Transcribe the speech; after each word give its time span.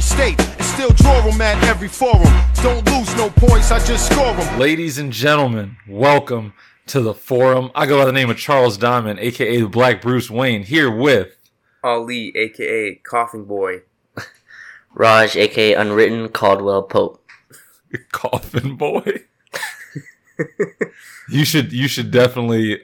every 0.00 0.34
state 0.36 0.40
and 0.40 0.64
still 0.64 0.90
draw 0.90 1.20
them 1.22 1.40
at 1.40 1.62
every 1.64 1.88
forum. 1.88 2.32
Don't 2.62 2.84
lose 2.90 3.14
no 3.16 3.30
points, 3.30 3.70
I 3.70 3.84
just 3.84 4.10
score 4.10 4.34
them. 4.34 4.58
Ladies 4.58 4.98
and 4.98 5.12
gentlemen, 5.12 5.76
welcome 5.88 6.54
to 6.86 7.00
the 7.00 7.14
forum. 7.14 7.70
I 7.74 7.86
go 7.86 7.98
by 7.98 8.06
the 8.06 8.12
name 8.12 8.30
of 8.30 8.38
Charles 8.38 8.78
Diamond, 8.78 9.18
aka 9.18 9.60
the 9.60 9.68
Black 9.68 10.00
Bruce 10.00 10.30
Wayne, 10.30 10.62
here 10.62 10.90
with 10.90 11.36
Ali, 11.84 12.32
aka 12.36 12.94
Coughing 12.96 13.44
Boy. 13.44 13.82
Raj, 14.94 15.36
aka 15.36 15.74
Unwritten 15.74 16.28
Caldwell 16.30 16.82
Pope. 16.82 17.22
Coffin 18.12 18.76
Boy. 18.76 19.24
you 21.28 21.44
should 21.44 21.72
you 21.72 21.88
should 21.88 22.10
definitely 22.10 22.80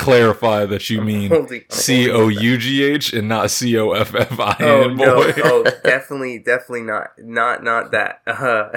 clarify 0.00 0.64
that 0.66 0.88
you 0.90 1.00
mean 1.02 1.30
C 1.70 2.10
O 2.10 2.28
U 2.28 2.56
G 2.58 2.82
H 2.82 3.12
and 3.12 3.28
not 3.28 3.50
C 3.50 3.76
O 3.78 3.92
F 3.92 4.14
F 4.14 4.40
I 4.40 4.56
Oh 4.60 4.82
N 4.90 4.96
no! 4.96 5.14
boy. 5.16 5.32
Oh, 5.44 5.62
definitely, 5.84 6.38
definitely 6.38 6.82
not, 6.82 7.08
not, 7.18 7.62
not 7.62 7.92
that. 7.92 8.22
Uh, 8.26 8.70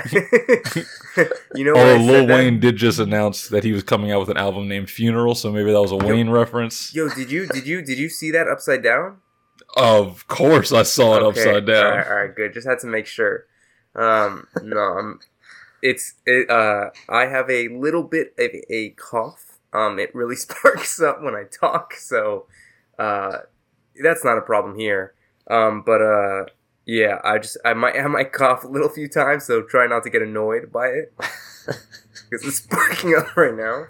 you 1.56 1.64
know, 1.64 1.72
Although 1.76 1.98
Lil 1.98 2.08
said 2.22 2.30
that- 2.30 2.36
Wayne 2.36 2.60
did 2.60 2.76
just 2.76 3.00
announce 3.00 3.48
that 3.50 3.64
he 3.64 3.72
was 3.72 3.84
coming 3.84 4.12
out 4.12 4.20
with 4.20 4.30
an 4.30 4.38
album 4.38 4.68
named 4.68 4.90
Funeral, 4.90 5.36
so 5.36 5.52
maybe 5.52 5.72
that 5.72 5.82
was 5.82 5.92
a 5.92 5.96
Wayne 5.98 6.30
reference. 6.30 6.94
Yo, 6.94 7.08
did 7.10 7.32
you, 7.32 7.48
did 7.48 7.66
you, 7.68 7.82
did 7.82 7.98
you 7.98 8.10
see 8.10 8.32
that 8.32 8.48
upside 8.48 8.84
down? 8.84 9.18
Of 9.76 10.28
course, 10.28 10.72
I 10.72 10.84
saw 10.84 11.18
it 11.18 11.24
Okay, 11.24 11.42
upside 11.42 11.66
down. 11.66 11.86
All 11.86 11.92
right, 11.98 12.08
all 12.08 12.16
right, 12.16 12.36
good. 12.36 12.54
Just 12.54 12.68
had 12.68 12.80
to 12.80 12.88
make 12.88 13.06
sure. 13.08 13.46
Um, 13.96 14.48
no, 14.62 14.78
I'm. 14.78 15.20
It's 15.82 16.14
it. 16.26 16.50
Uh, 16.50 16.90
I 17.10 17.26
have 17.28 17.50
a 17.50 17.68
little 17.70 18.04
bit 18.04 18.34
of 18.40 18.52
a 18.70 18.90
cough. 18.92 19.53
Um, 19.74 20.00
it 20.00 20.14
really 20.14 20.36
sparks 20.36 21.02
up 21.02 21.22
when 21.22 21.36
I 21.36 21.44
talk, 21.44 21.96
so 21.96 22.46
uh, 23.00 23.40
that's 24.02 24.24
not 24.24 24.38
a 24.38 24.42
problem 24.42 24.78
here. 24.78 25.14
Um, 25.50 25.84
but 25.86 26.02
uh, 26.02 26.46
yeah, 26.86 27.20
I 27.24 27.40
just 27.40 27.58
I 27.66 27.74
might 27.74 27.98
I 27.98 28.08
might 28.08 28.32
cough 28.32 28.64
a 28.64 28.68
little 28.68 28.90
few 28.90 29.10
times, 29.10 29.46
so 29.46 29.62
try 29.62 29.88
not 29.88 30.04
to 30.04 30.10
get 30.10 30.22
annoyed 30.22 30.72
by 30.72 30.88
it 30.88 31.14
because 31.18 32.46
it's 32.46 32.58
sparking 32.58 33.16
up 33.16 33.36
right 33.36 33.56
now. 33.56 33.88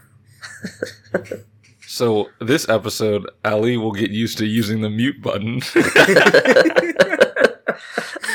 So 1.87 2.29
this 2.39 2.67
episode, 2.69 3.29
Ali 3.45 3.77
will 3.77 3.91
get 3.91 4.09
used 4.09 4.39
to 4.39 4.47
using 4.47 4.81
the 4.81 4.89
mute 4.89 5.21
button. 5.21 5.61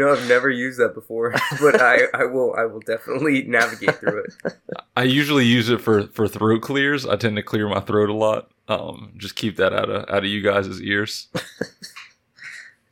You 0.00 0.06
know, 0.06 0.12
I've 0.14 0.28
never 0.30 0.48
used 0.48 0.80
that 0.80 0.94
before, 0.94 1.34
but 1.60 1.82
I, 1.82 2.04
I 2.14 2.24
will 2.24 2.54
I 2.54 2.64
will 2.64 2.80
definitely 2.80 3.42
navigate 3.42 3.96
through 3.96 4.24
it. 4.24 4.54
I 4.96 5.02
usually 5.02 5.44
use 5.44 5.68
it 5.68 5.82
for 5.82 6.06
for 6.06 6.26
throat 6.26 6.62
clears. 6.62 7.04
I 7.04 7.16
tend 7.16 7.36
to 7.36 7.42
clear 7.42 7.68
my 7.68 7.80
throat 7.80 8.08
a 8.08 8.14
lot. 8.14 8.50
Um, 8.66 9.12
just 9.18 9.36
keep 9.36 9.56
that 9.56 9.74
out 9.74 9.90
of 9.90 10.08
out 10.08 10.24
of 10.24 10.24
you 10.24 10.40
guys' 10.40 10.80
ears. 10.80 11.28
I 11.34 11.40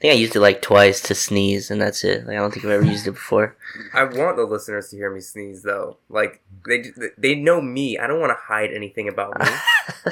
think 0.02 0.12
I 0.12 0.16
used 0.16 0.36
it 0.36 0.40
like 0.40 0.60
twice 0.60 1.00
to 1.04 1.14
sneeze, 1.14 1.70
and 1.70 1.80
that's 1.80 2.04
it. 2.04 2.26
Like 2.26 2.36
I 2.36 2.40
don't 2.40 2.52
think 2.52 2.66
I've 2.66 2.72
ever 2.72 2.84
used 2.84 3.06
it 3.06 3.12
before. 3.12 3.56
I 3.94 4.04
want 4.04 4.36
the 4.36 4.44
listeners 4.44 4.90
to 4.90 4.96
hear 4.96 5.10
me 5.10 5.22
sneeze 5.22 5.62
though. 5.62 5.96
Like 6.10 6.42
they 6.66 6.92
they 7.16 7.34
know 7.34 7.62
me. 7.62 7.96
I 7.96 8.06
don't 8.06 8.20
want 8.20 8.32
to 8.32 8.38
hide 8.38 8.70
anything 8.74 9.08
about 9.08 9.40
me. 9.40 9.46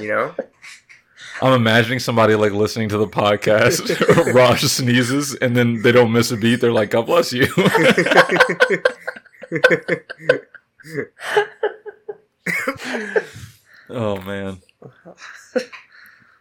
You 0.01 0.09
know? 0.09 0.35
I'm 1.43 1.53
imagining 1.53 1.99
somebody 1.99 2.35
like 2.35 2.53
listening 2.53 2.89
to 2.91 2.99
the 2.99 3.07
podcast. 3.07 4.35
Raj 4.35 4.63
sneezes 4.63 5.35
and 5.35 5.57
then 5.57 5.83
they 5.83 5.93
don't 5.93 6.13
miss 6.13 6.31
a 6.31 6.37
beat. 6.37 6.61
They're 6.61 6.73
like, 6.73 6.91
"God 6.91 7.07
bless 7.07 7.33
you." 7.33 7.47
oh 13.91 14.21
man. 14.23 14.63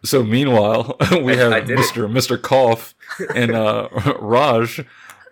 So 0.04 0.22
meanwhile, 0.22 0.96
we 1.22 1.36
have 1.36 1.52
I 1.52 1.60
did 1.60 1.78
it. 1.78 1.82
Mr. 1.82 2.10
Mr. 2.10 2.40
Cough 2.40 2.94
and 3.34 3.52
uh, 3.52 3.88
Raj, 4.20 4.80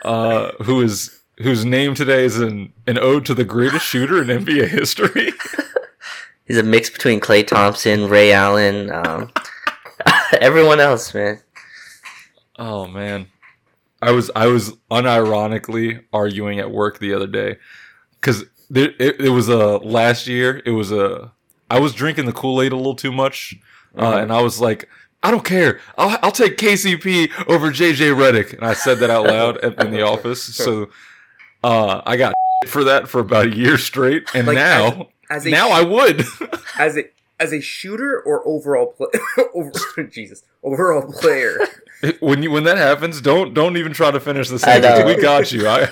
uh, 0.03 0.51
who 0.63 0.83
is 0.83 1.21
whose 1.39 1.65
name 1.65 1.95
today 1.95 2.25
is 2.25 2.39
an 2.39 2.73
an 2.87 2.99
ode 2.99 3.25
to 3.27 3.35
the 3.35 3.45
greatest 3.45 3.87
shooter 3.87 4.21
in 4.21 4.29
NBA 4.29 4.69
history. 4.69 5.33
He's 6.45 6.59
a 6.59 6.63
mix 6.63 6.91
between 6.91 7.21
Klay 7.21 7.47
Thompson, 7.47 8.09
Ray 8.09 8.33
Allen, 8.33 8.93
um, 8.93 9.33
everyone 10.41 10.81
else, 10.81 11.13
man. 11.15 11.41
Oh 12.59 12.87
man, 12.87 13.27
I 14.03 14.13
was 14.13 14.31
I 14.37 14.47
was 14.47 14.73
unironically 14.91 16.05
arguing 16.13 16.59
at 16.61 16.71
work 16.71 16.99
the 16.99 17.13
other 17.15 17.27
day 17.27 17.57
because 18.21 18.43
it, 18.75 18.95
it 19.01 19.31
was 19.31 19.49
a 19.49 19.79
last 19.79 20.27
year. 20.27 20.63
It 20.65 20.71
was 20.71 20.93
a 20.93 21.33
I 21.71 21.81
was 21.81 21.95
drinking 21.95 22.27
the 22.27 22.33
Kool 22.33 22.63
Aid 22.63 22.73
a 22.73 22.77
little 22.77 22.95
too 22.95 23.13
much, 23.13 23.57
uh, 23.99 24.17
and 24.19 24.33
I 24.33 24.41
was 24.43 24.61
like. 24.61 24.89
I 25.27 25.31
don't 25.31 25.43
care. 25.43 25.81
I'll, 25.97 26.19
I'll 26.23 26.31
take 26.33 26.59
KCP 26.59 27.31
over 27.49 27.71
JJ 27.71 28.15
Redick, 28.15 28.53
and 28.53 28.63
I 28.63 28.75
said 28.75 28.99
that 28.99 29.09
out 29.09 29.25
loud 29.25 29.57
in 29.81 29.91
the 29.91 30.03
office. 30.07 30.43
So 30.43 30.91
uh, 31.63 32.03
I 32.05 32.19
got 32.19 32.35
for 32.67 32.85
that 32.85 33.09
for 33.09 33.21
about 33.21 33.47
a 33.47 33.57
year 33.57 33.79
straight, 33.79 34.29
and 34.35 34.47
Like, 34.47 34.57
now 34.57 35.09
As 35.31 35.47
a 35.47 35.49
now 35.49 35.71
I 35.71 35.81
would. 35.83 36.27
as 36.79 36.99
a 36.99 37.05
as 37.45 37.53
a 37.53 37.61
shooter 37.61 38.21
or 38.21 38.47
overall 38.47 38.87
play 38.87 39.09
over 39.55 39.73
Jesus 40.11 40.43
overall 40.63 41.11
player. 41.13 41.59
when 42.21 42.43
you 42.43 42.51
when 42.51 42.65
that 42.65 42.77
happens, 42.79 43.21
don't 43.21 43.55
don't 43.55 43.77
even 43.77 43.93
try 43.93 44.11
to 44.11 44.21
finish 44.21 44.49
the 44.49 44.59
sentence. 44.59 45.05
We 45.05 45.21
got 45.23 45.53
you. 45.53 45.67
I, 45.69 45.87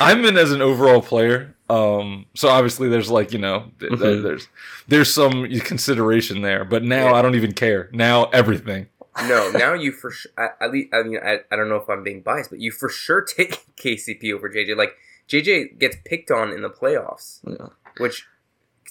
I'm 0.00 0.24
in 0.24 0.36
as 0.36 0.52
an 0.52 0.62
overall 0.62 1.00
player. 1.02 1.54
Um, 1.70 2.26
so 2.34 2.48
obviously 2.48 2.88
there's 2.88 3.10
like 3.10 3.32
you 3.32 3.38
know 3.38 3.70
th- 3.80 3.90
th- 3.92 4.00
Mhm. 4.00 4.22
there's 4.22 4.48
there's 4.88 5.12
some 5.12 5.48
consideration 5.60 6.42
there, 6.42 6.64
but 6.64 6.82
now 6.82 7.14
I 7.14 7.22
don't 7.22 7.34
even 7.36 7.52
care. 7.52 7.88
Now 7.92 8.24
everything. 8.26 8.88
no, 9.26 9.50
now 9.52 9.72
you 9.74 9.92
for 9.92 10.10
sure. 10.10 10.32
At 10.60 10.72
least 10.72 10.92
I 10.92 11.02
mean 11.02 11.20
I, 11.24 11.40
I 11.50 11.56
don't 11.56 11.68
know 11.68 11.76
if 11.76 11.88
I'm 11.88 12.02
being 12.02 12.20
biased, 12.20 12.50
but 12.50 12.58
you 12.60 12.70
for 12.70 12.88
sure 12.88 13.22
take 13.22 13.64
KCP 13.76 14.32
over 14.34 14.50
JJ. 14.50 14.76
Like 14.76 14.94
JJ 15.28 15.78
gets 15.78 15.96
picked 16.04 16.30
on 16.30 16.50
in 16.50 16.60
the 16.62 16.68
playoffs, 16.70 17.40
Yeah. 17.46 17.68
which 17.98 18.26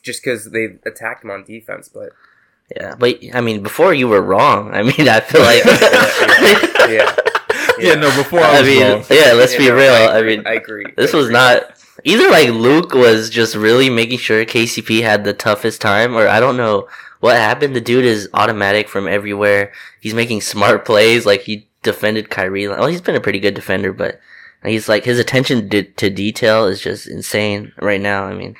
just 0.04 0.24
because 0.24 0.52
they 0.52 0.78
attacked 0.86 1.24
him 1.24 1.32
on 1.32 1.44
defense, 1.46 1.90
but 1.90 2.12
Yeah, 2.76 2.96
but 2.98 3.20
I 3.34 3.42
mean, 3.42 3.64
before 3.64 3.94
you 3.94 4.08
were 4.08 4.22
wrong. 4.22 4.74
I 4.74 4.84
mean, 4.84 5.08
I 5.10 5.20
feel 5.22 5.42
like. 5.42 5.64
yeah. 6.92 7.16
Yeah, 7.80 7.96
no. 7.96 8.16
Before 8.16 8.40
I 8.40 8.58
I 8.58 8.62
was 8.62 8.70
mean, 8.70 8.82
wrong. 8.82 9.04
yeah. 9.10 9.34
Let's 9.34 9.54
Yeah, 9.54 9.58
be 9.58 9.68
no, 9.68 9.76
real. 9.76 9.94
I, 9.94 10.20
agree, 10.20 10.38
mean, 10.38 10.44
I 10.46 10.54
agree. 10.54 10.86
this 10.96 11.14
I 11.14 11.18
was 11.18 11.28
agree. 11.28 11.34
not 11.34 11.64
either. 12.04 12.30
Like 12.30 12.50
Luke 12.50 12.94
was 12.94 13.30
just 13.30 13.56
really 13.56 13.90
making 13.90 14.20
sure 14.20 14.46
KCP 14.46 15.02
had 15.02 15.24
the 15.24 15.34
toughest 15.34 15.82
time, 15.82 16.16
or 16.16 16.28
I 16.28 16.40
don't 16.40 16.58
know 16.58 16.88
what 17.20 17.36
happened. 17.36 17.76
The 17.76 17.82
dude 17.82 18.06
is 18.06 18.30
automatic 18.34 18.88
from 18.90 19.08
everywhere. 19.08 19.72
He's 20.00 20.14
making 20.14 20.42
smart 20.42 20.86
plays. 20.86 21.26
Like 21.26 21.42
he 21.42 21.68
defended 21.82 22.30
Kyrie. 22.30 22.68
Well, 22.68 22.88
he's 22.88 23.02
been 23.02 23.16
a 23.16 23.22
pretty 23.22 23.40
good 23.40 23.56
defender, 23.56 23.92
but 23.92 24.20
he's 24.64 24.88
like 24.88 25.04
his 25.06 25.20
attention 25.20 25.70
to, 25.70 25.84
to 25.84 26.10
detail 26.10 26.66
is 26.68 26.80
just 26.80 27.08
insane 27.08 27.74
right 27.82 28.02
now. 28.02 28.26
I 28.26 28.34
mean, 28.36 28.56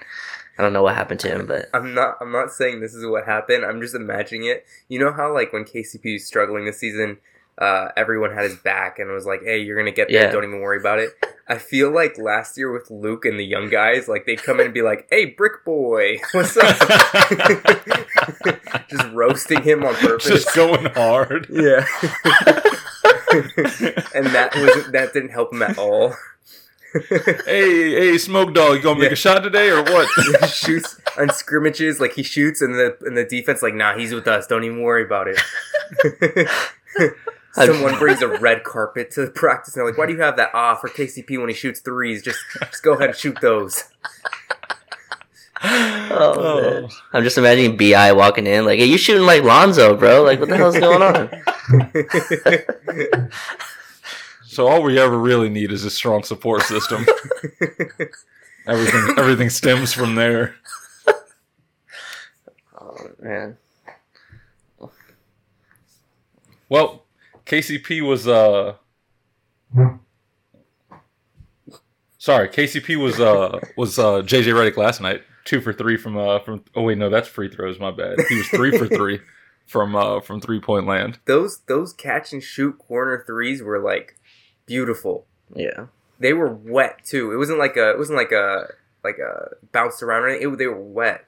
I 0.58 0.62
don't 0.62 0.74
know 0.74 0.84
what 0.84 0.96
happened 0.96 1.20
to 1.22 1.30
him, 1.30 1.48
but 1.48 1.70
I'm 1.74 1.94
not. 1.94 2.18
I'm 2.22 2.32
not 2.32 2.52
saying 2.52 2.80
this 2.80 2.94
is 2.94 3.06
what 3.06 3.26
happened. 3.26 3.66
I'm 3.66 3.82
just 3.82 3.96
imagining 3.96 4.46
it. 4.46 4.66
You 4.88 5.00
know 5.00 5.12
how 5.12 5.34
like 5.34 5.52
when 5.52 5.66
KCP 5.66 6.14
was 6.14 6.26
struggling 6.26 6.66
this 6.66 6.80
season, 6.80 7.18
uh, 7.58 7.90
everyone 7.98 8.34
had 8.34 8.44
his 8.44 8.58
back 8.58 9.00
and 9.00 9.12
was 9.12 9.26
like, 9.26 9.42
"Hey, 9.44 9.60
you're 9.60 9.78
gonna 9.78 9.92
get 9.92 10.10
there. 10.10 10.26
Yeah. 10.26 10.32
Don't 10.32 10.44
even 10.44 10.62
worry 10.62 10.80
about 10.80 11.00
it." 11.00 11.10
I 11.48 11.58
feel 11.58 11.92
like 11.92 12.18
last 12.18 12.58
year 12.58 12.72
with 12.72 12.90
Luke 12.90 13.26
and 13.26 13.40
the 13.40 13.44
young 13.44 13.70
guys, 13.70 14.08
like 14.08 14.26
they'd 14.26 14.42
come 14.42 14.60
in 14.60 14.68
and 14.68 14.74
be 14.74 14.82
like, 14.82 15.08
"Hey, 15.10 15.26
Brick 15.26 15.66
Boy, 15.66 16.20
what's 16.32 16.56
up?" 16.56 16.78
just 18.90 19.12
roasting 19.12 19.64
him 19.64 19.84
on 19.84 19.96
purpose. 19.96 20.28
Just 20.28 20.56
going 20.56 20.86
hard. 20.94 21.48
yeah. 21.50 21.86
and 24.14 24.28
that 24.28 24.52
was 24.56 24.92
that 24.92 25.12
didn't 25.14 25.32
help 25.32 25.54
him 25.54 25.64
at 25.64 25.78
all. 25.78 26.16
hey, 27.46 27.92
hey, 27.92 28.18
smoke 28.18 28.54
dog, 28.54 28.76
you 28.78 28.82
gonna 28.84 29.00
make 29.00 29.08
Yeah. 29.10 29.14
a 29.14 29.16
shot 29.16 29.42
today 29.44 29.70
or 29.70 29.82
what? 29.84 30.08
he 30.42 30.48
shoots 30.48 31.00
on 31.18 31.30
scrimmages, 31.30 32.00
like 32.00 32.14
he 32.14 32.24
shoots, 32.24 32.62
and 32.62 32.76
the 32.76 32.98
and 33.02 33.18
the 33.18 33.24
defense 33.26 33.62
like, 33.64 33.74
nah, 33.74 33.98
he's 33.98 34.14
with 34.14 34.28
us. 34.28 34.46
Don't 34.48 34.64
even 34.64 34.82
worry 34.82 35.04
about 35.04 35.28
it. 35.28 36.48
Someone 37.54 37.98
brings 38.00 38.22
a 38.22 38.28
red 38.28 38.64
carpet 38.64 39.12
to 39.12 39.26
the 39.26 39.32
practice, 39.32 39.76
and 39.76 39.82
they're 39.82 39.90
like, 39.92 39.98
"Why 39.98 40.06
do 40.08 40.14
you 40.14 40.22
have 40.22 40.38
that? 40.38 40.50
Ah, 40.54 40.76
for 40.76 40.90
KCP 40.90 41.40
when 41.40 41.50
he 41.50 41.56
shoots 41.56 41.80
threes, 41.82 42.22
just 42.24 42.40
just 42.70 42.82
go 42.84 42.94
ahead 42.94 43.10
and 43.10 43.18
shoot 43.18 43.40
those." 43.42 43.84
oh, 45.66 46.62
man. 46.82 46.90
I'm 47.14 47.24
just 47.24 47.38
imagining 47.38 47.78
Bi 47.78 48.12
walking 48.12 48.48
in 48.48 48.66
like, 48.66 48.80
"Hey, 48.80 48.86
you 48.86 48.98
shooting 48.98 49.26
like 49.26 49.44
Lonzo, 49.44 49.96
bro? 49.96 50.24
Like, 50.24 50.40
what 50.40 50.50
the 50.50 50.58
hell's 50.58 50.78
going 50.80 51.02
on?" 51.02 51.30
So 54.54 54.68
all 54.68 54.84
we 54.84 55.00
ever 55.00 55.18
really 55.18 55.50
need 55.50 55.72
is 55.72 55.84
a 55.84 55.90
strong 55.90 56.24
support 56.24 56.62
system. 56.62 57.06
everything 58.68 59.16
everything 59.18 59.50
stems 59.50 59.94
from 59.94 60.14
there. 60.14 60.56
Oh 62.80 62.98
man. 63.20 63.58
Well, 66.70 67.04
KCP 67.48 68.08
was 68.08 68.28
uh 68.28 68.76
Sorry, 72.20 72.48
KCP 72.48 73.02
was 73.02 73.20
uh 73.20 73.60
was 73.76 73.98
uh 73.98 74.22
JJ 74.22 74.54
Redick 74.54 74.78
last 74.78 75.02
night. 75.02 75.24
Two 75.46 75.62
for 75.62 75.74
three 75.74 75.98
from 75.98 76.16
uh 76.16 76.40
from 76.40 76.64
oh 76.76 76.84
wait 76.84 77.00
no 77.00 77.10
that's 77.10 77.28
free 77.28 77.50
throws 77.50 77.80
my 77.80 77.90
bad. 77.90 78.18
He 78.30 78.36
was 78.36 78.48
three 78.50 78.78
for 78.78 78.88
three 78.88 79.20
from 79.66 79.96
uh 79.96 80.20
from 80.20 80.40
three 80.40 80.60
point 80.60 80.86
land. 80.86 81.18
those 81.26 81.62
those 81.68 81.92
catch 81.92 82.34
and 82.34 82.44
shoot 82.44 82.78
corner 82.78 83.24
threes 83.26 83.64
were 83.64 83.80
like 83.80 84.16
beautiful. 84.66 85.26
Yeah. 85.54 85.88
They 86.20 86.34
were 86.34 86.54
wet 86.54 87.04
too. 87.06 87.32
It 87.32 87.38
wasn't 87.38 87.60
like 87.60 87.76
a 87.78 87.92
it 87.92 87.98
wasn't 87.98 88.18
like 88.18 88.32
a 88.32 88.68
like 89.04 89.18
a 89.18 89.56
bounced 89.72 90.02
around 90.04 90.24
or 90.24 90.30
anything. 90.30 90.54
It, 90.54 90.58
they 90.58 90.68
were 90.68 90.80
wet. 90.82 91.26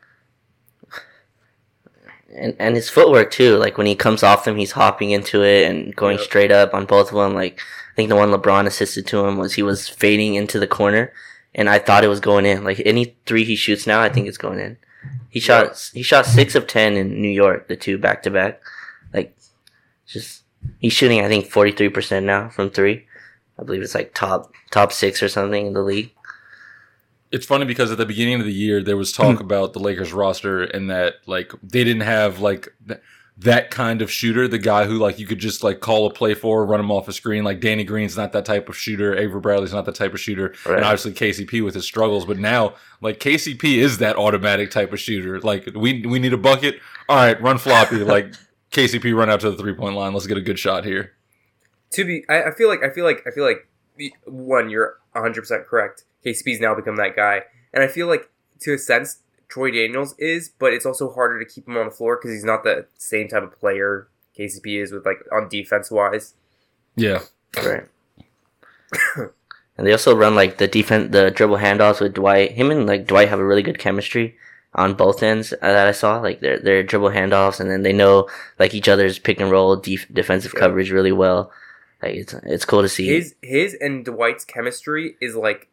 And 2.35 2.55
and 2.59 2.75
his 2.75 2.89
footwork 2.89 3.31
too. 3.31 3.55
Like 3.57 3.77
when 3.77 3.87
he 3.87 3.95
comes 3.95 4.23
off 4.23 4.45
them, 4.45 4.57
he's 4.57 4.71
hopping 4.71 5.11
into 5.11 5.43
it 5.43 5.69
and 5.69 5.95
going 5.95 6.17
Yep. 6.17 6.25
straight 6.25 6.51
up 6.51 6.73
on 6.73 6.85
both 6.85 7.09
of 7.09 7.15
them. 7.15 7.33
Like 7.33 7.59
I 7.59 7.95
think 7.95 8.09
the 8.09 8.15
one 8.15 8.31
LeBron 8.31 8.65
assisted 8.65 9.05
to 9.07 9.25
him 9.25 9.37
was 9.37 9.53
he 9.53 9.63
was 9.63 9.87
fading 9.87 10.35
into 10.35 10.59
the 10.59 10.67
corner, 10.67 11.13
and 11.53 11.69
I 11.69 11.79
thought 11.79 12.03
it 12.03 12.09
was 12.09 12.19
going 12.19 12.45
in. 12.45 12.63
Like 12.63 12.81
any 12.85 13.15
three 13.25 13.43
he 13.45 13.55
shoots 13.55 13.85
now, 13.87 14.01
I 14.01 14.09
think 14.09 14.27
it's 14.27 14.37
going 14.37 14.59
in. 14.59 14.77
He 15.29 15.39
shot 15.39 15.91
he 15.93 16.01
shot 16.01 16.25
six 16.25 16.55
of 16.55 16.67
ten 16.67 16.95
in 16.95 17.21
New 17.21 17.29
York, 17.29 17.67
the 17.67 17.75
two 17.75 17.97
back 17.97 18.23
to 18.23 18.31
back. 18.31 18.61
Like 19.13 19.35
just 20.07 20.43
he's 20.79 20.93
shooting 20.93 21.21
I 21.23 21.27
think 21.27 21.45
forty 21.47 21.71
three 21.71 21.89
percent 21.89 22.25
now 22.25 22.49
from 22.49 22.69
three. 22.69 23.04
I 23.59 23.63
believe 23.63 23.81
it's 23.81 23.95
like 23.95 24.13
top 24.13 24.53
top 24.71 24.91
six 24.91 25.23
or 25.23 25.29
something 25.29 25.67
in 25.67 25.73
the 25.73 25.81
league. 25.81 26.11
It's 27.31 27.45
funny 27.45 27.65
because 27.65 27.91
at 27.91 27.97
the 27.97 28.05
beginning 28.05 28.39
of 28.39 28.45
the 28.45 28.53
year 28.53 28.83
there 28.83 28.97
was 28.97 29.11
talk 29.11 29.37
hmm. 29.37 29.43
about 29.43 29.73
the 29.73 29.79
Lakers 29.79 30.13
roster 30.13 30.63
and 30.63 30.89
that 30.89 31.15
like 31.25 31.51
they 31.63 31.83
didn't 31.83 32.03
have 32.03 32.39
like 32.39 32.73
th- 32.87 33.01
that 33.37 33.69
kind 33.69 34.01
of 34.01 34.09
shooter, 34.09 34.47
the 34.47 34.57
guy 34.57 34.85
who 34.85 34.97
like 34.97 35.19
you 35.19 35.27
could 35.27 35.39
just 35.39 35.63
like 35.63 35.81
call 35.81 36.05
a 36.05 36.13
play 36.13 36.33
for, 36.33 36.65
run 36.65 36.79
him 36.79 36.91
off 36.91 37.07
a 37.07 37.13
screen. 37.13 37.43
Like 37.43 37.59
Danny 37.59 37.83
Green's 37.83 38.15
not 38.15 38.31
that 38.31 38.45
type 38.45 38.69
of 38.69 38.77
shooter, 38.77 39.15
Avery 39.15 39.41
Bradley's 39.41 39.73
not 39.73 39.85
that 39.85 39.95
type 39.95 40.13
of 40.13 40.19
shooter, 40.19 40.53
Right. 40.65 40.77
and 40.77 40.85
obviously 40.85 41.11
KCP 41.13 41.63
with 41.63 41.75
his 41.75 41.85
struggles. 41.85 42.25
But 42.25 42.37
now 42.37 42.75
like 43.01 43.19
KCP 43.19 43.77
is 43.77 43.97
that 43.97 44.15
automatic 44.15 44.71
type 44.71 44.93
of 44.93 44.99
shooter. 44.99 45.39
Like 45.41 45.69
we 45.75 46.05
we 46.05 46.19
need 46.19 46.33
a 46.33 46.37
bucket. 46.37 46.79
All 47.09 47.17
right, 47.17 47.41
run 47.41 47.57
floppy. 47.57 47.97
like 48.03 48.33
KCP 48.71 49.15
run 49.15 49.29
out 49.29 49.41
to 49.41 49.51
the 49.51 49.57
three 49.57 49.73
point 49.73 49.95
line. 49.95 50.13
Let's 50.13 50.27
get 50.27 50.37
a 50.37 50.41
good 50.41 50.59
shot 50.59 50.85
here. 50.85 51.14
To 51.95 52.05
be, 52.05 52.23
I, 52.29 52.43
I 52.43 52.51
feel 52.51 52.69
like 52.69 52.83
I 52.83 52.89
feel 52.89 53.03
like 53.05 53.23
I 53.27 53.31
feel 53.31 53.43
like 53.43 53.67
one, 54.25 54.69
you're 54.69 54.97
100 55.13 55.41
percent 55.41 55.65
correct. 55.65 56.03
KCP's 56.25 56.59
now 56.59 56.73
become 56.75 56.95
that 56.97 57.15
guy, 57.15 57.43
and 57.73 57.83
I 57.83 57.87
feel 57.87 58.07
like 58.07 58.29
to 58.61 58.73
a 58.73 58.77
sense 58.77 59.19
Troy 59.47 59.71
Daniels 59.71 60.15
is, 60.17 60.49
but 60.49 60.73
it's 60.73 60.85
also 60.85 61.11
harder 61.11 61.39
to 61.39 61.45
keep 61.45 61.67
him 61.67 61.77
on 61.77 61.85
the 61.85 61.91
floor 61.91 62.17
because 62.17 62.31
he's 62.31 62.43
not 62.43 62.63
the 62.63 62.87
same 62.97 63.27
type 63.27 63.43
of 63.43 63.59
player 63.59 64.07
KCP 64.37 64.81
is 64.81 64.91
with 64.91 65.05
like 65.05 65.19
on 65.31 65.47
defense 65.49 65.91
wise. 65.91 66.33
Yeah. 66.95 67.19
Right. 67.57 67.85
and 69.77 69.87
they 69.87 69.91
also 69.91 70.15
run 70.15 70.35
like 70.35 70.57
the 70.57 70.67
defense, 70.67 71.11
the 71.11 71.31
dribble 71.31 71.57
handoffs 71.57 72.01
with 72.01 72.13
Dwight. 72.13 72.51
Him 72.51 72.71
and 72.71 72.85
like 72.85 73.07
Dwight 73.07 73.29
have 73.29 73.39
a 73.39 73.45
really 73.45 73.63
good 73.63 73.79
chemistry 73.79 74.35
on 74.73 74.93
both 74.93 75.23
ends 75.23 75.53
uh, 75.53 75.57
that 75.61 75.87
I 75.87 75.91
saw. 75.91 76.19
Like 76.19 76.39
their 76.41 76.59
their 76.59 76.83
dribble 76.83 77.11
handoffs, 77.11 77.59
and 77.59 77.69
then 77.69 77.83
they 77.83 77.93
know 77.93 78.27
like 78.59 78.73
each 78.73 78.89
other's 78.89 79.19
pick 79.19 79.39
and 79.39 79.51
roll 79.51 79.75
def- 79.75 80.11
defensive 80.13 80.53
Yeah. 80.53 80.59
coverage 80.61 80.91
really 80.91 81.11
well. 81.11 81.51
Like 82.05 82.15
it's 82.15 82.33
it's 82.43 82.65
cool 82.65 82.81
to 82.81 82.89
see. 82.89 83.07
His 83.07 83.35
his 83.41 83.75
and 83.81 84.05
Dwight's 84.05 84.45
chemistry 84.45 85.15
is 85.19 85.35
like 85.35 85.69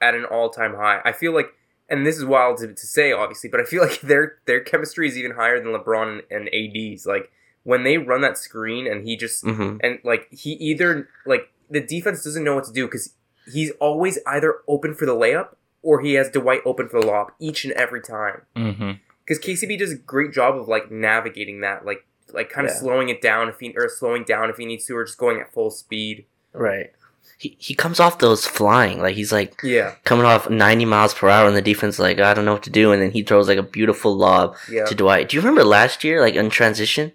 at 0.00 0.14
an 0.14 0.24
all 0.24 0.50
time 0.50 0.74
high. 0.74 1.00
I 1.04 1.12
feel 1.12 1.34
like, 1.34 1.54
and 1.88 2.06
this 2.06 2.16
is 2.16 2.24
wild 2.24 2.58
to, 2.58 2.68
to 2.68 2.86
say, 2.86 3.12
obviously, 3.12 3.48
but 3.48 3.60
I 3.60 3.64
feel 3.64 3.82
like 3.86 4.00
their 4.00 4.38
their 4.46 4.60
chemistry 4.60 5.08
is 5.08 5.16
even 5.16 5.32
higher 5.32 5.62
than 5.62 5.72
LeBron 5.72 6.22
and, 6.30 6.48
and 6.48 6.54
AD's. 6.54 7.06
Like 7.06 7.30
when 7.62 7.82
they 7.82 7.98
run 7.98 8.20
that 8.20 8.38
screen 8.38 8.86
and 8.86 9.06
he 9.06 9.16
just 9.16 9.44
hmm 9.44 9.78
and 9.82 9.98
like 10.04 10.28
he 10.30 10.52
either 10.52 11.08
like 11.26 11.50
the 11.70 11.80
defense 11.80 12.24
doesn't 12.24 12.44
know 12.44 12.54
what 12.54 12.64
to 12.64 12.72
do 12.72 12.86
because 12.86 13.14
he's 13.50 13.70
always 13.80 14.18
either 14.26 14.58
open 14.68 14.94
for 14.94 15.06
the 15.06 15.14
layup 15.14 15.54
or 15.82 16.00
he 16.00 16.14
has 16.14 16.30
Dwight 16.30 16.60
open 16.66 16.88
for 16.88 17.00
the 17.00 17.06
lob 17.06 17.32
each 17.38 17.64
and 17.64 17.72
every 17.72 18.02
time. 18.02 18.42
Mm-hmm. 18.54 18.92
Because 19.24 19.42
KCP 19.42 19.78
does 19.78 19.92
a 19.92 19.96
great 19.96 20.32
job 20.32 20.56
of 20.56 20.68
like 20.68 20.90
navigating 20.90 21.60
that, 21.60 21.86
like 21.86 22.04
like 22.34 22.50
kind 22.50 22.66
of 22.66 22.72
Yeah. 22.74 22.80
slowing 22.80 23.08
it 23.08 23.20
down 23.22 23.48
if 23.48 23.58
he 23.60 23.74
or 23.76 23.88
slowing 23.88 24.24
down 24.24 24.50
if 24.50 24.56
he 24.56 24.64
needs 24.66 24.86
to, 24.86 24.96
or 24.96 25.04
just 25.04 25.18
going 25.18 25.40
at 25.40 25.52
full 25.52 25.70
speed. 25.70 26.24
Right. 26.52 26.90
He 27.38 27.56
he 27.58 27.74
comes 27.74 28.00
off 28.00 28.18
those 28.18 28.46
flying 28.46 29.00
like 29.00 29.14
he's 29.16 29.32
like 29.32 29.54
Yeah, 29.62 29.94
coming 30.04 30.26
off 30.26 30.50
90 30.50 30.84
miles 30.84 31.14
per 31.14 31.28
hour, 31.28 31.46
and 31.48 31.56
the 31.56 31.62
defense 31.62 31.98
like 31.98 32.18
I 32.20 32.34
don't 32.34 32.44
know 32.44 32.52
what 32.54 32.62
to 32.64 32.70
do, 32.70 32.92
and 32.92 33.00
then 33.00 33.12
he 33.12 33.22
throws 33.22 33.48
like 33.48 33.58
a 33.58 33.62
beautiful 33.62 34.14
lob 34.14 34.56
yeah. 34.70 34.84
to 34.84 34.94
Dwight. 34.94 35.28
Do 35.28 35.36
you 35.36 35.40
remember 35.40 35.64
last 35.64 36.04
year, 36.04 36.20
like 36.20 36.34
in 36.34 36.50
transition, 36.50 37.12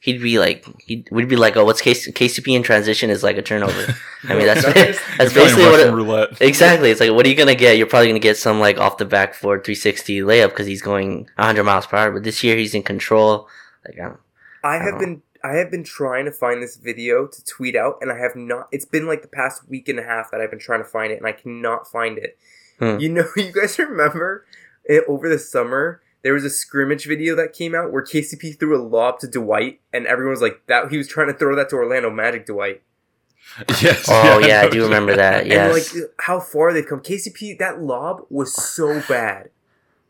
he'd 0.00 0.22
be 0.22 0.38
like, 0.38 0.64
he 0.80 1.04
would 1.10 1.28
be 1.28 1.36
like, 1.36 1.56
oh, 1.58 1.64
what's 1.66 1.82
KC- 1.82 2.12
KCP 2.14 2.54
in 2.56 2.62
transition 2.62 3.10
is 3.10 3.22
like 3.22 3.36
a 3.36 3.42
turnover. 3.42 3.94
I 4.24 4.34
mean, 4.34 4.46
that's 4.50 4.62
No, 4.64 4.72
that's 5.18 5.32
basically 5.34 5.64
what. 5.64 5.72
Russian 5.72 5.88
It, 5.88 5.96
roulette. 5.96 6.28
exactly, 6.40 6.90
it's 6.90 7.00
like, 7.00 7.10
what 7.12 7.26
are 7.26 7.28
you 7.28 7.34
gonna 7.34 7.54
get? 7.54 7.76
You're 7.76 7.86
probably 7.86 8.08
gonna 8.08 8.18
get 8.20 8.38
some 8.38 8.60
like 8.60 8.78
off 8.78 8.96
the 8.96 9.04
back 9.04 9.34
for 9.34 9.56
360 9.58 10.20
layup 10.20 10.50
because 10.50 10.66
he's 10.66 10.80
going 10.80 11.28
100 11.36 11.64
miles 11.64 11.86
per 11.86 11.98
hour. 11.98 12.12
But 12.12 12.22
this 12.24 12.42
year 12.42 12.56
he's 12.56 12.74
in 12.74 12.82
control. 12.82 13.46
Like, 13.84 13.98
I 13.98 14.04
don't, 14.08 14.20
I 14.66 14.76
I 14.76 14.82
have 14.82 14.92
don't 14.92 15.00
been 15.00 15.22
I 15.44 15.56
have 15.56 15.70
been 15.70 15.84
trying 15.84 16.24
to 16.24 16.32
find 16.32 16.62
this 16.62 16.76
video 16.76 17.26
to 17.26 17.44
tweet 17.44 17.76
out, 17.76 17.98
and 18.00 18.10
I 18.10 18.18
have 18.18 18.34
not. 18.34 18.68
It's 18.72 18.84
been 18.84 19.06
like 19.06 19.22
the 19.22 19.28
past 19.28 19.68
week 19.68 19.88
and 19.88 19.98
a 19.98 20.02
half 20.02 20.30
that 20.30 20.40
I've 20.40 20.50
been 20.50 20.58
trying 20.58 20.80
to 20.80 20.88
find 20.88 21.12
it, 21.12 21.18
and 21.18 21.26
I 21.26 21.32
cannot 21.32 21.86
find 21.86 22.18
it. 22.18 22.38
Hmm. 22.78 22.98
You 22.98 23.10
know, 23.10 23.26
you 23.36 23.52
guys 23.52 23.78
remember 23.78 24.44
it, 24.84 25.04
over 25.08 25.28
the 25.28 25.38
summer 25.38 26.02
there 26.26 26.34
was 26.34 26.44
a 26.44 26.50
scrimmage 26.50 27.06
video 27.06 27.36
that 27.36 27.52
came 27.52 27.72
out 27.72 27.92
where 27.92 28.02
KCP 28.02 28.58
threw 28.58 28.76
a 28.76 28.82
lob 28.82 29.20
to 29.20 29.28
Dwight, 29.28 29.80
and 29.92 30.06
everyone 30.06 30.32
was 30.32 30.42
like 30.42 30.60
that 30.66 30.90
he 30.90 30.98
was 30.98 31.06
trying 31.06 31.28
to 31.28 31.32
throw 31.32 31.54
that 31.54 31.68
to 31.68 31.76
Orlando 31.76 32.10
Magic 32.10 32.46
Dwight. 32.46 32.82
Yes. 33.80 34.08
oh 34.10 34.40
yeah, 34.40 34.62
I 34.62 34.64
know. 34.64 34.70
do 34.70 34.82
remember 34.82 35.14
that. 35.14 35.46
Yes. 35.46 35.92
And 35.94 36.02
like 36.02 36.10
how 36.18 36.40
far 36.40 36.72
they've 36.72 36.84
come. 36.84 37.00
KCP 37.00 37.56
that 37.60 37.80
lob 37.80 38.22
was 38.28 38.52
so 38.52 39.00
bad. 39.08 39.50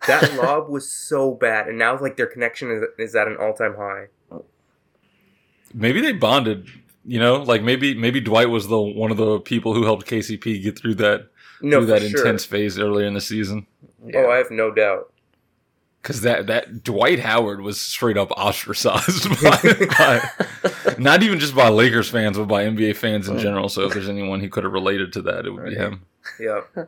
That 0.07 0.35
lob 0.43 0.71
was 0.71 0.91
so 0.91 1.35
bad, 1.35 1.69
and 1.69 1.77
now 1.77 2.01
like 2.01 2.17
their 2.17 2.27
connection 2.27 2.71
is, 2.71 2.83
is 2.99 3.15
at 3.15 3.29
an 3.29 3.37
all 3.39 3.53
time 3.53 3.77
high. 3.77 4.07
Maybe 5.75 6.01
they 6.01 6.13
bonded. 6.13 6.69
You 7.05 7.21
know, 7.21 7.37
like 7.43 7.63
maybe 7.63 7.95
maybe 7.95 8.21
Dwight 8.21 8.51
was 8.51 8.67
the 8.67 8.79
one 8.81 9.11
of 9.11 9.17
the 9.17 9.39
people 9.41 9.75
who 9.75 9.85
helped 9.85 10.07
KCP 10.09 10.63
get 10.63 10.77
through 10.79 10.97
that 10.97 11.29
No, 11.63 11.79
through 11.79 11.87
that 11.87 12.03
sure. 12.03 12.19
intense 12.21 12.45
phase 12.45 12.79
earlier 12.79 13.07
in 13.07 13.15
the 13.15 13.21
season. 13.21 13.67
Oh, 14.15 14.29
I 14.31 14.39
have 14.39 14.51
no 14.51 14.73
doubt. 14.73 15.13
Because 16.03 16.23
that 16.23 16.47
that 16.49 16.83
Dwight 16.83 17.21
Howard 17.21 17.61
was 17.61 17.81
straight 17.81 18.17
up 18.17 18.31
ostracized 18.33 19.29
by, 19.43 19.87
by 19.99 20.95
not 20.99 21.23
even 21.23 21.39
just 21.39 21.55
by 21.55 21.69
Lakers 21.69 22.09
fans, 22.11 22.39
but 22.39 22.47
by 22.49 22.65
NBA 22.65 22.97
fans 22.97 23.29
in 23.29 23.39
general. 23.39 23.69
So 23.69 23.83
if 23.83 23.93
there's 23.93 24.09
anyone 24.09 24.41
who 24.41 24.49
could 24.49 24.65
have 24.65 24.73
related 24.73 25.13
to 25.15 25.23
that, 25.23 25.47
it 25.47 25.51
would 25.51 25.65
be 25.67 25.75
him. 25.75 26.03
Yeah. 26.41 26.63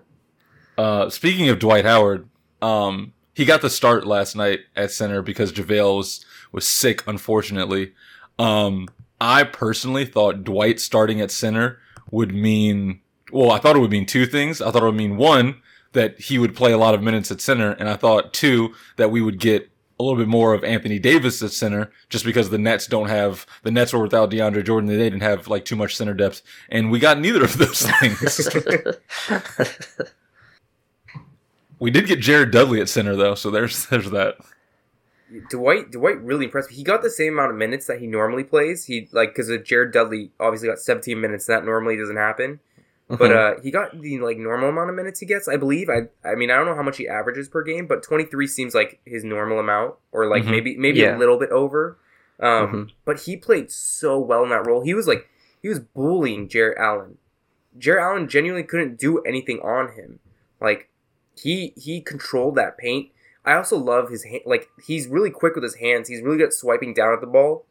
Uh, 0.76 1.10
speaking 1.10 1.48
of 1.48 1.58
Dwight 1.58 1.84
Howard, 1.84 2.28
um, 2.62 3.12
he 3.34 3.44
got 3.44 3.62
the 3.62 3.68
start 3.68 4.06
last 4.06 4.36
night 4.36 4.60
at 4.76 4.92
center 4.92 5.22
because 5.22 5.52
JaVale 5.52 5.96
was 5.96 6.24
was 6.52 6.68
sick, 6.68 7.02
unfortunately. 7.08 7.94
Um, 8.38 8.88
I 9.20 9.44
personally 9.44 10.04
thought 10.04 10.44
Dwight 10.44 10.80
starting 10.80 11.20
at 11.20 11.30
center 11.30 11.78
would 12.10 12.34
mean 12.34 13.00
well, 13.32 13.50
I 13.50 13.58
thought 13.58 13.76
it 13.76 13.80
would 13.80 13.90
mean 13.90 14.06
two 14.06 14.26
things. 14.26 14.60
I 14.60 14.70
thought 14.70 14.82
it 14.82 14.86
would 14.86 14.94
mean 14.94 15.16
one 15.16 15.60
that 15.92 16.20
he 16.20 16.38
would 16.38 16.54
play 16.54 16.72
a 16.72 16.78
lot 16.78 16.94
of 16.94 17.02
minutes 17.02 17.30
at 17.30 17.40
center, 17.40 17.72
and 17.72 17.88
I 17.88 17.96
thought 17.96 18.32
two 18.32 18.74
that 18.96 19.10
we 19.10 19.20
would 19.20 19.38
get 19.38 19.70
a 19.98 20.02
little 20.02 20.18
bit 20.18 20.28
more 20.28 20.54
of 20.54 20.62
Anthony 20.62 20.98
Davis 20.98 21.42
at 21.42 21.50
center, 21.50 21.90
just 22.08 22.24
because 22.24 22.50
the 22.50 22.58
Nets 22.58 22.86
don't 22.86 23.08
have 23.08 23.46
the 23.62 23.70
Nets 23.70 23.92
were 23.92 24.02
without 24.02 24.30
DeAndre 24.30 24.64
Jordan, 24.64 24.88
they 24.88 24.96
didn't 24.96 25.22
have 25.22 25.48
like 25.48 25.64
too 25.64 25.76
much 25.76 25.96
center 25.96 26.14
depth, 26.14 26.42
and 26.68 26.90
we 26.90 26.98
got 26.98 27.18
neither 27.18 27.42
of 27.42 27.58
those 27.58 27.82
things. 28.00 28.48
we 31.78 31.90
did 31.90 32.06
get 32.06 32.20
Jared 32.20 32.50
Dudley 32.50 32.80
at 32.80 32.88
center 32.88 33.16
though, 33.16 33.34
so 33.34 33.50
there's 33.50 33.86
there's 33.86 34.10
that. 34.10 34.36
Dwight 35.50 35.90
Dwight 35.90 36.20
really 36.22 36.46
impressed 36.46 36.70
me. 36.70 36.76
He 36.76 36.84
got 36.84 37.02
the 37.02 37.10
same 37.10 37.34
amount 37.34 37.50
of 37.50 37.56
minutes 37.56 37.86
that 37.86 37.98
he 38.00 38.06
normally 38.06 38.44
plays. 38.44 38.84
He 38.86 39.08
like 39.12 39.34
because 39.34 39.50
Jared 39.64 39.92
Dudley 39.92 40.30
obviously 40.40 40.68
got 40.68 40.78
17 40.78 41.20
minutes. 41.20 41.46
That 41.46 41.64
normally 41.64 41.96
doesn't 41.96 42.16
happen. 42.16 42.60
But 43.10 43.32
uh, 43.32 43.54
he 43.62 43.70
got 43.70 43.98
the 43.98 44.18
like 44.20 44.36
normal 44.36 44.68
amount 44.68 44.90
of 44.90 44.96
minutes 44.96 45.20
he 45.20 45.26
gets. 45.26 45.48
I 45.48 45.56
believe. 45.56 45.88
I 45.88 46.08
I 46.28 46.34
mean 46.34 46.50
I 46.50 46.56
don't 46.56 46.66
know 46.66 46.74
how 46.74 46.82
much 46.82 46.98
he 46.98 47.08
averages 47.08 47.48
per 47.48 47.62
game, 47.62 47.86
but 47.86 48.02
23 48.02 48.46
seems 48.46 48.74
like 48.74 49.00
his 49.06 49.24
normal 49.24 49.58
amount, 49.58 49.94
or 50.12 50.26
like 50.26 50.42
Mhm. 50.44 50.50
maybe 50.50 50.76
maybe 50.76 50.98
Yeah. 51.00 51.16
a 51.16 51.18
little 51.18 51.38
bit 51.38 51.50
over. 51.50 51.96
Um, 52.40 52.72
Mhm. 52.72 52.90
but 53.04 53.20
he 53.20 53.36
played 53.36 53.70
so 53.70 54.18
well 54.18 54.42
in 54.44 54.50
that 54.50 54.66
role. 54.66 54.82
He 54.82 54.92
was 54.94 55.08
like 55.08 55.26
he 55.62 55.68
was 55.68 55.78
bullying 55.80 56.48
Jarrett 56.48 56.76
Allen. 56.78 57.16
Jarrett 57.78 58.02
Allen 58.02 58.28
genuinely 58.28 58.62
couldn't 58.66 58.98
do 58.98 59.20
anything 59.20 59.58
on 59.60 59.92
him. 59.92 60.18
Like 60.60 60.88
he 61.34 61.72
he 61.76 62.00
controlled 62.02 62.56
that 62.56 62.76
paint. 62.76 63.10
I 63.44 63.54
also 63.54 63.76
love 63.78 64.10
his 64.10 64.24
hand. 64.24 64.42
Like 64.46 64.68
he's 64.86 65.06
really 65.08 65.30
quick 65.30 65.54
with 65.54 65.64
his 65.64 65.76
hands. 65.76 66.08
He's 66.08 66.22
really 66.22 66.38
good 66.38 66.48
at 66.48 66.52
swiping 66.52 66.94
down 66.94 67.12
at 67.14 67.20
the 67.20 67.26
ball. 67.26 67.64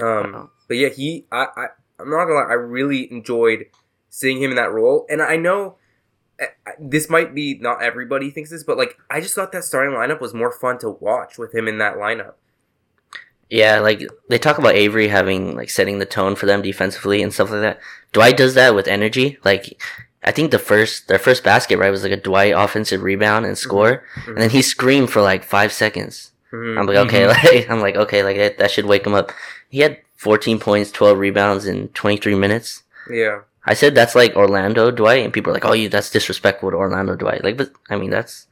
Um, 0.00 0.32
Wow. 0.32 0.50
but 0.68 0.76
yeah, 0.76 0.88
he 0.88 1.26
I, 1.32 1.46
I 1.56 1.66
I'm 2.00 2.10
not 2.10 2.24
gonna 2.26 2.34
lie. 2.34 2.50
I 2.50 2.54
really 2.54 3.10
enjoyed 3.12 3.66
seeing 4.10 4.40
him 4.42 4.50
in 4.50 4.56
that 4.56 4.72
role, 4.72 5.06
and 5.10 5.20
I 5.22 5.36
know 5.36 5.76
I- 6.40 6.48
this 6.78 7.10
might 7.10 7.34
be 7.34 7.58
not 7.60 7.82
everybody 7.82 8.30
thinks 8.30 8.50
this, 8.50 8.62
but 8.64 8.76
like 8.78 8.96
I 9.10 9.20
just 9.20 9.34
thought 9.34 9.52
that 9.52 9.64
starting 9.64 9.94
lineup 9.94 10.20
was 10.20 10.34
more 10.34 10.52
fun 10.52 10.78
to 10.78 10.90
watch 10.90 11.36
with 11.38 11.54
him 11.54 11.66
in 11.68 11.78
that 11.78 11.96
lineup. 11.96 12.34
Yeah, 13.50 13.80
like 13.80 14.02
they 14.28 14.38
talk 14.38 14.58
about 14.58 14.74
Avery 14.74 15.08
having 15.08 15.56
like 15.56 15.70
setting 15.70 15.98
the 15.98 16.06
tone 16.06 16.34
for 16.36 16.46
them 16.46 16.60
defensively 16.62 17.22
and 17.22 17.32
stuff 17.32 17.50
like 17.50 17.62
that. 17.62 17.80
Dwight 18.12 18.36
does 18.36 18.54
that 18.54 18.74
with 18.74 18.86
energy. 18.86 19.38
Like 19.44 19.80
I 20.22 20.32
think 20.32 20.50
the 20.50 20.58
first 20.58 21.08
their 21.08 21.18
first 21.18 21.44
basket 21.44 21.78
right 21.78 21.90
was 21.90 22.02
like 22.02 22.12
a 22.12 22.16
Dwight 22.16 22.52
offensive 22.56 23.02
rebound 23.02 23.46
and 23.46 23.56
score, 23.56 24.02
Mhm. 24.16 24.28
and 24.28 24.38
then 24.38 24.50
he 24.50 24.62
screamed 24.62 25.10
for 25.10 25.22
like 25.22 25.44
five 25.44 25.72
seconds. 25.72 26.32
Mhm. 26.52 26.78
I'm 26.78 26.86
like 26.86 26.96
okay, 27.06 27.26
like 27.34 27.70
I'm 27.70 27.80
like 27.80 27.96
okay, 27.96 28.22
like 28.22 28.36
that, 28.36 28.58
that 28.58 28.70
should 28.70 28.86
wake 28.86 29.06
him 29.06 29.14
up. 29.14 29.32
He 29.68 29.80
had 29.80 29.98
14 30.16 30.58
points, 30.58 30.90
12 30.90 31.18
rebounds 31.18 31.66
in 31.66 31.88
23 31.88 32.34
minutes. 32.34 32.82
Yeah, 33.08 33.40
I 33.64 33.74
said 33.74 33.94
that's 33.94 34.14
like 34.14 34.34
Orlando 34.34 34.90
Dwight, 34.90 35.24
and 35.24 35.32
people 35.32 35.50
are 35.50 35.54
like, 35.54 35.64
"Oh, 35.64 35.72
you 35.72 35.88
that's 35.88 36.10
disrespectful 36.10 36.70
to 36.70 36.76
Orlando 36.76 37.14
Dwight." 37.14 37.44
Like, 37.44 37.56
but 37.56 37.70
I 37.88 37.96
mean, 37.96 38.10
that's 38.10 38.46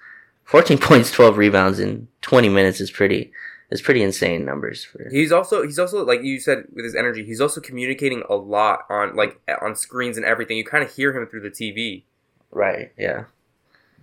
14 0.45 0.79
points, 0.89 1.11
12 1.11 1.37
rebounds 1.37 1.81
in 1.81 2.07
20 2.23 2.49
minutes 2.49 2.81
is 2.81 2.91
pretty 2.91 3.33
is 3.71 3.83
pretty 3.83 4.03
insane 4.03 4.45
numbers 4.45 4.85
for. 4.85 5.09
He's 5.11 5.33
also 5.33 5.63
he's 5.63 5.79
also 5.79 6.05
like 6.05 6.23
you 6.23 6.39
said 6.41 6.65
with 6.73 6.85
his 6.85 6.95
energy. 6.95 7.25
He's 7.25 7.41
also 7.41 7.61
communicating 7.61 8.23
a 8.29 8.35
lot 8.35 8.81
on 8.89 9.15
like 9.17 9.41
on 9.63 9.75
screens 9.77 10.17
and 10.17 10.25
everything. 10.27 10.57
You 10.57 10.65
kind 10.65 10.85
of 10.85 10.95
hear 10.95 11.17
him 11.17 11.27
through 11.27 11.41
the 11.41 11.51
TV. 11.51 12.05
Right. 12.51 12.93
Yeah. 12.97 13.25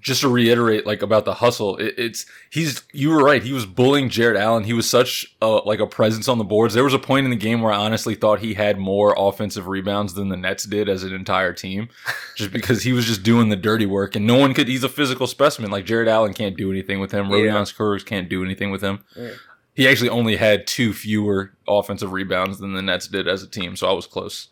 just 0.01 0.20
to 0.22 0.27
reiterate 0.27 0.86
like 0.86 1.01
about 1.01 1.24
the 1.24 1.36
hustle 1.36 1.77
it, 1.77 1.96
it's 1.98 2.25
he's 2.51 2.84
you 2.91 3.10
were 3.10 3.24
right 3.24 3.41
he 3.41 3.53
was 3.53 3.65
bullying 3.65 4.10
jarrett 4.10 4.36
allen 4.38 4.65
he 4.65 4.74
was 4.74 4.88
such 4.88 5.34
a, 5.41 5.48
like 5.48 5.79
a 5.79 5.88
presence 5.88 6.27
on 6.27 6.38
the 6.38 6.43
boards 6.43 6.74
there 6.74 6.84
was 6.84 6.93
a 6.93 7.00
point 7.00 7.24
in 7.24 7.32
the 7.32 7.38
game 7.38 7.62
where 7.62 7.72
i 7.72 7.77
honestly 7.77 8.13
thought 8.13 8.39
he 8.41 8.53
had 8.53 8.77
more 8.77 9.15
offensive 9.17 9.65
rebounds 9.65 10.13
than 10.13 10.27
the 10.27 10.36
nets 10.36 10.65
did 10.65 10.89
as 10.89 11.03
an 11.03 11.13
entire 11.13 11.53
team 11.53 11.88
just 12.36 12.51
because 12.51 12.84
he 12.84 12.91
was 12.91 13.05
just 13.05 13.24
doing 13.24 13.48
the 13.48 13.55
dirty 13.55 13.86
work 13.86 14.13
and 14.17 14.27
no 14.27 14.36
one 14.38 14.53
could 14.53 14.67
he's 14.67 14.84
a 14.84 14.89
physical 14.89 15.25
specimen 15.25 15.72
like 15.72 15.86
jarrett 15.86 16.10
allen 16.10 16.34
can't 16.34 16.58
do 16.58 16.70
anything 16.70 17.00
with 17.00 17.13
him 17.13 17.29
Yeah. 17.29 17.38
Rodions 17.38 17.74
Kurucs 17.74 18.05
can't 18.05 18.27
do 18.27 18.43
anything 18.43 18.72
with 18.72 18.82
him 18.84 19.05
Yeah. 19.15 19.29
He 19.75 19.88
actually 19.88 20.10
only 20.10 20.36
had 20.36 20.68
two 20.68 20.94
fewer 20.94 21.51
offensive 21.68 22.12
rebounds 22.12 22.60
than 22.60 22.74
the 22.74 22.82
nets 22.82 23.08
did 23.08 23.27
as 23.27 23.42
a 23.44 23.48
team 23.48 23.75
so 23.75 23.88
i 23.89 23.94
was 23.94 24.06
close 24.08 24.48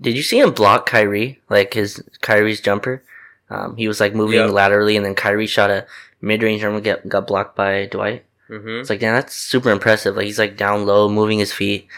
Did 0.00 0.16
you 0.16 0.22
see 0.22 0.40
him 0.40 0.52
block 0.52 0.86
Kyrie? 0.86 1.38
Like 1.50 1.74
his 1.74 2.02
Kyrie's 2.22 2.62
jumper. 2.62 3.02
Um, 3.50 3.76
he 3.76 3.86
was 3.88 4.00
like 4.00 4.14
moving 4.14 4.38
Yep. 4.40 4.50
laterally, 4.50 4.96
and 4.96 5.04
then 5.04 5.14
Kyrie 5.14 5.46
shot 5.46 5.70
a 5.70 5.84
mid 6.22 6.42
range 6.42 6.62
jumper, 6.62 6.80
get 6.80 7.06
got 7.06 7.26
blocked 7.26 7.54
by 7.56 7.84
Dwight. 7.84 8.24
Mm-hmm. 8.48 8.80
It's 8.80 8.88
like, 8.88 9.00
damn, 9.00 9.14
that's 9.14 9.36
super 9.36 9.70
impressive. 9.70 10.16
Like 10.16 10.24
he's 10.24 10.38
like 10.38 10.56
down 10.56 10.86
low, 10.86 11.10
moving 11.10 11.38
his 11.40 11.52
feet. 11.52 11.88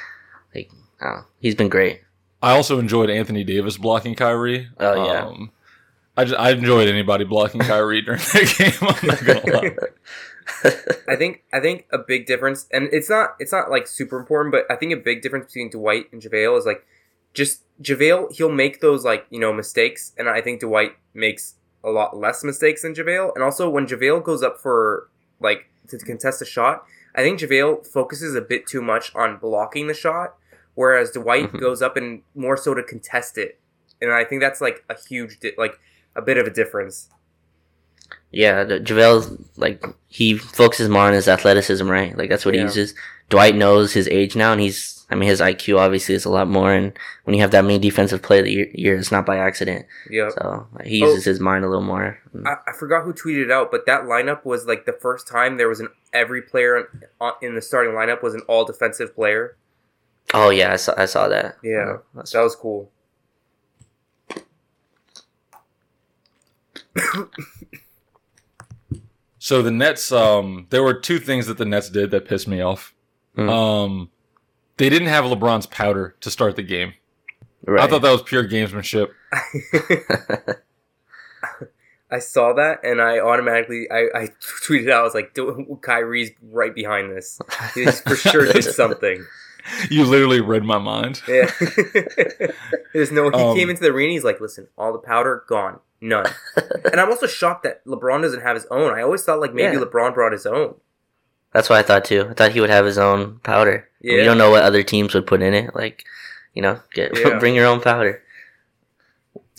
Like, 0.55 0.71
oh, 1.03 1.25
he's 1.39 1.55
been 1.55 1.69
great. 1.69 2.01
I 2.43 2.51
also 2.57 2.81
enjoyed 2.81 3.11
Anthony 3.11 3.45
Davis 3.45 3.77
blocking 3.79 4.17
Kyrie. 4.17 4.69
Oh, 4.81 5.05
yeah. 5.07 5.27
Um, 5.27 5.53
I, 6.17 6.25
just, 6.25 6.39
I 6.41 6.51
enjoyed 6.51 6.89
anybody 6.89 7.25
blocking 7.25 7.61
Kyrie 7.61 8.03
during 8.07 8.19
that 8.21 8.55
game. 8.59 8.89
I'm 8.89 9.07
not 9.07 9.25
gonna 9.25 9.57
lie. 9.57 9.77
I 11.09 11.17
think 11.17 11.45
I 11.53 11.61
think 11.61 11.87
a 11.93 11.99
big 11.99 12.27
difference, 12.27 12.67
and 12.73 12.89
it's 12.93 13.09
not 13.11 13.37
it's 13.39 13.53
not 13.53 13.71
like 13.71 13.87
super 13.87 14.19
important, 14.19 14.53
but 14.53 14.65
I 14.71 14.77
think 14.77 14.93
a 14.93 14.97
big 14.97 15.23
difference 15.23 15.47
between 15.47 15.71
Dwight 15.71 16.07
and 16.13 16.21
JaVale 16.23 16.59
is 16.59 16.67
like 16.67 16.85
just 17.35 17.63
JaVale 17.83 18.33
he'll 18.33 18.51
make 18.51 18.81
those 18.81 19.05
like 19.05 19.27
you 19.31 19.39
know 19.41 19.53
mistakes, 19.53 20.13
and 20.19 20.29
I 20.29 20.41
think 20.41 20.61
Dwight 20.61 20.93
makes 21.15 21.55
a 21.85 21.91
lot 21.91 22.17
less 22.17 22.43
mistakes 22.43 22.83
than 22.83 22.95
JaVale, 22.95 23.35
and 23.35 23.45
also 23.45 23.69
when 23.71 23.87
JaVale 23.87 24.23
goes 24.25 24.43
up 24.43 24.59
for 24.59 25.09
like 25.41 25.67
to 25.89 25.99
contest 25.99 26.43
a 26.43 26.45
shot, 26.45 26.85
I 27.15 27.23
think 27.23 27.39
JaVale 27.41 27.87
focuses 27.87 28.35
a 28.35 28.41
bit 28.41 28.67
too 28.67 28.83
much 28.83 29.15
on 29.15 29.39
blocking 29.39 29.87
the 29.87 29.95
shot, 29.95 30.35
whereas 30.75 31.11
Dwight 31.13 31.53
Mhm. 31.53 31.61
goes 31.61 31.83
up 31.83 31.97
and 31.97 32.23
more 32.35 32.57
so 32.57 32.75
to 32.75 32.83
contest 32.83 33.39
it, 33.39 33.59
and 34.01 34.13
I 34.13 34.25
think 34.25 34.41
that's 34.43 34.61
like 34.61 34.85
a 34.89 34.97
huge 35.09 35.39
di- 35.41 35.55
like 35.57 35.79
a 36.17 36.23
bit 36.23 36.37
of 36.37 36.47
a 36.47 36.51
difference. 36.51 37.09
Yeah, 38.33 38.65
the, 38.65 38.81
JaVale 38.81 39.45
like 39.57 39.85
he 40.09 40.37
focuses 40.39 40.89
more 40.89 41.03
on 41.03 41.13
his 41.13 41.29
athleticism, 41.29 41.89
right? 41.89 42.17
Like 42.17 42.29
that's 42.31 42.45
what 42.45 42.55
he 42.55 42.61
uses. 42.61 42.95
Dwight 43.31 43.55
knows 43.57 43.93
his 43.93 44.09
age 44.09 44.37
now, 44.37 44.53
and 44.53 44.61
he's. 44.61 44.95
I 45.11 45.15
mean, 45.15 45.27
his 45.31 45.41
IQ 45.41 45.79
obviously 45.79 46.15
is 46.15 46.27
a 46.27 46.31
lot 46.31 46.49
more, 46.49 46.71
and 46.71 46.93
when 47.25 47.33
you 47.35 47.41
have 47.41 47.51
that 47.53 47.63
many 47.65 47.79
defensive 47.79 48.21
player 48.21 48.43
the 48.43 48.53
year, 48.53 48.69
year 48.75 48.95
it's 48.95 49.11
not 49.11 49.25
by 49.25 49.39
accident. 49.39 49.87
Yeah. 50.11 50.29
So 50.29 50.67
like, 50.75 50.87
he 50.87 51.03
Oh. 51.03 51.07
uses 51.09 51.25
his 51.25 51.41
mind 51.41 51.65
a 51.65 51.69
little 51.69 51.83
more. 51.83 52.19
I, 52.45 52.57
I 52.67 52.73
forgot 52.79 53.05
who 53.05 53.15
tweeted 53.15 53.45
it 53.47 53.51
out, 53.51 53.71
but 53.71 53.87
that 53.87 54.03
lineup 54.03 54.45
was 54.45 54.67
like 54.67 54.85
the 54.85 54.93
first 54.93 55.27
time 55.27 55.57
there 55.57 55.69
was 55.71 55.81
an 55.81 55.89
every 56.13 56.43
player 56.43 56.77
in, 56.77 56.85
in 57.41 57.55
the 57.55 57.63
starting 57.63 57.95
lineup 57.95 58.23
was 58.23 58.35
an 58.35 58.43
all 58.49 58.67
defensive 58.67 59.15
player. 59.15 59.57
Oh 60.35 60.51
yeah, 60.51 60.75
I 60.75 60.77
saw 60.77 60.93
I 60.99 61.07
saw 61.07 61.27
that. 61.29 61.57
Yeah. 61.63 61.97
Uh, 62.15 62.23
That 62.31 62.43
was 62.43 62.55
cool. 62.55 62.91
So 69.49 69.63
the 69.63 69.71
Nets, 69.71 70.13
um, 70.13 70.67
there 70.69 70.83
were 70.83 70.93
two 70.93 71.19
things 71.19 71.47
that 71.47 71.57
the 71.57 71.65
Nets 71.65 71.89
did 71.89 72.11
that 72.11 72.27
pissed 72.27 72.47
me 72.47 72.61
off. 72.61 72.93
Hmm. 73.35 73.49
Um, 73.49 74.11
they 74.77 74.91
didn't 74.91 75.09
have 75.09 75.25
LeBron's 75.25 75.65
powder 75.65 76.15
to 76.21 76.31
start 76.31 76.55
the 76.55 76.63
game. 76.63 76.93
right. 77.65 77.81
I 77.83 77.87
thought 77.87 78.03
that 78.03 78.13
was 78.13 78.21
pure 78.21 78.47
gamesmanship. 78.47 79.09
I 82.11 82.19
saw 82.19 82.53
that 82.55 82.81
and 82.85 83.01
I 83.01 83.21
automatically 83.21 83.87
I, 83.91 84.09
I 84.15 84.27
tweeted 84.67 84.91
out 84.91 85.01
I 85.01 85.05
was 85.05 85.15
like, 85.15 85.33
"Do- 85.33 85.79
Kyrie's 85.81 86.31
right 86.43 86.75
behind 86.75 87.11
this. 87.17 87.39
He's 87.75 88.03
for 88.03 88.17
sure 88.17 88.53
did 88.53 88.63
something. 88.75 89.25
You 89.91 90.05
literally 90.05 90.43
read 90.43 90.63
my 90.63 90.77
mind. 90.79 91.23
Yeah. 91.27 91.51
There's 92.93 93.11
no. 93.13 93.31
He 93.31 93.37
Um, 93.37 93.57
came 93.57 93.71
into 93.71 93.81
the 93.83 93.89
arena. 93.93 94.13
He's 94.13 94.25
like, 94.25 94.41
"Listen, 94.43 94.69
all 94.77 94.93
the 94.93 94.99
powder 94.99 95.45
gone, 95.49 95.81
none." 96.01 96.27
and 96.93 97.01
I'm 97.01 97.11
also 97.11 97.27
shocked 97.27 97.63
that 97.65 97.85
LeBron 97.85 98.23
doesn't 98.23 98.43
have 98.43 98.55
his 98.57 98.67
own. 98.71 98.93
I 98.95 99.03
always 99.03 99.23
thought 99.25 99.41
like 99.41 99.55
maybe 99.55 99.77
Yeah. 99.77 99.83
LeBron 99.83 100.15
brought 100.15 100.33
his 100.33 100.47
own. 100.47 100.75
That's 101.53 101.69
what 101.71 101.79
I 101.79 101.83
thought 101.83 102.05
too. 102.05 102.27
I 102.31 102.35
thought 102.35 102.53
he 102.53 102.61
would 102.61 102.71
have 102.71 102.85
his 102.85 102.99
own 102.99 103.39
powder. 103.41 103.89
Yeah. 104.01 104.17
You 104.17 104.25
don't 104.25 104.39
know 104.39 104.51
what 104.51 104.63
other 104.65 104.83
teams 104.83 105.15
would 105.15 105.27
put 105.27 105.41
in 105.43 105.55
it. 105.55 105.75
Like, 105.75 106.05
you 106.55 106.63
know, 106.63 106.81
get 106.93 107.17
Yeah. 107.19 107.39
bring 107.39 107.55
your 107.55 107.67
own 107.67 107.81
powder. 107.81 108.23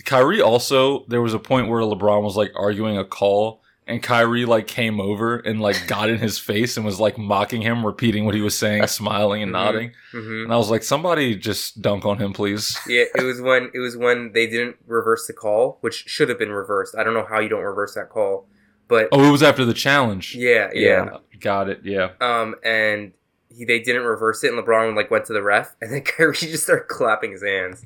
Kyrie 0.06 0.42
also, 0.42 1.06
there 1.08 1.22
was 1.22 1.34
a 1.34 1.40
point 1.40 1.68
where 1.68 1.82
LeBron 1.82 2.24
was 2.24 2.36
like 2.38 2.52
arguing 2.56 2.98
a 2.98 3.04
call, 3.04 3.62
and 3.90 4.02
Kyrie 4.02 4.46
like 4.46 4.68
came 4.68 5.02
over 5.02 5.38
and 5.38 5.60
like 5.60 5.88
got 5.88 6.10
in 6.10 6.18
his 6.20 6.40
face 6.40 6.78
and 6.78 6.86
was 6.86 7.00
like 7.00 7.18
mocking 7.18 7.62
him, 7.62 7.86
repeating 7.86 8.24
what 8.26 8.36
he 8.36 8.42
was 8.42 8.58
saying, 8.58 8.88
smiling 8.88 9.42
and 9.44 9.50
Mhm. 9.50 9.54
nodding. 9.54 9.92
hmm 10.12 10.44
And 10.44 10.54
I 10.54 10.58
was 10.58 10.70
like, 10.70 10.84
somebody 10.84 11.36
just 11.36 11.82
dunk 11.82 12.06
on 12.06 12.18
him, 12.20 12.32
please. 12.32 12.78
Yeah, 12.88 13.06
it 13.16 13.24
was 13.24 13.42
when 13.42 13.72
it 13.74 13.80
was 13.80 13.98
when 13.98 14.32
they 14.34 14.48
didn't 14.48 14.78
reverse 14.88 15.28
the 15.28 15.34
call, 15.34 15.78
which 15.82 16.06
should 16.08 16.30
have 16.30 16.40
been 16.40 16.52
reversed. 16.52 16.96
I 16.98 17.04
don't 17.04 17.14
know 17.14 17.26
how 17.30 17.40
you 17.40 17.50
don't 17.50 17.64
reverse 17.64 17.96
that 17.96 18.10
call, 18.10 18.48
but 18.88 19.10
Oh, 19.12 19.28
it 19.28 19.32
was 19.32 19.44
after 19.44 19.66
the 19.66 19.74
challenge. 19.74 20.36
yeah, 20.36 20.70
yeah. 20.74 21.18
Got 21.40 21.70
it. 21.70 21.82
Yeah. 21.84 22.10
Um, 22.22 22.56
and 22.64 23.14
he, 23.50 23.66
they 23.66 23.80
didn't 23.80 24.04
reverse 24.04 24.44
it, 24.44 24.54
and 24.54 24.64
LeBron 24.64 24.96
like 24.96 25.10
went 25.10 25.26
to 25.26 25.34
the 25.34 25.42
ref, 25.42 25.76
and 25.82 25.92
then 25.92 26.02
Kyrie 26.04 26.36
just 26.36 26.64
started 26.64 26.88
clapping 26.88 27.32
his 27.32 27.44
hands. 27.44 27.86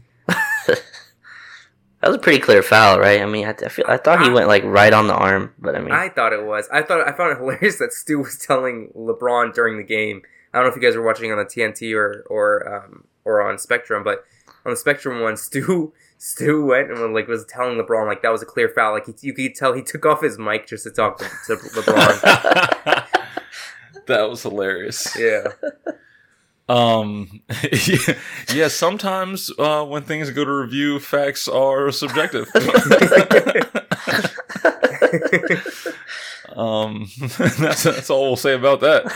That 2.03 2.09
was 2.09 2.17
a 2.17 2.19
pretty 2.19 2.39
clear 2.39 2.61
foul, 2.61 2.99
right? 2.99 3.21
I 3.21 3.25
mean, 3.25 3.45
I, 3.47 3.51
I 3.51 3.69
feel 3.69 3.85
I 3.87 3.95
thought 3.95 4.21
he 4.21 4.29
went 4.29 4.49
like 4.49 4.61
right 4.65 4.91
on 4.91 5.07
the 5.07 5.13
arm, 5.13 5.53
but 5.57 5.73
I 5.73 5.79
mean, 5.79 5.93
I 5.93 6.09
thought 6.09 6.33
it 6.33 6.43
was. 6.43 6.67
I 6.69 6.81
thought 6.81 7.07
I 7.07 7.13
found 7.13 7.31
it 7.31 7.37
hilarious 7.39 7.79
that 7.79 7.93
Stu 7.93 8.19
was 8.19 8.37
telling 8.37 8.89
LeBron 8.93 9.53
during 9.53 9.77
the 9.77 9.83
game. 9.83 10.21
I 10.53 10.57
don't 10.57 10.67
know 10.67 10.71
if 10.71 10.75
you 10.75 10.81
guys 10.81 10.97
were 10.97 11.05
watching 11.05 11.31
on 11.31 11.37
the 11.37 11.45
TNT 11.45 11.95
or 11.95 12.25
or 12.29 12.75
um, 12.75 13.05
or 13.23 13.41
on 13.41 13.57
Spectrum, 13.57 14.03
but 14.03 14.25
on 14.65 14.71
the 14.73 14.75
Spectrum 14.75 15.21
one, 15.21 15.37
Stu 15.37 15.93
Stu 16.17 16.65
went 16.65 16.91
and 16.91 17.13
like 17.13 17.29
was 17.29 17.45
telling 17.45 17.77
LeBron 17.77 18.05
like 18.05 18.21
that 18.21 18.33
was 18.33 18.41
a 18.41 18.47
clear 18.47 18.67
foul. 18.67 18.91
Like 18.91 19.05
he, 19.05 19.13
you 19.21 19.33
could 19.33 19.55
tell 19.55 19.71
he 19.71 19.81
took 19.81 20.05
off 20.05 20.21
his 20.21 20.37
mic 20.37 20.67
just 20.67 20.83
to 20.83 20.91
talk 20.91 21.19
to, 21.19 21.25
to 21.47 21.55
LeBron. 21.55 22.21
that 24.07 24.29
was 24.29 24.41
hilarious. 24.41 25.17
yeah. 25.17 25.45
Um, 26.73 27.41
yeah, 27.87 28.15
yeah, 28.51 28.67
sometimes 28.67 29.51
uh, 29.59 29.85
when 29.85 30.01
things 30.01 30.31
go 30.31 30.43
to 30.43 30.51
review, 30.51 30.99
facts 30.99 31.47
are 31.47 31.91
subjective. 31.91 32.47
um, 36.55 37.07
that's 37.37 37.83
that's 37.83 38.09
all 38.09 38.23
we'll 38.23 38.35
say 38.35 38.55
about 38.55 38.79
that. 38.79 39.11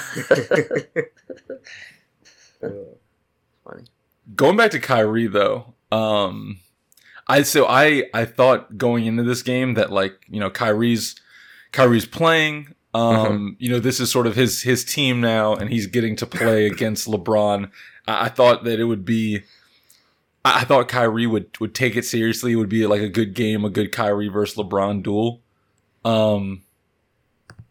funny. 3.64 3.86
Going 4.36 4.56
back 4.56 4.70
to 4.72 4.80
Kyrie 4.80 5.26
though, 5.26 5.74
um, 5.92 6.60
I 7.28 7.42
so 7.42 7.66
I 7.66 8.04
I 8.14 8.26
thought 8.26 8.78
going 8.78 9.08
into 9.08 9.24
this 9.24 9.42
game 9.42 9.74
that 9.74 9.92
like 9.92 10.14
you 10.30 10.40
know 10.40 10.52
Kyrie's 10.52 11.16
Kyrie's 11.72 12.06
playing. 12.06 12.76
Um, 12.98 13.58
you 13.60 13.70
know 13.70 13.80
this 13.80 14.00
is 14.00 14.12
sort 14.12 14.28
of 14.28 14.36
his 14.36 14.64
his 14.64 14.84
team 14.84 15.22
now, 15.22 15.54
and 15.56 15.70
he's 15.70 15.88
getting 15.88 16.16
to 16.18 16.26
play 16.26 16.66
against 16.72 17.08
LeBron. 17.08 17.70
I, 18.08 18.26
I 18.26 18.30
thought 18.30 18.64
that 18.64 18.80
it 18.80 18.86
would 18.86 19.06
be. 19.06 19.44
I 20.44 20.62
I 20.62 20.64
thought 20.64 20.88
Kyrie 20.88 21.28
would 21.28 21.60
would 21.60 21.76
take 21.76 21.96
it 21.96 22.06
seriously. 22.06 22.54
It 22.54 22.56
would 22.56 22.70
be 22.70 22.88
like 22.88 23.02
a 23.02 23.10
good 23.10 23.34
game, 23.34 23.64
a 23.66 23.70
good 23.70 23.92
Kyrie 23.92 24.30
versus 24.30 24.58
LeBron 24.58 25.04
duel. 25.04 25.42
Um, 26.04 26.64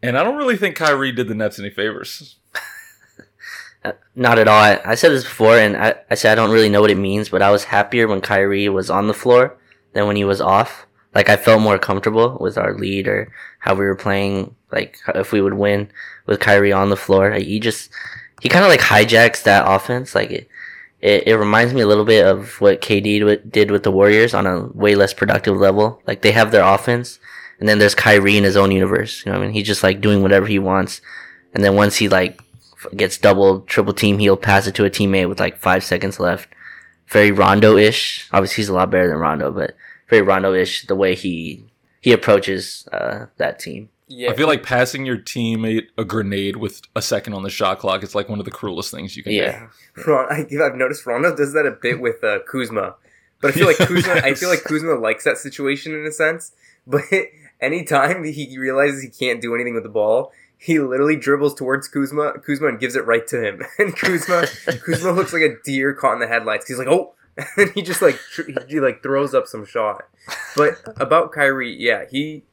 and 0.01 0.17
I 0.17 0.23
don't 0.23 0.37
really 0.37 0.57
think 0.57 0.75
Kyrie 0.75 1.11
did 1.11 1.27
the 1.27 1.35
Nets 1.35 1.59
any 1.59 1.69
favors. 1.69 2.35
Uh, 3.85 3.91
Not 4.15 4.39
at 4.39 4.47
all. 4.47 4.59
I, 4.59 4.81
I 4.83 4.95
said 4.95 5.11
this 5.11 5.23
before, 5.23 5.55
and 5.55 5.77
I, 5.77 5.93
I 6.09 6.15
said 6.15 6.31
I 6.31 6.35
don't 6.35 6.49
really 6.49 6.67
know 6.67 6.81
what 6.81 6.89
it 6.89 6.97
means, 6.97 7.29
but 7.29 7.43
I 7.43 7.51
was 7.51 7.63
happier 7.63 8.07
when 8.07 8.21
Kyrie 8.21 8.67
was 8.69 8.89
on 8.89 9.05
the 9.05 9.13
floor 9.13 9.55
than 9.93 10.07
when 10.07 10.15
he 10.15 10.23
was 10.23 10.41
off. 10.41 10.86
Like 11.15 11.29
I 11.29 11.37
felt 11.37 11.61
more 11.61 11.79
comfortable 11.79 12.37
with 12.39 12.57
our 12.57 12.73
lead 12.73 13.07
or 13.07 13.31
how 13.59 13.73
we 13.73 13.85
were 13.85 13.95
playing. 13.95 14.55
Like 14.71 14.99
if 15.15 15.31
we 15.31 15.41
would 15.41 15.55
win 15.55 15.89
with 16.25 16.39
Kyrie 16.39 16.73
on 16.73 16.89
the 16.89 16.97
floor, 16.97 17.31
he 17.31 17.59
just 17.59 17.89
he 18.41 18.49
kind 18.49 18.63
of 18.63 18.69
like 18.69 18.81
hijacks 18.81 19.43
that 19.43 19.65
offense. 19.67 20.13
Like 20.13 20.31
it, 20.31 20.49
it, 21.01 21.27
it 21.27 21.37
reminds 21.37 21.73
me 21.73 21.81
a 21.81 21.87
little 21.87 22.05
bit 22.05 22.25
of 22.25 22.59
what 22.61 22.81
KD 22.81 23.49
did 23.49 23.71
with 23.71 23.83
the 23.83 23.91
Warriors 23.91 24.33
on 24.33 24.47
a 24.47 24.67
way 24.67 24.95
less 24.95 25.13
productive 25.13 25.57
level. 25.57 26.01
Like 26.07 26.21
they 26.21 26.31
have 26.31 26.51
their 26.51 26.63
offense, 26.63 27.19
and 27.59 27.67
then 27.67 27.79
there's 27.79 27.95
Kyrie 27.95 28.37
in 28.37 28.43
his 28.43 28.57
own 28.57 28.71
universe. 28.71 29.25
You 29.25 29.31
know, 29.31 29.37
what 29.37 29.43
I 29.43 29.47
mean, 29.47 29.53
he's 29.53 29.67
just 29.67 29.83
like 29.83 30.01
doing 30.01 30.21
whatever 30.21 30.45
he 30.45 30.59
wants, 30.59 31.01
and 31.53 31.63
then 31.63 31.75
once 31.75 31.97
he 31.97 32.09
like 32.09 32.41
gets 32.95 33.17
double, 33.17 33.61
triple 33.61 33.93
team, 33.93 34.19
he'll 34.19 34.37
pass 34.37 34.67
it 34.67 34.75
to 34.75 34.85
a 34.85 34.89
teammate 34.89 35.29
with 35.29 35.39
like 35.39 35.57
five 35.57 35.83
seconds 35.83 36.19
left, 36.19 36.49
very 37.07 37.31
Rondo-ish. 37.31 38.27
Obviously, 38.31 38.61
he's 38.61 38.69
a 38.69 38.73
lot 38.73 38.91
better 38.91 39.07
than 39.07 39.17
Rondo, 39.17 39.51
but 39.51 39.75
very 40.09 40.21
Rondo-ish 40.21 40.87
the 40.87 40.95
way 40.95 41.15
he 41.15 41.65
he 42.01 42.13
approaches 42.13 42.87
uh, 42.91 43.25
that 43.37 43.59
team. 43.59 43.89
Yeah, 44.09 44.31
I 44.31 44.35
feel 44.35 44.47
like 44.47 44.63
passing 44.63 45.05
your 45.05 45.17
teammate 45.17 45.87
a 45.97 46.05
grenade 46.05 46.55
with 46.55 46.81
a 46.95 47.01
second 47.01 47.33
on 47.33 47.43
the 47.43 47.49
shot 47.49 47.79
clock 47.79 48.03
is 48.03 48.15
like 48.15 48.29
one 48.29 48.39
of 48.39 48.45
the 48.45 48.51
cruelest 48.51 48.89
things 48.89 49.17
you 49.17 49.23
can 49.23 49.33
do. 49.33 49.37
Yeah, 49.37 49.67
Ron, 50.07 50.31
I, 50.31 50.47
I've 50.63 50.75
noticed 50.75 51.05
Rondo 51.05 51.35
does 51.35 51.53
that 51.53 51.65
a 51.65 51.71
bit 51.71 51.99
with 51.99 52.23
uh, 52.23 52.39
Kuzma, 52.49 52.95
but 53.41 53.49
I 53.49 53.51
feel 53.51 53.67
like 53.67 53.77
Kuzma. 53.77 54.21
I 54.23 54.33
feel 54.33 54.49
like 54.49 54.63
Kuzma 54.63 54.93
likes 54.93 55.25
that 55.25 55.37
situation 55.37 55.93
in 55.93 56.05
a 56.05 56.11
sense. 56.11 56.53
But 56.85 57.03
anytime 57.61 58.23
he 58.23 58.57
realizes 58.57 59.03
he 59.03 59.09
can't 59.09 59.41
do 59.41 59.53
anything 59.53 59.73
with 59.73 59.83
the 59.83 59.89
ball, 59.89 60.31
he 60.57 60.79
literally 60.79 61.17
dribbles 61.17 61.53
towards 61.53 61.89
Kuzma, 61.89 62.39
Kuzma, 62.39 62.67
and 62.69 62.79
gives 62.79 62.95
it 62.95 63.05
right 63.05 63.27
to 63.27 63.45
him. 63.45 63.61
And 63.77 63.95
Kuzma, 63.95 64.47
Kuzma 64.85 65.11
looks 65.11 65.33
like 65.33 65.43
a 65.43 65.57
deer 65.63 65.93
caught 65.93 66.13
in 66.13 66.19
the 66.19 66.27
headlights. 66.27 66.67
He's 66.67 66.79
like, 66.79 66.87
oh, 66.87 67.13
and 67.57 67.69
he 67.71 67.81
just 67.81 68.01
like 68.01 68.17
tr- 68.31 68.49
he 68.67 68.79
like 68.79 69.03
throws 69.03 69.33
up 69.33 69.47
some 69.47 69.65
shot. 69.65 70.03
But 70.55 70.73
about 70.97 71.31
Kyrie, 71.31 71.75
yeah, 71.77 72.05
he 72.09 72.43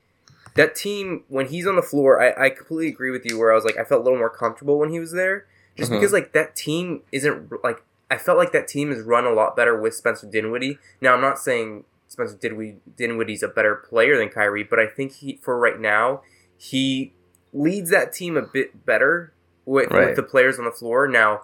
that 0.54 0.74
team 0.74 1.24
when 1.28 1.48
he's 1.48 1.66
on 1.66 1.76
the 1.76 1.82
floor, 1.82 2.20
I, 2.22 2.46
I 2.46 2.50
completely 2.50 2.88
agree 2.88 3.10
with 3.10 3.24
you. 3.24 3.38
Where 3.38 3.50
I 3.50 3.54
was 3.54 3.64
like, 3.64 3.76
I 3.78 3.84
felt 3.84 4.02
a 4.02 4.04
little 4.04 4.18
more 4.18 4.30
comfortable 4.30 4.78
when 4.78 4.90
he 4.90 5.00
was 5.00 5.12
there, 5.12 5.46
just 5.76 5.90
Mhm. 5.90 5.96
because 6.00 6.12
like 6.12 6.32
that 6.32 6.54
team 6.54 7.02
isn't 7.12 7.50
like 7.64 7.82
I 8.10 8.18
felt 8.18 8.38
like 8.38 8.52
that 8.52 8.68
team 8.68 8.92
is 8.92 9.02
run 9.02 9.24
a 9.24 9.32
lot 9.32 9.56
better 9.56 9.78
with 9.80 9.94
Spencer 9.94 10.26
Dinwiddie. 10.26 10.78
Now 11.00 11.14
I'm 11.14 11.20
not 11.20 11.38
saying 11.38 11.84
Spencer 12.08 12.36
Dinwiddie 12.36 12.76
Dinwiddie's 12.96 13.42
a 13.42 13.48
better 13.48 13.74
player 13.74 14.16
than 14.18 14.28
Kyrie, 14.28 14.62
but 14.64 14.78
I 14.78 14.86
think 14.86 15.12
he 15.12 15.38
for 15.42 15.58
right 15.58 15.80
now 15.80 16.22
he 16.56 17.12
leads 17.52 17.90
that 17.90 18.12
team 18.12 18.36
a 18.36 18.42
bit 18.42 18.84
better 18.84 19.32
with, 19.64 19.90
Right. 19.90 20.08
with 20.08 20.16
the 20.16 20.22
players 20.22 20.58
on 20.58 20.64
the 20.66 20.70
floor. 20.70 21.08
Now 21.08 21.42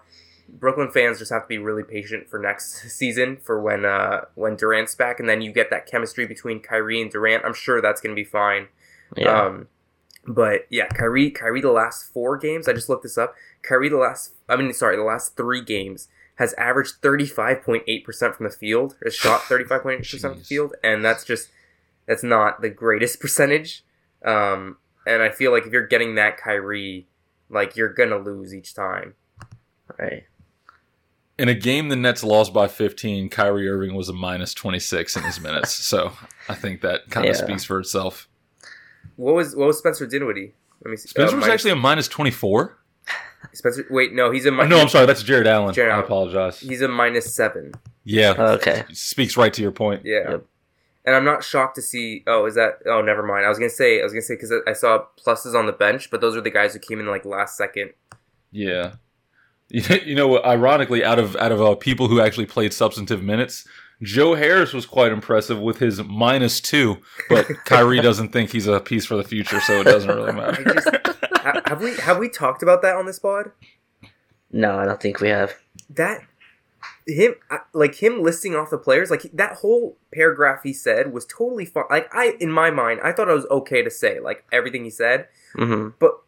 Brooklyn 0.52 0.90
fans 0.90 1.18
just 1.18 1.32
have 1.32 1.42
to 1.42 1.48
be 1.48 1.58
really 1.58 1.82
patient 1.82 2.28
for 2.28 2.38
next 2.38 2.82
season 2.90 3.36
for 3.36 3.60
when 3.60 3.84
uh 3.84 4.22
when 4.34 4.56
Durant's 4.56 4.94
back, 4.94 5.20
and 5.20 5.28
then 5.28 5.40
you 5.42 5.52
get 5.52 5.70
that 5.70 5.86
chemistry 5.86 6.26
between 6.26 6.60
Kyrie 6.60 7.00
and 7.00 7.10
Durant. 7.10 7.44
I'm 7.44 7.54
sure 7.54 7.80
that's 7.80 8.00
gonna 8.00 8.14
be 8.14 8.24
fine. 8.24 8.68
yeah, 9.16 9.44
Um, 9.46 9.68
but 10.26 10.66
yeah, 10.70 10.88
Kyrie, 10.88 11.30
Kyrie, 11.30 11.60
the 11.60 11.70
last 11.70 12.12
four 12.12 12.36
games, 12.36 12.68
I 12.68 12.72
just 12.72 12.88
looked 12.88 13.02
this 13.02 13.18
up. 13.18 13.34
Kyrie, 13.62 13.88
the 13.88 13.96
last, 13.96 14.34
I 14.48 14.56
mean, 14.56 14.72
sorry, 14.72 14.96
the 14.96 15.02
last 15.02 15.36
three 15.36 15.62
games 15.62 16.08
has 16.36 16.52
averaged 16.54 16.96
thirty 17.02 17.26
five 17.26 17.62
point 17.62 17.84
eight 17.86 18.04
percent 18.04 18.34
from 18.36 18.44
the 18.44 18.52
field. 18.52 18.96
Has 19.04 19.14
shot 19.16 19.42
thirty 19.42 19.64
five 19.64 19.82
point 19.82 20.00
eight 20.00 20.10
percent 20.10 20.32
from 20.34 20.38
the 20.40 20.44
field, 20.44 20.74
and 20.82 21.04
that's 21.04 21.24
just 21.24 21.48
that's 22.06 22.22
not 22.22 22.60
the 22.60 22.70
greatest 22.70 23.20
percentage. 23.20 23.84
Um, 24.24 24.76
and 25.06 25.22
I 25.22 25.30
feel 25.30 25.50
like 25.52 25.66
if 25.66 25.72
you're 25.72 25.86
getting 25.86 26.14
that 26.16 26.36
Kyrie, 26.36 27.06
like 27.48 27.76
you're 27.76 27.92
gonna 27.92 28.18
lose 28.18 28.54
each 28.54 28.74
time. 28.74 29.14
right. 29.98 30.24
In 31.40 31.48
a 31.48 31.54
game 31.54 31.88
the 31.88 31.96
Nets 31.96 32.22
lost 32.22 32.52
by 32.52 32.68
15, 32.68 33.28
Kyrie 33.30 33.68
Irving 33.68 33.94
was 33.94 34.08
a 34.08 34.12
minus 34.12 34.52
26 34.52 35.16
in 35.16 35.22
his 35.22 35.40
minutes. 35.40 35.72
so 35.72 36.12
I 36.48 36.54
think 36.54 36.82
that 36.82 37.08
kind 37.10 37.26
of 37.28 37.34
Yeah. 37.34 37.42
speaks 37.42 37.64
for 37.64 37.78
itself. 37.80 38.28
What 39.16 39.34
was 39.34 39.56
what 39.56 39.66
was 39.66 39.78
Spencer 39.78 40.06
Dinwiddie? 40.06 40.54
Let 40.84 40.90
me 40.90 40.96
see. 40.96 41.08
Spencer 41.08 41.34
Uh, 41.34 41.36
was 41.38 41.42
minus- 41.42 41.54
actually 41.54 41.70
a 41.72 41.76
minus 41.76 42.08
24. 42.08 42.76
Spencer. 43.54 43.86
Wait, 43.90 44.12
no, 44.12 44.30
he's 44.30 44.44
a 44.46 44.50
Oh, 44.50 44.66
no, 44.66 44.78
I'm 44.80 44.88
sorry. 44.88 45.06
That's 45.06 45.22
Jarrett 45.22 45.46
Allen. 45.46 45.74
Jarrett 45.74 45.94
I 45.94 46.00
apologize. 46.00 46.60
he's 46.60 46.82
a 46.82 46.88
minus 46.88 47.34
seven. 47.34 47.72
Yeah. 48.04 48.34
Okay. 48.38 48.84
speaks 48.92 49.36
right 49.36 49.52
to 49.54 49.62
your 49.62 49.72
point. 49.72 50.02
Yeah. 50.04 50.30
Yep. 50.30 50.44
And 51.06 51.16
I'm 51.16 51.24
not 51.24 51.42
shocked 51.42 51.74
to 51.76 51.82
see. 51.82 52.22
Oh, 52.26 52.44
is 52.44 52.54
that? 52.56 52.80
Oh, 52.86 53.00
never 53.00 53.22
mind. 53.22 53.46
I 53.46 53.48
was 53.48 53.58
gonna 53.58 53.70
say. 53.70 54.00
I 54.00 54.04
was 54.04 54.12
gonna 54.12 54.20
say 54.22 54.34
because 54.34 54.52
I 54.66 54.74
saw 54.74 55.04
pluses 55.26 55.54
on 55.54 55.64
the 55.66 55.72
bench, 55.72 56.10
but 56.10 56.20
those 56.20 56.36
are 56.36 56.42
the 56.42 56.50
guys 56.50 56.74
who 56.74 56.78
came 56.78 57.00
in 57.00 57.06
like 57.06 57.24
last 57.24 57.56
second. 57.56 57.92
Yeah. 58.52 58.92
You 59.70 59.82
you 60.04 60.14
know 60.14 60.28
what? 60.28 60.44
Ironically, 60.44 61.04
out 61.04 61.18
of 61.18 61.36
out 61.36 61.52
of 61.52 61.62
uh, 61.62 61.74
people 61.76 62.08
who 62.08 62.20
actually 62.20 62.46
played 62.46 62.72
substantive 62.72 63.22
minutes, 63.22 63.66
Joe 64.02 64.34
Harris 64.34 64.72
was 64.72 64.84
quite 64.86 65.12
impressive 65.12 65.60
with 65.60 65.78
his 65.78 66.02
minus 66.02 66.60
two. 66.60 66.98
But 67.28 67.46
Kyrie 67.66 68.00
doesn't 68.00 68.30
think 68.32 68.50
he's 68.50 68.66
a 68.66 68.80
piece 68.80 69.06
for 69.06 69.16
the 69.16 69.24
future, 69.24 69.60
so 69.60 69.80
it 69.80 69.84
doesn't 69.84 70.10
really 70.10 70.30
I 70.30 70.32
matter. 70.32 70.64
just, 70.64 70.88
have 71.68 71.80
we 71.80 71.94
have 71.96 72.18
we 72.18 72.28
talked 72.28 72.62
about 72.62 72.82
that 72.82 72.96
on 72.96 73.06
this 73.06 73.18
pod? 73.18 73.52
No, 74.50 74.76
I 74.78 74.84
don't 74.84 75.00
think 75.00 75.20
we 75.20 75.28
have. 75.28 75.54
That 75.88 76.22
him 77.06 77.34
like 77.72 77.96
him 78.02 78.22
listing 78.22 78.54
off 78.54 78.70
the 78.70 78.78
players 78.78 79.10
like 79.10 79.22
that 79.32 79.58
whole 79.58 79.96
paragraph 80.12 80.60
he 80.62 80.72
said 80.72 81.12
was 81.12 81.26
totally 81.26 81.64
fine. 81.64 81.84
Like 81.90 82.08
I 82.14 82.36
in 82.40 82.50
my 82.50 82.70
mind, 82.70 83.00
I 83.04 83.12
thought 83.12 83.28
it 83.28 83.34
was 83.34 83.46
okay 83.50 83.82
to 83.82 83.90
say 83.90 84.18
like 84.20 84.44
everything 84.50 84.84
he 84.84 84.90
said. 84.90 85.28
hmm 85.54 85.90
But 85.98 86.20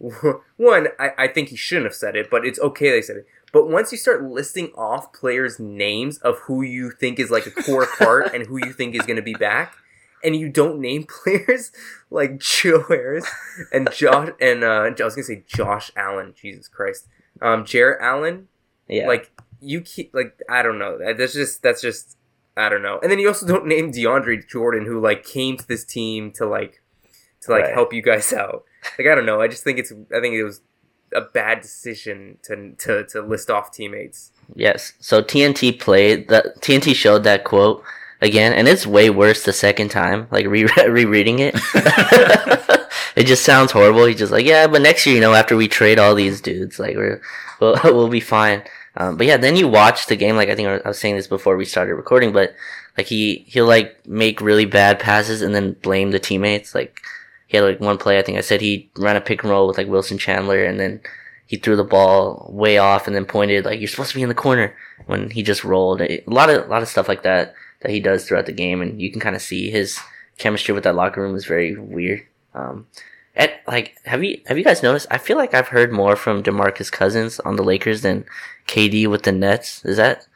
one, 0.56 0.88
I, 0.98 1.10
I 1.18 1.28
think 1.28 1.48
he 1.50 1.56
shouldn't 1.56 1.86
have 1.86 1.94
said 1.94 2.16
it, 2.16 2.30
but 2.30 2.44
it's 2.46 2.58
okay 2.60 2.90
they 2.90 3.02
said 3.02 3.16
it. 3.16 3.26
But 3.52 3.68
once 3.68 3.92
you 3.92 3.98
start 3.98 4.22
listing 4.24 4.72
off 4.76 5.12
players' 5.12 5.58
names 5.58 6.18
of 6.18 6.38
who 6.40 6.62
you 6.62 6.90
think 6.90 7.18
is 7.18 7.30
like 7.30 7.46
a 7.46 7.50
core 7.50 7.86
part 7.98 8.32
and 8.34 8.46
who 8.46 8.56
you 8.58 8.72
think 8.72 8.94
is 8.94 9.02
going 9.02 9.16
to 9.16 9.22
be 9.22 9.34
back, 9.34 9.74
and 10.22 10.36
you 10.36 10.48
don't 10.48 10.80
name 10.80 11.04
players 11.24 11.72
like 12.10 12.38
Joe 12.38 12.84
Harris 12.88 13.26
and 13.72 13.90
Josh 13.92 14.30
and 14.40 14.62
uh, 14.64 14.90
I 14.98 15.04
was 15.04 15.14
gonna 15.14 15.24
say 15.24 15.44
Josh 15.46 15.90
Allen, 15.96 16.34
Jesus 16.36 16.68
Christ, 16.68 17.08
um, 17.40 17.64
Jarrett 17.64 18.00
Allen, 18.02 18.48
Yeah. 18.88 19.06
like 19.06 19.30
you 19.60 19.80
keep 19.80 20.12
like 20.14 20.38
I 20.48 20.62
don't 20.62 20.78
know. 20.78 20.98
That's 21.14 21.32
just 21.32 21.62
that's 21.62 21.80
just 21.80 22.16
I 22.56 22.68
don't 22.68 22.82
know. 22.82 22.98
And 23.02 23.10
then 23.10 23.18
you 23.18 23.28
also 23.28 23.46
don't 23.46 23.66
name 23.66 23.92
DeAndre 23.92 24.46
Jordan, 24.46 24.84
who 24.84 25.00
like 25.00 25.24
came 25.24 25.56
to 25.56 25.66
this 25.66 25.84
team 25.86 26.32
to 26.32 26.44
like 26.46 26.82
to 27.42 27.50
like 27.52 27.64
Right. 27.64 27.72
help 27.74 27.92
you 27.94 28.02
guys 28.02 28.30
out. 28.32 28.64
Like 28.98 29.08
I 29.08 29.14
don't 29.14 29.26
know. 29.26 29.40
I 29.40 29.48
just 29.48 29.64
think 29.64 29.78
it's 29.78 29.92
I 29.92 30.20
think 30.20 30.34
it 30.34 30.44
was 30.44 30.60
a 31.14 31.20
bad 31.20 31.60
decision 31.60 32.38
to 32.42 32.72
to 32.78 33.04
to 33.06 33.22
list 33.22 33.50
off 33.50 33.72
teammates. 33.72 34.32
Yes. 34.54 34.92
So 35.00 35.22
TNT 35.22 35.78
played 35.78 36.28
the 36.28 36.54
TNT 36.60 36.94
showed 36.94 37.24
that 37.24 37.44
quote 37.44 37.82
again, 38.20 38.52
and 38.52 38.68
it's 38.68 38.86
way 38.86 39.10
worse 39.10 39.44
the 39.44 39.52
second 39.52 39.90
time. 39.90 40.28
Like 40.30 40.46
re- 40.46 40.68
rereading 40.88 41.38
it, 41.40 41.54
it 43.16 43.24
just 43.24 43.44
sounds 43.44 43.72
horrible. 43.72 44.06
He's 44.06 44.18
just 44.18 44.32
like, 44.32 44.46
yeah, 44.46 44.66
but 44.66 44.82
next 44.82 45.06
year, 45.06 45.14
you 45.14 45.20
know, 45.20 45.34
after 45.34 45.56
we 45.56 45.68
trade 45.68 45.98
all 45.98 46.14
these 46.14 46.40
dudes, 46.40 46.78
like 46.78 46.96
we're 46.96 47.20
we'll, 47.60 47.78
we'll 47.84 48.08
be 48.08 48.20
fine. 48.20 48.62
Um, 48.96 49.16
but 49.16 49.26
yeah, 49.26 49.36
then 49.36 49.56
you 49.56 49.68
watch 49.68 50.06
the 50.06 50.16
game. 50.16 50.36
Like 50.36 50.48
I 50.48 50.56
think 50.56 50.68
I 50.68 50.88
was 50.88 50.98
saying 50.98 51.16
this 51.16 51.26
before 51.26 51.56
we 51.56 51.64
started 51.64 51.94
recording, 51.94 52.32
but 52.32 52.54
like 52.96 53.06
he 53.06 53.44
he'll 53.48 53.66
like 53.66 54.06
make 54.06 54.40
really 54.40 54.64
bad 54.64 54.98
passes 54.98 55.42
and 55.42 55.54
then 55.54 55.72
blame 55.74 56.10
the 56.10 56.18
teammates. 56.18 56.74
Like 56.74 57.00
he 57.50 57.56
had 57.56 57.64
like 57.64 57.80
one 57.80 57.98
play. 57.98 58.16
I 58.16 58.22
think 58.22 58.38
I 58.38 58.42
said 58.42 58.60
he 58.60 58.88
ran 58.96 59.16
a 59.16 59.20
pick 59.20 59.42
and 59.42 59.50
roll 59.50 59.66
with 59.66 59.76
like 59.76 59.88
Wilson 59.88 60.18
Chandler, 60.18 60.64
and 60.64 60.78
then 60.78 61.00
he 61.46 61.56
threw 61.56 61.74
the 61.74 61.82
ball 61.82 62.48
way 62.48 62.78
off 62.78 63.08
and 63.08 63.16
then 63.16 63.24
pointed 63.24 63.64
like 63.64 63.80
you're 63.80 63.88
supposed 63.88 64.10
to 64.10 64.16
be 64.16 64.22
in 64.22 64.28
the 64.28 64.36
corner 64.36 64.72
when 65.06 65.30
he 65.30 65.42
just 65.42 65.64
rolled. 65.64 66.00
A 66.00 66.22
lot 66.28 66.48
of 66.48 66.64
a 66.64 66.68
lot 66.68 66.80
of 66.80 66.86
stuff 66.86 67.08
like 67.08 67.24
that 67.24 67.54
that 67.80 67.90
he 67.90 67.98
does 67.98 68.24
throughout 68.24 68.46
the 68.46 68.52
game, 68.52 68.80
and 68.80 69.02
you 69.02 69.10
can 69.10 69.20
kind 69.20 69.34
of 69.34 69.42
see 69.42 69.68
his 69.68 69.98
chemistry 70.38 70.72
with 70.72 70.84
that 70.84 70.94
locker 70.94 71.20
room 71.20 71.34
is 71.34 71.44
very 71.44 71.76
weird. 71.76 72.24
Um, 72.54 72.86
and 73.34 73.50
like, 73.66 73.96
have 74.04 74.22
you 74.22 74.40
have 74.46 74.56
you 74.56 74.62
guys 74.62 74.84
noticed? 74.84 75.08
I 75.10 75.18
feel 75.18 75.36
like 75.36 75.52
I've 75.52 75.68
heard 75.68 75.90
more 75.90 76.14
from 76.14 76.44
Demarcus 76.44 76.92
Cousins 76.92 77.40
on 77.40 77.56
the 77.56 77.64
Lakers 77.64 78.02
than 78.02 78.26
KD 78.68 79.08
with 79.08 79.24
the 79.24 79.32
Nets. 79.32 79.84
Is 79.84 79.96
that 79.96 80.28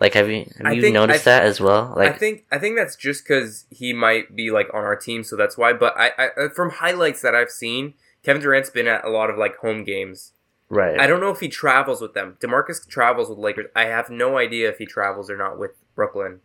like 0.00 0.14
have 0.14 0.28
you 0.30 0.46
have 0.58 0.66
I 0.66 0.72
you 0.72 0.82
think- 0.82 0.94
noticed 0.94 1.24
that 1.24 1.42
as 1.44 1.60
well? 1.60 1.92
Like, 1.96 2.14
I 2.14 2.18
think 2.18 2.44
I 2.52 2.58
think 2.58 2.76
that's 2.76 2.96
just 2.96 3.24
because 3.24 3.66
he 3.70 3.92
might 3.92 4.34
be 4.36 4.50
like 4.50 4.68
on 4.72 4.84
our 4.84 4.96
team, 4.96 5.24
so 5.24 5.36
that's 5.36 5.56
why. 5.58 5.72
But 5.72 5.94
I, 5.96 6.12
I 6.18 6.28
uh, 6.38 6.48
from 6.50 6.70
highlights 6.70 7.20
that 7.22 7.34
I've 7.34 7.50
seen, 7.50 7.94
Kevin 8.22 8.42
Durant's 8.42 8.70
been 8.70 8.86
at 8.86 9.04
a 9.04 9.10
lot 9.10 9.30
of 9.30 9.36
like 9.38 9.56
home 9.58 9.84
games. 9.84 10.32
right? 10.68 10.98
I 11.00 11.06
don't 11.06 11.20
know 11.20 11.30
if 11.30 11.40
he 11.40 11.48
travels 11.48 12.00
with 12.00 12.14
them. 12.14 12.36
Demarcus 12.40 12.86
travels 12.88 13.28
with 13.28 13.38
Lakers. 13.38 13.66
I 13.74 13.84
have 13.86 14.08
no 14.10 14.38
idea 14.38 14.68
if 14.68 14.78
he 14.78 14.86
travels 14.86 15.30
or 15.30 15.36
not 15.36 15.58
with 15.58 15.72
Brooklyn. 15.94 16.40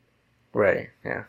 right? 0.53 0.89
Yeah. 1.05 1.25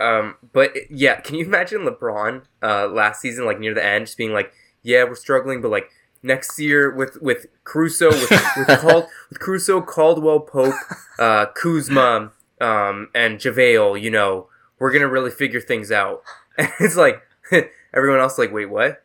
Um, 0.00 0.36
but 0.52 0.76
yeah, 0.90 1.20
can 1.20 1.34
you 1.36 1.44
imagine 1.44 1.80
LeBron 1.86 2.42
uh, 2.62 2.86
last 2.88 3.20
season, 3.20 3.44
like 3.44 3.58
near 3.58 3.74
the 3.74 3.84
end, 3.84 4.06
just 4.06 4.18
being 4.18 4.32
like, 4.32 4.52
"Yeah, 4.82 5.04
we're 5.04 5.14
struggling, 5.16 5.60
but 5.60 5.70
like 5.70 5.90
next 6.22 6.58
year 6.58 6.90
with 6.94 7.20
with 7.22 7.46
Caruso, 7.64 8.08
with 8.10 8.30
with, 8.56 8.66
Cal- 8.80 9.08
with 9.30 9.38
Caruso, 9.40 9.80
Caldwell 9.80 10.40
Pope, 10.40 10.74
uh, 11.18 11.46
Kuzma, 11.54 12.32
um, 12.60 13.08
and 13.14 13.38
JaVale, 13.38 14.00
you 14.00 14.10
know, 14.10 14.48
we're 14.78 14.92
gonna 14.92 15.08
really 15.08 15.30
figure 15.30 15.60
things 15.60 15.90
out." 15.92 16.22
And 16.58 16.68
it's 16.80 16.96
like 16.96 17.22
everyone 17.94 18.18
else, 18.18 18.36
like, 18.36 18.52
wait, 18.52 18.66
what? 18.66 19.04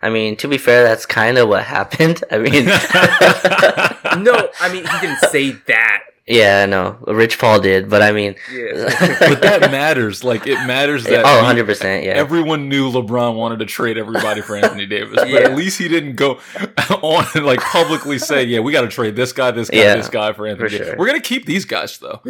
I 0.00 0.08
mean, 0.08 0.36
to 0.38 0.48
be 0.48 0.56
fair, 0.56 0.82
that's 0.84 1.04
kind 1.04 1.36
of 1.36 1.48
what 1.50 1.64
happened. 1.64 2.24
I 2.30 2.38
mean, 2.38 2.64
No, 4.24 4.48
I 4.60 4.72
mean 4.72 4.84
he 4.86 5.00
didn't 5.00 5.20
say 5.30 5.52
that. 5.68 6.00
Yeah, 6.26 6.66
no, 6.66 6.98
Rich 7.08 7.38
Paul 7.40 7.58
did, 7.60 7.90
but 7.90 8.00
I 8.00 8.12
mean, 8.12 8.36
Yeah. 8.52 9.16
but 9.28 9.42
that 9.42 9.70
matters. 9.72 10.22
Like 10.22 10.46
it 10.46 10.54
matters 10.66 11.02
that 11.04 11.24
oh, 11.26 11.36
100 11.38 11.66
percent, 11.66 12.04
yeah. 12.04 12.12
Everyone 12.12 12.68
knew 12.68 12.92
LeBron 12.92 13.34
wanted 13.34 13.58
to 13.58 13.66
trade 13.66 13.98
everybody 13.98 14.40
for 14.40 14.54
Anthony 14.56 14.86
Davis, 14.86 15.16
but 15.16 15.28
Yeah. 15.28 15.40
at 15.40 15.56
least 15.56 15.78
he 15.80 15.88
didn't 15.88 16.14
go 16.14 16.38
on 17.02 17.26
and 17.34 17.44
like 17.44 17.60
publicly 17.60 18.18
say, 18.20 18.44
"Yeah, 18.44 18.60
we 18.60 18.70
got 18.70 18.82
to 18.82 18.88
trade 18.88 19.16
this 19.16 19.32
guy, 19.32 19.50
this 19.50 19.68
guy, 19.68 19.78
Yeah, 19.78 19.96
this 19.96 20.08
guy 20.08 20.32
for 20.32 20.46
Anthony." 20.46 20.68
for 20.68 20.72
Davis. 20.72 20.86
sure. 20.90 20.96
We're 20.96 21.06
gonna 21.06 21.20
keep 21.20 21.44
these 21.46 21.64
guys 21.64 21.98
though. 21.98 22.20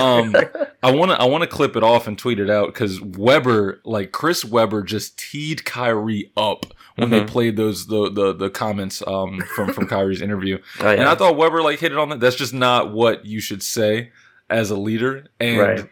Um, 0.00 0.34
I 0.82 0.90
want 0.90 1.10
to 1.10 1.20
I 1.20 1.24
want 1.26 1.42
to 1.42 1.46
clip 1.48 1.76
it 1.76 1.82
off 1.82 2.06
and 2.06 2.18
tweet 2.18 2.40
it 2.40 2.48
out 2.48 2.68
because 2.68 3.02
Webber, 3.02 3.80
like 3.84 4.12
Chris 4.12 4.46
Webber, 4.46 4.82
just 4.82 5.18
teed 5.18 5.66
Kyrie 5.66 6.32
up 6.38 6.64
when 6.96 7.08
they 7.10 7.20
Mhm. 7.20 7.26
played 7.26 7.56
those 7.56 7.86
the 7.86 8.10
the, 8.10 8.32
the 8.32 8.48
comments 8.50 9.02
um, 9.06 9.40
from 9.54 9.72
from 9.74 9.86
Kyrie's 9.86 10.22
interview, 10.22 10.58
Oh, 10.80 10.90
yeah. 10.90 11.00
and 11.00 11.04
I 11.08 11.14
thought 11.14 11.36
Webber 11.36 11.62
like 11.62 11.80
hit 11.80 11.92
it 11.92 11.98
on 11.98 12.08
that. 12.10 12.20
That's 12.20 12.36
just 12.36 12.54
not 12.54 12.92
what 12.92 13.24
you 13.26 13.40
should 13.42 13.62
say 13.62 14.10
as 14.48 14.70
a 14.70 14.76
leader, 14.76 15.26
and 15.38 15.58
Right. 15.58 15.88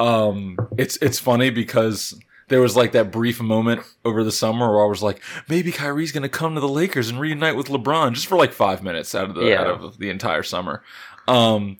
um, 0.00 0.56
it's 0.76 0.96
it's 0.96 1.18
funny 1.18 1.50
because 1.50 2.18
there 2.48 2.60
was 2.60 2.76
like 2.76 2.92
that 2.92 3.10
brief 3.10 3.40
moment 3.40 3.82
over 4.04 4.22
the 4.24 4.32
summer 4.32 4.70
where 4.74 4.84
I 4.84 4.88
was 4.88 5.02
like, 5.02 5.22
maybe 5.48 5.72
Kyrie's 5.72 6.12
gonna 6.12 6.28
come 6.28 6.54
to 6.54 6.60
the 6.60 6.68
Lakers 6.68 7.08
and 7.08 7.18
reunite 7.20 7.56
with 7.56 7.68
LeBron 7.68 8.12
just 8.14 8.26
for 8.26 8.36
like 8.36 8.52
five 8.52 8.82
minutes 8.82 9.14
out 9.14 9.28
of 9.30 9.34
the 9.36 9.46
Yeah. 9.46 9.60
out 9.62 9.66
of 9.82 9.98
the 9.98 10.10
entire 10.10 10.42
summer. 10.42 10.82
Um, 11.28 11.78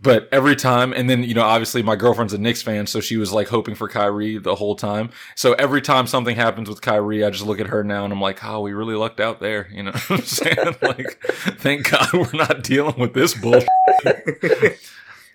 but 0.00 0.28
every 0.30 0.56
time, 0.56 0.92
and 0.92 1.08
then 1.08 1.22
you 1.22 1.34
know, 1.34 1.42
obviously 1.42 1.82
my 1.82 1.96
girlfriend's 1.96 2.32
a 2.32 2.38
Knicks 2.38 2.62
fan, 2.62 2.86
so 2.86 3.00
she 3.00 3.16
was 3.16 3.32
like 3.32 3.48
hoping 3.48 3.74
for 3.74 3.88
Kyrie 3.88 4.38
the 4.38 4.54
whole 4.54 4.76
time. 4.76 5.10
So 5.34 5.54
every 5.54 5.80
time 5.80 6.06
something 6.06 6.36
happens 6.36 6.68
with 6.68 6.82
Kyrie, 6.82 7.24
I 7.24 7.30
just 7.30 7.46
look 7.46 7.60
at 7.60 7.68
her 7.68 7.82
now 7.82 8.04
and 8.04 8.12
I'm 8.12 8.20
like, 8.20 8.44
oh, 8.44 8.60
we 8.60 8.72
really 8.72 8.94
lucked 8.94 9.20
out 9.20 9.40
there. 9.40 9.68
You 9.72 9.84
know 9.84 9.92
I'm 10.10 10.20
saying? 10.22 10.76
like, 10.82 11.20
thank 11.58 11.90
God 11.90 12.12
we're 12.12 12.32
not 12.32 12.62
dealing 12.62 12.98
with 12.98 13.14
this 13.14 13.34
bullshit. 13.34 13.68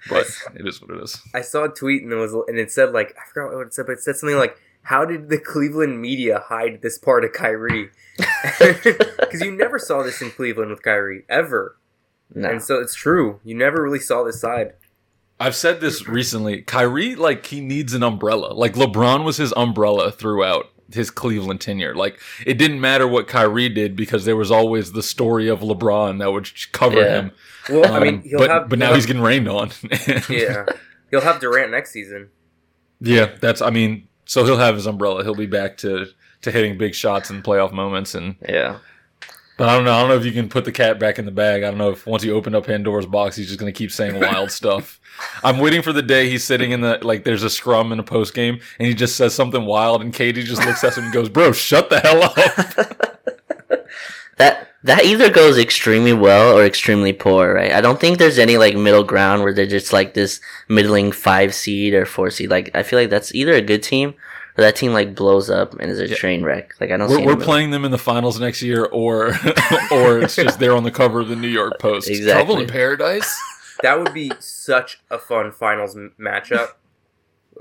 but 0.09 0.27
it 0.55 0.67
is 0.67 0.81
what 0.81 0.91
it 0.91 1.03
is. 1.03 1.19
I 1.33 1.41
saw 1.41 1.65
a 1.65 1.69
tweet 1.69 2.03
and 2.03 2.11
it 2.11 2.15
was 2.15 2.33
and 2.47 2.57
it 2.57 2.71
said 2.71 2.91
like 2.91 3.15
I 3.17 3.27
forgot 3.31 3.55
what 3.55 3.67
it 3.67 3.73
said, 3.73 3.87
but 3.87 3.93
it 3.93 4.01
said 4.01 4.15
something 4.15 4.37
like, 4.37 4.57
"How 4.83 5.05
did 5.05 5.29
the 5.29 5.39
Cleveland 5.39 6.01
media 6.01 6.43
hide 6.47 6.81
this 6.81 6.97
part 6.97 7.25
of 7.25 7.33
Kyrie?" 7.33 7.89
Because 8.17 9.41
you 9.41 9.51
never 9.51 9.79
saw 9.79 10.03
this 10.03 10.21
in 10.21 10.31
Cleveland 10.31 10.69
with 10.69 10.83
Kyrie 10.83 11.23
ever, 11.29 11.77
No. 12.33 12.49
and 12.49 12.61
so 12.63 12.79
it's 12.79 12.95
true. 12.95 13.39
You 13.43 13.55
never 13.55 13.81
really 13.83 13.99
saw 13.99 14.23
this 14.23 14.39
side. 14.39 14.73
I've 15.39 15.55
said 15.55 15.81
this 15.81 16.07
recently. 16.07 16.61
Kyrie, 16.61 17.15
like, 17.15 17.45
he 17.47 17.61
needs 17.61 17.93
an 17.93 18.03
umbrella. 18.03 18.53
Like, 18.53 18.73
LeBron 18.73 19.23
was 19.23 19.37
his 19.37 19.51
umbrella 19.57 20.11
throughout 20.11 20.67
his 20.93 21.09
Cleveland 21.09 21.61
tenure. 21.61 21.95
Like, 21.95 22.19
it 22.45 22.59
didn't 22.59 22.79
matter 22.79 23.07
what 23.07 23.27
Kyrie 23.27 23.69
did 23.69 23.95
because 23.95 24.25
there 24.25 24.35
was 24.35 24.51
always 24.51 24.91
the 24.91 25.01
story 25.01 25.47
of 25.47 25.61
LeBron 25.61 26.19
that 26.19 26.31
would 26.31 26.49
cover 26.73 26.99
Yeah. 27.01 27.21
him. 27.21 27.31
Well, 27.69 27.91
I 27.91 27.97
Um, 27.97 28.03
mean, 28.03 28.21
he'll 28.21 28.37
but, 28.39 28.49
have 28.49 28.69
but 28.69 28.77
now 28.79 28.87
he'll 28.87 28.95
he's 28.95 29.05
getting 29.07 29.21
rained 29.21 29.47
on. 29.47 29.71
yeah, 30.29 30.65
he'll 31.09 31.21
have 31.21 31.39
Durant 31.39 31.71
next 31.71 31.91
season. 31.91 32.29
yeah, 32.99 33.31
that's, 33.39 33.61
I 33.61 33.69
mean, 33.71 34.07
so 34.25 34.45
he'll 34.45 34.57
have 34.57 34.75
his 34.75 34.85
umbrella. 34.85 35.23
He'll 35.23 35.33
be 35.35 35.45
back 35.47 35.77
to, 35.77 36.05
to 36.43 36.51
hitting 36.51 36.77
big 36.77 36.93
shots 36.93 37.29
in 37.31 37.41
playoff 37.41 37.71
moments. 37.71 38.13
And, 38.15 38.35
yeah. 38.47 38.77
But 39.61 39.69
I 39.69 39.75
don't 39.75 39.85
know. 39.85 39.93
I 39.93 39.99
don't 39.99 40.09
know 40.09 40.15
if 40.15 40.25
you 40.25 40.31
can 40.31 40.49
put 40.49 40.65
the 40.65 40.71
cat 40.71 40.97
back 40.99 41.19
in 41.19 41.25
the 41.25 41.31
bag. 41.31 41.61
I 41.61 41.69
don't 41.69 41.77
know 41.77 41.91
if 41.91 42.07
once 42.07 42.23
you 42.23 42.33
open 42.33 42.55
up 42.55 42.65
Pandora's 42.65 43.05
box, 43.05 43.35
he's 43.35 43.45
just 43.45 43.59
going 43.59 43.71
to 43.71 43.77
keep 43.77 43.91
saying 43.91 44.19
wild 44.19 44.49
stuff. 44.61 44.99
I'm 45.43 45.59
waiting 45.59 45.83
for 45.83 45.93
the 45.93 46.01
day 46.01 46.31
he's 46.31 46.43
sitting 46.43 46.71
in 46.71 46.81
the 46.81 46.97
like 47.03 47.25
there's 47.25 47.43
a 47.43 47.49
scrum 47.51 47.91
in 47.91 47.99
a 47.99 48.03
post 48.03 48.33
game 48.33 48.59
and 48.79 48.87
he 48.87 48.95
just 48.95 49.15
says 49.15 49.35
something 49.35 49.63
wild 49.63 50.01
and 50.01 50.11
KD 50.11 50.45
just 50.45 50.65
looks 50.65 50.83
at 50.83 50.97
him 50.97 51.03
and 51.03 51.13
goes, 51.13 51.29
"Bro, 51.29 51.51
shut 51.51 51.91
the 51.91 51.99
hell 51.99 52.23
up." 52.23 53.77
That 54.37 54.69
that 54.83 55.05
either 55.05 55.29
goes 55.29 55.59
extremely 55.59 56.13
well 56.13 56.57
or 56.57 56.65
extremely 56.65 57.13
poor, 57.13 57.53
right? 57.53 57.71
I 57.71 57.81
don't 57.81 57.99
think 57.99 58.17
there's 58.17 58.39
any 58.39 58.57
like 58.57 58.75
middle 58.75 59.03
ground 59.03 59.43
where 59.43 59.53
they're 59.53 59.67
just 59.67 59.93
like 59.93 60.15
this 60.15 60.41
middling 60.69 61.11
five 61.11 61.53
seed 61.53 61.93
or 61.93 62.07
four 62.07 62.31
seed. 62.31 62.49
Like 62.49 62.71
I 62.73 62.81
feel 62.81 62.97
like 62.97 63.11
that's 63.11 63.35
either 63.35 63.53
a 63.53 63.61
good 63.61 63.83
team 63.83 64.15
that 64.57 64.75
team 64.75 64.93
like 64.93 65.15
blows 65.15 65.49
up 65.49 65.73
and 65.79 65.89
is 65.89 65.99
a 65.99 66.07
train 66.13 66.43
wreck. 66.43 66.73
Like 66.79 66.91
I 66.91 66.97
don't. 66.97 67.09
We're, 67.09 67.17
any 67.17 67.27
we're 67.27 67.37
playing 67.37 67.71
them 67.71 67.85
in 67.85 67.91
the 67.91 67.97
finals 67.97 68.39
next 68.39 68.61
year, 68.61 68.85
or 68.85 69.27
or 69.91 70.19
it's 70.19 70.35
just 70.35 70.59
they're 70.59 70.75
on 70.75 70.83
the 70.83 70.91
cover 70.91 71.21
of 71.21 71.29
the 71.29 71.35
New 71.35 71.47
York 71.47 71.79
Post. 71.79 72.09
Exactly. 72.09 72.31
Trouble 72.31 72.61
in 72.61 72.67
paradise. 72.67 73.39
That 73.81 73.99
would 73.99 74.13
be 74.13 74.31
such 74.39 75.01
a 75.09 75.17
fun 75.17 75.51
finals 75.51 75.95
m- 75.95 76.13
matchup 76.19 76.73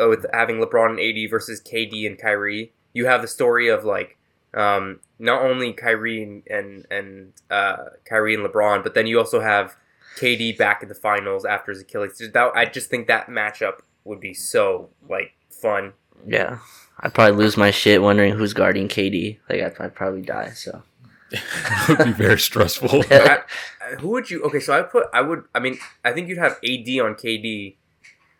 uh, 0.01 0.09
with 0.09 0.27
having 0.33 0.57
LeBron 0.57 0.91
and 0.91 1.01
AD 1.01 1.31
versus 1.31 1.63
KD 1.63 2.07
and 2.07 2.19
Kyrie. 2.19 2.73
You 2.93 3.07
have 3.07 3.23
the 3.23 3.29
story 3.29 3.69
of 3.69 3.85
like 3.85 4.19
um, 4.55 5.01
not 5.19 5.43
only 5.43 5.73
Kyrie 5.73 6.23
and 6.23 6.43
and, 6.49 6.87
and 6.91 7.33
uh, 7.51 7.77
Kyrie 8.05 8.35
and 8.35 8.45
LeBron, 8.45 8.83
but 8.83 8.95
then 8.95 9.07
you 9.07 9.19
also 9.19 9.41
have 9.41 9.77
KD 10.19 10.57
back 10.59 10.83
in 10.83 10.89
the 10.89 10.95
finals 10.95 11.45
after 11.45 11.73
his 11.73 11.81
Achilles. 11.81 12.21
That, 12.33 12.53
I 12.55 12.65
just 12.67 12.91
think 12.91 13.07
that 13.07 13.29
matchup 13.29 13.81
would 14.05 14.21
be 14.21 14.35
so 14.35 14.91
like 15.09 15.33
fun. 15.51 15.93
Yeah, 16.27 16.59
I'd 17.01 17.15
probably 17.15 17.37
lose 17.43 17.57
my 17.57 17.71
shit 17.71 18.03
wondering 18.03 18.35
who's 18.35 18.53
guarding 18.53 18.89
KD. 18.89 19.39
Like 19.49 19.61
I'd, 19.63 19.81
I'd 19.81 19.95
probably 19.95 20.23
die. 20.23 20.51
So 20.51 20.83
it 21.31 21.41
would 21.89 22.05
be 22.05 22.13
very 22.13 22.39
stressful. 22.39 23.03
I- 23.11 23.39
I- 23.81 23.95
who 23.97 24.09
would 24.09 24.31
you? 24.31 24.43
Okay, 24.45 24.61
so 24.61 24.79
I 24.79 24.83
put 24.83 25.07
I 25.13 25.21
would. 25.21 25.45
I 25.55 25.59
mean, 25.61 25.79
I 26.05 26.13
think 26.13 26.29
you'd 26.29 26.39
have 26.39 26.53
AD 26.63 26.89
on 27.01 27.15
KD, 27.17 27.75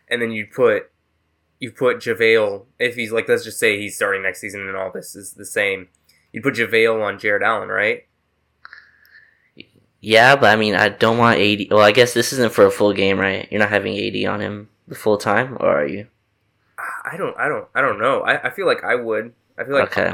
and 0.09 0.23
then 0.23 0.31
you'd 0.33 0.53
put 0.53 0.91
you 1.59 1.73
put 1.73 1.99
JaVale 1.99 2.65
if 2.79 2.95
he's 2.95 3.11
like 3.13 3.29
let's 3.29 3.45
just 3.45 3.59
say 3.59 3.79
he's 3.79 3.97
starting 3.97 4.23
next 4.23 4.41
season 4.41 4.61
and 4.69 4.77
all 4.77 4.91
this 4.93 5.15
is 5.17 5.33
the 5.33 5.45
same. 5.45 5.89
You'd 6.33 6.43
put 6.45 6.55
JaVale 6.55 7.03
on 7.05 7.19
Jarrett 7.19 7.43
Allen, 7.43 7.69
right? 7.69 8.07
yeah, 10.01 10.37
but 10.37 10.51
I 10.51 10.57
mean 10.57 10.75
I 10.75 10.89
don't 10.89 11.19
want 11.19 11.41
AD. 11.41 11.67
Well, 11.71 11.81
I 11.81 11.93
guess 11.93 12.15
this 12.15 12.33
isn't 12.33 12.53
for 12.53 12.65
a 12.65 12.71
full 12.71 12.93
game, 12.93 13.19
right? 13.19 13.49
You're 13.51 13.61
not 13.61 13.71
having 13.71 13.99
AD 13.99 14.25
on 14.33 14.41
him 14.41 14.69
the 14.89 14.95
full 14.95 15.19
time, 15.19 15.57
or 15.61 15.69
are 15.83 15.87
you? 15.87 16.07
I 17.05 17.17
don't. 17.17 17.37
I 17.39 17.49
don't. 17.49 17.67
I 17.75 17.81
don't 17.81 17.99
know. 17.99 18.21
I, 18.23 18.49
I 18.49 18.51
feel 18.51 18.67
like 18.67 18.85
I 18.85 18.95
would. 18.95 19.33
I 19.59 19.65
feel 19.65 19.75
like 19.75 19.97
Okay. 19.97 20.13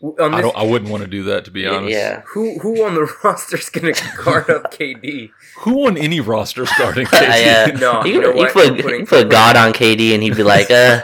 w- 0.00 0.16
on 0.22 0.34
I 0.34 0.40
don't. 0.40 0.56
I 0.56 0.62
wouldn't 0.64 0.90
want 0.90 1.02
to 1.02 1.08
do 1.08 1.24
that 1.24 1.44
to 1.46 1.50
be 1.50 1.66
honest. 1.66 1.92
Yeah. 1.92 2.22
who 2.26 2.58
who 2.60 2.84
on 2.84 2.94
the 2.94 3.12
roster 3.24 3.56
is 3.56 3.68
gonna 3.70 3.92
guard 4.24 4.48
up 4.50 4.72
KD? 4.78 5.30
Who 5.60 5.86
on 5.86 5.96
any 5.96 6.20
roster 6.20 6.66
starting? 6.66 7.06
I, 7.12 7.70
uh, 7.72 7.78
No, 7.78 8.04
you, 8.04 8.14
you 8.14 8.20
know 8.20 8.32
could- 8.48 8.76
you 8.76 8.82
put, 8.82 8.98
you 9.00 9.06
put 9.06 9.28
God 9.30 9.56
on 9.56 9.72
KD 9.72 10.14
and 10.14 10.22
he'd 10.22 10.36
be 10.36 10.42
like, 10.42 10.70
uh, 10.70 11.02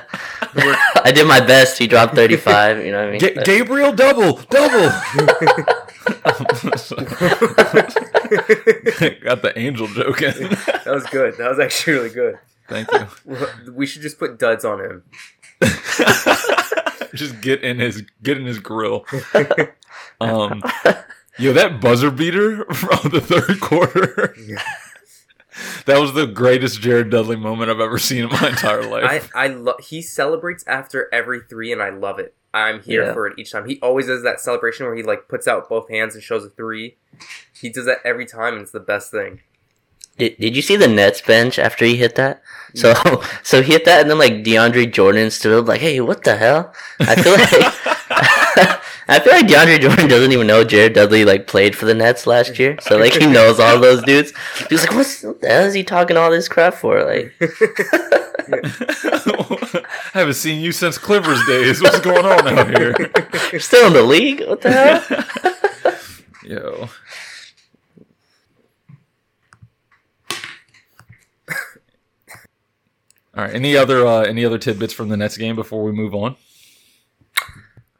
I 1.03 1.13
did 1.15 1.27
my 1.27 1.41
best. 1.41 1.79
He 1.79 1.87
dropped 1.87 2.15
35. 2.15 2.85
You 2.85 2.93
know 2.93 2.99
what 3.01 3.09
I 3.09 3.11
mean? 3.11 3.21
Ga- 3.21 3.43
Gabriel 3.45 3.93
double 3.93 4.35
double. 4.51 4.91
Got 8.07 9.43
the 9.43 9.53
angel 9.57 9.87
joke 9.89 10.23
in. 10.23 10.49
that 10.51 10.83
was 10.87 11.05
good. 11.07 11.37
That 11.39 11.49
was 11.51 11.59
actually 11.59 11.93
really 11.95 12.11
good. 12.11 12.39
Thank 12.69 12.89
you. 12.93 13.07
We 13.73 13.87
should 13.87 14.03
just 14.03 14.19
put 14.19 14.39
duds 14.39 14.65
on 14.65 14.81
him. 14.81 15.03
just 17.15 17.41
get 17.41 17.63
in 17.63 17.79
his 17.79 18.05
get 18.23 18.37
in 18.39 18.47
his 18.47 18.59
grill. 18.59 19.05
Um, 20.19 20.63
yo, 21.39 21.53
that 21.53 21.79
buzzer 21.81 22.11
beater 22.11 22.65
from 22.73 23.11
the 23.11 23.21
third 23.21 23.61
quarter. 23.61 24.35
that 25.85 25.99
was 25.99 26.15
the 26.15 26.27
greatest 26.27 26.81
Jared 26.81 27.11
Dudley 27.11 27.37
moment 27.37 27.71
I've 27.71 27.81
ever 27.81 27.99
seen 27.99 28.25
in 28.25 28.31
my 28.31 28.49
entire 28.49 28.83
life. 28.83 29.31
I 29.35 29.45
I 29.45 29.47
love. 29.49 29.77
He 29.81 30.01
celebrates 30.01 30.65
after 30.67 31.13
every 31.13 31.41
three, 31.41 31.71
and 31.71 31.83
I 31.83 31.91
love 31.91 32.19
it. 32.19 32.35
I'm 32.55 32.81
here 32.81 33.05
Yeah. 33.05 33.13
for 33.13 33.27
it 33.27 33.39
each 33.39 33.53
time. 33.53 33.69
He 33.69 33.79
always 33.81 34.07
does 34.07 34.23
that 34.23 34.41
celebration 34.41 34.87
where 34.87 34.95
he 34.95 35.03
like 35.03 35.29
puts 35.29 35.47
out 35.47 35.69
both 35.69 35.91
hands 35.91 36.15
and 36.15 36.25
shows 36.25 36.45
a 36.47 36.49
three. 36.51 36.97
He 37.53 37.69
does 37.69 37.85
that 37.85 37.99
every 38.05 38.25
time, 38.25 38.55
and 38.55 38.63
it's 38.63 38.71
the 38.73 38.81
best 38.81 39.11
thing. 39.11 39.41
Did, 40.19 40.39
did 40.39 40.57
you 40.57 40.63
see 40.63 40.77
the 40.77 40.89
Nets 40.89 41.21
bench 41.21 41.59
after 41.59 41.85
he 41.85 41.97
hit 41.97 42.15
that? 42.15 42.43
So 42.75 42.95
so 43.43 43.63
he 43.63 43.73
hit 43.73 43.85
that 43.85 44.01
and 44.03 44.11
then 44.11 44.19
like 44.19 44.45
DeAndre 44.45 44.93
Jordan 44.93 45.31
stood 45.31 45.59
up 45.59 45.69
like, 45.69 45.81
hey, 45.81 46.01
what 46.01 46.25
the 46.25 46.37
hell? 46.37 46.73
I 47.01 47.15
feel 47.17 47.33
like 47.33 48.81
I 49.09 49.21
feel 49.21 49.35
like 49.35 49.47
DeAndre 49.47 49.81
Jordan 49.81 50.09
doesn't 50.09 50.33
even 50.33 50.47
know 50.47 50.65
Jared 50.65 50.95
Dudley 50.95 51.25
like 51.25 51.47
played 51.47 51.77
for 51.77 51.87
the 51.87 51.95
Nets 51.95 52.27
last 52.27 52.59
year. 52.59 52.77
So 52.81 52.97
like 52.97 53.13
he 53.13 53.27
knows 53.27 53.61
all 53.61 53.79
those 53.79 54.03
dudes. 54.03 54.33
He's 54.69 54.81
like, 54.87 54.95
What's, 54.95 55.23
what 55.23 55.41
the 55.41 55.49
hell 55.49 55.65
is 55.65 55.75
he 55.75 55.85
talking 55.85 56.17
all 56.17 56.31
this 56.31 56.49
crap 56.49 56.75
for? 56.75 57.05
Like 57.05 57.35
I 60.13 60.21
haven't 60.21 60.35
seen 60.35 60.61
you 60.61 60.73
since 60.73 60.99
Clippers 60.99 61.45
days. 61.47 61.83
What's 61.83 62.01
going 62.01 62.25
on 62.25 62.47
out 62.47 62.77
here? 62.77 62.95
you're 63.53 63.61
still 63.61 63.87
in 63.89 63.93
the 63.93 64.03
league? 64.03 64.43
What 64.47 64.61
the 64.63 64.73
hell? 64.73 65.97
Yo. 66.45 66.89
All 73.37 73.45
right. 73.45 73.55
Any 73.55 73.77
other 73.77 74.07
uh, 74.07 74.23
any 74.23 74.45
other 74.45 74.59
tidbits 74.59 74.95
from 74.95 75.09
the 75.09 75.17
Nets 75.17 75.37
game 75.37 75.57
before 75.57 75.83
we 75.83 75.93
move 75.93 76.15
on? 76.15 76.37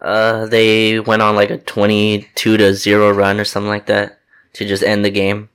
Uh 0.01 0.47
they 0.47 1.01
went 1.01 1.23
on 1.23 1.35
like 1.35 1.51
a 1.51 1.59
twenty 1.59 2.29
two 2.35 2.57
to 2.57 2.75
zero 2.75 3.11
run 3.11 3.41
or 3.41 3.45
something 3.45 3.69
like 3.69 3.87
that 3.87 4.21
to 4.55 4.67
just 4.67 4.83
end 4.83 5.05
the 5.05 5.11
game. 5.11 5.49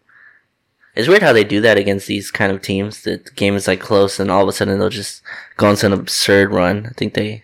It's 0.94 1.08
weird 1.08 1.22
how 1.22 1.32
they 1.32 1.44
do 1.44 1.62
that 1.62 1.78
against 1.78 2.08
these 2.08 2.32
kind 2.32 2.52
of 2.52 2.62
teams. 2.62 3.04
The 3.04 3.18
game 3.36 3.56
is 3.56 3.68
like 3.68 3.80
close, 3.80 4.20
and 4.20 4.30
all 4.30 4.44
of 4.44 4.50
a 4.50 4.52
sudden 4.52 4.78
they'll 4.78 4.90
just 4.90 5.24
go 5.58 5.68
on 5.68 5.78
some 5.78 5.94
absurd 5.94 6.52
run. 6.52 6.86
I 6.88 6.90
think 6.90 7.14
they 7.14 7.44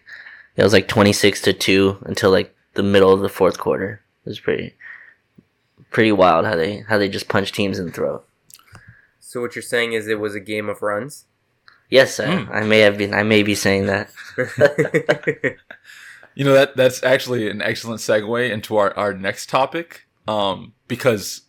it 0.56 0.64
was 0.64 0.74
like 0.74 0.88
twenty 0.88 1.14
six 1.14 1.42
to 1.44 1.54
two 1.54 1.98
until 2.02 2.30
like 2.30 2.56
the 2.74 2.84
middle 2.84 3.14
of 3.14 3.22
the 3.22 3.30
fourth 3.30 3.58
quarter. 3.58 4.02
It 4.26 4.30
was 4.30 4.40
pretty 4.40 4.76
pretty 5.92 6.12
wild 6.12 6.46
how 6.46 6.56
they 6.56 6.80
how 6.82 6.98
they 6.98 7.10
just 7.10 7.30
punch 7.30 7.52
teams 7.52 7.80
in 7.80 7.86
the 7.86 7.92
throat. 7.92 8.28
So 9.20 9.42
what 9.42 9.56
you're 9.56 9.64
saying 9.64 9.94
is 9.94 10.08
it 10.08 10.20
was 10.20 10.36
a 10.36 10.40
game 10.40 10.68
of 10.68 10.82
runs. 10.82 11.26
Yes, 11.90 12.20
I, 12.20 12.36
Hmm. 12.36 12.52
I 12.52 12.64
may 12.64 12.80
have 12.80 12.98
been. 12.98 13.14
I 13.14 13.24
may 13.24 13.44
be 13.44 13.56
saying 13.56 13.86
that. 13.88 14.10
You 16.36 16.44
know 16.46 16.54
that 16.54 16.76
that's 16.78 17.02
actually 17.02 17.50
an 17.50 17.64
excellent 17.64 18.00
segue 18.00 18.52
into 18.52 18.78
our, 18.78 18.96
our 18.96 19.12
next 19.12 19.50
topic, 19.50 20.06
um, 20.28 20.74
because 20.88 21.42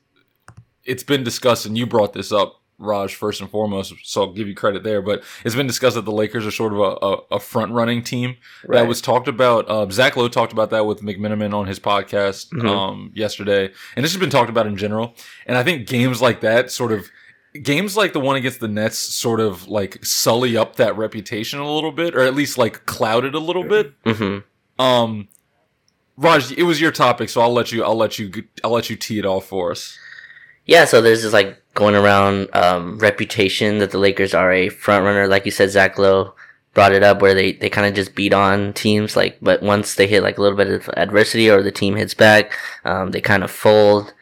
it's 0.82 1.02
been 1.02 1.22
discussed, 1.22 1.66
and 1.66 1.76
you 1.76 1.84
brought 1.86 2.14
this 2.14 2.32
up, 2.32 2.62
Raj, 2.78 3.14
first 3.14 3.42
and 3.42 3.50
foremost. 3.50 3.92
So 4.04 4.22
I'll 4.22 4.32
give 4.32 4.48
you 4.48 4.54
credit 4.54 4.84
there. 4.84 5.02
But 5.02 5.22
it's 5.44 5.54
been 5.54 5.66
discussed 5.66 5.96
that 5.96 6.06
the 6.06 6.10
Lakers 6.10 6.46
are 6.46 6.50
sort 6.50 6.72
of 6.72 6.78
a, 6.78 7.06
a, 7.06 7.36
a 7.36 7.38
front 7.38 7.72
running 7.72 8.02
team. 8.02 8.36
Right. 8.66 8.78
That 8.78 8.88
was 8.88 9.02
talked 9.02 9.28
about. 9.28 9.68
Uh, 9.68 9.90
Zach 9.90 10.16
Lowe 10.16 10.26
talked 10.28 10.54
about 10.54 10.70
that 10.70 10.86
with 10.86 11.02
McMenamin 11.02 11.52
on 11.52 11.66
his 11.66 11.78
podcast 11.78 12.48
Mhm. 12.54 12.66
um, 12.66 13.12
yesterday, 13.14 13.70
and 13.94 14.02
this 14.02 14.12
has 14.14 14.18
been 14.20 14.30
talked 14.30 14.48
about 14.48 14.66
in 14.66 14.78
general. 14.78 15.14
And 15.44 15.58
I 15.58 15.62
think 15.64 15.86
games 15.86 16.22
like 16.22 16.40
that 16.40 16.70
sort 16.70 16.92
of 16.92 17.10
games 17.62 17.96
like 17.96 18.12
the 18.12 18.20
one 18.20 18.36
against 18.36 18.60
the 18.60 18.68
Nets 18.68 18.98
sort 18.98 19.40
of 19.40 19.68
like 19.68 20.04
sully 20.04 20.56
up 20.56 20.76
that 20.76 20.96
reputation 20.96 21.58
a 21.58 21.72
little 21.72 21.92
bit, 21.92 22.14
or 22.14 22.20
at 22.20 22.34
least 22.34 22.58
like 22.58 22.86
cloud 22.86 23.24
it 23.24 23.34
a 23.34 23.38
little 23.40 23.64
bit. 23.64 23.92
hmm 24.04 24.38
Um, 24.78 25.28
Raj, 26.16 26.52
it 26.52 26.64
was 26.64 26.80
your 26.80 26.90
topic, 26.92 27.28
so 27.28 27.40
I'll 27.40 27.52
let 27.52 27.70
you. 27.72 27.84
I'll 27.84 27.96
let 27.96 28.18
you. 28.18 28.32
I'll 28.64 28.72
let 28.72 28.90
you 28.90 28.96
tee 28.96 29.18
it 29.18 29.26
all 29.26 29.40
for 29.40 29.70
us. 29.70 29.96
Yeah, 30.66 30.84
so 30.84 31.00
there's 31.00 31.22
this 31.22 31.32
like 31.32 31.62
going 31.74 31.94
around 31.94 32.48
um, 32.54 32.98
reputation 32.98 33.78
that 33.78 33.92
the 33.92 33.98
Lakers 33.98 34.34
are 34.34 34.52
a 34.52 34.68
front 34.68 35.04
runner. 35.04 35.26
Like 35.28 35.44
you 35.46 35.50
said, 35.50 35.70
Zach 35.70 35.96
Lowe 35.96 36.34
brought 36.74 36.92
it 36.92 37.02
up 37.02 37.22
where 37.22 37.34
they, 37.34 37.52
they 37.52 37.70
kind 37.70 37.86
of 37.86 37.94
just 37.94 38.14
beat 38.14 38.34
on 38.34 38.72
teams. 38.74 39.16
Like, 39.16 39.38
but 39.40 39.62
once 39.62 39.94
they 39.94 40.06
hit 40.06 40.22
like 40.22 40.38
a 40.38 40.42
little 40.42 40.56
bit 40.58 40.68
of 40.68 40.90
adversity 40.96 41.48
or 41.50 41.62
the 41.62 41.72
team 41.72 41.96
hits 41.96 42.14
back, 42.14 42.52
um, 42.84 43.12
they 43.12 43.20
kind 43.20 43.42
of 43.42 43.50
fold. 43.50 44.12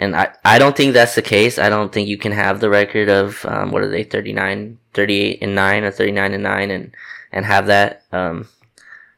And 0.00 0.16
I, 0.16 0.32
I 0.46 0.58
don't 0.58 0.74
think 0.74 0.94
that's 0.94 1.14
the 1.14 1.20
case. 1.20 1.58
I 1.58 1.68
don't 1.68 1.92
think 1.92 2.08
you 2.08 2.16
can 2.16 2.32
have 2.32 2.58
the 2.58 2.70
record 2.70 3.10
of 3.10 3.44
um, 3.44 3.70
what 3.70 3.82
are 3.82 3.90
they 3.90 4.02
39, 4.02 4.78
38 4.94 5.38
and 5.42 5.54
nine 5.54 5.84
or 5.84 5.90
39 5.90 6.32
and 6.32 6.42
nine 6.42 6.70
and 6.70 6.92
and 7.30 7.44
have 7.44 7.66
that. 7.66 8.02
Um, 8.10 8.48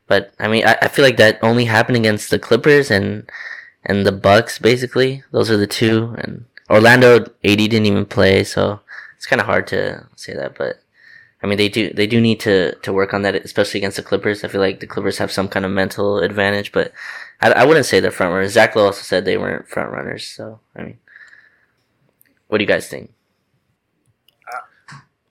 but 0.08 0.34
I 0.40 0.48
mean, 0.48 0.66
I, 0.66 0.76
I 0.82 0.88
feel 0.88 1.04
like 1.04 1.18
that 1.18 1.38
only 1.40 1.66
happened 1.66 1.98
against 1.98 2.30
the 2.30 2.38
Clippers 2.40 2.90
and 2.90 3.30
and 3.84 4.04
the 4.04 4.10
Bucks 4.10 4.58
basically. 4.58 5.22
Those 5.30 5.52
are 5.52 5.56
the 5.56 5.68
two. 5.68 6.16
And 6.18 6.46
Orlando 6.68 7.20
AD 7.20 7.30
didn't 7.42 7.86
even 7.86 8.04
play, 8.04 8.42
so 8.42 8.80
it's 9.16 9.26
kind 9.26 9.40
of 9.40 9.46
hard 9.46 9.68
to 9.68 10.08
say 10.16 10.34
that. 10.34 10.58
But 10.58 10.82
I 11.44 11.46
mean, 11.46 11.58
they 11.58 11.68
do 11.68 11.92
they 11.92 12.08
do 12.08 12.20
need 12.20 12.40
to 12.40 12.74
to 12.74 12.92
work 12.92 13.14
on 13.14 13.22
that, 13.22 13.36
especially 13.36 13.78
against 13.78 13.98
the 13.98 14.02
Clippers. 14.02 14.42
I 14.42 14.48
feel 14.48 14.60
like 14.60 14.80
the 14.80 14.88
Clippers 14.88 15.18
have 15.18 15.30
some 15.30 15.46
kind 15.46 15.64
of 15.64 15.70
mental 15.70 16.18
advantage, 16.18 16.72
but 16.72 16.90
I, 17.42 17.50
I 17.52 17.64
wouldn't 17.64 17.86
say 17.86 18.00
they're 18.00 18.10
front 18.10 18.32
runners. 18.32 18.52
Zach 18.52 18.74
Lowe 18.76 18.86
also 18.86 19.02
said 19.02 19.24
they 19.24 19.36
weren't 19.36 19.68
front 19.68 19.90
runners. 19.92 20.26
So 20.26 20.60
I 20.76 20.82
mean, 20.82 20.98
what 22.48 22.58
do 22.58 22.64
you 22.64 22.68
guys 22.68 22.88
think? 22.88 23.12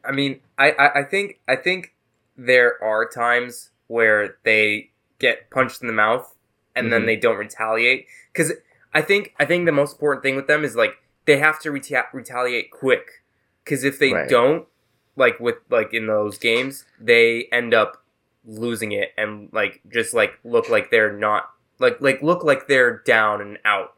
I 0.03 0.11
mean, 0.11 0.39
I, 0.57 0.71
I, 0.71 0.99
I 0.99 1.03
think 1.03 1.39
I 1.47 1.55
think 1.55 1.93
there 2.35 2.81
are 2.83 3.07
times 3.07 3.69
where 3.87 4.37
they 4.43 4.89
get 5.19 5.49
punched 5.51 5.81
in 5.81 5.87
the 5.87 5.93
mouth 5.93 6.33
and 6.75 6.91
then 6.91 7.03
Mhm. 7.03 7.05
they 7.05 7.15
don't 7.17 7.37
retaliate 7.37 8.07
because 8.33 8.51
I 8.93 9.01
think 9.01 9.35
I 9.39 9.45
think 9.45 9.65
the 9.65 9.71
most 9.71 9.93
important 9.93 10.23
thing 10.23 10.35
with 10.35 10.47
them 10.47 10.63
is 10.63 10.75
like 10.75 10.95
they 11.25 11.37
have 11.37 11.59
to 11.61 11.69
reta- 11.69 12.11
retaliate 12.13 12.71
quick 12.71 13.21
because 13.63 13.83
if 13.83 13.99
they 13.99 14.11
Right. 14.11 14.27
don't, 14.27 14.67
like 15.15 15.39
with 15.39 15.57
like 15.69 15.93
in 15.93 16.07
those 16.07 16.39
games, 16.39 16.85
they 16.99 17.47
end 17.51 17.73
up 17.75 18.03
losing 18.43 18.91
it 18.91 19.13
and 19.17 19.49
like 19.53 19.81
just 19.87 20.15
like 20.15 20.39
look 20.43 20.67
like 20.67 20.89
they're 20.89 21.13
not 21.13 21.51
like 21.81 21.99
like 21.99 22.21
look 22.21 22.43
like 22.43 22.67
they're 22.67 22.99
down 22.99 23.41
and 23.41 23.57
out 23.65 23.93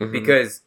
Mhm. 0.00 0.12
because 0.12 0.62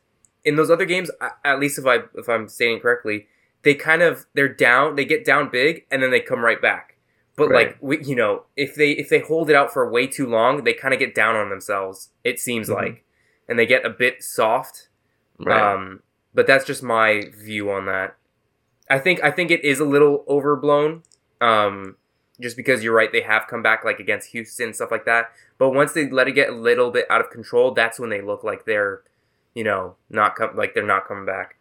in 0.46 0.56
those 0.56 0.72
other 0.72 0.86
games, 0.86 1.12
at 1.44 1.60
least 1.60 1.78
if 1.80 1.86
I 1.86 2.04
if 2.16 2.30
I'm 2.30 2.48
stating 2.48 2.80
correctly, 2.80 3.28
they 3.64 3.76
kind 3.76 4.02
of 4.02 4.26
they're 4.34 4.48
down, 4.54 4.96
they 4.96 5.06
get 5.06 5.26
down 5.26 5.50
big, 5.50 5.86
and 5.92 6.02
then 6.02 6.12
they 6.12 6.20
come 6.20 6.44
right 6.44 6.62
back. 6.62 6.96
But 7.36 7.50
Right. 7.50 7.68
like 7.70 7.78
we, 7.82 8.04
you 8.04 8.16
know, 8.16 8.46
if 8.56 8.76
they 8.76 8.92
if 8.92 9.10
they 9.10 9.20
hold 9.20 9.50
it 9.50 9.56
out 9.56 9.72
for 9.74 9.90
way 9.90 10.08
too 10.08 10.28
long, 10.28 10.64
they 10.64 10.74
kind 10.74 10.94
of 10.94 11.00
get 11.00 11.16
down 11.16 11.36
on 11.36 11.50
themselves. 11.50 12.10
It 12.24 12.40
seems 12.40 12.70
Mhm. 12.70 12.76
like, 12.76 13.04
and 13.48 13.58
they 13.60 13.66
get 13.66 13.86
a 13.86 13.90
bit 13.90 14.24
soft. 14.24 14.88
right. 15.44 15.60
Um, 15.74 16.04
but 16.36 16.46
that's 16.46 16.66
just 16.66 16.84
my 16.84 17.24
view 17.36 17.72
on 17.72 17.86
that. 17.88 18.16
I 18.90 19.00
think 19.00 19.24
I 19.24 19.32
think 19.32 19.50
it 19.50 19.64
is 19.64 19.80
a 19.80 19.86
little 19.86 20.24
overblown. 20.28 21.02
Um, 21.40 21.96
just 22.42 22.58
because 22.58 22.84
you're 22.84 22.94
right, 22.96 23.12
they 23.12 23.22
have 23.22 23.44
come 23.48 23.62
back 23.62 23.86
like 23.86 24.00
against 24.00 24.30
Houston 24.32 24.74
stuff 24.74 24.92
like 24.92 25.06
that. 25.06 25.32
But 25.58 25.70
once 25.72 25.94
they 25.94 26.10
let 26.10 26.28
it 26.28 26.34
get 26.34 26.50
a 26.50 26.56
little 26.56 26.92
bit 26.92 27.06
out 27.10 27.22
of 27.22 27.30
control, 27.30 27.72
that's 27.72 28.00
when 28.00 28.10
they 28.10 28.22
look 28.22 28.44
like 28.44 28.66
they're, 28.66 29.02
you 29.54 29.64
know, 29.64 29.96
not 30.10 30.36
com- 30.36 30.56
like 30.56 30.74
they're 30.74 30.86
not 30.86 31.08
coming 31.08 31.26
back. 31.26 31.56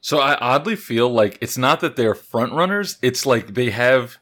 So 0.00 0.18
I 0.18 0.34
oddly 0.36 0.76
feel 0.76 1.08
like 1.08 1.38
it's 1.40 1.56
not 1.56 1.80
that 1.80 1.96
they're 1.96 2.14
front 2.14 2.52
runners. 2.52 2.98
It's 3.02 3.24
like 3.24 3.54
they 3.54 3.70
have, 3.70 4.16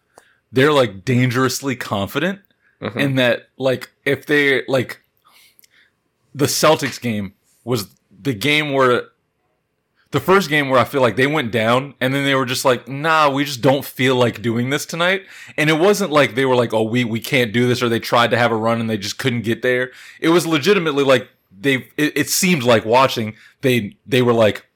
they're 0.53 0.73
like 0.73 1.05
dangerously 1.05 1.75
confident 1.77 2.41
Mhm. 2.81 2.97
in 2.97 3.15
that 3.17 3.49
like 3.59 3.91
if 4.07 4.25
they 4.27 4.63
like 4.67 5.03
the 6.35 6.47
Celtics 6.47 7.01
game 7.01 7.35
was 7.65 7.95
the 8.23 8.33
game 8.35 8.73
where 8.73 9.05
the 10.12 10.20
first 10.20 10.49
game 10.49 10.68
where 10.68 10.81
I 10.81 10.85
feel 10.85 11.01
like 11.01 11.16
they 11.16 11.27
went 11.27 11.53
down 11.53 11.94
and 12.01 12.12
then 12.12 12.25
they 12.25 12.35
were 12.35 12.46
just 12.46 12.64
like, 12.64 12.88
nah, 12.88 13.31
we 13.31 13.44
just 13.44 13.61
don't 13.61 13.85
feel 13.85 14.16
like 14.16 14.42
doing 14.42 14.70
this 14.70 14.85
tonight. 14.85 15.25
And 15.57 15.70
it 15.70 15.79
wasn't 15.79 16.11
like 16.11 16.35
they 16.35 16.44
were 16.44 16.57
like, 16.57 16.75
oh, 16.75 16.83
we, 16.83 17.05
we 17.05 17.20
can't 17.20 17.53
do 17.53 17.68
this 17.68 17.83
or 17.83 17.88
they 17.88 18.01
tried 18.01 18.31
to 18.33 18.38
have 18.38 18.51
a 18.51 18.57
run 18.57 18.81
and 18.81 18.90
they 18.90 18.99
just 18.99 19.18
couldn't 19.18 19.42
get 19.42 19.62
there. 19.62 19.92
It 20.20 20.31
was 20.31 20.46
legitimately 20.46 21.05
like 21.05 21.29
they, 21.57 21.88
it, 21.96 22.16
it 22.16 22.31
seemed 22.31 22.64
like 22.64 22.85
watching 22.85 23.37
they, 23.61 23.96
they 24.05 24.23
were 24.23 24.33
like, 24.33 24.66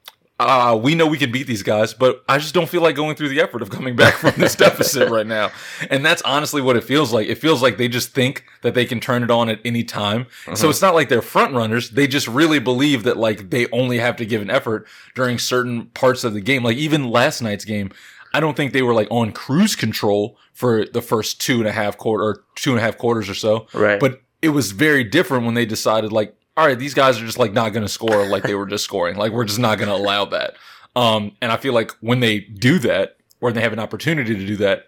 uh, 0.41 0.79
we 0.83 0.97
know 0.97 1.07
we 1.07 1.17
can 1.17 1.31
beat 1.31 1.47
these 1.47 1.63
guys, 1.63 1.95
but 1.95 2.25
I 2.29 2.39
just 2.39 2.55
don't 2.55 2.69
feel 2.69 2.83
like 2.83 2.97
going 2.97 3.15
through 3.15 3.29
the 3.29 3.41
effort 3.41 3.63
of 3.63 3.71
coming 3.71 3.95
back 3.95 4.15
from 4.15 4.33
this 4.37 4.57
deficit 4.57 5.09
right 5.09 5.27
now. 5.27 5.53
And 5.91 6.05
that's 6.05 6.23
honestly 6.23 6.61
what 6.61 6.77
it 6.77 6.83
feels 6.83 7.13
like. 7.13 7.29
It 7.29 7.37
feels 7.37 7.63
like 7.63 7.77
they 7.77 7.87
just 7.87 8.11
think 8.11 8.45
that 8.63 8.75
they 8.75 8.85
can 8.85 8.99
turn 8.99 9.23
it 9.23 9.31
on 9.31 9.49
at 9.49 9.61
any 9.65 9.85
time. 9.85 10.27
So 10.55 10.69
it's 10.69 10.83
not 10.83 10.95
like 10.95 11.09
they're 11.09 11.23
front 11.23 11.55
runners. 11.55 11.91
They 11.91 12.09
just 12.09 12.27
really 12.27 12.59
believe 12.59 13.05
that 13.05 13.17
like 13.17 13.51
they 13.51 13.69
only 13.71 13.99
have 13.99 14.17
to 14.17 14.27
give 14.27 14.43
an 14.43 14.51
effort 14.51 14.89
during 15.15 15.39
certain 15.39 15.87
parts 15.87 16.25
of 16.25 16.35
the 16.35 16.41
game. 16.41 16.65
Like 16.65 16.79
even 16.79 17.11
last 17.11 17.41
night's 17.41 17.65
game, 17.65 17.93
I 18.33 18.41
don't 18.41 18.57
think 18.57 18.73
they 18.73 18.83
were 18.83 18.95
like 18.95 19.09
on 19.13 19.31
cruise 19.31 19.77
control 19.77 20.37
for 20.53 20.85
the 20.85 21.03
first 21.03 21.41
two 21.41 21.59
and 21.59 21.69
a 21.69 21.73
half 21.73 21.97
quarter 21.97 22.25
or 22.25 22.45
two 22.57 22.71
and 22.71 22.81
a 22.81 22.83
half 22.83 22.99
quarters 22.99 23.29
or 23.29 23.35
so. 23.35 23.69
Right. 23.73 24.01
But 24.01 24.21
it 24.43 24.49
was 24.49 24.73
very 24.73 25.05
different 25.05 25.45
when 25.45 25.55
they 25.55 25.65
decided 25.65 26.13
like, 26.13 26.35
all 26.57 26.67
right, 26.67 26.79
these 26.79 26.95
guys 26.95 27.21
are 27.21 27.27
just 27.27 27.39
like 27.39 27.53
not 27.53 27.73
going 27.73 27.85
to 27.85 27.89
score 27.89 28.27
like 28.27 28.45
they 28.45 28.55
were 28.55 28.67
just 28.67 28.85
scoring. 28.85 29.17
Like 29.17 29.33
we're 29.33 29.45
just 29.45 29.59
not 29.59 29.79
going 29.79 29.89
to 29.89 29.95
allow 29.95 30.25
that. 30.27 30.55
Um, 30.97 31.37
and 31.41 31.51
I 31.51 31.57
feel 31.57 31.75
like 31.75 31.91
when 32.01 32.21
they 32.21 32.41
do 32.41 32.79
that, 32.81 33.17
or 33.41 33.53
they 33.53 33.61
have 33.61 33.73
an 33.73 33.79
opportunity 33.79 34.35
to 34.35 34.47
do 34.47 34.57
that, 34.57 34.87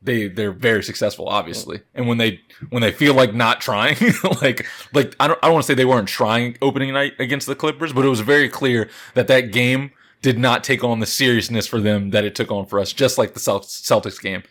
they 0.00 0.28
they're 0.28 0.52
very 0.52 0.82
successful, 0.82 1.28
obviously. 1.28 1.80
And 1.94 2.06
when 2.06 2.18
they 2.18 2.40
when 2.70 2.82
they 2.82 2.92
feel 2.92 3.14
like 3.14 3.34
not 3.34 3.60
trying, 3.60 3.96
like 4.42 4.66
like 4.94 5.16
I 5.18 5.26
don't 5.26 5.38
I 5.42 5.48
don't 5.48 5.54
want 5.54 5.64
to 5.64 5.66
say 5.66 5.74
they 5.74 5.84
weren't 5.84 6.08
trying 6.08 6.56
opening 6.62 6.92
night 6.92 7.14
against 7.18 7.46
the 7.46 7.56
Clippers, 7.56 7.92
but 7.92 8.04
it 8.04 8.08
was 8.08 8.20
very 8.20 8.48
clear 8.48 8.88
that 9.14 9.26
that 9.26 9.52
game 9.52 9.90
did 10.22 10.38
not 10.38 10.64
take 10.64 10.82
on 10.82 11.00
the 11.00 11.06
seriousness 11.06 11.66
for 11.66 11.80
them 11.80 12.10
that 12.10 12.24
it 12.24 12.34
took 12.34 12.50
on 12.50 12.66
for 12.66 12.78
us, 12.78 12.92
just 12.92 13.18
like 13.18 13.34
the 13.34 13.40
Celtics 13.40 14.20
game. 14.20 14.42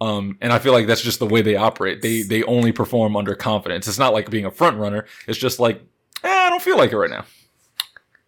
Um, 0.00 0.36
and 0.40 0.52
I 0.52 0.58
feel 0.58 0.72
like 0.72 0.88
that's 0.88 1.02
just 1.02 1.20
the 1.20 1.26
way 1.26 1.42
they 1.42 1.54
operate. 1.54 2.02
They 2.02 2.22
they 2.22 2.42
only 2.44 2.72
perform 2.72 3.16
under 3.16 3.34
confidence. 3.34 3.86
It's 3.86 3.98
not 3.98 4.12
like 4.12 4.30
being 4.30 4.44
a 4.44 4.50
front 4.50 4.78
runner. 4.78 5.06
It's 5.26 5.38
just 5.38 5.60
like 5.60 5.82
eh, 6.24 6.28
I 6.28 6.50
don't 6.50 6.62
feel 6.62 6.76
like 6.76 6.92
it 6.92 6.96
right 6.96 7.10
now. 7.10 7.24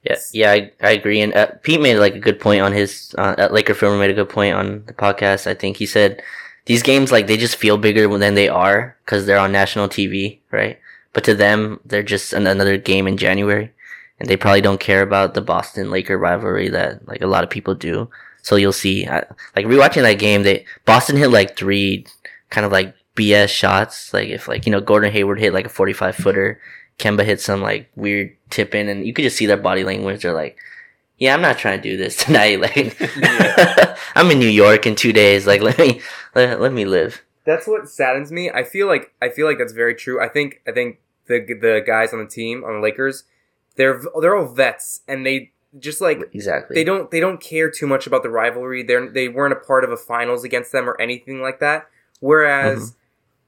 Yeah, 0.02 0.16
yeah, 0.32 0.52
I, 0.52 0.72
I 0.82 0.90
agree. 0.90 1.20
And 1.22 1.34
uh, 1.34 1.46
Pete 1.62 1.80
made 1.80 1.96
like 1.96 2.14
a 2.14 2.20
good 2.20 2.38
point 2.38 2.60
on 2.60 2.72
his 2.72 3.14
uh, 3.16 3.48
Laker 3.50 3.72
Film 3.72 3.92
Room 3.92 4.00
made 4.00 4.10
a 4.10 4.14
good 4.14 4.28
point 4.28 4.54
on 4.54 4.84
the 4.84 4.92
podcast. 4.92 5.46
I 5.46 5.54
think 5.54 5.78
he 5.78 5.86
said 5.86 6.22
these 6.66 6.82
games 6.82 7.10
like 7.10 7.26
they 7.26 7.38
just 7.38 7.56
feel 7.56 7.78
bigger 7.78 8.06
than 8.18 8.34
they 8.34 8.48
are 8.48 8.96
because 9.04 9.24
they're 9.24 9.38
on 9.38 9.50
national 9.50 9.88
TV, 9.88 10.40
right? 10.50 10.78
But 11.14 11.24
to 11.24 11.34
them, 11.34 11.80
they're 11.86 12.02
just 12.02 12.32
an- 12.34 12.46
another 12.46 12.76
game 12.76 13.06
in 13.06 13.16
January, 13.16 13.72
and 14.20 14.28
they 14.28 14.36
probably 14.36 14.60
don't 14.60 14.80
care 14.80 15.00
about 15.00 15.32
the 15.32 15.40
Boston 15.40 15.90
Laker 15.90 16.18
rivalry 16.18 16.68
that 16.68 17.06
like 17.08 17.22
a 17.22 17.26
lot 17.26 17.44
of 17.44 17.50
people 17.50 17.74
do. 17.74 18.10
So 18.42 18.56
you'll 18.56 18.72
see, 18.72 19.06
uh, 19.06 19.22
like 19.56 19.64
rewatching 19.64 20.02
that 20.02 20.18
game, 20.18 20.42
they 20.42 20.66
Boston 20.84 21.16
hit 21.16 21.30
like 21.30 21.56
three 21.56 22.06
kind 22.50 22.66
of 22.66 22.72
like 22.72 22.94
BS 23.16 23.48
shots. 23.48 24.12
Like 24.12 24.28
if 24.28 24.48
like 24.48 24.66
you 24.66 24.72
know 24.72 24.80
Gordon 24.82 25.12
Hayward 25.12 25.40
hit 25.40 25.54
like 25.54 25.66
a 25.66 25.70
forty 25.70 25.94
five 25.94 26.14
footer. 26.14 26.60
Kemba 26.98 27.24
hit 27.24 27.40
some 27.40 27.60
like 27.62 27.90
weird 27.96 28.36
tip 28.50 28.74
in, 28.74 28.88
and 28.88 29.06
you 29.06 29.12
could 29.12 29.22
just 29.22 29.36
see 29.36 29.46
their 29.46 29.56
body 29.56 29.84
language. 29.84 30.22
They're 30.22 30.32
like, 30.32 30.56
"Yeah, 31.18 31.34
I'm 31.34 31.42
not 31.42 31.58
trying 31.58 31.80
to 31.80 31.82
do 31.90 31.96
this 31.96 32.16
tonight. 32.24 32.60
Like, 32.60 32.96
I'm 34.14 34.30
in 34.30 34.38
New 34.38 34.48
York 34.48 34.86
in 34.86 34.94
two 34.94 35.12
days. 35.12 35.46
Like, 35.46 35.60
let 35.60 35.78
me 35.78 36.00
let, 36.34 36.60
let 36.60 36.72
me 36.72 36.84
live." 36.84 37.22
That's 37.44 37.66
what 37.66 37.88
saddens 37.88 38.32
me. 38.32 38.50
I 38.50 38.62
feel 38.64 38.86
like 38.86 39.12
I 39.20 39.28
feel 39.28 39.46
like 39.46 39.58
that's 39.58 39.72
very 39.72 39.94
true. 39.94 40.22
I 40.22 40.28
think 40.28 40.60
I 40.66 40.72
think 40.72 40.98
the 41.26 41.40
the 41.40 41.82
guys 41.86 42.12
on 42.12 42.20
the 42.20 42.26
team 42.26 42.64
on 42.64 42.74
the 42.74 42.80
Lakers, 42.80 43.24
they're 43.76 44.00
they're 44.20 44.36
all 44.36 44.46
vets 44.46 45.00
and 45.08 45.26
they 45.26 45.50
just 45.78 46.00
like 46.00 46.20
Exactly. 46.32 46.74
they 46.74 46.84
don't 46.84 47.10
they 47.10 47.20
don't 47.20 47.40
care 47.40 47.68
too 47.70 47.86
much 47.86 48.06
about 48.06 48.22
the 48.22 48.30
rivalry. 48.30 48.82
They're 48.82 49.10
they 49.10 49.28
weren't 49.28 49.52
a 49.52 49.56
part 49.56 49.84
of 49.84 49.90
a 49.90 49.96
finals 49.96 50.44
against 50.44 50.72
them 50.72 50.88
or 50.88 50.98
anything 51.00 51.42
like 51.42 51.60
that. 51.60 51.86
Whereas 52.20 52.94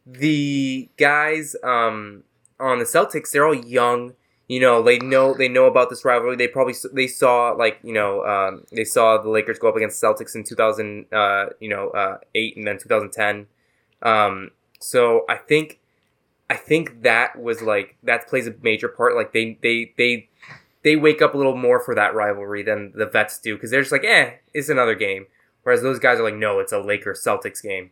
the 0.04 0.88
guys 0.98 1.56
um, 1.62 2.22
on 2.58 2.78
the 2.78 2.84
Celtics, 2.84 3.30
they're 3.30 3.46
all 3.46 3.54
young. 3.54 4.14
You 4.48 4.60
know, 4.60 4.82
they 4.82 4.98
know 4.98 5.34
they 5.34 5.48
know 5.48 5.66
about 5.66 5.90
this 5.90 6.04
rivalry. 6.04 6.36
They 6.36 6.46
probably 6.46 6.74
they 6.92 7.08
saw 7.08 7.50
like 7.50 7.80
you 7.82 7.92
know 7.92 8.24
um, 8.24 8.64
they 8.70 8.84
saw 8.84 9.18
the 9.18 9.28
Lakers 9.28 9.58
go 9.58 9.68
up 9.68 9.76
against 9.76 10.02
Celtics 10.02 10.34
in 10.34 10.44
two 10.44 10.54
thousand 10.54 11.06
uh, 11.12 11.46
you 11.58 11.68
know 11.68 11.90
uh, 11.90 12.18
eight 12.34 12.56
and 12.56 12.66
then 12.66 12.78
two 12.78 12.88
thousand 12.88 13.10
ten. 13.12 13.46
Um, 14.02 14.52
so 14.78 15.24
I 15.28 15.36
think 15.36 15.80
I 16.48 16.54
think 16.54 17.02
that 17.02 17.40
was 17.40 17.60
like 17.60 17.96
that 18.04 18.28
plays 18.28 18.46
a 18.46 18.54
major 18.62 18.88
part. 18.88 19.16
Like 19.16 19.32
they 19.32 19.58
they 19.62 19.92
they 19.98 20.28
they 20.84 20.94
wake 20.94 21.20
up 21.20 21.34
a 21.34 21.36
little 21.36 21.56
more 21.56 21.80
for 21.80 21.96
that 21.96 22.14
rivalry 22.14 22.62
than 22.62 22.92
the 22.94 23.06
vets 23.06 23.40
do 23.40 23.56
because 23.56 23.72
they're 23.72 23.80
just 23.82 23.90
like, 23.90 24.04
eh, 24.04 24.34
it's 24.54 24.68
another 24.68 24.94
game. 24.94 25.26
Whereas 25.64 25.82
those 25.82 25.98
guys 25.98 26.20
are 26.20 26.22
like, 26.22 26.36
no, 26.36 26.60
it's 26.60 26.70
a 26.70 26.78
Lakers 26.78 27.24
Celtics 27.24 27.60
game. 27.60 27.90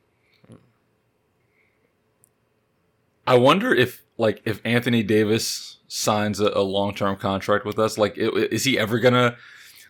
I 3.26 3.36
wonder 3.36 3.74
if 3.74 4.03
like 4.18 4.42
if 4.44 4.60
Anthony 4.64 5.02
Davis 5.02 5.78
signs 5.88 6.40
a, 6.40 6.48
a 6.54 6.62
long 6.62 6.94
term 6.94 7.16
contract 7.16 7.64
with 7.64 7.78
us, 7.78 7.98
like 7.98 8.18
i- 8.18 8.48
is 8.50 8.64
he 8.64 8.78
ever 8.78 8.98
gonna 8.98 9.36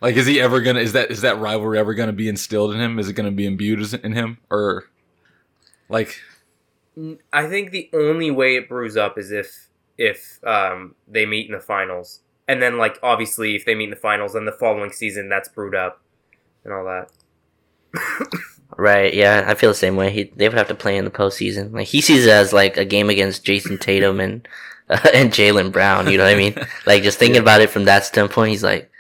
Like, 0.00 0.16
is 0.16 0.26
he 0.26 0.40
ever 0.40 0.60
gonna? 0.60 0.80
Is 0.80 0.92
that 0.92 1.10
is 1.10 1.22
that 1.22 1.38
rivalry 1.38 1.78
ever 1.78 1.94
gonna 1.94 2.12
be 2.12 2.28
instilled 2.28 2.74
in 2.74 2.80
him? 2.80 2.98
Is 2.98 3.08
it 3.08 3.14
gonna 3.14 3.30
be 3.30 3.46
imbued 3.46 3.94
in 4.04 4.12
him, 4.12 4.38
or 4.50 4.84
like? 5.88 6.20
I 7.32 7.48
think 7.48 7.70
the 7.70 7.90
only 7.92 8.30
way 8.30 8.56
it 8.56 8.68
brews 8.68 8.96
up 8.96 9.18
is 9.18 9.30
if 9.32 9.68
if 9.96 10.40
um, 10.44 10.94
they 11.08 11.24
meet 11.26 11.46
in 11.46 11.52
the 11.52 11.60
finals, 11.60 12.20
and 12.46 12.60
then 12.60 12.76
like 12.78 12.98
obviously 13.02 13.54
if 13.56 13.64
they 13.64 13.74
meet 13.74 13.84
in 13.84 13.90
the 13.90 13.96
finals, 13.96 14.34
then 14.34 14.44
the 14.44 14.52
following 14.52 14.92
season 14.92 15.28
that's 15.28 15.48
brewed 15.48 15.74
up 15.74 16.02
and 16.64 16.72
all 16.74 16.84
that. 16.84 17.10
Right, 18.77 19.14
yeah, 19.14 19.44
I 19.46 19.55
feel 19.55 19.70
the 19.70 19.74
same 19.74 19.96
way. 19.96 20.11
He, 20.11 20.24
they 20.35 20.48
would 20.48 20.59
have 20.59 20.68
to 20.68 20.74
play 20.74 20.96
in 20.96 21.05
the 21.05 21.11
postseason. 21.11 21.72
Like 21.72 21.87
he 21.87 22.00
sees 22.00 22.27
it 22.27 22.31
as 22.31 22.53
like 22.53 22.77
a 22.77 22.85
game 22.85 23.09
against 23.09 23.44
Jayson 23.44 23.79
Tatum 23.79 24.18
and 24.20 24.48
uh, 24.88 25.09
and 25.14 25.31
Jaylen 25.31 25.70
Brown. 25.72 26.11
You 26.11 26.18
know 26.18 26.24
what 26.24 26.35
I 26.35 26.37
mean? 26.37 26.55
like 26.87 27.03
just 27.03 27.18
thinking 27.18 27.40
about 27.40 27.61
it 27.61 27.70
from 27.70 27.85
that 27.85 28.05
standpoint, 28.05 28.50
he's 28.50 28.64
like, 28.64 28.90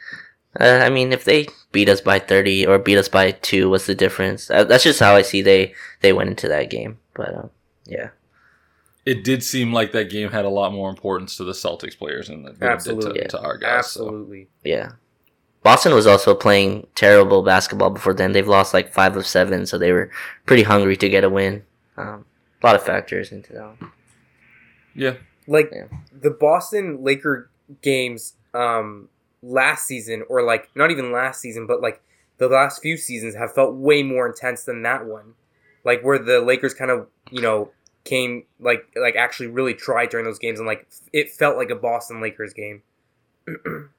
uh, 0.60 0.80
I 0.82 0.90
mean, 0.90 1.12
if 1.12 1.24
they 1.24 1.48
beat 1.72 1.88
us 1.88 2.00
by 2.00 2.20
thirty 2.20 2.64
or 2.66 2.78
beat 2.78 2.98
us 2.98 3.08
by 3.08 3.32
two, 3.32 3.68
what's 3.70 3.86
the 3.86 3.94
difference? 3.94 4.48
Uh, 4.50 4.64
that's 4.64 4.84
just 4.84 5.00
how 5.00 5.16
I 5.16 5.22
see 5.22 5.42
they 5.42 5.74
they 6.00 6.12
went 6.12 6.30
into 6.30 6.46
that 6.48 6.70
game. 6.70 6.98
But 7.14 7.34
um, 7.34 7.50
yeah, 7.86 8.10
It 9.04 9.24
did 9.24 9.42
seem 9.42 9.72
like 9.72 9.92
that 9.92 10.08
game 10.10 10.30
had 10.30 10.44
a 10.44 10.48
lot 10.50 10.72
more 10.72 10.88
importance 10.88 11.36
to 11.36 11.44
the 11.44 11.52
Celtics 11.52 11.98
players 11.98 12.28
than 12.28 12.46
it 12.46 12.60
did 12.60 12.62
Absolutely. 12.62 13.20
to, 13.22 13.28
to 13.28 13.40
our 13.42 13.58
guys. 13.58 13.90
so. 13.90 14.04
Absolutely. 14.06 14.48
yeah. 14.62 14.92
Boston 15.64 15.94
was 15.94 16.06
also 16.06 16.34
playing 16.34 16.86
terrible 16.94 17.42
basketball 17.42 17.90
before 17.90 18.14
then. 18.14 18.30
They've 18.32 18.46
lost 18.46 18.72
like 18.74 18.92
five 18.92 19.16
of 19.16 19.26
seven, 19.26 19.66
so 19.66 19.78
they 19.78 19.90
were 19.92 20.10
pretty 20.46 20.62
hungry 20.62 20.96
to 20.98 21.08
get 21.08 21.24
a 21.24 21.30
win. 21.30 21.64
Um, 21.96 22.26
a 22.62 22.66
lot 22.66 22.76
of 22.76 22.82
factors 22.84 23.32
into 23.32 23.52
that. 23.54 23.80
One. 23.80 23.92
Yeah, 24.94 25.14
Like 25.48 25.70
Yeah. 25.72 25.86
the 26.12 26.30
Boston 26.30 27.02
Laker 27.02 27.50
games 27.82 28.34
um, 28.52 29.08
last 29.42 29.86
season, 29.86 30.22
or 30.28 30.42
like 30.42 30.68
not 30.76 30.90
even 30.90 31.10
last 31.10 31.40
season, 31.40 31.66
but 31.66 31.80
like 31.80 32.00
the 32.38 32.48
last 32.48 32.82
few 32.82 32.96
seasons 32.96 33.34
have 33.34 33.54
felt 33.54 33.74
way 33.74 34.02
more 34.02 34.26
intense 34.26 34.64
than 34.64 34.82
that 34.82 35.06
one. 35.06 35.34
Like 35.82 36.02
where 36.02 36.18
the 36.18 36.40
Lakers 36.40 36.74
kind 36.74 36.90
of 36.90 37.08
you 37.30 37.40
know 37.40 37.70
came 38.04 38.44
like 38.60 38.86
like 38.96 39.16
actually 39.16 39.46
really 39.46 39.72
tried 39.74 40.10
during 40.10 40.26
those 40.26 40.38
games, 40.38 40.58
and 40.60 40.66
like 40.66 40.86
it 41.12 41.30
felt 41.30 41.56
like 41.56 41.70
a 41.70 41.74
Boston 41.74 42.20
Lakers 42.20 42.52
game. 42.52 42.82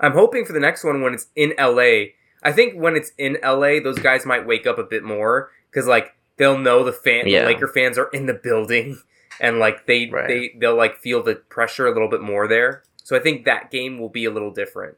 I'm 0.00 0.12
hoping 0.12 0.44
for 0.44 0.52
the 0.52 0.60
next 0.60 0.84
one 0.84 1.02
when 1.02 1.14
it's 1.14 1.28
in 1.36 1.54
LA. 1.58 2.12
I 2.42 2.52
think 2.52 2.74
when 2.74 2.96
it's 2.96 3.12
in 3.16 3.38
LA, 3.42 3.80
those 3.80 3.98
guys 3.98 4.26
might 4.26 4.46
wake 4.46 4.66
up 4.66 4.78
a 4.78 4.82
bit 4.84 5.02
more 5.02 5.50
because 5.70 5.86
like 5.86 6.14
they'll 6.36 6.58
know 6.58 6.84
the 6.84 6.92
fan, 6.92 7.26
Yeah. 7.26 7.40
the 7.42 7.46
Laker 7.46 7.68
fans 7.68 7.96
are 7.96 8.08
in 8.08 8.26
the 8.26 8.34
building, 8.34 9.00
and 9.40 9.58
like 9.58 9.86
they 9.86 10.08
Right. 10.10 10.28
they 10.28 10.54
they'll 10.58 10.76
like 10.76 10.98
feel 10.98 11.22
the 11.22 11.36
pressure 11.36 11.86
a 11.86 11.92
little 11.92 12.08
bit 12.10 12.20
more 12.20 12.46
there. 12.48 12.82
So 13.02 13.16
I 13.16 13.20
think 13.20 13.44
that 13.44 13.70
game 13.70 13.98
will 13.98 14.08
be 14.08 14.24
a 14.24 14.30
little 14.30 14.50
different. 14.50 14.96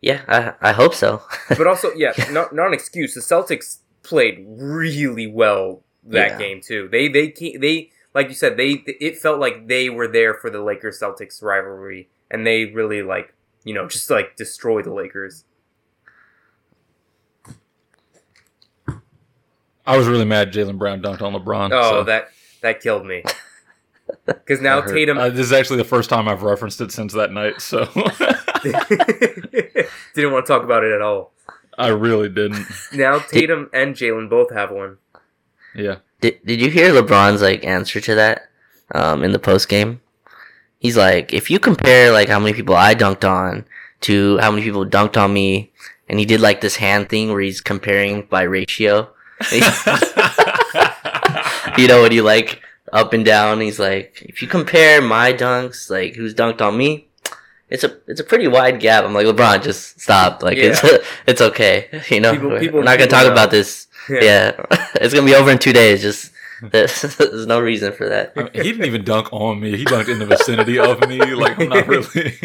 Yeah, 0.00 0.22
I 0.26 0.70
I 0.70 0.72
hope 0.72 0.94
so. 0.94 1.22
But 1.48 1.66
also, 1.66 1.92
yeah, 1.94 2.12
not 2.30 2.54
not 2.54 2.68
an 2.68 2.74
excuse. 2.74 3.14
The 3.14 3.20
Celtics 3.20 3.78
played 4.02 4.44
really 4.48 5.26
well 5.28 5.82
that 6.04 6.32
Yeah. 6.32 6.38
game 6.38 6.60
too. 6.60 6.88
They 6.90 7.08
they 7.08 7.28
they 7.58 7.90
like 8.14 8.28
you 8.28 8.34
said 8.34 8.56
they 8.56 8.82
it 8.86 9.18
felt 9.18 9.38
like 9.38 9.68
they 9.68 9.88
were 9.90 10.08
there 10.08 10.34
for 10.34 10.50
the 10.50 10.60
Lakers 10.62 10.98
Celtics 11.00 11.40
rivalry, 11.42 12.08
and 12.32 12.44
they 12.46 12.64
really 12.66 13.02
like 13.02 13.34
you 13.64 13.74
know 13.74 13.86
just 13.86 14.10
like 14.10 14.34
destroy 14.34 14.82
the 14.82 14.92
Lakers. 14.92 15.44
I 19.84 19.96
was 19.96 20.06
really 20.06 20.24
mad 20.24 20.52
Jaylen 20.52 20.78
Brown 20.78 21.02
dunked 21.02 21.22
on 21.22 21.34
LeBron. 21.34 21.70
Oh, 21.72 21.90
so 21.90 22.04
that 22.04 22.30
that 22.62 22.80
killed 22.80 23.06
me. 23.06 23.22
Because 24.26 24.60
now. 24.60 24.80
Tatum 24.80 25.16
Uh, 25.16 25.30
this 25.30 25.46
is 25.46 25.52
actually 25.52 25.78
the 25.78 25.84
first 25.84 26.10
time 26.10 26.28
I've 26.28 26.42
referenced 26.42 26.80
it 26.80 26.92
since 26.92 27.14
that 27.14 27.32
night, 27.32 27.60
so 27.62 27.84
didn't 30.14 30.32
want 30.32 30.44
to 30.44 30.52
talk 30.52 30.64
about 30.64 30.84
it 30.84 30.92
at 30.92 31.00
all. 31.00 31.32
I 31.78 31.88
really 31.88 32.28
didn't. 32.28 32.66
Now 32.92 33.20
Tatum 33.20 33.70
and 33.72 33.94
Jaylen 33.94 34.28
both 34.28 34.52
have 34.52 34.70
one. 34.70 34.98
Yeah. 35.74 35.98
Did 36.20 36.44
Did 36.44 36.60
you 36.60 36.70
hear 36.70 36.90
LeBron's 36.92 37.42
like 37.42 37.64
answer 37.64 38.00
to 38.00 38.14
that 38.16 38.48
um, 38.94 39.22
in 39.22 39.32
the 39.32 39.38
post 39.38 39.68
game? 39.68 40.00
He's 40.82 40.96
like, 40.96 41.32
if 41.32 41.48
you 41.50 41.58
compare 41.60 42.10
like 42.12 42.28
how 42.28 42.40
many 42.40 42.52
people 42.54 42.74
I 42.74 42.94
dunked 42.94 43.22
on 43.28 43.64
to 44.02 44.38
how 44.38 44.50
many 44.50 44.62
people 44.64 44.84
dunked 44.84 45.16
on 45.16 45.32
me, 45.32 45.70
and 46.08 46.18
he 46.18 46.26
did 46.26 46.40
like 46.40 46.60
this 46.60 46.76
hand 46.76 47.08
thing 47.08 47.30
where 47.30 47.40
he's 47.40 47.60
comparing 47.60 48.22
by 48.26 48.42
ratio. 48.42 49.08
you 51.78 51.88
know 51.88 52.02
when 52.02 52.12
you 52.12 52.22
like 52.22 52.60
up 52.92 53.12
and 53.12 53.24
down. 53.24 53.60
He's 53.60 53.78
like, 53.78 54.22
if 54.22 54.42
you 54.42 54.48
compare 54.48 55.00
my 55.00 55.32
dunks, 55.32 55.88
like 55.90 56.14
who's 56.14 56.34
dunked 56.34 56.60
on 56.60 56.76
me, 56.76 57.06
it's 57.70 57.84
a 57.84 57.96
it's 58.06 58.20
a 58.20 58.24
pretty 58.24 58.48
wide 58.48 58.80
gap. 58.80 59.04
I'm 59.04 59.14
like, 59.14 59.26
LeBron, 59.26 59.62
just 59.62 60.00
stop. 60.00 60.42
Like 60.42 60.58
it's 60.58 60.80
it's 61.26 61.40
okay. 61.40 61.88
You 62.10 62.20
know, 62.20 62.32
People- 62.32 62.50
we're, 62.50 62.60
people- 62.60 62.78
we're 62.80 62.84
not 62.84 62.98
gonna 62.98 63.10
talk 63.10 63.26
know. 63.26 63.32
about 63.32 63.50
this. 63.50 63.86
Yeah, 64.10 64.52
it's 64.96 65.14
gonna 65.14 65.26
be 65.26 65.34
over 65.34 65.50
in 65.50 65.58
two 65.58 65.72
days. 65.72 66.02
Just 66.02 66.31
there's, 66.70 67.02
there's 67.18 67.46
no 67.46 67.60
reason 67.60 67.92
for 67.92 68.08
that. 68.08 68.32
I 68.36 68.42
mean, 68.44 68.50
he 68.54 68.62
didn't 68.62 68.84
even 68.86 69.04
dunk 69.04 69.32
on 69.32 69.60
me. 69.60 69.76
He 69.76 69.84
dunked 69.84 70.08
in 70.08 70.18
the 70.18 70.26
vicinity 70.26 70.78
of 70.78 71.06
me. 71.08 71.18
Like 71.34 71.58
I'm 71.60 71.68
not 71.68 71.86
really. 71.86 72.38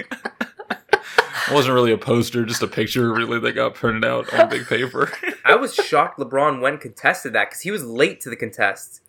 I 1.49 1.49
wasn't 1.53 1.75
really 1.75 1.91
a 1.91 1.97
poster, 1.97 2.45
just 2.45 2.61
a 2.61 2.67
picture 2.67 3.11
really 3.13 3.39
that 3.39 3.53
got 3.53 3.73
printed 3.75 4.03
out 4.05 4.33
on 4.33 4.49
big 4.49 4.65
paper. 4.67 5.11
I 5.45 5.55
was 5.55 5.73
shocked 5.75 6.19
LeBron 6.19 6.61
went 6.61 6.73
and 6.73 6.81
contested 6.81 7.33
that 7.33 7.49
because 7.49 7.61
he 7.61 7.71
was 7.71 7.83
late 7.85 8.19
to 8.21 8.29
the 8.29 8.35
contest. 8.35 9.01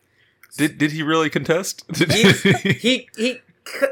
did 0.57 0.79
did 0.79 0.92
he 0.92 1.03
really 1.03 1.31
contest? 1.31 1.85
Did 1.92 2.12
He 2.12 2.73
he 2.73 3.09
he 3.16 3.40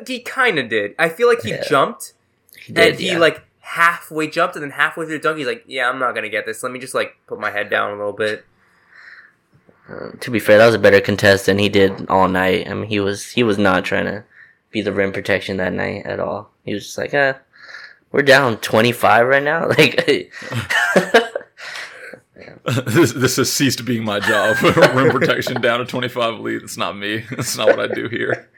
he 0.07 0.20
kind 0.20 0.59
of 0.59 0.68
did. 0.68 0.94
I 0.98 1.09
feel 1.09 1.29
like 1.29 1.42
he 1.42 1.50
Yeah. 1.50 1.64
jumped 1.68 2.14
He 2.59 2.72
did, 2.72 2.90
and 2.92 3.00
he 3.00 3.09
yeah. 3.09 3.18
like 3.18 3.42
halfway 3.61 4.29
jumped 4.29 4.55
and 4.57 4.62
then 4.62 4.70
halfway 4.70 5.05
through 5.07 5.18
the 5.18 5.22
dunk 5.22 5.38
he's 5.38 5.46
like, 5.46 5.64
yeah, 5.66 5.88
I'm 5.88 5.98
not 5.98 6.14
gonna 6.14 6.29
get 6.29 6.46
this. 6.46 6.62
Let 6.62 6.72
me 6.72 6.79
just 6.79 6.94
like 6.94 7.16
put 7.26 7.38
my 7.40 7.50
head 7.50 7.68
down 7.68 7.90
a 7.90 7.96
little 7.96 8.12
bit. 8.12 8.44
Uh, 9.88 10.11
to 10.20 10.31
be 10.31 10.38
fair, 10.38 10.59
that 10.59 10.66
was 10.66 10.75
a 10.75 10.81
better 10.81 11.01
contest 11.01 11.46
than 11.46 11.59
he 11.59 11.68
did 11.68 12.09
all 12.09 12.29
night. 12.29 12.68
I 12.68 12.75
mean, 12.75 12.88
he 12.88 13.01
was 13.01 13.31
he 13.31 13.42
was 13.42 13.59
not 13.59 13.85
trying 13.85 14.07
to 14.07 14.25
be 14.70 14.83
the 14.83 14.92
rim 14.92 15.12
protection 15.12 15.59
that 15.59 15.72
night 15.72 16.07
at 16.07 16.20
all. 16.20 16.51
He 16.64 16.75
was 16.75 16.85
just 16.85 16.99
like, 16.99 17.14
ah, 17.14 17.38
we're 18.11 18.22
down 18.22 18.59
twenty 18.59 18.92
five 18.92 19.27
right 19.27 19.42
now. 19.42 19.68
Like, 19.79 20.31
this, 22.87 23.12
this 23.12 23.37
has 23.37 23.53
ceased 23.53 23.85
being 23.85 24.05
my 24.05 24.18
job. 24.18 24.57
Rim 24.61 25.11
protection 25.11 25.61
down 25.61 25.79
to 25.79 25.85
25 25.85 26.40
lead. 26.40 26.62
It's 26.62 26.77
not 26.77 26.96
me. 26.96 27.18
That's 27.31 27.57
not 27.57 27.68
what 27.68 27.79
I 27.79 27.94
do 27.94 28.09
here. 28.09 28.51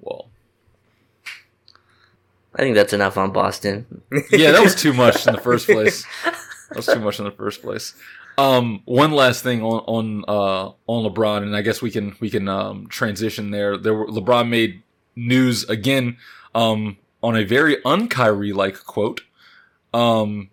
Well, 0.00 0.28
I 2.54 2.58
think 2.62 2.74
that's 2.76 2.92
enough 2.92 3.16
on 3.16 3.32
Boston. 3.32 4.02
yeah, 4.30 4.52
that 4.52 4.62
was 4.62 4.74
too 4.74 4.92
much 5.04 5.26
in 5.26 5.32
the 5.34 5.40
first 5.40 5.66
place. 5.66 6.04
That 6.24 6.76
was 6.76 6.86
too 6.86 7.00
much 7.00 7.18
in 7.18 7.24
the 7.24 7.30
first 7.32 7.62
place. 7.62 7.94
Um, 8.38 8.82
one 8.84 9.12
last 9.12 9.42
thing 9.42 9.62
on 9.62 9.80
on 9.86 10.24
uh, 10.28 10.72
on 10.86 11.04
LeBron, 11.12 11.42
and 11.42 11.56
I 11.56 11.62
guess 11.62 11.80
we 11.82 11.90
can 11.90 12.16
we 12.20 12.30
can 12.30 12.48
um, 12.48 12.86
transition 12.88 13.50
there. 13.50 13.76
There, 13.76 13.94
were, 13.94 14.06
LeBron 14.06 14.48
made 14.48 14.82
news 15.16 15.64
again 15.68 16.16
um, 16.54 16.96
on 17.22 17.36
a 17.36 17.44
very 17.44 17.82
un 17.84 18.08
Kyrie 18.08 18.52
like 18.52 18.82
quote. 18.84 19.22
Um, 19.92 20.50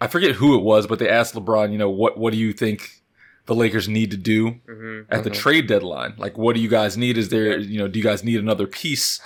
I 0.00 0.06
forget 0.06 0.32
who 0.36 0.56
it 0.56 0.62
was, 0.62 0.86
but 0.86 0.98
they 0.98 1.08
asked 1.08 1.34
LeBron, 1.34 1.72
you 1.72 1.78
know, 1.78 1.90
what 1.90 2.16
what 2.18 2.32
do 2.32 2.38
you 2.38 2.52
think 2.54 3.02
the 3.46 3.54
Lakers 3.54 3.88
need 3.88 4.10
to 4.12 4.16
do 4.16 4.52
hmm 4.66 5.00
at 5.10 5.24
the 5.24 5.30
Mhm. 5.30 5.34
trade 5.34 5.66
deadline. 5.66 6.14
Like, 6.18 6.38
what 6.38 6.54
do 6.54 6.60
you 6.62 6.68
guys 6.68 6.96
need? 6.96 7.18
Is 7.18 7.30
there, 7.30 7.58
you 7.58 7.78
know, 7.78 7.88
do 7.88 7.98
you 7.98 8.02
guys 8.04 8.22
need 8.22 8.38
another 8.38 8.66
piece? 8.66 9.20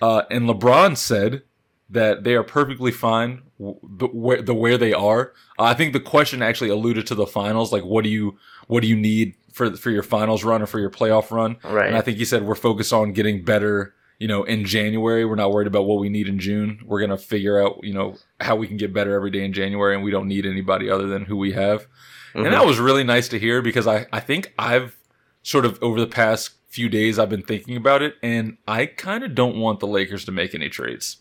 Uh, 0.00 0.22
and 0.30 0.48
LeBron 0.48 0.96
said 0.96 1.42
that 1.90 2.22
they 2.24 2.34
are 2.34 2.44
perfectly 2.44 2.92
fine 2.92 3.42
the 3.58 4.06
where 4.06 4.40
the 4.40 4.54
where 4.54 4.78
they 4.78 4.92
are. 4.94 5.32
Uh, 5.58 5.64
I 5.64 5.74
think 5.74 5.92
the 5.92 6.00
question 6.00 6.40
actually 6.42 6.70
alluded 6.70 7.06
to 7.08 7.14
the 7.14 7.26
finals. 7.26 7.72
Like, 7.72 7.84
what 7.84 8.04
do 8.04 8.10
you 8.10 8.38
what 8.68 8.80
do 8.80 8.88
you 8.88 8.96
need 8.96 9.34
for 9.52 9.76
for 9.76 9.90
your 9.90 10.02
finals 10.02 10.44
run 10.44 10.62
or 10.62 10.66
for 10.66 10.78
your 10.78 10.90
playoff 10.90 11.30
run? 11.30 11.56
Right. 11.64 11.88
And 11.88 11.96
I 11.96 12.00
think 12.00 12.18
he 12.18 12.24
said 12.24 12.44
we're 12.44 12.54
focused 12.54 12.92
on 12.92 13.12
getting 13.12 13.44
better. 13.44 13.94
You 14.18 14.28
know, 14.28 14.44
in 14.44 14.66
January, 14.66 15.24
we're 15.24 15.34
not 15.34 15.50
worried 15.50 15.66
about 15.66 15.86
what 15.86 15.98
we 15.98 16.10
need 16.10 16.28
in 16.28 16.38
June. 16.38 16.80
We're 16.84 17.00
gonna 17.00 17.16
figure 17.16 17.60
out, 17.62 17.80
you 17.82 17.94
know, 17.94 18.16
how 18.38 18.54
we 18.54 18.66
can 18.66 18.76
get 18.76 18.92
better 18.92 19.14
every 19.14 19.30
day 19.30 19.42
in 19.44 19.52
January, 19.54 19.94
and 19.94 20.04
we 20.04 20.10
don't 20.10 20.28
need 20.28 20.44
anybody 20.44 20.90
other 20.90 21.06
than 21.06 21.24
who 21.24 21.36
we 21.38 21.52
have. 21.52 21.86
Mhm. 22.34 22.44
And 22.44 22.52
that 22.52 22.66
was 22.66 22.78
really 22.78 23.02
nice 23.02 23.28
to 23.28 23.38
hear 23.38 23.62
because 23.62 23.86
I, 23.86 24.06
I 24.12 24.20
think 24.20 24.52
I've 24.58 24.96
sort 25.42 25.64
of 25.64 25.78
over 25.82 25.98
the 25.98 26.06
past 26.06 26.50
few 26.70 26.88
days 26.88 27.18
I've 27.18 27.28
been 27.28 27.42
thinking 27.42 27.76
about 27.76 28.00
it 28.00 28.14
and 28.22 28.56
I 28.66 28.86
kind 28.86 29.24
of 29.24 29.34
don't 29.34 29.58
want 29.58 29.80
the 29.80 29.86
Lakers 29.86 30.24
to 30.24 30.32
make 30.32 30.54
any 30.54 30.68
trades. 30.68 31.18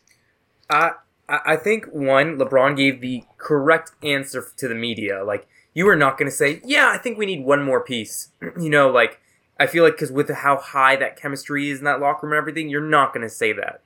I 0.70 0.92
I 1.28 1.58
think 1.58 1.86
one 1.86 2.38
LeBron 2.38 2.78
gave 2.78 3.02
the 3.02 3.24
correct 3.38 3.92
answer 4.04 4.46
to 4.58 4.68
the 4.68 4.76
media. 4.76 5.24
Like 5.24 5.48
you 5.74 5.88
are 5.90 5.96
not 5.96 6.18
going 6.18 6.30
to 6.30 6.36
say, 6.36 6.62
"Yeah, 6.64 6.92
I 6.94 6.98
think 6.98 7.18
we 7.18 7.26
need 7.26 7.44
one 7.44 7.64
more 7.64 7.82
piece." 7.82 8.30
you 8.60 8.70
know, 8.70 8.90
like 8.90 9.20
I 9.60 9.68
feel 9.68 9.84
like 9.84 9.94
because 9.94 10.12
with 10.12 10.30
how 10.30 10.58
high 10.58 10.96
that 10.96 11.20
chemistry 11.20 11.70
is 11.70 11.80
in 11.80 11.86
that 11.86 12.00
locker 12.00 12.26
room 12.26 12.34
and 12.34 12.40
everything, 12.40 12.70
you're 12.70 12.82
not 12.82 13.14
going 13.14 13.28
to 13.28 13.30
say 13.30 13.54
that. 13.54 13.82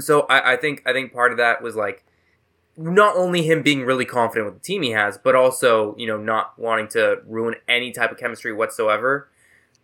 So 0.00 0.22
I, 0.22 0.54
I 0.54 0.56
think 0.56 0.82
I 0.84 0.92
think 0.92 1.12
part 1.12 1.32
of 1.32 1.38
that 1.38 1.62
was 1.62 1.76
like 1.76 2.04
not 2.76 3.16
only 3.16 3.42
him 3.42 3.62
being 3.62 3.84
really 3.84 4.04
confident 4.04 4.46
with 4.46 4.54
the 4.54 4.66
team 4.66 4.82
he 4.82 4.90
has, 4.90 5.16
but 5.18 5.34
also 5.34 5.94
you 5.96 6.06
know 6.06 6.18
not 6.18 6.58
wanting 6.58 6.88
to 6.88 7.20
ruin 7.26 7.56
any 7.66 7.92
type 7.92 8.10
of 8.10 8.18
chemistry 8.18 8.52
whatsoever. 8.52 9.28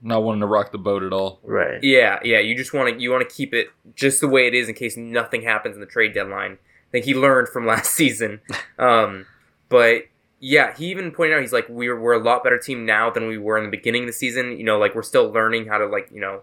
Not 0.04 0.22
wanting 0.22 0.40
to 0.40 0.46
rock 0.46 0.70
the 0.70 0.78
boat 0.78 1.02
at 1.02 1.12
all. 1.12 1.40
Right. 1.42 1.82
Yeah, 1.82 2.20
yeah. 2.22 2.38
You 2.38 2.54
just 2.54 2.72
want 2.72 2.94
to 2.94 3.02
you 3.02 3.10
want 3.10 3.28
to 3.28 3.34
keep 3.34 3.54
it 3.54 3.68
just 3.96 4.20
the 4.20 4.28
way 4.28 4.46
it 4.46 4.54
is 4.54 4.68
in 4.68 4.74
case 4.74 4.96
nothing 4.96 5.42
happens 5.42 5.74
in 5.74 5.80
the 5.80 5.86
trade 5.86 6.12
deadline. 6.12 6.52
I 6.52 6.90
think 6.92 7.06
he 7.06 7.14
learned 7.14 7.48
from 7.48 7.66
last 7.66 7.92
season. 7.94 8.40
Um, 8.78 9.26
but 9.68 10.02
yeah, 10.40 10.76
he 10.76 10.86
even 10.90 11.10
pointed 11.10 11.34
out 11.34 11.40
he's 11.40 11.52
like 11.52 11.66
we're 11.70 11.98
we're 11.98 12.12
a 12.12 12.22
lot 12.22 12.44
better 12.44 12.58
team 12.58 12.84
now 12.84 13.10
than 13.10 13.26
we 13.26 13.38
were 13.38 13.56
in 13.56 13.64
the 13.64 13.70
beginning 13.70 14.02
of 14.02 14.08
the 14.08 14.12
season. 14.12 14.58
You 14.58 14.64
know, 14.64 14.78
like 14.78 14.94
we're 14.94 15.02
still 15.02 15.32
learning 15.32 15.66
how 15.66 15.78
to 15.78 15.86
like 15.86 16.10
you 16.12 16.20
know 16.20 16.42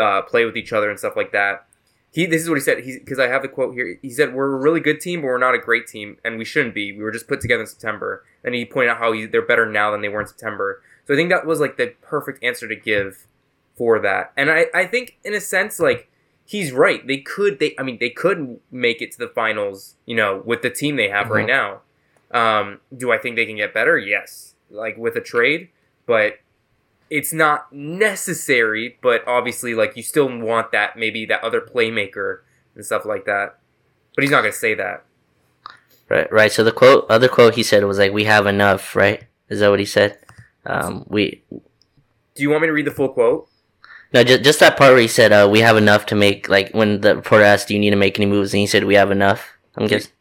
uh, 0.00 0.22
play 0.22 0.44
with 0.44 0.56
each 0.56 0.72
other 0.72 0.88
and 0.88 0.98
stuff 0.98 1.16
like 1.16 1.32
that. 1.32 1.66
He 2.12 2.26
this 2.26 2.42
is 2.42 2.48
what 2.48 2.54
he 2.54 2.60
said. 2.60 2.84
He 2.84 3.00
because 3.00 3.18
I 3.18 3.26
have 3.26 3.42
the 3.42 3.48
quote 3.48 3.74
here. 3.74 3.98
He 4.00 4.10
said 4.10 4.34
we're 4.34 4.54
a 4.54 4.60
really 4.60 4.78
good 4.78 5.00
team, 5.00 5.20
but 5.20 5.26
we're 5.26 5.38
not 5.38 5.56
a 5.56 5.58
great 5.58 5.88
team, 5.88 6.16
and 6.24 6.38
we 6.38 6.44
shouldn't 6.44 6.76
be. 6.76 6.92
We 6.92 7.02
were 7.02 7.10
just 7.10 7.26
put 7.26 7.40
together 7.40 7.62
in 7.62 7.66
September, 7.66 8.24
and 8.44 8.54
he 8.54 8.64
pointed 8.64 8.90
out 8.90 8.98
how 8.98 9.12
he, 9.12 9.26
they're 9.26 9.42
better 9.42 9.66
now 9.66 9.90
than 9.90 10.00
they 10.00 10.08
were 10.08 10.20
in 10.20 10.28
September. 10.28 10.80
So 11.06 11.14
I 11.14 11.16
think 11.16 11.30
that 11.30 11.46
was 11.46 11.60
like 11.60 11.76
the 11.76 11.94
perfect 12.02 12.42
answer 12.42 12.66
to 12.68 12.76
give 12.76 13.26
for 13.76 13.98
that. 14.00 14.32
And 14.36 14.50
I, 14.50 14.66
I 14.74 14.86
think 14.86 15.18
in 15.24 15.34
a 15.34 15.40
sense 15.40 15.78
like 15.78 16.08
he's 16.44 16.72
right. 16.72 17.06
They 17.06 17.18
could 17.18 17.58
they 17.58 17.74
I 17.78 17.82
mean 17.82 17.98
they 17.98 18.10
could 18.10 18.60
make 18.70 19.02
it 19.02 19.12
to 19.12 19.18
the 19.18 19.28
finals, 19.28 19.96
you 20.06 20.16
know, 20.16 20.42
with 20.44 20.62
the 20.62 20.70
team 20.70 20.96
they 20.96 21.08
have 21.08 21.28
right 21.28 21.46
now. 21.46 21.80
Um, 22.30 22.80
do 22.96 23.12
I 23.12 23.18
think 23.18 23.36
they 23.36 23.46
can 23.46 23.56
get 23.56 23.74
better? 23.74 23.98
Yes. 23.98 24.54
Like 24.70 24.96
with 24.96 25.16
a 25.16 25.20
trade, 25.20 25.68
but 26.06 26.38
it's 27.10 27.32
not 27.32 27.72
necessary, 27.72 28.98
but 29.02 29.26
obviously 29.26 29.74
like 29.74 29.96
you 29.96 30.02
still 30.02 30.28
want 30.38 30.72
that 30.72 30.96
maybe 30.96 31.26
that 31.26 31.44
other 31.44 31.60
playmaker 31.60 32.40
and 32.74 32.84
stuff 32.84 33.04
like 33.04 33.24
that. 33.26 33.58
But 34.14 34.22
he's 34.22 34.30
not 34.30 34.40
going 34.40 34.52
to 34.52 34.58
say 34.58 34.74
that. 34.74 35.04
Right. 36.08 36.30
Right. 36.32 36.52
So 36.52 36.64
the 36.64 36.72
quote, 36.72 37.06
other 37.08 37.28
quote 37.28 37.54
he 37.54 37.62
said 37.62 37.82
was 37.84 37.98
like, 37.98 38.12
"We 38.12 38.24
have 38.24 38.46
enough." 38.46 38.94
Right. 38.94 39.24
Is 39.48 39.60
that 39.60 39.70
what 39.70 39.80
he 39.80 39.86
said? 39.86 40.18
Um, 40.66 41.04
we 41.08 41.42
Do 41.50 42.42
you 42.42 42.50
want 42.50 42.62
me 42.62 42.68
to 42.68 42.72
read 42.72 42.86
the 42.86 42.90
full 42.90 43.08
quote? 43.08 43.48
no, 44.12 44.22
just 44.24 44.42
just 44.44 44.60
that 44.60 44.76
part 44.76 44.92
where 44.92 45.00
he 45.00 45.08
said, 45.08 45.32
uh, 45.32 45.48
"We 45.50 45.60
have 45.60 45.76
enough 45.76 46.06
to 46.06 46.14
make." 46.14 46.48
Like 46.48 46.70
when 46.72 47.00
the 47.00 47.16
reporter 47.16 47.44
asked, 47.44 47.68
"Do 47.68 47.74
you 47.74 47.80
need 47.80 47.90
to 47.90 47.96
make 47.96 48.18
any 48.18 48.26
moves?" 48.26 48.52
and 48.54 48.60
he 48.60 48.66
said, 48.66 48.84
"We 48.84 48.94
have 48.94 49.10
enough." 49.10 49.52
I'm 49.76 49.86
guessing. 49.86 50.12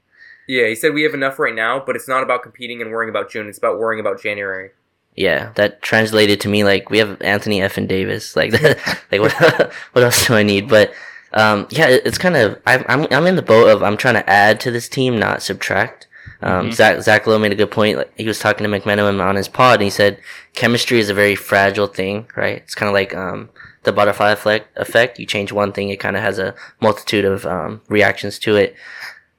Yeah, 0.47 0.67
he 0.67 0.75
said 0.75 0.93
we 0.93 1.03
have 1.03 1.13
enough 1.13 1.39
right 1.39 1.53
now, 1.55 1.81
but 1.85 1.95
it's 1.95 2.07
not 2.07 2.23
about 2.23 2.43
competing 2.43 2.81
and 2.81 2.91
worrying 2.91 3.09
about 3.09 3.29
June. 3.31 3.47
It's 3.47 3.57
about 3.57 3.77
worrying 3.79 3.99
about 4.01 4.21
January. 4.21 4.71
Yeah, 5.15 5.51
that 5.55 5.81
translated 5.83 6.41
to 6.41 6.49
me 6.49 6.63
like 6.63 6.89
we 6.89 6.97
have 6.97 7.21
Anthony 7.21 7.61
F 7.61 7.77
and 7.77 7.87
Davis. 7.87 8.35
Like, 8.35 8.51
like 9.11 9.21
what? 9.21 9.33
what 9.93 10.03
else 10.03 10.25
do 10.27 10.33
I 10.33 10.43
need? 10.43 10.67
But 10.67 10.91
um, 11.33 11.67
yeah, 11.69 11.87
it- 11.87 12.05
it's 12.05 12.17
kind 12.17 12.35
of 12.35 12.59
I'm 12.65 12.83
I'm 12.89 13.07
I'm 13.11 13.27
in 13.27 13.35
the 13.35 13.41
boat 13.43 13.69
of 13.69 13.83
I'm 13.83 13.95
trying 13.95 14.15
to 14.15 14.27
add 14.29 14.59
to 14.61 14.71
this 14.71 14.89
team, 14.89 15.19
not 15.19 15.43
subtract. 15.43 16.07
Um, 16.43 16.69
Mhm. 16.69 16.73
Zach 16.73 17.01
Zach 17.01 17.25
Lowe 17.27 17.39
made 17.39 17.51
a 17.51 17.55
good 17.55 17.71
point. 17.71 17.97
Like 17.97 18.11
he 18.17 18.25
was 18.27 18.39
talking 18.39 18.69
to 18.69 18.79
McMenamin 18.79 19.21
on 19.23 19.35
his 19.35 19.47
pod, 19.47 19.75
and 19.75 19.83
he 19.83 19.89
said 19.89 20.17
chemistry 20.53 20.99
is 20.99 21.09
a 21.09 21.13
very 21.13 21.35
fragile 21.35 21.87
thing, 21.87 22.27
right? 22.35 22.57
It's 22.57 22.75
kind 22.75 22.87
of 22.89 22.93
like 22.93 23.15
um, 23.15 23.49
the 23.83 23.91
butterfly 23.91 24.31
effect. 24.31 24.77
Effect. 24.77 25.19
You 25.19 25.25
change 25.25 25.51
one 25.51 25.71
thing, 25.71 25.89
it 25.89 25.99
kind 25.99 26.15
of 26.15 26.21
has 26.21 26.39
a 26.39 26.53
multitude 26.81 27.25
of 27.25 27.45
um, 27.45 27.81
reactions 27.87 28.37
to 28.39 28.55
it. 28.55 28.75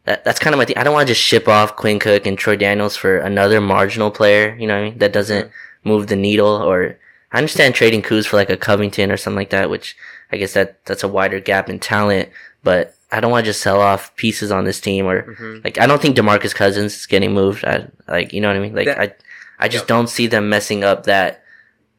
That, 0.07 0.25
that's 0.25 0.39
kind 0.39 0.53
of 0.55 0.59
my 0.59 0.65
thing. 0.67 0.77
I 0.77 0.85
don't 0.85 0.93
want 0.95 1.07
to 1.09 1.15
just 1.15 1.25
ship 1.25 1.49
off 1.49 1.77
Quinn 1.77 1.99
Cook 1.99 2.27
and 2.27 2.37
Troy 2.39 2.57
Daniels 2.57 2.97
for 2.97 3.19
another 3.19 3.61
marginal 3.61 4.11
player. 4.11 4.55
You 4.59 4.67
know 4.67 4.75
what 4.75 4.87
I 4.87 4.91
mean? 4.91 4.99
That 4.99 5.13
doesn't 5.13 5.51
move 5.83 6.09
the 6.09 6.17
needle. 6.17 6.49
Or 6.49 6.99
I 7.33 7.39
understand 7.39 7.75
trading 7.75 8.03
Kuz 8.03 8.27
for 8.27 8.37
like 8.37 8.51
a 8.51 8.57
Covington 8.57 9.11
or 9.11 9.17
something 9.17 9.37
like 9.39 9.51
that, 9.51 9.71
which 9.71 9.97
I 10.31 10.37
guess 10.37 10.53
that 10.55 10.85
that's 10.85 11.03
a 11.03 11.09
wider 11.09 11.41
gap 11.41 11.69
in 11.71 11.79
talent. 11.79 12.29
But 12.63 12.94
I 13.13 13.21
don't 13.21 13.31
want 13.31 13.45
to 13.45 13.51
just 13.51 13.61
sell 13.63 13.81
off 13.81 14.15
pieces 14.17 14.51
on 14.51 14.65
this 14.65 14.81
team 14.81 15.07
or 15.07 15.35
hmm 15.35 15.59
like 15.65 15.79
I 15.79 15.87
don't 15.87 16.01
think 16.03 16.17
Demarcus 16.17 16.55
Cousins 16.55 16.95
is 16.97 17.07
getting 17.07 17.33
moved. 17.33 17.65
I 17.65 17.87
like 18.09 18.33
you 18.33 18.41
know 18.41 18.49
what 18.49 18.57
I 18.57 18.61
mean. 18.61 18.75
Like 18.75 18.87
That- 18.87 18.99
I 19.01 19.15
I 19.59 19.69
just 19.69 19.83
Yep. 19.83 19.89
don't 19.89 20.09
see 20.09 20.27
them 20.27 20.49
messing 20.49 20.83
up 20.85 21.05
that 21.05 21.43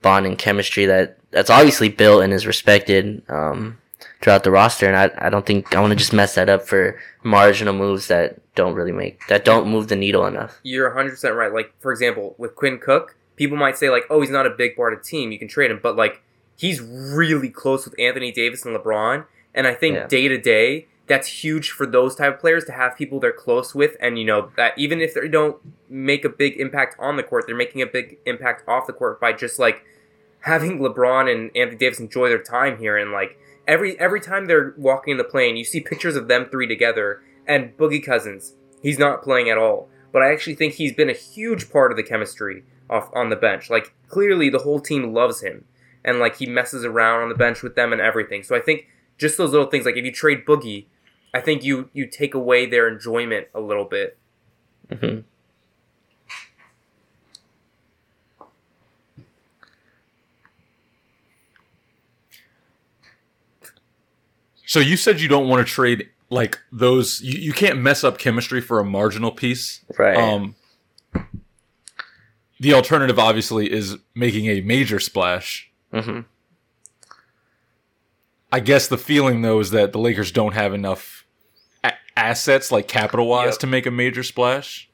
bond 0.02 0.26
and 0.26 0.38
chemistry 0.38 0.86
that 0.86 1.18
that's 1.32 1.50
obviously 1.50 1.90
built 1.90 2.24
and 2.24 2.32
is 2.34 2.46
respected 2.46 3.22
um, 3.30 3.78
throughout 4.22 4.44
the 4.44 4.52
roster. 4.52 4.86
And 4.88 4.96
I 4.98 5.10
I 5.28 5.30
don't 5.30 5.46
think 5.46 5.74
I 5.76 5.80
want 5.80 5.92
to 5.92 5.96
just 5.96 6.14
mess 6.14 6.36
that 6.36 6.50
up 6.50 6.68
for 6.68 7.00
marginal 7.24 7.74
moves 7.74 8.08
that 8.08 8.40
don't 8.56 8.74
really 8.76 8.92
make 8.92 9.26
that 9.28 9.46
don't 9.46 9.68
move 9.70 9.88
the 9.88 9.96
needle 9.96 10.26
enough. 10.26 10.60
You're 10.64 10.92
100% 10.92 11.36
right. 11.36 11.54
Like, 11.54 11.74
for 11.80 11.92
example, 11.92 12.36
with 12.38 12.56
Quinn 12.56 12.78
Cook, 12.80 13.16
people 13.36 13.58
might 13.58 13.78
say, 13.78 13.90
like, 13.90 14.04
oh, 14.10 14.22
he's 14.22 14.30
not 14.30 14.46
a 14.46 14.50
big 14.50 14.76
part 14.78 14.94
of 14.94 15.00
the 15.00 15.06
team. 15.06 15.32
You 15.34 15.40
can 15.40 15.50
trade 15.50 15.72
him. 15.72 15.80
But, 15.84 15.98
like, 15.98 16.22
he's 16.56 16.80
really 16.82 17.50
close 17.50 17.84
with 17.84 18.00
Anthony 18.00 18.32
Davis 18.32 18.64
and 18.66 18.74
LeBron. 18.78 19.26
And 19.54 19.68
I 19.68 19.74
think 19.74 20.08
day 20.08 20.30
to 20.30 20.38
day, 20.38 20.88
that's 21.08 21.28
huge 21.28 21.72
for 21.72 21.86
those 21.86 22.16
type 22.16 22.36
of 22.36 22.40
players 22.40 22.66
to 22.66 22.72
have 22.72 22.98
people 22.98 23.20
they're 23.20 23.32
close 23.32 23.76
with. 23.76 23.96
And, 24.00 24.18
you 24.18 24.26
know, 24.26 24.52
that 24.58 24.78
even 24.78 25.02
if 25.02 25.14
they 25.14 25.28
don't 25.28 25.58
make 25.90 26.26
a 26.26 26.30
big 26.30 26.60
impact 26.60 26.96
on 27.00 27.16
the 27.16 27.24
court, 27.24 27.46
they're 27.46 27.56
making 27.56 27.82
a 27.82 27.88
big 27.88 28.18
impact 28.26 28.68
off 28.68 28.88
the 28.88 28.94
court 28.94 29.20
by 29.20 29.34
just, 29.34 29.60
like, 29.60 29.84
having 30.42 30.80
LeBron 30.80 31.32
and 31.32 31.56
Anthony 31.56 31.78
Davis 31.78 32.00
enjoy 32.00 32.30
their 32.30 32.42
time 32.42 32.78
here. 32.78 32.98
And, 32.98 33.12
like, 33.12 33.40
every 33.68 34.00
every 34.00 34.22
time 34.22 34.46
they're 34.46 34.74
walking 34.78 35.12
in 35.12 35.18
the 35.18 35.24
plane, 35.24 35.58
you 35.58 35.64
see 35.64 35.80
pictures 35.80 36.16
of 36.16 36.28
them 36.28 36.48
three 36.50 36.68
together. 36.68 37.22
And 37.48 37.78
Boogie 37.78 38.04
Cousins, 38.04 38.56
he's 38.82 38.98
not 38.98 39.22
playing 39.22 39.50
at 39.50 39.58
all 39.58 39.90
but 40.16 40.24
I 40.24 40.32
actually 40.32 40.56
think 40.56 40.76
he's 40.76 40.94
been 40.94 41.10
a 41.10 41.14
huge 41.14 41.70
part 41.70 41.92
of 41.92 41.98
the 41.98 42.04
chemistry 42.04 42.64
off 42.90 43.10
on 43.14 43.30
the 43.30 43.36
bench. 43.36 43.70
Like 43.70 43.94
clearly 44.08 44.50
the 44.50 44.60
whole 44.60 44.80
team 44.80 45.14
loves 45.14 45.42
him 45.42 45.66
and 46.06 46.20
like 46.20 46.38
he 46.38 46.46
messes 46.46 46.86
around 46.86 47.24
on 47.24 47.28
the 47.28 47.36
bench 47.36 47.62
with 47.62 47.76
them 47.76 47.92
and 47.92 48.00
everything. 48.00 48.42
So 48.42 48.56
I 48.56 48.62
think 48.62 48.88
just 49.18 49.38
those 49.38 49.52
little 49.52 49.68
things 49.68 49.86
like 49.86 49.98
if 49.98 50.06
you 50.06 50.14
trade 50.14 50.46
Boogie, 50.46 50.86
I 51.36 51.42
think 51.42 51.66
you 51.66 51.90
you 51.92 52.08
take 52.08 52.34
away 52.34 52.66
their 52.66 52.88
enjoyment 52.88 53.48
a 53.54 53.60
little 53.60 53.84
bit. 53.84 54.18
hmm 54.90 55.20
So 64.66 64.80
you 64.80 64.98
said 64.98 65.22
you 65.22 65.28
don't 65.28 65.48
want 65.48 65.66
to 65.66 65.72
trade 65.72 66.10
like 66.30 66.60
those. 66.72 67.22
You, 67.22 67.38
you 67.40 67.54
can't 67.54 67.80
mess 67.80 68.04
up 68.04 68.18
chemistry 68.18 68.62
for 68.62 68.80
a 68.80 68.86
marginal 68.86 69.32
piece. 69.32 69.82
Right. 69.98 70.18
Um, 70.18 70.56
the 72.60 72.74
alternative, 72.74 73.20
obviously, 73.20 73.72
is 73.72 73.98
making 74.16 74.48
a 74.48 74.62
major 74.62 75.00
splash. 75.00 75.70
hmm 75.94 76.22
I 78.52 78.62
guess 78.62 78.88
the 78.88 78.98
feeling 78.98 79.42
though 79.42 79.60
is 79.60 79.72
that 79.72 79.92
the 79.92 80.00
Lakers 80.00 80.32
don't 80.32 80.54
have 80.54 80.74
enough 80.74 81.15
a- 81.15 81.15
assets, 82.18 82.72
like 82.72 82.88
capital 82.88 83.28
wise, 83.28 83.54
Yep. 83.54 83.60
to 83.60 83.68
make 83.68 83.86
a 83.86 83.92
major 83.92 84.24
splash. 84.24 84.90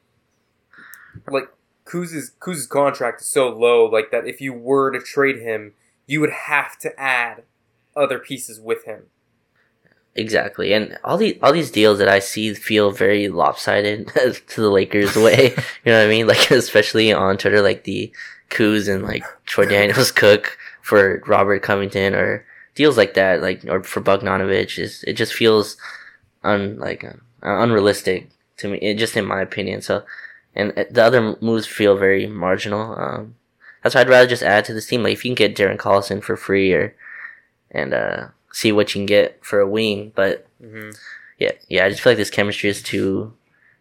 Like 1.30 1.48
Kuz's 1.84 2.32
Kuz's 2.40 2.66
contract 2.66 3.20
is 3.20 3.26
so 3.28 3.48
low 3.48 3.84
like 3.84 4.10
that 4.10 4.26
if 4.26 4.40
you 4.40 4.52
were 4.52 4.90
to 4.90 5.00
trade 5.00 5.38
him, 5.38 5.74
you 6.06 6.20
would 6.20 6.30
have 6.46 6.78
to 6.80 6.98
add 6.98 7.42
other 7.94 8.18
pieces 8.18 8.60
with 8.60 8.84
him. 8.84 9.04
Exactly, 10.14 10.74
and 10.74 10.98
all 11.04 11.16
these 11.16 11.38
all 11.42 11.52
these 11.52 11.70
deals 11.70 11.98
that 11.98 12.08
I 12.08 12.18
see 12.18 12.52
feel 12.54 12.90
very 12.90 13.28
lopsided 13.28 14.08
to 14.48 14.60
the 14.60 14.70
Lakers' 14.70 15.16
way. 15.16 15.50
you 15.84 15.92
know 15.92 15.98
what 15.98 16.06
I 16.06 16.08
mean? 16.08 16.26
Like 16.26 16.50
especially 16.50 17.12
on 17.12 17.38
Twitter, 17.38 17.62
like 17.62 17.84
the 17.84 18.12
Kuz 18.50 18.92
and 18.92 19.04
like 19.04 19.24
Troy 19.46 19.64
Daniels 19.66 20.10
Cook 20.22 20.58
for 20.82 21.22
Robert 21.26 21.62
Covington 21.62 22.14
or 22.14 22.44
deals 22.74 22.96
like 22.98 23.14
that, 23.14 23.40
like 23.40 23.64
or 23.66 23.82
for 23.82 24.02
Bogdanovich. 24.02 24.78
Is 24.78 25.02
it 25.06 25.14
just 25.14 25.32
feels 25.32 25.78
un 26.44 26.78
like 26.78 27.04
uh, 27.04 27.14
unrealistic 27.42 28.28
to 28.58 28.68
me? 28.68 28.78
It, 28.78 28.94
just 28.94 29.16
in 29.16 29.24
my 29.24 29.40
opinion. 29.40 29.82
So, 29.82 30.04
and 30.54 30.72
uh, 30.76 30.84
the 30.90 31.02
other 31.04 31.36
moves 31.40 31.66
feel 31.66 31.96
very 31.96 32.26
marginal. 32.26 32.98
Um, 32.98 33.36
that's 33.82 33.94
why 33.94 34.02
I'd 34.02 34.08
rather 34.08 34.28
just 34.28 34.42
add 34.42 34.64
to 34.66 34.74
this 34.74 34.86
team. 34.86 35.02
Like 35.02 35.14
if 35.14 35.24
you 35.24 35.30
can 35.30 35.34
get 35.34 35.56
Darren 35.56 35.76
Collison 35.76 36.22
for 36.22 36.36
free 36.36 36.72
or 36.72 36.94
and 37.70 37.94
uh 37.94 38.28
see 38.52 38.70
what 38.70 38.94
you 38.94 39.00
can 39.00 39.06
get 39.06 39.44
for 39.44 39.60
a 39.60 39.68
wing. 39.68 40.12
But 40.14 40.46
hmm 40.60 40.90
yeah, 41.38 41.52
yeah, 41.68 41.84
I 41.84 41.88
just 41.88 42.02
feel 42.02 42.12
like 42.12 42.18
this 42.18 42.30
chemistry 42.30 42.70
is 42.70 42.82
too 42.82 43.34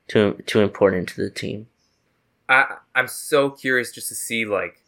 too 0.08 0.42
too 0.46 0.62
important 0.62 1.10
to 1.10 1.22
the 1.22 1.30
team. 1.30 1.68
I 2.50 2.78
I'm 2.96 3.08
so 3.08 3.50
curious 3.50 3.92
just 3.92 4.10
to 4.10 4.16
see 4.16 4.46
like 4.46 4.82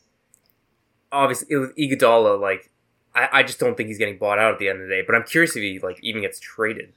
obviously 1.11 1.55
with 1.55 1.75
Iguodala 1.75 2.39
like 2.39 2.71
I, 3.15 3.29
I 3.31 3.43
just 3.43 3.59
don't 3.59 3.77
think 3.77 3.87
he's 3.87 3.99
getting 3.99 4.17
bought 4.17 4.39
out 4.39 4.53
at 4.53 4.59
the 4.59 4.69
end 4.69 4.81
of 4.81 4.87
the 4.87 4.93
day. 4.93 5.03
But 5.05 5.15
I'm 5.15 5.23
curious 5.23 5.55
if 5.55 5.61
he 5.61 5.79
like 5.79 5.99
even 6.01 6.21
gets 6.21 6.39
traded. 6.39 6.93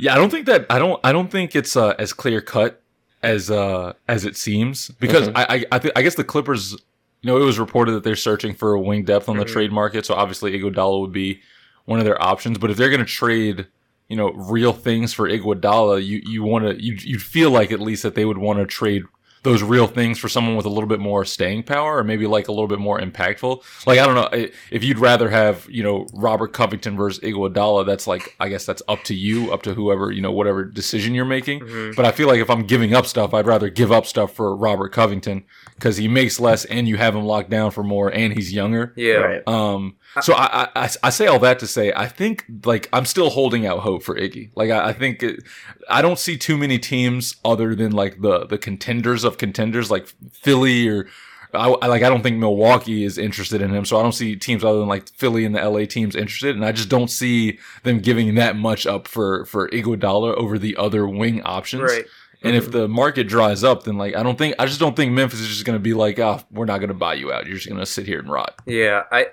Yeah, 0.00 0.14
I 0.14 0.16
don't 0.16 0.30
think 0.30 0.46
that 0.46 0.66
I 0.70 0.78
don't 0.78 0.98
I 1.04 1.12
don't 1.12 1.30
think 1.30 1.54
it's 1.54 1.76
uh, 1.76 1.94
as 1.98 2.12
clear 2.12 2.40
cut 2.40 2.82
as 3.22 3.50
uh 3.50 3.92
as 4.08 4.24
it 4.24 4.36
seems 4.36 4.88
because 4.98 5.28
Mhm. 5.28 5.32
I 5.36 5.42
I 5.56 5.64
I, 5.72 5.78
th- 5.78 5.92
I 5.94 6.02
guess 6.02 6.14
the 6.14 6.24
Clippers, 6.24 6.72
you 6.72 7.26
know, 7.30 7.36
it 7.36 7.44
was 7.44 7.58
reported 7.58 7.92
that 7.92 8.02
they're 8.04 8.16
searching 8.16 8.54
for 8.54 8.72
a 8.72 8.80
wing 8.80 9.04
depth 9.04 9.28
on 9.28 9.36
the 9.36 9.44
Mhm. 9.44 9.48
trade 9.52 9.72
market, 9.72 10.06
so 10.06 10.14
obviously 10.14 10.58
Iguodala 10.58 11.00
would 11.02 11.12
be 11.12 11.40
one 11.84 11.98
of 11.98 12.04
their 12.06 12.20
options. 12.22 12.56
But 12.58 12.70
if 12.70 12.76
they're 12.78 12.88
going 12.88 13.00
to 13.00 13.06
trade, 13.06 13.66
you 14.08 14.16
know, 14.16 14.30
real 14.32 14.72
things 14.72 15.12
for 15.12 15.28
Iguodala, 15.28 16.04
you 16.04 16.22
you 16.24 16.42
want 16.42 16.64
to 16.64 16.82
you 16.82 16.96
you'd 17.00 17.22
feel 17.22 17.50
like 17.50 17.70
at 17.70 17.80
least 17.80 18.02
that 18.02 18.14
they 18.14 18.24
would 18.24 18.38
want 18.38 18.58
to 18.58 18.64
trade 18.66 19.02
those 19.42 19.62
real 19.62 19.86
things 19.86 20.18
for 20.18 20.28
someone 20.28 20.54
with 20.54 20.66
a 20.66 20.68
little 20.68 20.88
bit 20.88 21.00
more 21.00 21.24
staying 21.24 21.62
power 21.62 21.96
or 21.96 22.04
maybe 22.04 22.26
like 22.26 22.48
a 22.48 22.52
little 22.52 22.66
bit 22.68 22.78
more 22.78 23.00
impactful. 23.00 23.62
Like 23.86 23.98
I 23.98 24.04
don't 24.06 24.14
know 24.14 24.28
if 24.70 24.84
you'd 24.84 24.98
rather 24.98 25.30
have 25.30 25.66
you 25.70 25.82
know 25.82 26.06
Robert 26.12 26.52
Covington 26.52 26.96
versus 26.96 27.22
Iguodala. 27.24 27.86
That's 27.86 28.06
like 28.06 28.36
I 28.38 28.48
guess 28.48 28.66
that's 28.66 28.82
up 28.88 29.02
to 29.04 29.14
you, 29.14 29.52
up 29.52 29.62
to 29.62 29.74
whoever 29.74 30.10
you 30.12 30.20
know 30.20 30.32
whatever 30.32 30.64
decision 30.64 31.14
you're 31.14 31.24
making. 31.24 31.60
Mhm. 31.60 31.96
But 31.96 32.04
I 32.04 32.12
feel 32.12 32.28
like 32.28 32.40
if 32.40 32.50
I'm 32.50 32.64
giving 32.66 32.94
up 32.94 33.06
stuff, 33.06 33.32
I'd 33.32 33.46
rather 33.46 33.70
give 33.70 33.90
up 33.90 34.06
stuff 34.06 34.34
for 34.34 34.54
Robert 34.54 34.90
Covington 34.92 35.44
because 35.74 35.96
he 35.96 36.06
makes 36.08 36.38
less 36.38 36.64
and 36.66 36.86
you 36.86 36.96
have 36.98 37.16
him 37.16 37.24
locked 37.24 37.48
down 37.50 37.70
for 37.70 37.82
more 37.82 38.12
and 38.12 38.34
he's 38.34 38.52
younger. 38.52 38.92
Yeah. 38.96 39.14
Right. 39.14 39.48
Um, 39.48 39.96
so 40.20 40.34
I, 40.34 40.68
I, 40.74 40.84
I- 40.84 40.90
I 41.04 41.10
say 41.10 41.26
all 41.28 41.38
that 41.38 41.60
to 41.60 41.66
say 41.66 41.92
I 41.94 42.06
think 42.08 42.44
like 42.64 42.88
I'm 42.92 43.06
still 43.06 43.30
holding 43.30 43.64
out 43.64 43.78
hope 43.80 44.02
for 44.02 44.14
Iggy. 44.16 44.50
Like 44.54 44.70
I, 44.70 44.88
I 44.88 44.92
think 44.92 45.22
it, 45.22 45.42
I 45.88 46.02
don't 46.02 46.18
see 46.18 46.36
too 46.36 46.58
many 46.58 46.78
teams 46.78 47.36
other 47.44 47.74
than 47.74 47.92
like 47.92 48.20
the 48.20 48.44
the 48.46 48.58
contenders 48.58 49.24
of 49.30 49.38
contenders 49.38 49.90
like 49.90 50.06
Philly 50.32 50.88
or 50.88 51.08
I, 51.54 51.68
I 51.68 51.86
like 51.86 52.02
I 52.02 52.08
don't 52.08 52.22
think 52.22 52.38
Milwaukee 52.38 53.04
is 53.04 53.18
interested 53.18 53.62
in 53.62 53.74
him. 53.74 53.84
So 53.84 53.98
I 53.98 54.02
don't 54.02 54.12
see 54.12 54.36
teams 54.36 54.64
other 54.64 54.78
than 54.78 54.88
like 54.88 55.08
Philly 55.10 55.44
and 55.44 55.54
the 55.54 55.68
LA 55.68 55.84
teams 55.84 56.14
interested, 56.14 56.54
and 56.54 56.64
I 56.64 56.72
just 56.72 56.88
don't 56.88 57.10
see 57.10 57.58
them 57.82 57.98
giving 57.98 58.34
that 58.36 58.56
much 58.56 58.86
up 58.86 59.08
for 59.08 59.44
for 59.46 59.68
Iguodala 59.70 60.34
over 60.34 60.58
the 60.58 60.76
other 60.76 61.06
wing 61.06 61.42
options. 61.42 61.82
Right. 61.82 62.04
And 62.42 62.56
if 62.56 62.70
the 62.70 62.88
market 62.88 63.24
dries 63.28 63.62
up, 63.62 63.82
then 63.82 63.98
like 63.98 64.16
I 64.16 64.22
don't 64.22 64.38
think 64.38 64.54
I 64.58 64.66
just 64.66 64.80
don't 64.80 64.96
think 64.96 65.12
Memphis 65.12 65.40
is 65.40 65.48
just 65.48 65.64
going 65.64 65.76
to 65.76 65.82
be 65.82 65.94
like, 65.94 66.18
ah, 66.18 66.42
we're 66.50 66.64
not 66.64 66.78
going 66.78 66.88
to 66.88 66.94
buy 66.94 67.14
you 67.14 67.32
out. 67.32 67.46
You're 67.46 67.56
just 67.56 67.68
going 67.68 67.80
to 67.80 67.86
sit 67.86 68.06
here 68.06 68.18
and 68.18 68.30
rot. 68.30 68.54
Yeah, 68.66 69.04
I, 69.12 69.26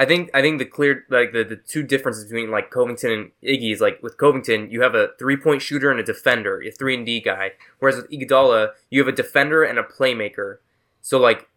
I 0.00 0.06
think 0.06 0.30
I 0.32 0.40
think 0.40 0.58
the 0.58 0.64
clear 0.64 1.04
like 1.10 1.34
the, 1.34 1.44
the 1.44 1.56
two 1.56 1.82
differences 1.82 2.24
between 2.24 2.50
like 2.50 2.70
Covington 2.70 3.10
and 3.10 3.30
Iggy 3.44 3.70
is 3.70 3.82
like 3.82 4.02
with 4.02 4.16
Covington 4.16 4.70
you 4.70 4.80
have 4.80 4.94
a 4.94 5.10
three 5.18 5.36
point 5.36 5.60
shooter 5.60 5.90
and 5.90 6.00
a 6.00 6.02
defender, 6.02 6.62
a 6.62 6.70
three 6.70 6.96
and 6.96 7.04
D 7.04 7.20
guy, 7.20 7.52
whereas 7.80 7.96
with 7.96 8.10
Iguodala 8.10 8.70
you 8.88 8.98
have 9.00 9.12
a 9.12 9.14
defender 9.14 9.62
and 9.62 9.78
a 9.78 9.82
playmaker. 9.82 10.56
So 11.02 11.18
like 11.18 11.50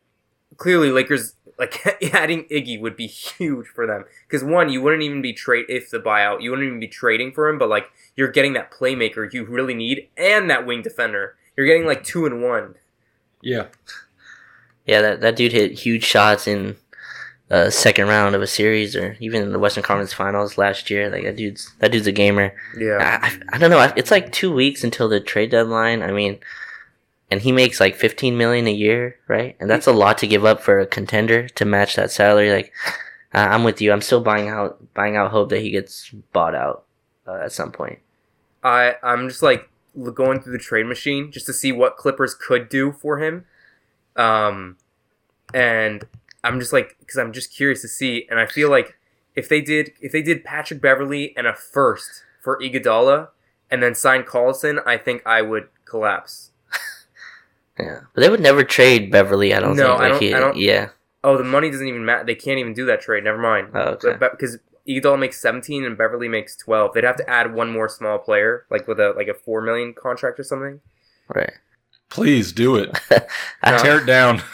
clearly 0.58 0.92
Lakers 0.92 1.36
like 1.58 1.88
adding 2.14 2.44
Iggy 2.52 2.82
would 2.82 2.98
be 2.98 3.08
huge 3.08 3.68
for 3.68 3.88
them 3.88 4.04
because 4.28 4.44
one 4.44 4.68
you 4.68 4.82
wouldn't 4.82 5.04
even 5.04 5.22
be 5.22 5.32
trade 5.32 5.68
if 5.70 5.90
the 5.90 6.00
buyout 6.00 6.42
you 6.42 6.50
wouldn't 6.50 6.68
even 6.68 6.82
be 6.82 6.88
trading 6.90 7.32
for 7.32 7.48
him, 7.48 7.58
but 7.58 7.70
like 7.70 7.92
you're 8.18 8.28
getting 8.28 8.52
that 8.54 8.74
playmaker 8.74 9.32
you 9.32 9.46
really 9.46 9.74
need 9.74 10.10
and 10.18 10.50
that 10.50 10.66
wing 10.66 10.82
defender. 10.82 11.38
You're 11.56 11.66
getting 11.66 11.86
like 11.86 12.04
two 12.04 12.26
and 12.26 12.44
one. 12.44 12.76
Yeah. 13.42 13.68
Yeah, 14.86 15.00
that, 15.02 15.22
that 15.22 15.38
dude 15.38 15.54
hit 15.54 15.72
huge 15.72 16.04
shots 16.04 16.46
in 16.46 16.76
a 17.50 17.70
second 17.70 18.08
round 18.08 18.36
of 18.36 18.42
a 18.42 18.48
series, 18.48 18.96
or 18.96 19.16
even 19.20 19.44
in 19.44 19.52
the 19.52 19.60
Western 19.60 19.84
Conference 19.84 20.14
Finals 20.14 20.58
last 20.58 20.90
year. 20.90 21.10
Like 21.10 21.24
that 21.24 21.36
dude's 21.36 21.72
that 21.80 21.92
dude's 21.92 22.08
a 22.08 22.12
gamer. 22.12 22.56
Yeah. 22.78 23.20
I, 23.22 23.28
I, 23.28 23.40
I 23.54 23.58
don't 23.58 23.70
know. 23.70 23.94
It's 23.96 24.12
like 24.12 24.32
two 24.32 24.52
weeks 24.52 24.84
until 24.84 25.10
the 25.10 25.20
trade 25.20 25.52
deadline. 25.52 26.02
I 26.02 26.12
mean, 26.12 26.40
and 27.30 27.42
he 27.42 27.52
makes 27.52 27.80
like 27.80 27.96
fifteen 27.96 28.38
million 28.38 28.68
a 28.68 28.74
year, 28.74 29.18
right? 29.28 29.56
And 29.60 29.70
that's 29.70 29.88
a 29.88 29.94
lot 29.94 30.18
to 30.20 30.28
give 30.28 30.46
up 30.46 30.62
for 30.62 30.80
a 30.80 30.86
contender 30.86 31.48
to 31.50 31.66
match 31.66 31.96
that 31.96 32.12
salary. 32.12 32.52
Like, 32.52 32.72
I'm 33.34 33.64
with 33.64 33.82
you. 33.82 33.92
I'm 33.92 34.02
still 34.02 34.22
buying 34.22 34.50
out 34.50 34.94
buying 34.94 35.16
out 35.16 35.32
hope 35.32 35.50
that 35.50 35.62
he 35.62 35.72
gets 35.72 36.10
bought 36.32 36.56
out 36.56 36.86
uh, 37.28 37.40
at 37.44 37.52
some 37.52 37.72
point. 37.72 38.00
I 38.64 38.96
I'm 39.04 39.28
just 39.28 39.44
like 39.44 39.70
going 40.14 40.42
through 40.42 40.54
the 40.54 40.60
trade 40.60 40.86
machine 40.86 41.32
just 41.32 41.46
to 41.48 41.54
see 41.54 41.72
what 41.72 41.98
Clippers 41.98 42.34
could 42.34 42.70
do 42.70 42.92
for 42.92 43.20
him, 43.20 43.46
um, 44.16 44.78
and 45.54 46.06
I'm 46.44 46.60
just 46.60 46.74
like 46.74 46.98
because 47.00 47.18
I'm 47.18 47.32
just 47.34 47.54
curious 47.56 47.82
to 47.82 47.88
see, 47.88 48.28
and 48.30 48.40
I 48.40 48.46
feel 48.46 48.70
like 48.70 48.98
if 49.36 49.48
they 49.50 49.62
did 49.62 49.92
if 50.02 50.12
they 50.12 50.22
did 50.22 50.44
Patrick 50.44 50.82
Beverley 50.82 51.34
and 51.38 51.48
a 51.48 51.54
first 51.54 52.24
for 52.42 52.60
Iguodala 52.60 53.30
and 53.72 53.82
then 53.82 53.96
sign 53.96 54.24
Carlson, 54.24 54.80
I 54.86 54.98
think 54.98 55.22
I 55.26 55.42
would 55.42 55.70
collapse. 55.86 56.52
Yeah, 57.80 58.02
but 58.14 58.22
they 58.22 58.30
would 58.30 58.40
never 58.40 58.64
trade 58.64 59.10
Beverley. 59.12 59.52
I 59.54 59.60
don't 59.60 59.76
No, 59.76 59.94
think. 59.98 60.02
I 60.02 60.08
don't- 60.10 60.22
he, 60.22 60.34
I 60.36 60.40
don't- 60.40 60.58
yeah. 60.58 60.90
Oh, 61.24 61.38
the 61.38 61.44
money 61.44 61.72
doesn't 61.72 61.88
even 61.88 62.06
matter. 62.06 62.24
They 62.26 62.36
can't 62.36 62.60
even 62.60 62.74
do 62.74 62.86
that 62.86 63.02
trade. 63.02 63.24
Never 63.24 63.38
mind. 63.40 63.70
Oh, 63.74 63.98
okay. 63.98 64.14
Because 64.20 64.60
Iguodala 64.88 65.18
makes 65.18 65.42
17 65.42 65.84
and 65.86 65.98
Beverley 65.98 66.28
makes 66.28 66.56
12. 66.58 66.94
They'd 66.94 67.04
have 67.04 67.16
to 67.16 67.28
add 67.30 67.54
one 67.54 67.72
more 67.72 67.90
small 67.90 68.20
player, 68.20 68.66
like 68.70 68.88
with 68.88 69.00
a 69.00 69.14
like 69.18 69.28
a 69.28 69.34
four 69.34 69.62
million 69.62 69.94
contract 69.94 70.40
or 70.40 70.44
something. 70.44 70.82
Right. 71.34 71.54
Please 72.14 72.52
do 72.52 72.76
it. 72.76 72.96
I, 73.64 73.78
Tear 73.82 73.98
it 74.02 74.06
down. 74.06 74.40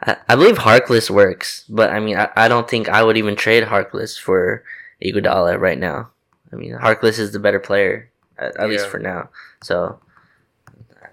I, 0.00 0.16
I 0.28 0.36
believe 0.36 0.58
Harkless 0.58 1.10
works, 1.10 1.64
but 1.68 1.90
I 1.90 1.98
mean, 1.98 2.16
I, 2.16 2.30
I 2.36 2.46
don't 2.46 2.70
think 2.70 2.88
I 2.88 3.02
would 3.02 3.16
even 3.16 3.34
trade 3.34 3.64
Harkless 3.64 4.16
for 4.18 4.62
Iguodala 5.04 5.58
right 5.58 5.78
now. 5.78 6.10
I 6.52 6.56
mean, 6.56 6.74
Harkless 6.74 7.18
is 7.18 7.32
the 7.32 7.40
better 7.40 7.58
player, 7.58 8.10
at, 8.38 8.56
at 8.56 8.68
least 8.68 8.86
for 8.86 9.00
now. 9.00 9.30
So, 9.64 9.98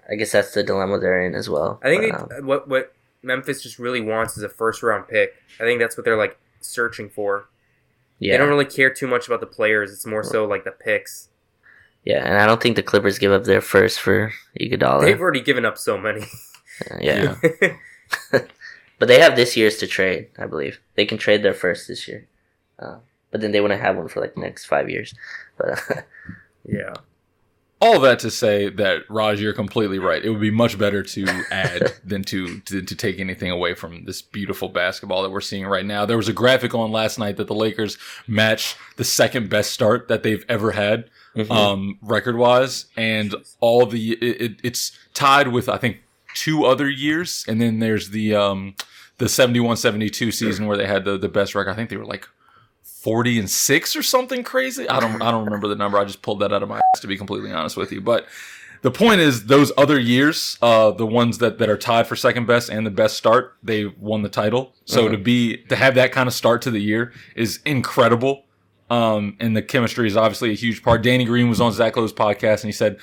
I 0.08 0.14
guess 0.14 0.30
that's 0.30 0.54
the 0.54 0.62
dilemma 0.62 1.00
they're 1.00 1.26
in 1.26 1.34
as 1.34 1.50
well. 1.50 1.80
I 1.82 1.88
think 1.88 2.12
But, 2.12 2.38
um, 2.38 2.46
what 2.46 2.68
what 2.68 2.92
Memphis 3.24 3.60
just 3.60 3.80
really 3.80 4.00
wants 4.00 4.36
is 4.36 4.44
a 4.44 4.48
first 4.48 4.84
round 4.84 5.08
pick. 5.08 5.34
I 5.58 5.64
think 5.64 5.80
that's 5.80 5.96
what 5.96 6.04
they're 6.04 6.16
like 6.16 6.38
searching 6.60 7.08
for. 7.08 7.48
yeah, 8.20 8.34
They 8.34 8.38
don't 8.38 8.48
really 8.48 8.66
care 8.66 8.90
too 8.90 9.08
much 9.08 9.26
about 9.26 9.40
the 9.40 9.46
players. 9.46 9.92
It's 9.92 10.06
more 10.06 10.22
so 10.22 10.44
like 10.44 10.62
the 10.62 10.70
picks. 10.70 11.28
Yeah, 12.04 12.24
and 12.24 12.38
I 12.38 12.46
don't 12.46 12.62
think 12.62 12.76
the 12.76 12.82
Clippers 12.82 13.18
give 13.18 13.32
up 13.32 13.44
their 13.44 13.60
first 13.60 14.00
for 14.00 14.32
Iguodala. 14.58 15.02
They've 15.02 15.20
already 15.20 15.42
given 15.42 15.64
up 15.64 15.78
so 15.78 15.98
many. 15.98 16.24
yeah. 17.00 17.36
but 18.98 19.08
they 19.08 19.18
have 19.20 19.36
this 19.36 19.56
year's 19.56 19.78
to 19.78 19.86
trade. 19.86 20.28
I 20.38 20.46
believe 20.46 20.80
they 20.94 21.06
can 21.06 21.18
trade 21.18 21.42
their 21.42 21.54
first 21.54 21.88
this 21.88 22.06
year, 22.08 22.28
uh, 22.78 22.98
but 23.30 23.40
then 23.40 23.52
they 23.52 23.60
wouldn't 23.60 23.80
have 23.80 23.96
one 23.96 24.08
for 24.08 24.20
like 24.20 24.34
the 24.34 24.40
next 24.40 24.66
five 24.66 24.88
years. 24.88 25.14
But 25.56 25.80
yeah. 26.64 26.94
All 27.82 27.98
that 28.00 28.18
to 28.18 28.30
say 28.30 28.68
that 28.68 29.08
Raj, 29.08 29.40
you're 29.40 29.54
completely 29.54 29.98
right. 29.98 30.22
It 30.22 30.28
would 30.28 30.40
be 30.40 30.50
much 30.50 30.78
better 30.78 31.02
to 31.02 31.26
add 31.50 31.94
than 32.04 32.22
to, 32.24 32.60
to 32.60 32.82
to 32.82 32.94
take 32.94 33.18
anything 33.18 33.50
away 33.50 33.72
from 33.72 34.04
this 34.04 34.20
beautiful 34.20 34.68
basketball 34.68 35.22
that 35.22 35.30
we're 35.30 35.40
seeing 35.40 35.66
right 35.66 35.86
now. 35.86 36.04
There 36.04 36.18
was 36.18 36.28
a 36.28 36.34
graphic 36.34 36.74
on 36.74 36.92
last 36.92 37.18
night 37.18 37.38
that 37.38 37.46
the 37.46 37.54
Lakers 37.54 37.96
match 38.26 38.76
the 38.96 39.04
second 39.04 39.48
best 39.48 39.70
start 39.70 40.08
that 40.08 40.22
they've 40.22 40.44
ever 40.46 40.72
had, 40.72 41.08
Mhm. 41.36 41.50
um, 41.50 41.98
record 42.02 42.36
wise, 42.36 42.86
and 42.96 43.34
all 43.60 43.86
the 43.86 44.12
it, 44.14 44.40
it, 44.40 44.60
it's 44.64 44.92
tied 45.14 45.48
with 45.48 45.68
I 45.68 45.76
think 45.76 45.98
two 46.34 46.64
other 46.64 46.88
years, 46.88 47.44
and 47.48 47.60
then 47.60 47.78
there's 47.78 48.10
the 48.10 48.34
um 48.34 48.74
the 49.18 49.26
71-72 49.26 50.32
season 50.32 50.66
where 50.66 50.76
they 50.76 50.86
had 50.86 51.04
the 51.04 51.16
the 51.18 51.28
best 51.28 51.54
record. 51.54 51.70
I 51.70 51.74
think 51.74 51.90
they 51.90 51.96
were 51.96 52.06
like 52.06 52.26
40 52.82 53.38
and 53.38 53.50
6 53.50 53.96
or 53.96 54.02
something 54.02 54.42
crazy. 54.42 54.88
I 54.88 54.98
don't 55.00 55.22
I 55.22 55.30
don't 55.30 55.44
remember 55.44 55.68
the 55.68 55.76
number. 55.76 55.98
I 55.98 56.04
just 56.04 56.22
pulled 56.22 56.40
that 56.40 56.52
out 56.52 56.62
of 56.62 56.68
my 56.68 56.78
ass 56.78 57.00
to 57.00 57.06
be 57.06 57.16
completely 57.16 57.52
honest 57.52 57.76
with 57.76 57.92
you. 57.92 58.00
But 58.00 58.26
the 58.82 58.90
point 58.90 59.20
is 59.20 59.46
those 59.46 59.72
other 59.76 59.98
years, 60.00 60.56
uh, 60.62 60.90
the 60.92 61.06
ones 61.06 61.36
that, 61.38 61.58
that 61.58 61.68
are 61.68 61.76
tied 61.76 62.06
for 62.06 62.16
second 62.16 62.46
best 62.46 62.70
and 62.70 62.86
the 62.86 62.90
best 62.90 63.14
start, 63.16 63.56
they 63.62 63.84
won 63.84 64.22
the 64.22 64.28
title. 64.30 64.74
So 64.86 65.08
to 65.08 65.18
be 65.18 65.58
to 65.68 65.76
have 65.76 65.94
that 65.96 66.12
kind 66.12 66.26
of 66.26 66.32
start 66.34 66.62
to 66.62 66.70
the 66.70 66.80
year 66.80 67.12
is 67.36 67.60
incredible. 67.66 68.44
Um, 68.90 69.36
and 69.40 69.56
the 69.56 69.62
chemistry 69.62 70.06
is 70.08 70.16
obviously 70.16 70.50
a 70.50 70.54
huge 70.54 70.82
part. 70.82 71.02
Danny 71.02 71.24
Green 71.24 71.48
was 71.48 71.60
on 71.60 71.72
Zach 71.72 71.96
Lowe's 71.96 72.12
podcast 72.12 72.62
and 72.62 72.64
he 72.64 72.72
said 72.72 72.98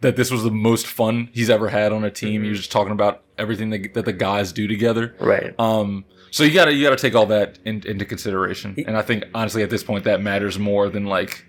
that 0.00 0.16
this 0.16 0.30
was 0.30 0.44
the 0.44 0.50
most 0.50 0.86
fun 0.86 1.28
he's 1.32 1.50
ever 1.50 1.68
had 1.68 1.92
on 1.92 2.04
a 2.04 2.10
team. 2.10 2.42
He 2.44 2.48
was 2.50 2.58
just 2.58 2.72
talking 2.72 2.92
about 2.92 3.22
everything 3.38 3.70
that, 3.70 3.94
that 3.94 4.04
the 4.04 4.12
guys 4.12 4.52
do 4.52 4.66
together. 4.68 5.16
right. 5.18 5.54
Um, 5.58 6.04
so 6.30 6.44
you 6.44 6.54
gotta 6.54 6.72
you 6.72 6.82
gotta 6.82 6.96
take 6.96 7.14
all 7.14 7.26
that 7.26 7.58
in, 7.66 7.82
into 7.86 8.06
consideration, 8.06 8.74
and 8.86 8.96
I 8.96 9.02
think 9.02 9.24
honestly 9.34 9.62
at 9.62 9.68
this 9.68 9.84
point 9.84 10.04
that 10.04 10.22
matters 10.22 10.58
more 10.58 10.88
than 10.88 11.04
like 11.04 11.44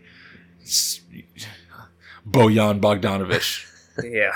Bojan 2.27 2.79
Bogdanovich. 2.79 3.69
Yeah. 4.03 4.33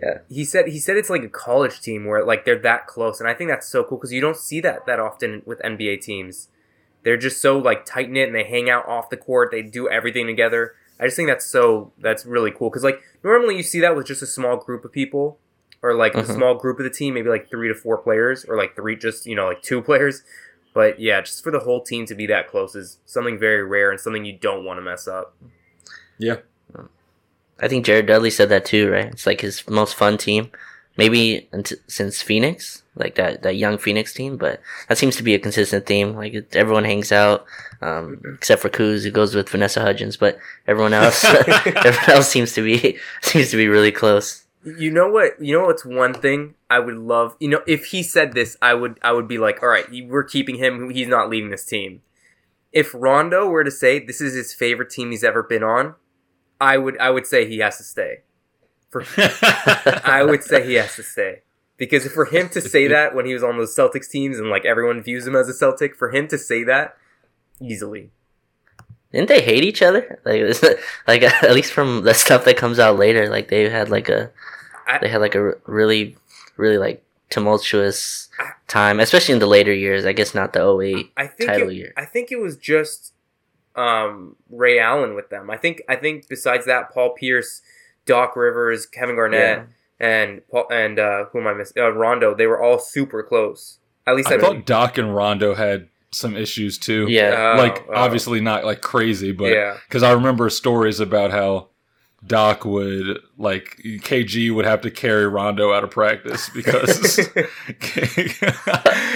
Yeah. 0.00 0.18
He 0.28 0.44
said 0.44 0.68
he 0.68 0.78
said 0.78 0.96
it's 0.96 1.10
like 1.10 1.24
a 1.24 1.28
college 1.28 1.80
team 1.80 2.06
where 2.06 2.24
like 2.24 2.44
they're 2.44 2.56
that 2.60 2.86
close, 2.86 3.18
and 3.18 3.28
I 3.28 3.34
think 3.34 3.50
that's 3.50 3.68
so 3.68 3.82
cool 3.82 3.98
because 3.98 4.12
you 4.12 4.20
don't 4.20 4.36
see 4.36 4.60
that 4.60 4.86
that 4.86 5.00
often 5.00 5.42
with 5.44 5.58
NBA 5.60 6.02
teams. 6.02 6.48
They're 7.04 7.16
just 7.16 7.40
so 7.42 7.58
like 7.58 7.84
tight 7.84 8.10
knit 8.10 8.28
and 8.28 8.34
they 8.36 8.44
hang 8.44 8.70
out 8.70 8.86
off 8.88 9.10
the 9.10 9.16
court. 9.16 9.50
They 9.50 9.62
do 9.62 9.88
everything 9.88 10.26
together. 10.26 10.74
I 11.00 11.04
just 11.06 11.16
think 11.16 11.28
that's 11.28 11.46
so 11.46 11.92
that's 11.98 12.24
really 12.24 12.50
cool 12.52 12.70
because 12.70 12.84
like 12.84 13.02
normally 13.24 13.56
you 13.56 13.62
see 13.62 13.80
that 13.80 13.96
with 13.96 14.06
just 14.06 14.22
a 14.22 14.26
small 14.26 14.56
group 14.56 14.84
of 14.84 14.92
people 14.92 15.38
or 15.82 15.94
like 15.94 16.14
a 16.14 16.22
Mhm. 16.22 16.34
small 16.34 16.54
group 16.54 16.78
of 16.78 16.84
the 16.84 16.90
team, 16.90 17.14
maybe 17.14 17.28
like 17.28 17.50
three 17.50 17.66
to 17.66 17.74
four 17.74 17.98
players 17.98 18.44
or 18.44 18.56
like 18.56 18.76
three 18.76 18.94
just 18.94 19.26
you 19.26 19.34
know 19.34 19.46
like 19.46 19.62
two 19.62 19.82
players. 19.88 20.22
But 20.74 21.00
yeah, 21.00 21.20
just 21.22 21.42
for 21.42 21.50
the 21.50 21.58
whole 21.60 21.82
team 21.82 22.06
to 22.06 22.14
be 22.14 22.26
that 22.28 22.48
close 22.48 22.74
is 22.76 22.98
something 23.04 23.38
very 23.38 23.62
rare 23.64 23.90
and 23.90 24.00
something 24.00 24.24
you 24.24 24.38
don't 24.38 24.64
want 24.64 24.78
to 24.78 24.82
mess 24.82 25.06
up. 25.08 25.34
Yeah, 26.18 26.36
I 27.60 27.68
think 27.68 27.84
Jared 27.84 28.06
Dudley 28.06 28.30
said 28.30 28.48
that 28.50 28.64
too, 28.64 28.90
right? 28.90 29.06
It's 29.06 29.26
like 29.26 29.40
his 29.40 29.68
most 29.68 29.94
fun 29.94 30.16
team, 30.18 30.50
maybe 30.96 31.48
unt- 31.52 31.72
since 31.86 32.22
Phoenix, 32.22 32.82
like 32.94 33.14
that 33.16 33.42
that 33.42 33.56
young 33.56 33.78
Phoenix 33.78 34.12
team. 34.12 34.36
But 34.36 34.60
that 34.88 34.98
seems 34.98 35.16
to 35.16 35.22
be 35.22 35.34
a 35.34 35.38
consistent 35.38 35.86
theme. 35.86 36.14
Like 36.14 36.34
it- 36.34 36.54
everyone 36.56 36.84
hangs 36.84 37.12
out, 37.12 37.44
um, 37.80 38.20
except 38.34 38.62
for 38.62 38.68
Kuz, 38.68 39.04
who 39.04 39.10
goes 39.10 39.34
with 39.34 39.48
Vanessa 39.48 39.80
Hudgens. 39.80 40.16
But 40.16 40.38
everyone 40.66 40.92
else, 40.92 41.24
everyone 41.66 42.10
else 42.10 42.28
seems 42.28 42.52
to 42.54 42.62
be 42.62 42.98
seems 43.22 43.50
to 43.50 43.56
be 43.56 43.68
really 43.68 43.92
close. 43.92 44.44
You 44.64 44.92
know 44.92 45.08
what? 45.10 45.42
You 45.42 45.58
know 45.58 45.66
what's 45.66 45.84
one 45.84 46.14
thing 46.14 46.54
I 46.70 46.78
would 46.78 46.96
love. 46.96 47.34
You 47.40 47.48
know, 47.48 47.62
if 47.66 47.86
he 47.86 48.02
said 48.04 48.32
this, 48.32 48.56
I 48.62 48.74
would. 48.74 48.98
I 49.02 49.10
would 49.12 49.26
be 49.26 49.38
like, 49.38 49.60
all 49.62 49.68
right, 49.68 49.86
we're 50.06 50.22
keeping 50.22 50.56
him. 50.56 50.90
He's 50.90 51.08
not 51.08 51.28
leaving 51.28 51.50
this 51.50 51.64
team. 51.64 52.02
If 52.72 52.94
Rondo 52.94 53.48
were 53.48 53.64
to 53.64 53.70
say 53.72 53.98
this 53.98 54.20
is 54.20 54.34
his 54.34 54.54
favorite 54.54 54.88
team 54.88 55.10
he's 55.10 55.24
ever 55.24 55.42
been 55.42 55.64
on, 55.64 55.96
I 56.60 56.78
would. 56.78 56.96
I 56.98 57.10
would 57.10 57.26
say 57.26 57.46
he 57.48 57.58
has 57.58 57.76
to 57.78 57.82
stay. 57.82 58.20
For 58.92 59.04
I 60.04 60.22
would 60.22 60.44
say 60.44 60.66
he 60.66 60.74
has 60.74 60.94
to 60.96 61.02
stay 61.02 61.40
because 61.78 62.06
for 62.06 62.26
him 62.26 62.50
to 62.50 62.60
say 62.60 62.86
that 62.88 63.14
when 63.14 63.24
he 63.24 63.32
was 63.32 63.42
on 63.42 63.56
those 63.56 63.74
Celtics 63.74 64.08
teams 64.08 64.38
and 64.38 64.50
like 64.50 64.66
everyone 64.66 65.02
views 65.02 65.26
him 65.26 65.34
as 65.34 65.48
a 65.48 65.54
Celtic, 65.54 65.96
for 65.96 66.10
him 66.10 66.28
to 66.28 66.36
say 66.36 66.62
that 66.64 66.96
easily. 67.58 68.10
Didn't 69.10 69.28
they 69.28 69.42
hate 69.42 69.64
each 69.64 69.82
other? 69.82 70.20
Like, 70.24 70.42
like 71.08 71.22
at 71.42 71.54
least 71.54 71.72
from 71.72 72.02
the 72.02 72.12
stuff 72.14 72.44
that 72.44 72.58
comes 72.58 72.78
out 72.78 72.98
later, 72.98 73.28
like 73.30 73.48
they 73.48 73.68
had 73.68 73.88
like 73.88 74.08
a, 74.10 74.30
I- 74.86 74.98
they 74.98 75.08
had 75.08 75.22
like 75.22 75.34
a 75.34 75.54
really, 75.66 76.16
really 76.56 76.78
like 76.78 77.02
tumultuous 77.30 78.28
time, 78.68 79.00
especially 79.00 79.32
in 79.32 79.40
the 79.40 79.46
later 79.46 79.72
years. 79.72 80.04
I 80.04 80.12
guess 80.12 80.34
not 80.34 80.52
the 80.52 80.60
08 80.60 81.12
I 81.16 81.26
think 81.26 81.48
title 81.48 81.70
it, 81.70 81.76
year. 81.76 81.92
I 81.96 82.04
think 82.04 82.30
it 82.30 82.38
was 82.38 82.58
just 82.58 83.14
um, 83.74 84.36
Ray 84.50 84.78
Allen 84.78 85.14
with 85.14 85.30
them. 85.30 85.50
I 85.50 85.56
think 85.56 85.82
I 85.88 85.96
think 85.96 86.28
besides 86.28 86.66
that, 86.66 86.92
Paul 86.92 87.14
Pierce, 87.14 87.62
Doc 88.06 88.36
Rivers, 88.36 88.86
Kevin 88.86 89.16
Garnett, 89.16 89.66
and 90.00 90.42
Paul 90.50 90.66
and 90.70 90.98
uh, 90.98 91.26
who 91.26 91.40
am 91.40 91.46
I 91.46 91.54
missing? 91.54 91.82
Uh, 91.82 91.90
Rondo. 91.90 92.34
They 92.34 92.46
were 92.46 92.62
all 92.62 92.78
super 92.78 93.22
close. 93.22 93.78
At 94.06 94.16
least 94.16 94.30
I, 94.30 94.34
I 94.34 94.38
thought 94.38 94.66
Doc 94.66 94.98
and 94.98 95.14
Rondo 95.14 95.54
had 95.54 95.88
some 96.10 96.36
issues 96.36 96.78
too. 96.78 97.06
Yeah. 97.08 97.54
Oh, 97.54 97.58
like 97.58 97.84
oh. 97.88 97.94
obviously 97.94 98.40
not 98.40 98.64
like 98.64 98.80
crazy, 98.80 99.32
but 99.32 99.52
Yeah. 99.52 99.78
because 99.88 100.02
I 100.02 100.12
remember 100.12 100.50
stories 100.50 101.00
about 101.00 101.30
how 101.30 101.68
Doc 102.26 102.64
would 102.64 103.18
like 103.38 103.80
KG 103.84 104.54
would 104.54 104.64
have 104.64 104.82
to 104.82 104.90
carry 104.90 105.26
Rondo 105.26 105.72
out 105.72 105.84
of 105.84 105.90
practice 105.90 106.48
because 106.50 107.16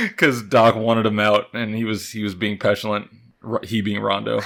because 0.09 0.43
Doc 0.45 0.75
wanted 0.77 1.07
him 1.07 1.21
out 1.21 1.53
and 1.53 1.75
he 1.75 1.85
was 1.85 2.11
he 2.11 2.23
was 2.23 2.35
being 2.35 2.59
petulant. 2.59 3.11
He 3.63 3.81
being 3.81 4.01
Rondo. 4.01 4.41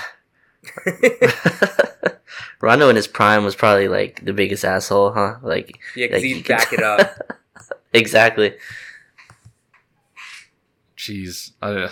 Rondo 2.60 2.88
in 2.88 2.96
his 2.96 3.08
prime 3.08 3.44
was 3.44 3.54
probably 3.54 3.88
like 3.88 4.24
the 4.24 4.32
biggest 4.32 4.64
asshole, 4.64 5.12
huh? 5.12 5.36
Like 5.42 5.78
yeah, 5.96 6.06
because 6.06 6.22
like, 6.22 6.34
he'd 6.34 6.48
back 6.48 6.72
it 6.72 6.82
up. 6.82 7.38
exactly. 7.92 8.54
Jeez, 10.96 11.52
I 11.62 11.90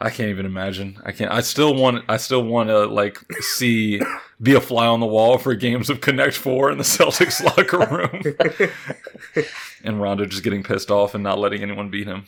I 0.00 0.10
can't 0.10 0.30
even 0.30 0.46
imagine. 0.46 1.00
I 1.04 1.12
can't. 1.12 1.32
I 1.32 1.40
still 1.40 1.74
want. 1.74 2.04
I 2.08 2.18
still 2.18 2.44
want 2.44 2.68
to 2.68 2.86
like 2.86 3.18
see 3.40 4.00
be 4.40 4.54
a 4.54 4.60
fly 4.60 4.86
on 4.86 5.00
the 5.00 5.06
wall 5.06 5.38
for 5.38 5.54
games 5.56 5.90
of 5.90 6.00
Connect 6.00 6.36
Four 6.36 6.70
in 6.70 6.78
the 6.78 6.84
Celtics 6.84 7.42
locker 7.56 7.78
room, 7.78 9.44
and 9.84 10.00
Rondo 10.00 10.24
just 10.24 10.44
getting 10.44 10.62
pissed 10.62 10.92
off 10.92 11.14
and 11.14 11.24
not 11.24 11.40
letting 11.40 11.62
anyone 11.62 11.90
beat 11.90 12.06
him. 12.06 12.26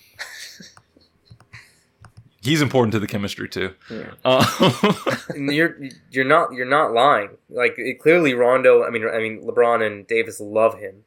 He's 2.43 2.62
important 2.62 2.93
to 2.93 2.99
the 2.99 3.07
chemistry 3.07 3.49
too. 3.49 3.74
Yeah. 3.91 4.12
Um, 4.24 5.51
you're 5.51 5.76
you're 6.11 6.24
not 6.24 6.53
you're 6.53 6.64
not 6.68 6.93
lying. 6.93 7.30
Like 7.49 7.74
it, 7.78 8.01
clearly, 8.01 8.34
Rondo. 8.34 8.84
I 8.84 8.91
mean, 8.91 9.07
I 9.07 9.18
mean, 9.18 9.43
LeBron 9.43 9.86
and 9.86 10.07
Davis 10.07 10.41
love 10.41 10.78
him. 10.78 11.05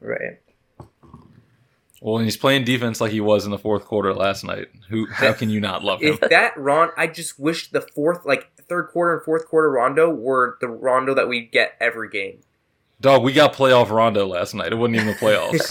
Right. 0.00 0.38
well, 2.02 2.16
and 2.18 2.24
he's 2.24 2.36
playing 2.36 2.64
defense 2.64 3.00
like 3.00 3.12
he 3.12 3.20
was 3.20 3.44
in 3.46 3.50
the 3.50 3.58
fourth 3.58 3.84
quarter 3.86 4.12
last 4.12 4.44
night. 4.44 4.68
Who? 4.90 5.06
How 5.06 5.32
can 5.32 5.48
you 5.50 5.60
not 5.60 5.82
love 5.82 6.00
him? 6.02 6.18
If 6.20 6.28
that 6.30 6.56
Ron, 6.56 6.90
I 6.96 7.06
just 7.06 7.38
wish 7.38 7.70
the 7.70 7.80
fourth, 7.80 8.26
like 8.26 8.50
third 8.68 8.88
quarter 8.88 9.14
and 9.16 9.24
fourth 9.24 9.46
quarter 9.46 9.70
Rondo 9.70 10.10
were 10.10 10.58
the 10.60 10.68
Rondo 10.68 11.14
that 11.14 11.28
we 11.28 11.40
get 11.46 11.74
every 11.80 12.08
game. 12.10 12.40
Dog, 13.00 13.22
we 13.22 13.32
got 13.32 13.52
playoff 13.54 13.90
Rondo 13.90 14.26
last 14.26 14.54
night. 14.54 14.72
It 14.72 14.76
wasn't 14.76 14.96
even 14.96 15.08
the 15.08 15.14
playoffs. 15.14 15.70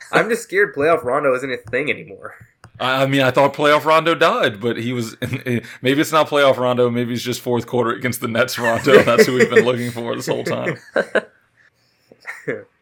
I'm 0.12 0.28
just 0.28 0.42
scared 0.42 0.74
playoff 0.74 1.04
Rondo 1.04 1.34
isn't 1.34 1.50
a 1.50 1.56
thing 1.56 1.90
anymore. 1.90 2.34
I 2.80 3.06
mean, 3.06 3.20
I 3.20 3.30
thought 3.30 3.54
playoff 3.54 3.84
Rondo 3.84 4.14
died, 4.16 4.60
but 4.60 4.76
he 4.76 4.92
was. 4.92 5.16
Maybe 5.80 6.00
it's 6.00 6.10
not 6.12 6.28
playoff 6.28 6.56
Rondo. 6.56 6.90
Maybe 6.90 7.14
it's 7.14 7.22
just 7.22 7.40
fourth 7.40 7.66
quarter 7.66 7.90
against 7.92 8.20
the 8.20 8.26
Nets 8.28 8.58
Rondo. 8.58 9.02
That's 9.04 9.26
who 9.26 9.34
we've 9.34 9.48
been 9.48 9.64
looking 9.64 9.90
for 9.92 10.14
this 10.16 10.26
whole 10.26 10.44
time. 10.44 10.76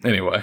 Anyway, 0.05 0.43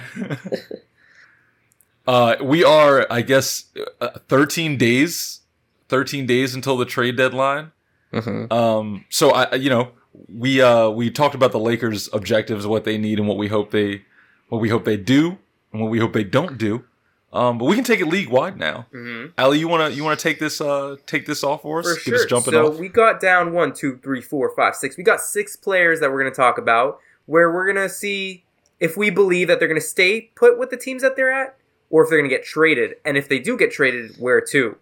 uh, 2.06 2.36
we 2.42 2.64
are, 2.64 3.06
I 3.10 3.20
guess, 3.22 3.64
uh, 4.00 4.18
13 4.28 4.76
days, 4.78 5.40
13 5.88 6.26
days 6.26 6.54
until 6.54 6.76
the 6.78 6.86
trade 6.86 7.16
deadline. 7.16 7.72
hmm 8.12 8.46
Um, 8.50 9.04
so 9.10 9.30
I, 9.30 9.42
I- 9.44 9.54
you 9.56 9.68
know, 9.68 9.90
we 10.34 10.60
uh, 10.62 10.88
we 10.90 11.10
talked 11.10 11.34
about 11.34 11.52
the 11.52 11.58
Lakers' 11.58 12.08
objectives, 12.12 12.66
what 12.66 12.84
they 12.84 12.98
need, 12.98 13.18
and 13.18 13.28
what 13.28 13.36
we 13.36 13.48
hope 13.48 13.70
they, 13.70 14.02
what 14.48 14.60
we 14.60 14.70
hope 14.70 14.84
they 14.84 14.96
do, 14.96 15.38
and 15.72 15.82
what 15.82 15.90
we 15.90 15.98
hope 15.98 16.12
they 16.14 16.24
don't 16.24 16.56
do. 16.58 16.84
Um, 17.32 17.58
but 17.58 17.66
we 17.66 17.76
can 17.76 17.84
take 17.84 18.00
it 18.00 18.06
league 18.06 18.28
wide 18.28 18.56
now. 18.58 18.86
hmm 18.90 19.26
Ali, 19.38 19.58
you 19.60 19.68
wanna 19.68 19.90
you 19.90 20.02
wanna 20.02 20.16
take 20.16 20.38
this 20.40 20.60
uh 20.60 20.96
take 21.06 21.26
this 21.26 21.44
off 21.44 21.62
for 21.62 21.78
us? 21.80 21.86
For 21.88 21.94
Get 21.94 22.02
sure. 22.04 22.14
us 22.16 22.24
jumping 22.26 22.52
so 22.54 22.72
off. 22.72 22.78
we 22.78 22.88
got 22.88 23.20
down 23.20 23.52
one, 23.52 23.72
two, 23.72 23.98
three, 24.02 24.20
four, 24.20 24.52
five, 24.56 24.74
six. 24.74 24.96
We 24.96 25.04
got 25.04 25.20
six 25.20 25.54
players 25.56 26.00
that 26.00 26.10
we're 26.10 26.20
going 26.22 26.32
to 26.32 26.36
talk 26.36 26.58
about. 26.58 26.98
Where 27.26 27.52
we're 27.52 27.72
going 27.72 27.86
to 27.88 27.92
see 27.94 28.44
if 28.80 28.96
we 28.96 29.10
believe 29.10 29.46
that 29.46 29.60
they're 29.60 29.68
going 29.68 29.80
to 29.80 29.86
stay 29.86 30.22
put 30.34 30.58
with 30.58 30.70
the 30.70 30.76
teams 30.76 31.02
that 31.02 31.14
they're 31.14 31.30
at, 31.30 31.56
or 31.90 32.02
if 32.02 32.10
they're 32.10 32.18
going 32.18 32.28
to 32.28 32.34
get 32.34 32.44
traded, 32.44 32.94
and 33.04 33.16
if 33.16 33.28
they 33.28 33.38
do 33.38 33.56
get 33.56 33.70
traded, 33.70 34.16
where 34.18 34.40
to. 34.40 34.76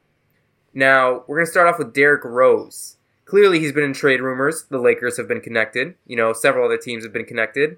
Now 0.72 1.24
we're 1.26 1.36
going 1.36 1.46
to 1.46 1.50
start 1.50 1.68
off 1.68 1.78
with 1.78 1.92
Derrick 1.92 2.24
Rose. 2.24 2.96
Clearly, 3.26 3.58
he's 3.60 3.72
been 3.72 3.84
in 3.84 3.92
trade 3.92 4.22
rumors. 4.22 4.64
The 4.70 4.78
Lakers 4.78 5.18
have 5.18 5.28
been 5.28 5.42
connected. 5.42 5.96
You 6.06 6.16
know, 6.16 6.32
several 6.32 6.64
other 6.64 6.78
teams 6.78 7.04
have 7.04 7.12
been 7.12 7.26
connected. 7.26 7.76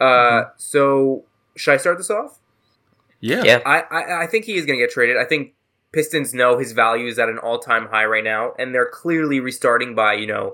Uh, 0.00 0.04
Mm-hmm. 0.04 0.50
So, 0.58 1.24
should 1.56 1.74
I 1.74 1.76
start 1.78 1.98
this 1.98 2.10
off? 2.10 2.38
Yeah. 3.22 3.42
Yeah. 3.44 3.60
I, 3.64 3.80
I, 3.80 4.24
I 4.24 4.26
think 4.26 4.44
he 4.44 4.54
is 4.54 4.66
going 4.66 4.78
to 4.78 4.84
get 4.84 4.92
traded. 4.92 5.16
I 5.16 5.24
think 5.24 5.54
Pistons 5.92 6.34
know 6.34 6.58
his 6.58 6.72
value 6.72 7.06
is 7.06 7.18
at 7.18 7.28
an 7.28 7.38
all 7.38 7.58
time 7.58 7.86
high 7.86 8.04
right 8.04 8.24
now, 8.24 8.52
and 8.58 8.74
they're 8.74 8.90
clearly 8.92 9.40
restarting 9.40 9.94
by, 9.94 10.14
you 10.14 10.26
know, 10.26 10.52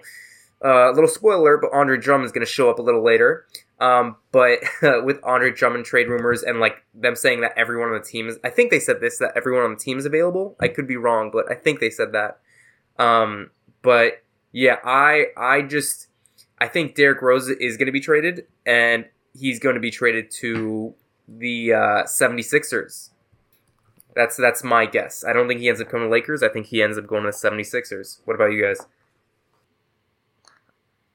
uh, 0.65 0.91
a 0.91 0.93
little 0.93 1.09
spoiler, 1.09 1.57
but 1.57 1.71
Andre 1.73 1.99
Drummond 1.99 2.27
is 2.27 2.33
going 2.33 2.45
to 2.45 2.51
show 2.51 2.69
up 2.71 2.79
a 2.79 2.83
little 2.83 3.03
later. 3.03 3.47
Um, 3.81 4.17
but 4.33 4.59
with 5.05 5.19
Andre 5.25 5.51
Drummond 5.51 5.87
trade 5.87 6.09
rumors 6.09 6.43
and 6.43 6.61
like 6.61 6.85
them 6.95 7.17
saying 7.17 7.41
that 7.41 7.57
everyone 7.57 7.89
on 7.89 7.95
the 7.95 8.05
team 8.05 8.29
is, 8.29 8.39
I 8.45 8.51
think 8.51 8.71
they 8.71 8.81
said 8.81 9.01
this 9.01 9.19
that 9.19 9.33
everyone 9.35 9.65
on 9.65 9.71
the 9.71 9.81
team 9.81 9.99
is 9.99 10.05
available. 10.05 10.57
I 10.61 10.69
could 10.69 10.87
be 10.87 10.97
wrong, 10.97 11.31
but 11.33 11.51
I 11.51 11.55
think 11.55 11.81
they 11.81 11.91
said 11.91 12.13
that. 12.13 12.41
Um, 12.99 13.51
but 13.83 14.25
yeah, 14.53 14.77
I 14.85 15.27
I 15.37 15.63
just 15.63 16.09
I 16.59 16.67
think 16.67 16.97
Derrick 16.97 17.23
Rose 17.23 17.49
is 17.49 17.77
going 17.77 17.87
to 17.87 17.93
be 17.93 18.01
traded, 18.01 18.47
and 18.67 19.07
he's 19.33 19.61
going 19.61 19.77
to 19.77 19.81
be 19.81 19.93
traded 19.93 20.33
to 20.41 20.95
the 21.29 21.73
uh, 21.75 22.03
76ers. 22.05 23.11
That's 24.17 24.37
that's 24.37 24.65
my 24.65 24.87
guess. 24.87 25.25
I 25.25 25.33
don't 25.33 25.47
think 25.47 25.61
he 25.61 25.69
ends 25.69 25.81
up 25.81 25.89
coming 25.91 26.09
to 26.09 26.11
Lakers. 26.11 26.43
I 26.43 26.49
think 26.49 26.67
he 26.67 26.83
ends 26.83 26.99
up 26.99 27.07
going 27.07 27.23
to 27.23 27.31
the 27.31 27.37
76ers. 27.37 28.19
What 28.25 28.35
about 28.35 28.51
you 28.53 28.63
guys? 28.63 28.81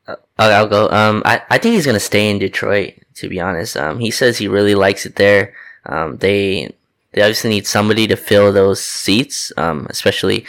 Uh, 0.07 0.15
I'll 0.37 0.67
go. 0.67 0.89
Um, 0.89 1.21
I, 1.25 1.41
I 1.49 1.57
think 1.57 1.73
he's 1.75 1.85
gonna 1.85 1.99
stay 1.99 2.29
in 2.29 2.39
Detroit. 2.39 2.93
To 3.15 3.29
be 3.29 3.39
honest, 3.39 3.77
um, 3.77 3.99
he 3.99 4.09
says 4.11 4.37
he 4.37 4.47
really 4.47 4.75
likes 4.75 5.05
it 5.05 5.15
there. 5.15 5.53
Um, 5.85 6.17
they 6.17 6.73
they 7.11 7.21
obviously 7.21 7.49
need 7.51 7.67
somebody 7.67 8.07
to 8.07 8.15
fill 8.15 8.51
those 8.51 8.81
seats. 8.81 9.51
Um, 9.57 9.87
especially. 9.89 10.45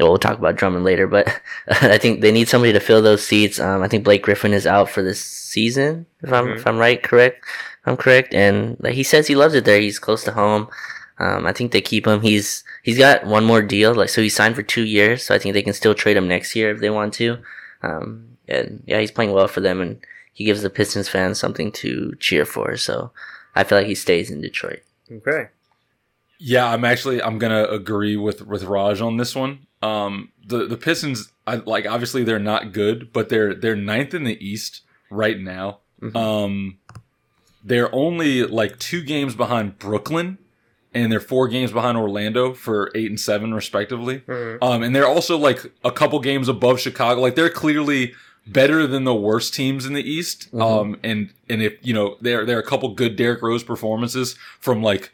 Well, 0.00 0.08
we'll 0.08 0.18
talk 0.18 0.38
about 0.38 0.56
Drummond 0.56 0.84
later, 0.84 1.06
but 1.06 1.28
I 1.68 1.98
think 1.98 2.20
they 2.20 2.32
need 2.32 2.48
somebody 2.48 2.72
to 2.72 2.80
fill 2.80 3.00
those 3.00 3.24
seats. 3.24 3.60
Um, 3.60 3.80
I 3.80 3.86
think 3.86 4.02
Blake 4.02 4.22
Griffin 4.24 4.52
is 4.52 4.66
out 4.66 4.90
for 4.90 5.04
this 5.04 5.20
season, 5.20 6.06
if 6.20 6.32
I'm 6.32 6.46
Mhm. 6.46 6.56
if 6.56 6.66
I'm 6.66 6.78
right, 6.78 7.00
correct. 7.00 7.44
I'm 7.86 7.96
correct, 7.96 8.34
and 8.34 8.76
like, 8.80 8.94
he 8.94 9.02
says 9.02 9.26
he 9.26 9.34
loves 9.34 9.54
it 9.54 9.64
there. 9.64 9.80
He's 9.80 9.98
close 9.98 10.24
to 10.24 10.32
home. 10.32 10.68
Um, 11.18 11.46
I 11.46 11.52
think 11.52 11.72
they 11.72 11.80
keep 11.80 12.06
him. 12.06 12.22
He's 12.22 12.64
he's 12.82 12.98
got 12.98 13.24
one 13.26 13.44
more 13.44 13.62
deal, 13.62 13.94
like 13.94 14.08
so 14.08 14.22
he 14.22 14.28
signed 14.28 14.56
for 14.56 14.62
two 14.62 14.84
years. 14.84 15.24
So 15.24 15.34
I 15.34 15.38
think 15.38 15.52
they 15.54 15.62
can 15.62 15.72
still 15.72 15.94
trade 15.94 16.16
him 16.16 16.26
next 16.26 16.56
year 16.56 16.70
if 16.70 16.80
they 16.80 16.90
want 16.90 17.14
to. 17.14 17.38
Um, 17.82 18.36
and 18.48 18.82
yeah, 18.86 19.00
he's 19.00 19.10
playing 19.12 19.32
well 19.32 19.48
for 19.48 19.60
them, 19.60 19.80
and 19.80 20.00
he 20.32 20.44
gives 20.44 20.62
the 20.62 20.70
Pistons 20.70 21.08
fans 21.08 21.38
something 21.38 21.70
to 21.72 22.14
cheer 22.18 22.44
for. 22.44 22.76
So 22.76 23.12
I 23.54 23.64
feel 23.64 23.78
like 23.78 23.86
he 23.86 23.94
stays 23.94 24.30
in 24.30 24.40
Detroit. 24.40 24.82
Okay. 25.10 25.48
Yeah, 26.38 26.66
I'm 26.66 26.84
actually 26.84 27.22
I'm 27.22 27.38
gonna 27.38 27.64
agree 27.64 28.16
with 28.16 28.44
with 28.46 28.64
Raj 28.64 29.00
on 29.00 29.16
this 29.16 29.36
one. 29.36 29.66
Um, 29.82 30.32
the 30.44 30.66
the 30.66 30.76
Pistons, 30.76 31.30
I, 31.46 31.56
like 31.56 31.86
obviously 31.86 32.24
they're 32.24 32.38
not 32.38 32.72
good, 32.72 33.12
but 33.12 33.28
they're 33.28 33.54
they're 33.54 33.76
ninth 33.76 34.14
in 34.14 34.24
the 34.24 34.44
East 34.44 34.80
right 35.10 35.38
now. 35.38 35.78
Mhm. 36.02 36.16
Um, 36.16 36.78
they're 37.64 37.92
only 37.94 38.44
like 38.44 38.78
two 38.78 39.02
games 39.02 39.34
behind 39.34 39.78
Brooklyn, 39.78 40.38
and 40.92 41.10
they're 41.10 41.18
four 41.20 41.48
games 41.48 41.72
behind 41.72 41.96
Orlando 41.96 42.52
for 42.52 42.92
eight 42.94 43.08
and 43.10 43.18
seven 43.18 43.54
respectively. 43.54 44.20
Mhm. 44.20 44.58
Um, 44.62 44.82
and 44.82 44.94
they're 44.94 45.08
also 45.08 45.36
like 45.38 45.72
a 45.82 45.90
couple 45.90 46.20
games 46.20 46.48
above 46.48 46.78
Chicago. 46.78 47.20
Like 47.20 47.34
they're 47.34 47.50
clearly 47.50 48.12
better 48.46 48.86
than 48.86 49.04
the 49.04 49.14
worst 49.14 49.54
teams 49.54 49.86
in 49.86 49.94
the 49.94 50.08
East. 50.08 50.52
Mhm. 50.52 50.62
Um, 50.62 50.98
and 51.02 51.30
and 51.48 51.62
if 51.62 51.74
you 51.82 51.94
know 51.94 52.16
there 52.20 52.44
there 52.44 52.56
are 52.58 52.60
a 52.60 52.64
couple 52.66 52.90
good 52.90 53.16
Derrick 53.16 53.42
Rose 53.42 53.64
performances 53.64 54.36
from 54.60 54.82
like 54.82 55.12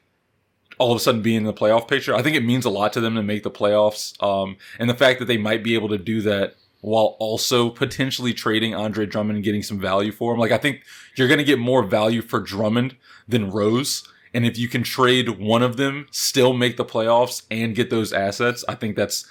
all 0.79 0.91
of 0.91 0.97
a 0.97 1.01
sudden 1.01 1.21
being 1.21 1.37
in 1.39 1.45
the 1.45 1.53
playoff 1.53 1.87
picture. 1.87 2.15
I 2.15 2.23
think 2.23 2.37
it 2.37 2.45
means 2.45 2.65
a 2.65 2.71
lot 2.71 2.93
to 2.95 3.01
them 3.03 3.15
to 3.15 3.23
make 3.23 3.43
the 3.43 3.51
playoffs. 3.51 4.21
Um, 4.23 4.57
and 4.79 4.89
the 4.89 4.95
fact 4.95 5.19
that 5.19 5.27
they 5.27 5.37
might 5.37 5.63
be 5.63 5.75
able 5.75 5.91
to 5.91 5.99
do 5.99 6.23
that 6.23 6.55
while 6.81 7.17
also 7.19 7.71
potentially 7.71 8.33
trading 8.33 8.75
Andre 8.75 9.07
Drummond 9.07 9.37
and 9.37 9.45
getting 9.45 9.63
some 9.63 9.79
value 9.79 10.13
for 10.13 10.33
him. 10.33 10.41
Like 10.41 10.53
I 10.53 10.59
think 10.59 10.83
you're 11.17 11.29
going 11.29 11.39
to 11.39 11.45
get 11.45 11.59
more 11.59 11.83
value 11.83 12.23
for 12.23 12.41
Drummond 12.41 12.97
than 13.29 13.51
Rose. 13.51 14.07
And 14.33 14.47
if 14.47 14.59
you 14.59 14.69
can 14.69 14.83
trade 14.83 15.41
one 15.41 15.63
of 15.63 15.77
them, 15.77 16.07
still 16.11 16.53
make 16.53 16.77
the 16.77 16.85
playoffs 16.85 17.43
and 17.51 17.75
get 17.75 17.91
those 17.91 18.13
assets, 18.13 18.65
I 18.69 18.77
think 18.77 18.97
that's 18.97 19.27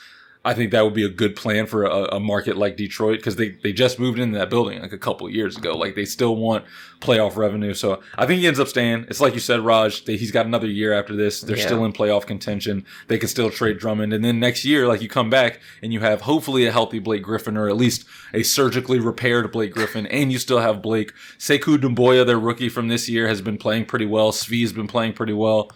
I 0.46 0.54
think 0.54 0.72
that 0.72 0.86
would 0.86 0.94
be 0.94 1.04
a 1.04 1.10
good 1.10 1.36
plan 1.36 1.66
for 1.66 1.84
a, 1.84 2.16
a 2.16 2.20
market 2.20 2.56
like 2.56 2.78
Detroit 2.78 3.18
because 3.20 3.36
they, 3.36 3.50
they 3.62 3.74
just 3.74 4.00
moved 4.00 4.20
into 4.20 4.38
that 4.40 4.50
building 4.50 4.82
like 4.82 4.94
a 4.94 4.98
couple 4.98 5.28
of 5.28 5.34
years 5.34 5.58
ago. 5.58 5.76
Like 5.78 5.96
they 5.96 6.06
still 6.06 6.38
want 6.38 6.64
playoff 7.02 7.36
revenue. 7.36 7.74
So 7.74 8.02
I 8.18 8.26
think 8.26 8.40
he 8.40 8.48
ends 8.48 8.58
up 8.58 8.70
staying. 8.70 9.06
It's 9.10 9.20
like 9.20 9.34
you 9.34 9.42
said, 9.42 9.60
Raj, 9.60 10.06
that 10.06 10.14
he's 10.18 10.32
got 10.32 10.46
another 10.46 10.68
year 10.68 10.94
after 10.94 11.14
this. 11.14 11.42
They're 11.42 11.58
Yeah. 11.58 11.66
still 11.66 11.84
in 11.84 11.92
playoff 11.92 12.26
contention. 12.26 12.86
They 13.10 13.18
can 13.18 13.28
still 13.28 13.50
trade 13.50 13.80
Drummond. 13.80 14.14
And 14.14 14.24
then 14.24 14.40
next 14.40 14.64
year, 14.64 14.88
like 14.88 15.02
you 15.02 15.10
come 15.10 15.30
back 15.30 15.60
and 15.84 15.92
you 15.92 16.00
have 16.00 16.22
hopefully 16.22 16.66
a 16.66 16.72
healthy 16.72 17.00
Blake 17.00 17.22
Griffin 17.24 17.58
or 17.58 17.68
at 17.68 17.76
least 17.76 18.06
a 18.34 18.42
surgically 18.44 19.00
repaired 19.00 19.52
Blake 19.52 19.74
Griffin. 19.74 20.08
And 20.08 20.32
you 20.32 20.40
still 20.40 20.60
have 20.60 20.82
Blake. 20.82 21.12
Sekou 21.38 21.78
Doumbouya, 21.78 22.26
their 22.26 22.40
rookie 22.40 22.70
from 22.70 22.88
this 22.88 23.10
year, 23.10 23.28
has 23.28 23.42
been 23.42 23.58
playing 23.58 23.86
pretty 23.88 24.06
well. 24.06 24.32
Svi's 24.32 24.72
been 24.72 24.88
playing 24.88 25.14
pretty 25.14 25.34
well. 25.34 25.70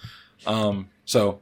Um, 0.47 0.87
so 1.03 1.41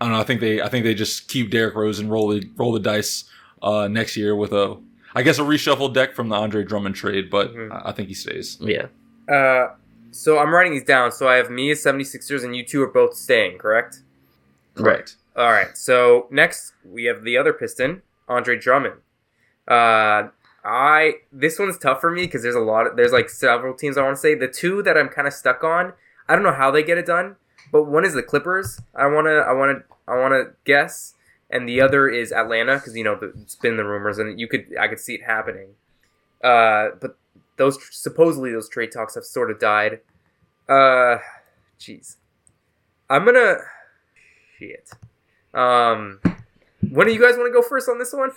I 0.00 0.04
don't 0.04 0.12
know. 0.14 0.20
I 0.20 0.24
think 0.24 0.40
they 0.40 0.60
I 0.60 0.68
think 0.68 0.84
they 0.84 0.94
just 0.94 1.28
keep 1.28 1.50
Derrick 1.50 1.74
Rose 1.74 1.98
and 1.98 2.10
roll 2.10 2.28
the 2.28 2.48
roll 2.56 2.72
the 2.72 2.80
dice 2.80 3.24
uh, 3.62 3.88
next 3.88 4.16
year 4.16 4.34
with 4.36 4.52
a 4.52 4.76
I 5.14 5.22
guess 5.22 5.38
a 5.38 5.42
reshuffled 5.42 5.94
deck 5.94 6.14
from 6.14 6.28
the 6.28 6.36
Andre 6.36 6.62
Drummond 6.64 6.94
trade, 6.94 7.30
but 7.30 7.54
Mhm. 7.54 7.72
I 7.72 7.90
I 7.90 7.92
think 7.92 8.08
he 8.08 8.14
stays. 8.14 8.58
Yeah. 8.60 8.86
Uh, 9.32 9.74
so 10.10 10.38
I'm 10.38 10.52
writing 10.54 10.72
these 10.72 10.84
down. 10.84 11.12
So 11.12 11.26
I 11.28 11.36
have 11.36 11.50
me 11.50 11.70
as 11.70 11.82
76ers, 11.82 12.44
and 12.44 12.54
you 12.56 12.64
two 12.64 12.82
are 12.82 12.86
both 12.88 13.14
staying, 13.14 13.58
correct? 13.58 14.00
Correct. 14.74 15.16
All 15.34 15.50
right. 15.52 15.76
So 15.76 16.26
next 16.30 16.72
we 16.84 17.04
have 17.04 17.24
the 17.24 17.36
other 17.38 17.52
Piston, 17.52 18.02
Andre 18.28 18.58
Drummond. 18.58 18.96
Uh, 19.66 20.28
I 20.64 21.14
this 21.32 21.58
one's 21.58 21.78
tough 21.78 22.00
for 22.00 22.10
me 22.10 22.22
because 22.22 22.42
there's 22.42 22.54
a 22.54 22.60
lot. 22.60 22.86
Of, 22.86 22.96
there's 22.96 23.12
like 23.12 23.28
several 23.30 23.72
teams 23.74 23.96
I 23.96 24.02
want 24.02 24.16
to 24.16 24.20
say. 24.20 24.34
The 24.34 24.48
two 24.48 24.82
that 24.82 24.96
I'm 24.98 25.08
kind 25.08 25.26
of 25.26 25.32
stuck 25.34 25.64
on. 25.64 25.92
I 26.28 26.34
don't 26.34 26.42
know 26.44 26.52
how 26.52 26.70
they 26.70 26.82
get 26.82 26.98
it 26.98 27.06
done, 27.06 27.36
but 27.72 27.84
one 27.84 28.04
is 28.04 28.14
the 28.14 28.22
Clippers. 28.22 28.80
I 28.94 29.06
wanna, 29.06 29.36
I 29.36 29.52
wanna, 29.52 29.82
I 30.06 30.18
wanna 30.18 30.44
guess, 30.64 31.14
and 31.50 31.68
the 31.68 31.80
other 31.80 32.08
is 32.08 32.32
Atlanta 32.32 32.76
because 32.76 32.96
you 32.96 33.04
know 33.04 33.18
it's 33.22 33.56
been 33.56 33.76
the 33.76 33.84
rumors, 33.84 34.18
and 34.18 34.38
you 34.38 34.48
could, 34.48 34.66
I 34.78 34.88
could 34.88 35.00
see 35.00 35.14
it 35.14 35.24
happening. 35.24 35.70
Uh, 36.42 36.90
but 37.00 37.16
those 37.56 37.78
supposedly 37.90 38.52
those 38.52 38.68
trade 38.68 38.92
talks 38.92 39.14
have 39.14 39.24
sort 39.24 39.50
of 39.50 39.58
died. 39.58 40.00
Uh, 40.68 41.18
jeez, 41.78 42.16
I'm 43.08 43.24
gonna 43.24 43.56
shit. 44.58 44.90
Um, 45.54 46.20
when 46.90 47.06
do 47.06 47.12
you 47.12 47.20
guys 47.20 47.36
want 47.36 47.48
to 47.48 47.52
go 47.52 47.66
first 47.66 47.88
on 47.88 47.98
this 47.98 48.12
one? 48.12 48.30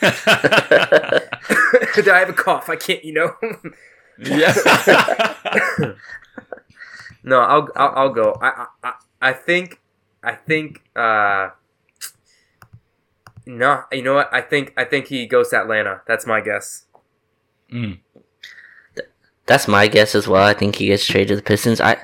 I 2.10 2.18
have 2.18 2.28
a 2.28 2.32
cough. 2.32 2.68
I 2.68 2.76
can't, 2.76 3.04
you 3.04 3.12
know. 3.12 3.34
yeah. 4.18 4.54
no, 7.22 7.40
I'll, 7.40 7.68
I'll 7.76 7.92
I'll 7.96 8.10
go. 8.12 8.36
I 8.40 8.48
I- 8.48 8.66
I 8.88 8.92
I 9.20 9.32
think 9.32 9.80
I 10.22 10.34
think 10.34 10.82
uh 10.96 11.50
no, 13.46 13.84
you 13.90 14.02
know 14.02 14.14
what? 14.14 14.32
I 14.32 14.40
think 14.40 14.72
I 14.76 14.84
think 14.84 15.06
he 15.08 15.26
goes 15.26 15.48
to 15.50 15.58
Atlanta. 15.60 16.02
That's 16.06 16.26
my 16.26 16.40
guess. 16.40 16.84
Mm. 17.72 17.98
That's 19.46 19.66
my 19.66 19.88
guess 19.88 20.14
as 20.14 20.28
well. 20.28 20.44
I 20.44 20.54
think 20.54 20.76
he 20.76 20.86
gets 20.86 21.04
traded 21.06 21.28
to 21.28 21.36
the 21.36 21.42
Pistons. 21.42 21.80
I, 21.80 21.96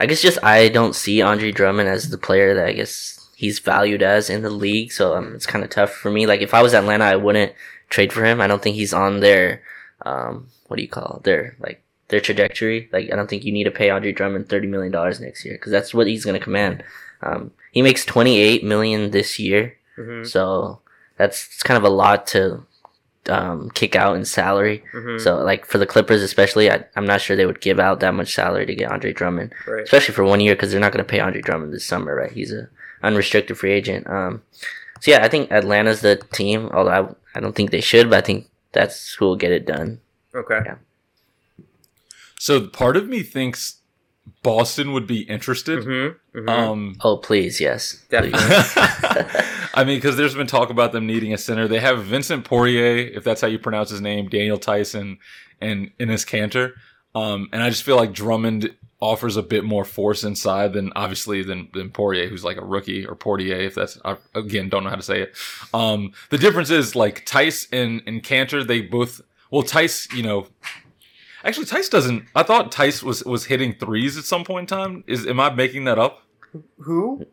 I 0.00 0.06
guess 0.06 0.20
just 0.20 0.42
I 0.42 0.68
don't 0.68 0.94
see 0.96 1.22
Andre 1.22 1.52
Drummond 1.52 1.88
as 1.88 2.10
the 2.10 2.18
player 2.18 2.54
that 2.54 2.66
I 2.66 2.72
guess 2.72 3.28
he's 3.36 3.60
valued 3.60 4.02
as 4.02 4.28
in 4.28 4.42
the 4.42 4.50
league. 4.50 4.90
So 4.90 5.14
um, 5.14 5.34
it's 5.34 5.46
kind 5.46 5.64
of 5.64 5.70
tough 5.70 5.92
for 5.92 6.10
me. 6.10 6.26
Like 6.26 6.40
if 6.40 6.54
I 6.54 6.62
was 6.62 6.74
Atlanta, 6.74 7.04
I 7.04 7.16
wouldn't 7.16 7.52
trade 7.88 8.12
for 8.12 8.24
him. 8.24 8.40
I 8.40 8.48
don't 8.48 8.60
think 8.60 8.74
he's 8.74 8.92
on 8.92 9.20
their, 9.20 9.62
um, 10.04 10.48
what 10.66 10.76
do 10.76 10.82
you 10.82 10.88
call 10.88 11.18
it? 11.18 11.24
their 11.24 11.56
like 11.60 11.81
their 12.12 12.20
trajectory. 12.20 12.88
Like 12.92 13.10
I 13.12 13.16
don't 13.16 13.28
think 13.28 13.44
you 13.44 13.50
need 13.52 13.64
to 13.64 13.72
pay 13.72 13.90
Andre 13.90 14.12
Drummond 14.12 14.48
thirty 14.48 14.68
million 14.68 14.92
dollars 14.92 15.18
next 15.20 15.44
year 15.44 15.54
because 15.54 15.72
that's 15.72 15.92
what 15.92 16.06
he's 16.06 16.24
going 16.24 16.38
to 16.38 16.44
command. 16.44 16.84
Um, 17.22 17.50
he 17.72 17.82
makes 17.82 18.04
twenty 18.04 18.38
eight 18.38 18.62
million 18.62 19.10
this 19.10 19.38
year. 19.38 19.74
hmm 19.96 20.22
So 20.24 20.78
that's 21.16 21.46
it's 21.46 21.62
kind 21.64 21.78
of 21.78 21.84
a 21.84 21.94
lot 22.04 22.26
to 22.28 22.64
um, 23.28 23.70
kick 23.70 23.96
out 23.96 24.16
in 24.16 24.24
salary. 24.24 24.84
hmm 24.92 25.18
So 25.18 25.42
like 25.42 25.66
for 25.66 25.78
the 25.78 25.86
Clippers 25.86 26.22
especially, 26.22 26.70
I, 26.70 26.84
I'm 26.96 27.06
not 27.06 27.20
sure 27.20 27.36
they 27.36 27.46
would 27.46 27.60
give 27.60 27.80
out 27.80 28.00
that 28.00 28.14
much 28.14 28.34
salary 28.34 28.66
to 28.66 28.74
get 28.74 28.92
Andre 28.92 29.12
Drummond, 29.12 29.52
right. 29.66 29.82
especially 29.84 30.14
for 30.14 30.24
one 30.24 30.40
year 30.40 30.54
because 30.54 30.70
they're 30.70 30.80
not 30.80 30.92
going 30.92 31.04
to 31.04 31.10
pay 31.10 31.20
Andre 31.20 31.40
Drummond 31.40 31.72
this 31.72 31.84
summer, 31.86 32.14
right? 32.14 32.32
He's 32.32 32.52
a 32.52 32.68
unrestricted 33.02 33.58
free 33.58 33.72
agent. 33.72 34.06
Um, 34.08 34.42
so 35.00 35.10
yeah, 35.10 35.24
I 35.24 35.28
think 35.28 35.50
Atlanta's 35.50 36.00
the 36.02 36.16
team. 36.32 36.68
Although 36.72 37.16
I, 37.34 37.38
I 37.38 37.40
don't 37.40 37.54
think 37.56 37.70
they 37.70 37.80
should, 37.80 38.10
but 38.10 38.18
I 38.18 38.26
think 38.26 38.48
that's 38.72 39.14
who 39.14 39.26
will 39.26 39.36
get 39.36 39.52
it 39.52 39.66
done. 39.66 40.00
Okay. 40.34 40.60
Yeah. 40.64 40.76
So 42.42 42.66
part 42.66 42.96
of 42.96 43.06
me 43.08 43.22
thinks 43.22 43.82
Boston 44.42 44.92
would 44.94 45.06
be 45.06 45.20
interested. 45.20 45.84
hmm 45.84 46.08
hmm 46.36 46.48
Um, 46.48 46.96
Oh 47.02 47.16
please, 47.16 47.60
yes, 47.60 48.04
Definitely. 48.08 48.40
Please. 48.40 48.72
I 49.74 49.84
mean, 49.86 49.98
because 49.98 50.16
there's 50.16 50.34
been 50.34 50.48
talk 50.48 50.68
about 50.68 50.90
them 50.90 51.06
needing 51.06 51.32
a 51.32 51.38
center. 51.38 51.68
They 51.68 51.78
have 51.78 52.02
Vincent 52.02 52.44
Poirier, 52.44 53.12
if 53.14 53.22
that's 53.22 53.40
how 53.40 53.46
you 53.46 53.60
pronounce 53.60 53.90
his 53.90 54.00
name, 54.00 54.28
Daniel 54.28 54.58
Tyson, 54.58 55.18
and 55.60 55.96
Enes 56.00 56.26
Kanter. 56.26 56.72
Um, 57.14 57.48
and 57.52 57.62
I 57.62 57.70
just 57.70 57.84
feel 57.84 57.94
like 57.94 58.12
Drummond 58.12 58.74
offers 59.00 59.36
a 59.36 59.42
bit 59.44 59.62
more 59.62 59.84
force 59.84 60.24
inside 60.24 60.72
than 60.72 60.92
obviously 60.96 61.44
than, 61.44 61.68
than 61.72 61.90
Poirier, 61.90 62.28
who's 62.28 62.42
like 62.42 62.56
a 62.56 62.64
rookie, 62.64 63.06
or 63.06 63.14
Portier, 63.14 63.60
if 63.60 63.76
that's 63.76 64.00
I, 64.04 64.16
again 64.34 64.68
don't 64.68 64.82
know 64.82 64.90
how 64.90 64.96
to 64.96 65.02
say 65.02 65.20
it. 65.20 65.36
Um, 65.72 66.12
the 66.30 66.38
difference 66.38 66.70
is 66.70 66.96
like 66.96 67.24
Theis 67.24 67.68
and 67.72 68.02
and 68.04 68.20
Kanter, 68.20 68.66
they 68.66 68.80
both 68.80 69.20
well 69.52 69.62
Theis, 69.62 70.12
you 70.12 70.24
know. 70.24 70.48
Actually, 71.44 71.66
Theis 71.66 71.88
doesn't. 71.88 72.24
I 72.34 72.42
thought 72.42 72.72
Theis 72.72 73.02
was 73.02 73.24
was 73.24 73.46
hitting 73.46 73.74
threes 73.74 74.16
at 74.16 74.24
some 74.24 74.44
point 74.44 74.70
in 74.70 74.76
time. 74.78 75.04
Is 75.06 75.26
am 75.26 75.40
I 75.40 75.50
making 75.50 75.84
that 75.84 75.98
up? 75.98 76.22
Who? 76.78 77.26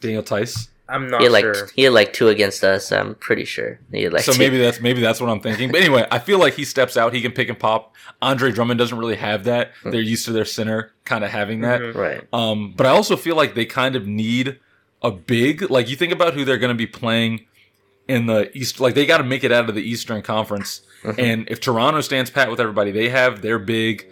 Daniel 0.00 0.22
Theis. 0.22 0.68
I'm 0.88 1.10
not 1.10 1.20
he 1.20 1.24
had 1.24 1.32
like 1.32 1.42
sure. 1.44 1.68
he 1.74 1.82
had 1.82 1.92
like 1.92 2.12
two 2.12 2.28
against 2.28 2.62
us. 2.62 2.92
I'm 2.92 3.16
pretty 3.16 3.44
sure 3.44 3.80
he 3.90 4.04
had 4.04 4.12
like 4.12 4.22
so 4.22 4.32
two. 4.32 4.38
maybe 4.38 4.58
that's 4.58 4.80
maybe 4.80 5.00
that's 5.00 5.20
what 5.20 5.28
I'm 5.30 5.40
thinking. 5.40 5.72
But 5.72 5.80
anyway, 5.80 6.06
I 6.10 6.20
feel 6.20 6.38
like 6.38 6.54
he 6.54 6.64
steps 6.64 6.96
out, 6.96 7.12
he 7.12 7.20
can 7.20 7.32
pick 7.32 7.48
and 7.48 7.58
pop. 7.58 7.94
Andre 8.22 8.52
Drummond 8.52 8.78
doesn't 8.78 8.96
really 8.96 9.16
have 9.16 9.44
that. 9.44 9.72
Hmm. 9.82 9.90
They're 9.90 10.00
used 10.00 10.26
to 10.26 10.32
their 10.32 10.44
center 10.44 10.92
kind 11.04 11.24
of 11.24 11.30
having 11.30 11.62
that. 11.62 11.80
Mhm. 11.80 11.94
right. 11.94 12.22
Um, 12.32 12.72
but 12.76 12.86
I 12.86 12.90
also 12.90 13.16
feel 13.16 13.34
like 13.34 13.54
they 13.54 13.66
kind 13.66 13.96
of 13.96 14.06
need 14.06 14.60
a 15.02 15.10
big 15.10 15.70
like 15.70 15.90
you 15.90 15.96
think 15.96 16.12
about 16.12 16.34
who 16.34 16.44
they're 16.44 16.56
going 16.56 16.74
to 16.74 16.74
be 16.74 16.86
playing 16.86 17.46
in 18.06 18.26
the 18.26 18.56
East. 18.56 18.78
Like 18.78 18.94
they 18.94 19.06
got 19.06 19.18
to 19.18 19.24
make 19.24 19.42
it 19.42 19.50
out 19.50 19.68
of 19.68 19.74
the 19.74 19.82
Eastern 19.82 20.22
Conference. 20.22 20.82
Mhm. 21.04 21.18
And 21.18 21.48
if 21.50 21.60
Toronto 21.60 22.00
stands 22.00 22.30
pat 22.30 22.50
with 22.50 22.60
everybody, 22.60 22.90
they 22.90 23.08
have 23.08 23.42
their 23.42 23.58
big. 23.58 24.06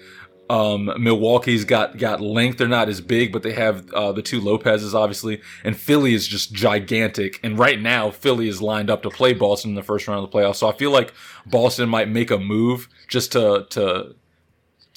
Um, 0.50 0.92
Milwaukee's 0.98 1.64
got 1.64 1.96
got 1.96 2.20
length. 2.20 2.58
They're 2.58 2.68
not 2.68 2.90
as 2.90 3.00
big, 3.00 3.32
but 3.32 3.42
they 3.42 3.52
have 3.54 3.90
uh, 3.94 4.12
the 4.12 4.20
two 4.20 4.40
Lopez's 4.42 4.94
obviously, 4.94 5.40
and 5.64 5.74
Philly 5.74 6.12
is 6.12 6.28
just 6.28 6.52
gigantic. 6.52 7.40
And 7.42 7.58
right 7.58 7.80
now, 7.80 8.10
Philly 8.10 8.48
is 8.48 8.60
lined 8.60 8.90
up 8.90 9.02
to 9.04 9.10
play 9.10 9.32
Boston 9.32 9.70
in 9.70 9.74
the 9.74 9.82
first 9.82 10.06
round 10.06 10.22
of 10.22 10.30
the 10.30 10.36
playoffs. 10.38 10.56
So 10.56 10.68
I 10.68 10.72
feel 10.72 10.90
like 10.90 11.14
Boston 11.46 11.88
might 11.88 12.10
make 12.10 12.30
a 12.30 12.38
move 12.38 12.88
just 13.08 13.32
to 13.32 13.66
to 13.70 14.14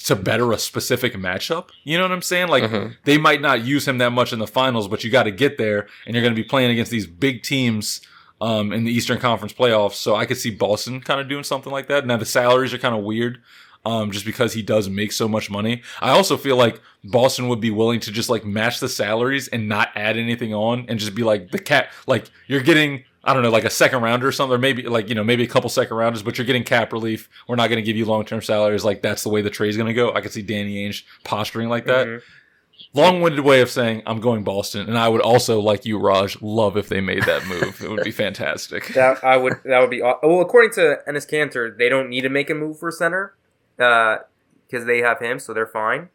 to 0.04 0.14
better 0.14 0.52
a 0.52 0.58
specific 0.58 1.14
matchup. 1.14 1.70
You 1.82 1.96
know 1.96 2.04
what 2.04 2.12
I'm 2.12 2.22
saying? 2.22 2.48
Like 2.48 2.64
Mhm. 2.64 2.96
they 3.04 3.16
might 3.18 3.40
not 3.40 3.64
use 3.64 3.88
him 3.88 3.98
that 3.98 4.12
much 4.12 4.32
in 4.34 4.38
the 4.38 4.46
finals, 4.46 4.86
but 4.86 5.02
you 5.02 5.10
got 5.10 5.24
to 5.24 5.30
get 5.32 5.56
there, 5.58 5.88
and 6.06 6.14
you're 6.14 6.22
going 6.22 6.34
to 6.34 6.40
be 6.40 6.46
playing 6.46 6.70
against 6.70 6.90
these 6.92 7.06
big 7.06 7.42
teams 7.42 8.00
um, 8.40 8.72
in 8.72 8.84
the 8.84 8.92
Eastern 8.92 9.18
Conference 9.18 9.52
playoffs. 9.52 9.94
So 9.94 10.14
I 10.14 10.26
could 10.26 10.36
see 10.38 10.50
Boston 10.50 11.00
kind 11.00 11.20
of 11.20 11.28
doing 11.28 11.44
something 11.44 11.72
like 11.72 11.88
that. 11.88 12.06
Now 12.06 12.16
the 12.16 12.24
salaries 12.26 12.72
are 12.74 12.78
kind 12.78 12.94
of 12.96 13.02
weird. 13.04 13.40
Um, 13.86 14.10
just 14.10 14.26
because 14.26 14.52
he 14.52 14.60
does 14.60 14.88
make 14.88 15.12
so 15.12 15.28
much 15.28 15.50
money, 15.50 15.82
I 16.00 16.10
also 16.10 16.36
feel 16.36 16.56
like 16.56 16.80
Boston 17.04 17.48
would 17.48 17.60
be 17.60 17.70
willing 17.70 18.00
to 18.00 18.12
just 18.12 18.28
like 18.28 18.44
match 18.44 18.80
the 18.80 18.88
salaries 18.88 19.48
and 19.48 19.68
not 19.68 19.90
add 19.94 20.16
anything 20.18 20.52
on, 20.52 20.84
and 20.88 20.98
just 20.98 21.14
be 21.14 21.22
like 21.22 21.52
the 21.52 21.58
cap. 21.60 21.90
Like 22.06 22.28
you're 22.48 22.60
getting, 22.60 23.04
I 23.24 23.32
don't 23.32 23.42
know, 23.44 23.50
like 23.50 23.64
a 23.64 23.70
second 23.70 24.02
rounder 24.02 24.26
or 24.28 24.32
something, 24.32 24.56
or 24.56 24.58
maybe 24.58 24.82
like 24.82 25.08
you 25.08 25.14
know 25.14 25.24
maybe 25.24 25.44
a 25.44 25.46
couple 25.46 25.70
second 25.70 25.96
rounders, 25.96 26.22
but 26.22 26.36
you're 26.36 26.44
getting 26.46 26.64
cap 26.64 26.92
relief. 26.92 27.30
We're 27.46 27.56
not 27.56 27.68
going 27.68 27.76
to 27.78 27.82
give 27.82 27.96
you 27.96 28.04
long 28.04 28.24
term 28.26 28.42
salaries. 28.42 28.84
Like 28.84 29.00
that's 29.00 29.22
the 29.22 29.30
way 29.30 29.42
the 29.42 29.48
trade's 29.48 29.76
going 29.76 29.86
to 29.86 29.94
go. 29.94 30.12
I 30.12 30.20
could 30.20 30.32
see 30.32 30.42
Danny 30.42 30.86
Ainge 30.86 31.04
posturing 31.24 31.68
like 31.70 31.86
that 31.86 32.06
Mhm. 32.08 32.22
Long-winded 32.94 33.40
way 33.44 33.60
of 33.60 33.70
saying 33.70 34.02
I'm 34.06 34.18
going 34.20 34.44
Boston, 34.44 34.88
and 34.88 34.98
I 34.98 35.08
would 35.08 35.20
also 35.20 35.60
like 35.60 35.84
you, 35.84 35.98
Raj, 35.98 36.40
love 36.40 36.76
if 36.76 36.88
they 36.88 37.00
made 37.00 37.24
that 37.24 37.46
move. 37.46 37.80
it 37.82 37.90
would 37.90 38.02
be 38.02 38.10
fantastic. 38.10 38.86
That 38.94 39.22
I 39.22 39.36
would. 39.36 39.54
That 39.64 39.80
would 39.80 39.90
be. 39.90 40.00
aw- 40.02 40.18
Well, 40.22 40.40
according 40.40 40.72
to 40.72 40.98
Enes 41.06 41.28
Kanter, 41.30 41.76
they 41.76 41.88
don't 41.88 42.08
need 42.08 42.22
to 42.22 42.28
make 42.30 42.48
a 42.50 42.54
move 42.54 42.78
for 42.78 42.90
center, 42.90 43.34
because 43.76 44.84
they 44.86 44.98
have 45.00 45.20
him, 45.20 45.38
so 45.38 45.52
they're 45.52 45.66
fine. 45.66 46.08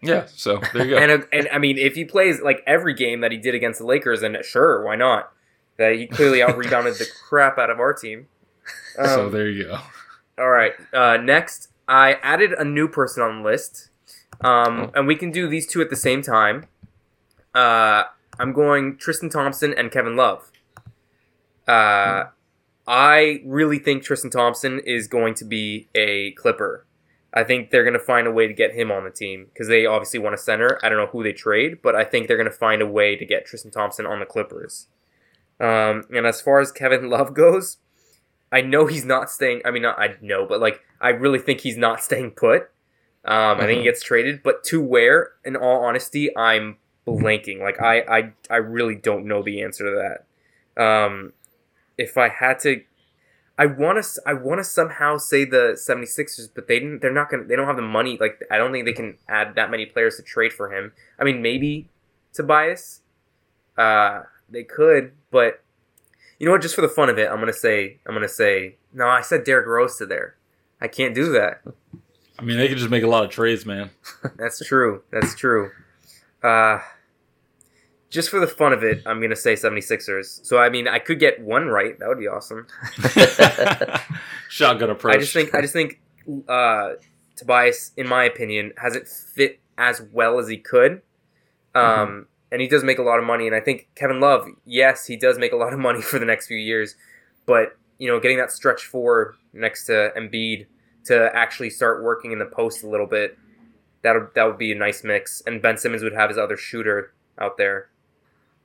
Yeah, 0.00 0.26
so 0.26 0.60
there 0.72 0.84
you 0.86 0.90
go. 0.94 0.96
And 1.02 1.10
uh, 1.12 1.26
and 1.32 1.48
I 1.52 1.58
mean, 1.58 1.78
if 1.78 1.94
he 1.94 2.04
plays 2.04 2.40
like 2.40 2.62
every 2.66 2.94
game 2.94 3.20
that 3.20 3.30
he 3.32 3.38
did 3.38 3.54
against 3.54 3.78
the 3.80 3.86
Lakers, 3.86 4.20
then 4.22 4.36
sure, 4.42 4.84
why 4.84 4.96
not? 4.96 5.30
That 5.76 5.94
he 5.94 6.06
clearly 6.06 6.42
out 6.42 6.56
rebounded 6.56 6.94
the 6.94 7.06
crap 7.28 7.58
out 7.58 7.70
of 7.70 7.78
our 7.80 7.92
team. 7.92 8.28
Um, 8.98 9.06
so 9.06 9.28
there 9.28 9.48
you 9.48 9.64
go. 9.64 9.78
All 10.38 10.50
right. 10.50 10.72
Uh, 10.92 11.16
next, 11.18 11.68
I 11.88 12.14
added 12.22 12.52
a 12.52 12.64
new 12.64 12.88
person 12.88 13.22
on 13.22 13.42
the 13.42 13.48
list, 13.48 13.90
um, 14.40 14.80
Oh. 14.80 14.90
and 14.94 15.06
we 15.06 15.16
can 15.16 15.30
do 15.30 15.48
these 15.48 15.66
two 15.66 15.80
at 15.80 15.90
the 15.90 15.96
same 15.96 16.22
time. 16.22 16.66
Uh, 17.54 18.04
I'm 18.38 18.52
going 18.52 18.96
Tristan 18.96 19.30
Thompson 19.30 19.72
and 19.72 19.90
Kevin 19.92 20.16
Love. 20.16 20.50
Uh, 21.66 22.24
I 22.86 23.40
really 23.46 23.78
think 23.78 24.02
Tristan 24.02 24.30
Thompson 24.30 24.80
is 24.80 25.08
going 25.08 25.34
to 25.34 25.44
be 25.44 25.88
a 25.94 26.32
Clipper. 26.32 26.84
I 27.32 27.42
think 27.42 27.70
they're 27.70 27.82
going 27.84 27.94
to 27.94 27.98
find 27.98 28.26
a 28.26 28.30
way 28.32 28.46
to 28.46 28.52
get 28.52 28.74
him 28.74 28.92
on 28.92 29.04
the 29.04 29.10
team 29.10 29.46
because 29.46 29.66
they 29.68 29.86
obviously 29.86 30.20
want 30.20 30.34
a 30.34 30.38
center. 30.38 30.78
I 30.82 30.88
don't 30.88 30.98
know 30.98 31.06
who 31.06 31.22
they 31.24 31.32
trade, 31.32 31.78
but 31.82 31.94
I 31.96 32.04
think 32.04 32.28
they're 32.28 32.36
going 32.36 32.50
to 32.50 32.56
find 32.56 32.80
a 32.82 32.86
way 32.86 33.16
to 33.16 33.24
get 33.24 33.46
Tristan 33.46 33.70
Thompson 33.70 34.06
on 34.06 34.20
the 34.20 34.26
Clippers. 34.26 34.86
Um, 35.58 36.04
and 36.14 36.26
as 36.26 36.40
far 36.40 36.60
as 36.60 36.70
Kevin 36.70 37.08
Love 37.10 37.34
goes, 37.34 37.78
I 38.52 38.60
know 38.60 38.86
he's 38.86 39.04
not 39.04 39.30
staying. 39.30 39.62
I 39.64 39.70
mean, 39.70 39.82
not 39.82 39.98
I 39.98 40.16
know, 40.20 40.46
but 40.46 40.60
like 40.60 40.80
I 41.00 41.08
really 41.08 41.38
think 41.40 41.60
he's 41.60 41.76
not 41.76 42.02
staying 42.02 42.32
put. 42.32 42.70
Um, 43.24 43.58
I 43.58 43.66
think 43.66 43.78
he 43.78 43.84
gets 43.84 44.02
traded, 44.02 44.42
but 44.42 44.64
to 44.64 44.80
where? 44.80 45.32
In 45.44 45.56
all 45.56 45.84
honesty, 45.84 46.36
I'm 46.36 46.76
blanking. 47.06 47.60
Like 47.60 47.80
I, 47.80 48.00
I, 48.00 48.32
I 48.50 48.56
really 48.56 48.94
don't 48.94 49.26
know 49.26 49.42
the 49.42 49.62
answer 49.62 49.84
to 49.84 50.24
that. 50.76 50.82
Um, 50.82 51.32
if 51.96 52.18
I 52.18 52.28
had 52.28 52.58
to, 52.60 52.82
I 53.58 53.66
want 53.66 54.02
to, 54.02 54.22
I 54.26 54.34
want 54.34 54.58
to 54.58 54.64
somehow 54.64 55.16
say 55.16 55.44
the 55.44 55.76
76ers, 55.76 56.48
but 56.54 56.66
they 56.66 56.80
didn't. 56.80 57.00
They're 57.00 57.12
not 57.12 57.30
gonna. 57.30 57.44
They 57.44 57.56
don't 57.56 57.66
have 57.66 57.76
the 57.76 57.82
money. 57.82 58.18
Like 58.20 58.42
I 58.50 58.58
don't 58.58 58.72
think 58.72 58.84
they 58.84 58.92
can 58.92 59.16
add 59.28 59.54
that 59.54 59.70
many 59.70 59.86
players 59.86 60.16
to 60.16 60.22
trade 60.22 60.52
for 60.52 60.74
him. 60.74 60.92
I 61.18 61.24
mean, 61.24 61.40
maybe 61.40 61.88
Tobias. 62.32 63.00
Uh, 63.78 64.22
they 64.48 64.64
could, 64.64 65.12
but 65.30 65.64
you 66.38 66.46
know 66.46 66.52
what? 66.52 66.62
Just 66.62 66.74
for 66.74 66.80
the 66.80 66.88
fun 66.88 67.08
of 67.08 67.18
it, 67.18 67.30
I'm 67.30 67.38
gonna 67.38 67.52
say, 67.52 67.98
I'm 68.06 68.14
gonna 68.14 68.28
say, 68.28 68.76
no. 68.92 69.06
I 69.06 69.22
said 69.22 69.44
Derrick 69.44 69.66
Rose 69.66 69.96
to 69.98 70.06
there. 70.06 70.36
I 70.80 70.88
can't 70.88 71.14
do 71.14 71.32
that. 71.32 71.62
I 72.38 72.42
mean, 72.42 72.56
they 72.56 72.68
could 72.68 72.78
just 72.78 72.90
make 72.90 73.04
a 73.04 73.08
lot 73.08 73.24
of 73.24 73.30
trades, 73.30 73.64
man. 73.64 73.90
That's 74.36 74.64
true. 74.64 75.02
That's 75.10 75.34
true. 75.34 75.70
Uh, 76.42 76.80
just 78.10 78.28
for 78.28 78.40
the 78.40 78.46
fun 78.46 78.72
of 78.72 78.82
it, 78.84 79.02
I'm 79.06 79.20
gonna 79.20 79.36
say 79.36 79.54
76ers. 79.54 80.44
So 80.44 80.58
I 80.58 80.68
mean, 80.68 80.86
I 80.88 80.98
could 80.98 81.18
get 81.18 81.40
one 81.40 81.66
right. 81.66 81.98
That 81.98 82.08
would 82.08 82.18
be 82.18 82.28
awesome. 82.28 82.66
Shotgun 84.48 84.90
approach. 84.90 85.16
I 85.16 85.18
just 85.18 85.32
think 85.32 85.54
I 85.54 85.60
just 85.60 85.72
think 85.72 86.00
uh, 86.48 86.94
Tobias, 87.36 87.92
in 87.96 88.08
my 88.08 88.24
opinion, 88.24 88.72
hasn't 88.76 89.08
fit 89.08 89.60
as 89.78 90.02
well 90.12 90.38
as 90.38 90.48
he 90.48 90.58
could. 90.58 91.02
Um, 91.74 92.26
and 92.52 92.60
he 92.62 92.68
does 92.68 92.84
make 92.84 92.98
a 92.98 93.02
lot 93.02 93.18
of 93.18 93.24
money. 93.24 93.48
And 93.48 93.56
I 93.56 93.60
think 93.60 93.88
Kevin 93.96 94.20
Love, 94.20 94.46
yes, 94.64 95.06
he 95.06 95.16
does 95.16 95.38
make 95.38 95.52
a 95.52 95.56
lot 95.56 95.72
of 95.72 95.80
money 95.80 96.00
for 96.02 96.18
the 96.18 96.26
next 96.26 96.46
few 96.46 96.56
years, 96.56 96.94
but 97.46 97.76
you 97.98 98.08
know, 98.08 98.20
getting 98.20 98.38
that 98.38 98.52
stretch 98.52 98.86
four 98.86 99.34
next 99.52 99.86
to 99.86 100.12
Embiid 100.16 100.66
to 101.04 101.30
actually 101.34 101.70
start 101.70 102.02
working 102.02 102.32
in 102.32 102.38
the 102.38 102.46
post 102.46 102.82
a 102.82 102.88
little 102.88 103.06
bit, 103.06 103.38
that 104.02 104.14
would 104.14 104.28
that 104.34 104.44
would 104.44 104.58
be 104.58 104.72
a 104.72 104.74
nice 104.74 105.04
mix. 105.04 105.42
And 105.46 105.60
Ben 105.62 105.76
Simmons 105.78 106.02
would 106.02 106.14
have 106.14 106.28
his 106.30 106.38
other 106.38 106.56
shooter 106.56 107.12
out 107.38 107.56
there. 107.56 107.88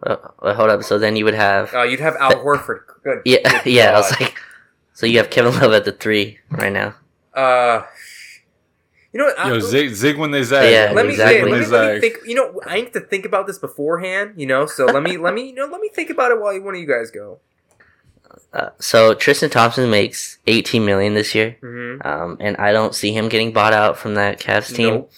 Well, 0.06 0.34
well, 0.42 0.56
hold 0.56 0.70
up. 0.70 0.84
So 0.84 0.98
then 0.98 1.16
you 1.16 1.26
would 1.26 1.34
have. 1.34 1.74
Uh, 1.74 1.84
you'd 1.84 2.00
have 2.00 2.16
Al 2.18 2.36
Horford. 2.44 2.82
Good. 3.04 3.22
yeah, 3.26 3.62
good 3.64 3.72
yeah. 3.74 3.92
I 3.92 3.98
was 3.98 4.12
like, 4.20 4.38
so 4.94 5.06
you 5.06 5.18
have 5.18 5.30
Kevin 5.30 5.54
Love 5.60 5.74
at 5.74 5.86
the 5.86 5.92
three 5.92 6.40
right 6.50 6.72
now. 6.72 6.96
uh, 7.34 7.84
you 9.12 9.18
know 9.20 9.26
what? 9.26 9.40
I- 9.40 9.50
Yo, 9.50 9.60
zig, 9.60 9.90
zig 9.96 10.18
when 10.18 10.32
they 10.32 10.44
zag. 10.44 10.72
Yeah, 10.72 10.92
let 10.94 11.06
me 11.06 11.14
exactly. 11.14 11.40
say, 11.40 11.44
let 11.52 11.60
me, 11.60 11.64
Zig. 11.66 11.72
let 11.74 11.94
me 11.96 12.00
think. 12.00 12.18
You 12.28 12.36
know, 12.36 12.62
I 12.66 12.76
need 12.82 12.94
to 12.94 13.00
think 13.00 13.26
about 13.26 13.48
this 13.48 13.58
beforehand. 13.58 14.34
You 14.38 14.46
know, 14.46 14.66
so 14.68 14.86
let 14.86 15.02
me 15.04 15.18
let 15.18 15.34
me 15.34 15.48
you 15.50 15.56
know 15.56 15.66
let 15.66 15.82
me 15.82 15.90
think 15.90 16.10
about 16.12 16.32
it 16.32 16.40
while 16.40 16.58
one 16.62 16.76
of 16.76 16.80
you 16.82 16.88
guys 16.88 17.10
go. 17.12 17.40
Uh, 18.54 18.70
so 18.80 19.14
Tristan 19.14 19.50
Thompson 19.50 19.90
makes 19.92 20.40
18 20.48 20.84
million 20.84 21.14
this 21.14 21.36
year, 21.36 21.58
Mm-hmm. 21.62 22.08
um, 22.08 22.38
and 22.40 22.58
I 22.58 22.72
don't 22.72 22.96
see 22.96 23.12
him 23.14 23.30
getting 23.30 23.54
bought 23.54 23.74
out 23.74 23.98
from 23.98 24.16
that 24.16 24.40
Cavs 24.40 24.74
team. 24.76 24.90
Nope. 24.96 25.12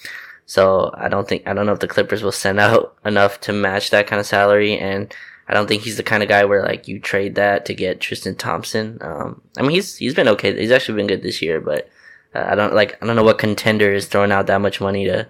So 0.44 0.90
I 0.94 1.08
don't 1.08 1.26
think 1.26 1.46
I 1.48 1.54
don't 1.54 1.64
know 1.64 1.72
if 1.72 1.80
the 1.80 1.88
Clippers 1.88 2.22
will 2.22 2.32
send 2.32 2.60
out 2.66 2.96
enough 3.04 3.40
to 3.42 3.52
match 3.52 3.90
that 3.90 4.06
kind 4.06 4.20
of 4.20 4.26
salary, 4.26 4.78
and 4.78 5.14
I 5.48 5.54
don't 5.54 5.66
think 5.66 5.82
he's 5.82 5.96
the 5.96 6.02
kind 6.02 6.22
of 6.22 6.28
guy 6.28 6.44
where 6.44 6.62
like 6.62 6.88
you 6.88 7.00
trade 7.00 7.36
that 7.36 7.64
to 7.66 7.74
get 7.74 8.00
Tristan 8.00 8.34
Thompson. 8.34 8.98
Um, 9.00 9.40
I 9.56 9.62
mean 9.62 9.70
he's 9.70 9.96
he's 9.96 10.14
been 10.14 10.28
okay. 10.28 10.54
He's 10.58 10.70
actually 10.70 10.96
been 10.96 11.06
good 11.06 11.22
this 11.22 11.40
year, 11.40 11.58
but 11.60 11.88
uh, 12.34 12.44
I 12.48 12.54
don't 12.54 12.74
like 12.74 13.02
I 13.02 13.06
don't 13.06 13.16
know 13.16 13.24
what 13.24 13.38
contender 13.38 13.92
is 13.94 14.06
throwing 14.08 14.32
out 14.32 14.46
that 14.48 14.60
much 14.60 14.78
money 14.80 15.06
to 15.06 15.26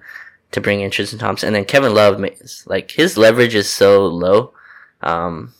to 0.50 0.60
bring 0.60 0.80
in 0.80 0.90
Tristan 0.90 1.20
Thompson, 1.20 1.46
and 1.48 1.54
then 1.56 1.64
Kevin 1.66 1.94
Love 1.94 2.18
makes 2.18 2.66
like 2.66 2.90
his 2.90 3.16
leverage 3.16 3.54
is 3.54 3.70
so 3.70 4.04
low. 4.06 4.52
Um, 5.02 5.54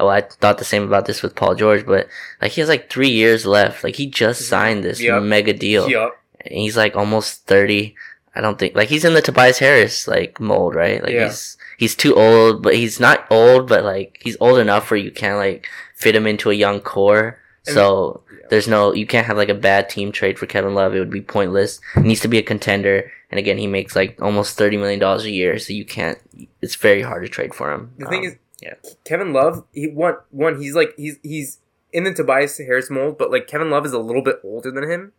oh, 0.00 0.08
I 0.08 0.22
thought 0.22 0.58
the 0.58 0.64
same 0.64 0.82
about 0.82 1.06
this 1.06 1.22
with 1.22 1.34
Paul 1.36 1.54
George, 1.54 1.86
but 1.86 2.08
like 2.42 2.52
he 2.52 2.60
has 2.60 2.68
like 2.68 2.90
three 2.90 3.10
years 3.10 3.46
left. 3.46 3.84
Like 3.84 3.96
he 3.96 4.06
just 4.06 4.48
signed 4.48 4.82
this 4.84 5.00
Yep. 5.00 5.22
mega 5.22 5.52
deal 5.52 5.88
Yup. 5.88 6.16
and 6.40 6.54
he's 6.54 6.76
like 6.76 6.96
almost 6.96 7.46
30 7.46 7.94
i 8.36 8.40
don't 8.40 8.58
think 8.58 8.74
like 8.74 8.88
he's 8.88 9.04
in 9.04 9.14
the 9.14 9.22
tobias 9.22 9.60
harris 9.60 10.08
like 10.08 10.40
mold 10.40 10.74
right 10.74 11.00
like 11.04 11.12
Yeah. 11.12 11.26
he's 11.26 11.56
he's 11.78 11.94
too 11.94 12.16
old 12.16 12.62
but 12.64 12.74
he's 12.74 12.98
not 12.98 13.24
old 13.30 13.68
but 13.68 13.84
like 13.84 14.18
he's 14.24 14.36
old 14.40 14.58
enough 14.58 14.90
where 14.90 14.98
you 14.98 15.12
can't 15.12 15.36
like 15.38 15.68
fit 15.94 16.16
him 16.16 16.26
into 16.26 16.50
a 16.50 16.54
young 16.54 16.80
core 16.80 17.38
And- 17.66 17.74
so 17.76 18.22
yeah. 18.32 18.46
there's 18.50 18.66
no 18.66 18.92
you 18.92 19.06
can't 19.06 19.28
have 19.28 19.36
like 19.36 19.50
a 19.50 19.54
bad 19.54 19.88
team 19.88 20.10
trade 20.10 20.36
for 20.36 20.46
kevin 20.46 20.74
love 20.74 20.94
it 20.96 20.98
would 20.98 21.10
be 21.10 21.20
pointless 21.22 21.80
he 21.94 22.00
needs 22.00 22.20
to 22.22 22.28
be 22.28 22.38
a 22.38 22.42
contender 22.42 23.12
and 23.30 23.38
again 23.38 23.56
he 23.56 23.68
makes 23.68 23.94
like 23.94 24.20
almost 24.20 24.58
30 24.58 24.78
million 24.78 24.98
dollars 24.98 25.24
a 25.24 25.30
year 25.30 25.56
so 25.60 25.72
you 25.72 25.84
can't 25.84 26.18
it's 26.60 26.74
very 26.74 27.02
hard 27.02 27.22
to 27.22 27.28
trade 27.28 27.54
for 27.54 27.72
him 27.72 27.92
The 27.98 28.06
thing 28.06 28.26
Um, 28.26 28.32
is, 28.32 28.36
yeah. 28.64 28.74
Kevin 29.04 29.32
Love. 29.32 29.64
He 29.72 29.86
one 29.88 30.16
one. 30.30 30.60
He's 30.60 30.74
like 30.74 30.94
he's 30.96 31.18
he's 31.22 31.58
in 31.92 32.02
the 32.04 32.12
Tobias 32.14 32.58
Harris 32.58 32.90
mold, 32.90 33.18
but 33.18 33.30
like 33.30 33.46
Kevin 33.46 33.70
Love 33.70 33.86
is 33.86 33.92
a 33.92 33.98
little 34.00 34.22
bit 34.22 34.40
older 34.42 34.70
than 34.72 34.90
him, 34.90 35.12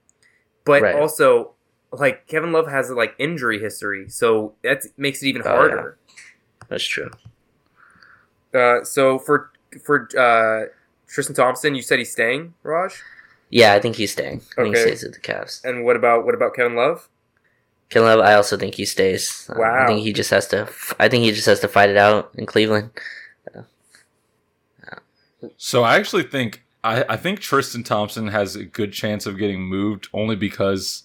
but 0.65 0.81
Right. 0.81 0.95
also 0.95 1.53
like 1.91 2.27
Kevin 2.27 2.51
Love 2.51 2.67
has 2.67 2.89
like 2.89 3.15
injury 3.17 3.59
history, 3.59 4.09
so 4.09 4.53
that 4.63 4.83
makes 4.97 5.21
it 5.23 5.27
even 5.27 5.41
Oh, 5.45 5.49
yeah. 5.51 5.55
harder. 5.55 5.97
that's 6.67 6.83
true 6.83 7.11
Uh, 8.53 8.83
so 8.83 9.19
for 9.19 9.51
for 9.83 10.07
uh, 10.17 10.69
Tristan 11.07 11.35
Thompson, 11.35 11.75
you 11.75 11.81
said 11.81 11.99
he's 11.99 12.11
staying, 12.11 12.53
Raj. 12.63 13.01
yeah 13.49 13.73
i 13.73 13.79
think 13.79 13.95
he's 13.95 14.11
staying 14.11 14.41
i 14.57 14.63
think 14.63 14.75
he 14.75 14.81
stays 14.81 15.03
at 15.03 15.13
the 15.13 15.19
Cavs. 15.19 15.63
And 15.63 15.85
what 15.85 15.95
about 15.95 16.25
what 16.25 16.33
about 16.33 16.55
Kevin 16.55 16.75
Love? 16.75 17.07
Kevin 17.89 18.07
Love, 18.09 18.19
I 18.21 18.33
also 18.33 18.57
think 18.57 18.75
he 18.75 18.85
stays. 18.85 19.47
Um, 19.49 19.59
Wow. 19.59 19.83
I 19.83 19.87
think 19.87 20.01
he 20.01 20.11
just 20.11 20.31
has 20.31 20.47
to. 20.47 20.67
I 20.99 21.07
think 21.07 21.23
he 21.23 21.31
just 21.31 21.45
has 21.45 21.59
to 21.59 21.67
fight 21.67 21.89
it 21.89 21.97
out 21.97 22.31
in 22.35 22.45
Cleveland. 22.47 22.89
So 25.57 25.83
I 25.83 25.95
actually 25.95 26.23
think 26.23 26.63
I, 26.83 27.03
I 27.09 27.17
think 27.17 27.39
Tristan 27.39 27.83
Thompson 27.83 28.27
has 28.27 28.55
a 28.55 28.63
good 28.65 28.93
chance 28.93 29.25
of 29.25 29.37
getting 29.37 29.61
moved 29.63 30.07
only 30.13 30.35
because 30.35 31.03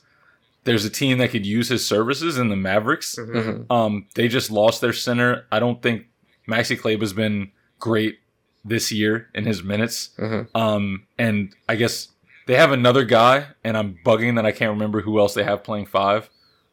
there's 0.65 0.85
a 0.85 0.91
team 0.91 1.17
that 1.19 1.31
could 1.31 1.47
use 1.47 1.69
his 1.71 1.87
services 1.87 2.37
in 2.37 2.49
the 2.51 2.57
Mavericks. 2.57 3.17
Mhm. 3.19 3.35
Mhm. 3.69 3.75
Um, 3.75 4.07
they 4.15 4.29
just 4.29 4.51
lost 4.51 4.81
their 4.83 4.93
center. 4.93 5.47
I 5.51 5.59
don't 5.59 5.81
think 5.83 6.07
Maxi 6.49 6.79
Kleber's 6.79 7.15
been 7.15 7.51
great 7.79 8.19
this 8.63 8.93
year 8.93 9.29
in 9.35 9.47
his 9.47 9.63
minutes. 9.63 10.11
Mhm. 10.19 10.49
Um, 10.55 11.07
and 11.19 11.55
I 11.67 11.77
guess 11.77 12.09
they 12.47 12.57
have 12.57 12.73
another 12.73 13.05
guy, 13.05 13.47
and 13.65 13.75
I'm 13.77 13.99
bugging 14.05 14.35
that 14.37 14.45
I 14.45 14.53
can't 14.53 14.71
remember 14.73 15.01
who 15.01 15.19
else 15.19 15.33
they 15.33 15.45
have 15.45 15.65
playing 15.65 15.87
five. 15.87 16.29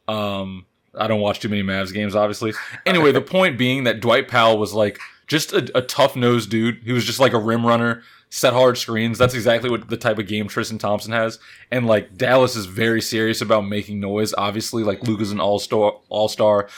Um, 0.10 0.66
I 1.00 1.08
don't 1.08 1.22
watch 1.22 1.40
too 1.40 1.48
many 1.50 1.64
Mavs 1.64 1.94
games, 1.94 2.14
obviously. 2.16 2.54
Anyway, 2.86 3.12
the 3.14 3.22
point 3.38 3.58
being 3.58 3.86
that 3.86 4.02
Dwight 4.02 4.28
Powell 4.28 4.58
was 4.58 4.74
like 4.74 5.00
just 5.28 5.54
a, 5.54 5.70
a 5.78 5.82
tough 5.82 6.16
nosed 6.16 6.50
dude. 6.50 6.82
He 6.84 6.94
was 6.94 7.06
just 7.06 7.20
like 7.20 7.34
a 7.34 7.40
rim 7.40 7.66
runner, 7.66 8.04
set 8.30 8.54
hard 8.54 8.78
screens. 8.78 9.18
That's 9.18 9.34
exactly 9.34 9.70
what 9.70 9.90
the 9.90 9.98
type 9.98 10.18
of 10.18 10.28
game 10.28 10.48
Tristan 10.48 10.78
Thompson 10.78 11.12
has. 11.12 11.38
And 11.70 11.86
like 11.86 12.18
Dallas 12.18 12.56
is 12.56 12.66
very 12.66 13.02
serious 13.02 13.42
about 13.42 13.62
making 13.62 14.00
noise. 14.00 14.34
Obviously, 14.38 14.84
like 14.84 15.04
Luka's 15.04 15.32
an 15.32 15.40
all 15.40 15.60
star, 15.60 16.00
all 16.10 16.30
star. 16.30 16.70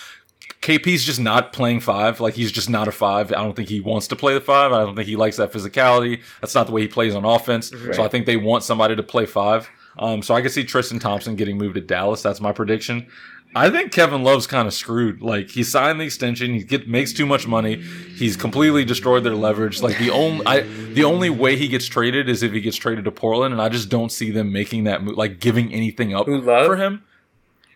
KP's 0.61 1.05
just 1.05 1.19
not 1.19 1.53
playing 1.53 1.79
five. 1.79 2.19
Like 2.19 2.33
he's 2.33 2.51
just 2.51 2.69
not 2.69 2.87
a 2.87 2.91
five. 2.91 3.31
I 3.31 3.35
don't 3.35 3.55
think 3.55 3.69
he 3.69 3.79
wants 3.79 4.07
to 4.07 4.15
play 4.15 4.33
the 4.33 4.41
five. 4.41 4.73
I 4.73 4.79
don't 4.83 4.95
think 4.95 5.07
he 5.07 5.15
likes 5.15 5.37
that 5.37 5.53
physicality. 5.53 6.21
That's 6.41 6.55
not 6.55 6.65
the 6.67 6.73
way 6.73 6.81
he 6.81 6.87
plays 6.87 7.15
on 7.15 7.23
offense. 7.23 7.71
So 7.93 8.03
I 8.03 8.07
think 8.09 8.25
they 8.25 8.35
want 8.35 8.63
somebody 8.63 8.95
to 8.95 9.03
play 9.03 9.25
five. 9.25 9.69
Um, 9.97 10.21
so 10.21 10.33
I 10.33 10.41
can 10.41 10.49
see 10.49 10.63
Tristan 10.63 10.99
Thompson 10.99 11.35
getting 11.35 11.57
moved 11.57 11.75
to 11.75 11.81
Dallas. 11.81 12.21
That's 12.21 12.41
my 12.41 12.51
prediction. 12.51 13.07
I 13.55 13.69
think 13.71 13.91
Kevin 13.91 14.23
Love's 14.23 14.45
kind 14.47 14.67
of 14.67 14.73
screwed. 14.73 15.21
Like 15.21 15.49
he 15.49 15.63
signed 15.63 15.99
the 15.99 16.05
extension, 16.05 16.53
he 16.53 16.63
get 16.63 16.87
makes 16.87 17.13
too 17.13 17.25
much 17.25 17.47
money. 17.47 17.81
He's 18.15 18.37
completely 18.37 18.85
destroyed 18.85 19.23
their 19.23 19.33
leverage. 19.35 19.81
Like 19.81 19.97
the 19.97 20.11
only 20.11 20.45
I 20.45 20.61
the 20.61 21.03
only 21.03 21.29
way 21.31 21.55
he 21.55 21.67
gets 21.67 21.87
traded 21.87 22.29
is 22.29 22.43
if 22.43 22.51
he 22.51 22.61
gets 22.61 22.77
traded 22.77 23.05
to 23.05 23.11
Portland, 23.11 23.53
and 23.53 23.61
I 23.61 23.69
just 23.69 23.89
don't 23.89 24.11
see 24.11 24.29
them 24.31 24.51
making 24.53 24.83
that 24.83 25.03
move, 25.03 25.17
like 25.17 25.39
giving 25.39 25.73
anything 25.73 26.13
up 26.13 26.25
for 26.27 26.75
him. 26.75 27.03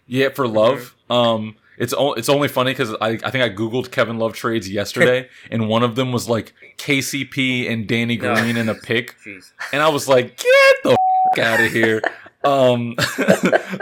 Yeah, 0.06 0.30
for 0.30 0.48
Love. 0.48 0.96
Um, 1.10 1.56
it's 1.80 1.94
o- 1.94 2.14
it's 2.14 2.30
only 2.30 2.50
funny 2.50 2.72
because 2.72 2.94
I, 3.02 3.18
I 3.24 3.32
think 3.32 3.44
I 3.44 3.50
googled 3.50 3.90
Kevin 3.90 4.20
Love 4.20 4.34
trades 4.34 4.70
yesterday, 4.70 5.28
and 5.52 5.68
one 5.68 5.82
of 5.82 5.96
them 5.96 6.12
was 6.12 6.30
like 6.30 6.54
KCP 6.78 7.68
and 7.72 7.88
Danny. 7.88 8.16
Green 8.18 8.58
in 8.58 8.70
a 8.70 8.76
pick, 8.76 9.16
Jeez. 9.26 9.52
and 9.72 9.82
I 9.82 9.90
was 9.90 10.08
like, 10.08 10.38
get 10.38 10.76
the 10.84 10.92
f- 11.36 11.40
out 11.40 11.66
of 11.66 11.72
here. 11.72 12.02
Um, 12.46 12.96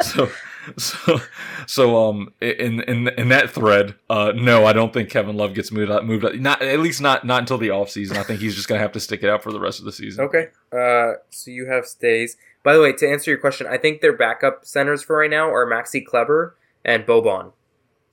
so 0.04 0.30
so 0.78 1.20
so 1.66 2.10
um 2.10 2.34
in 2.42 2.82
in 2.82 3.08
in 3.10 3.30
that 3.30 3.50
thread, 3.50 3.96
uh, 4.10 4.32
no, 4.36 4.66
I 4.66 4.74
don't 4.74 4.94
think 4.94 5.10
Kevin 5.10 5.36
Love 5.36 5.54
gets 5.54 5.72
moved 5.72 5.92
out, 5.92 6.06
moved 6.06 6.26
out. 6.26 6.36
Not 6.38 6.62
at 6.62 6.80
least 6.80 7.02
not 7.02 7.26
not 7.26 7.40
until 7.42 7.58
the 7.58 7.70
offseason. 7.70 8.18
I 8.18 8.24
think 8.24 8.40
he's 8.42 8.56
just 8.56 8.68
gonna 8.68 8.82
have 8.82 8.92
to 8.94 9.00
stick 9.00 9.24
it 9.24 9.30
out 9.30 9.42
for 9.44 9.52
the 9.52 9.60
rest 9.60 9.80
of 9.80 9.86
the 9.86 9.92
season. 9.92 10.24
Okay. 10.26 10.48
Uh, 10.72 11.14
so 11.30 11.52
you 11.52 11.66
have 11.68 11.86
stays. 11.86 12.38
By 12.64 12.74
the 12.76 12.82
way, 12.82 12.94
to 12.94 13.10
answer 13.10 13.32
your 13.32 13.40
question, 13.40 13.66
I 13.68 13.78
think 13.78 14.02
their 14.02 14.16
backup 14.16 14.66
centers 14.66 15.02
for 15.02 15.18
right 15.18 15.30
now 15.32 15.50
are 15.50 15.66
Maxi 15.66 16.06
Kleber 16.06 16.56
and 16.86 17.06
Boban. 17.06 17.54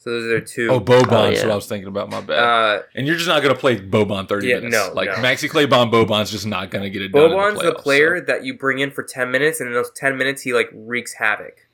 So 0.01 0.11
those 0.11 0.25
are 0.25 0.29
their 0.29 0.41
two. 0.41 0.69
Oh, 0.71 0.81
Boban's 0.81 1.09
Oh, 1.13 1.29
yeah. 1.29 1.43
what 1.43 1.51
I 1.53 1.55
was 1.57 1.67
thinking 1.67 1.89
about. 1.89 2.09
My 2.09 2.21
bad. 2.21 2.39
uh, 2.39 2.83
And 2.95 3.05
you're 3.07 3.17
just 3.17 3.27
not 3.29 3.43
going 3.43 3.53
to 3.53 3.61
play 3.61 3.77
Boban 3.79 4.29
30 4.29 4.47
Yeah, 4.47 4.55
minutes. 4.61 4.73
no, 4.75 4.93
like 4.95 5.09
no. 5.09 5.15
Maxi 5.17 5.51
Claybon 5.51 5.91
Boban's 5.93 6.31
just 6.31 6.47
not 6.47 6.71
going 6.71 6.85
to 6.85 6.89
get 6.89 7.03
it 7.03 7.09
done. 7.13 7.25
in 7.25 7.31
Boban's 7.33 7.61
the 7.61 7.73
playoffs, 7.73 7.79
player 7.83 8.19
so. 8.21 8.25
that 8.27 8.45
you 8.45 8.57
bring 8.57 8.79
in 8.79 8.91
for 8.93 9.03
ten 9.03 9.31
minutes, 9.33 9.61
and 9.61 9.67
in 9.69 9.75
those 9.75 9.91
ten 9.97 10.17
minutes, 10.17 10.41
he 10.43 10.55
like 10.55 10.71
wreaks 10.73 11.15
havoc. 11.15 11.67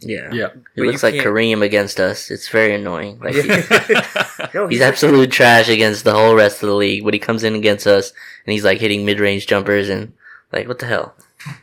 Yeah. 0.00 0.32
Yeah. 0.32 0.48
He 0.74 0.82
But 0.82 0.86
looks 0.86 1.02
like 1.02 1.14
can't- 1.14 1.26
Kareem 1.26 1.62
against 1.62 2.00
us. 2.00 2.30
It's 2.30 2.48
very 2.48 2.74
annoying. 2.74 3.18
Like 3.20 3.34
he- 3.34 4.48
no, 4.54 4.66
he's 4.68 4.80
absolute 4.80 5.30
trash 5.30 5.68
against 5.68 6.04
the 6.04 6.12
whole 6.14 6.34
rest 6.34 6.62
of 6.62 6.68
the 6.68 6.74
league, 6.74 7.04
but 7.04 7.14
he 7.14 7.20
comes 7.20 7.44
in 7.44 7.54
against 7.54 7.86
us 7.86 8.12
and 8.44 8.52
he's 8.52 8.64
like 8.64 8.78
hitting 8.80 9.04
mid 9.04 9.20
range 9.20 9.46
jumpers 9.46 9.88
and 9.88 10.12
like 10.52 10.68
what 10.68 10.78
the 10.78 10.86
hell? 10.86 11.14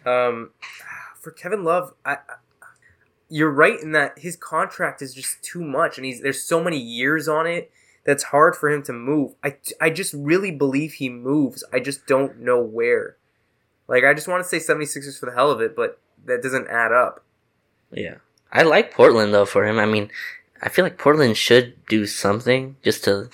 Um, 0.05 0.51
for 1.19 1.31
Kevin 1.31 1.63
Love, 1.63 1.93
I, 2.05 2.13
I, 2.13 2.17
you're 3.29 3.51
right 3.51 3.79
in 3.79 3.91
that 3.93 4.19
his 4.19 4.35
contract 4.35 5.01
is 5.01 5.13
just 5.13 5.41
too 5.43 5.63
much, 5.63 5.97
and 5.97 6.05
he's 6.05 6.21
there's 6.21 6.43
so 6.43 6.63
many 6.63 6.77
years 6.77 7.27
on 7.27 7.47
it 7.47 7.71
that's 8.05 8.23
hard 8.25 8.55
for 8.55 8.69
him 8.69 8.83
to 8.83 8.93
move. 8.93 9.33
I, 9.43 9.55
I 9.81 9.89
just 9.89 10.13
really 10.13 10.51
believe 10.51 10.93
he 10.93 11.09
moves. 11.09 11.63
I 11.73 11.79
just 11.79 12.05
don't 12.05 12.39
know 12.41 12.61
where. 12.61 13.15
Like 13.87 14.03
I 14.03 14.13
just 14.13 14.27
want 14.27 14.43
to 14.43 14.49
say 14.49 14.57
76ers 14.59 15.19
for 15.19 15.25
the 15.25 15.35
hell 15.35 15.49
of 15.51 15.61
it, 15.61 15.75
but 15.75 15.99
that 16.25 16.43
doesn't 16.43 16.67
add 16.67 16.91
up. 16.91 17.22
Yeah. 17.93 18.15
I 18.51 18.63
like 18.63 18.93
Portland 18.93 19.33
though 19.33 19.45
for 19.45 19.65
him. 19.65 19.79
I 19.79 19.85
mean, 19.85 20.09
I 20.61 20.69
feel 20.69 20.85
like 20.85 20.97
Portland 20.97 21.37
should 21.37 21.85
do 21.87 22.05
something 22.05 22.75
just 22.83 23.03
to 23.05 23.29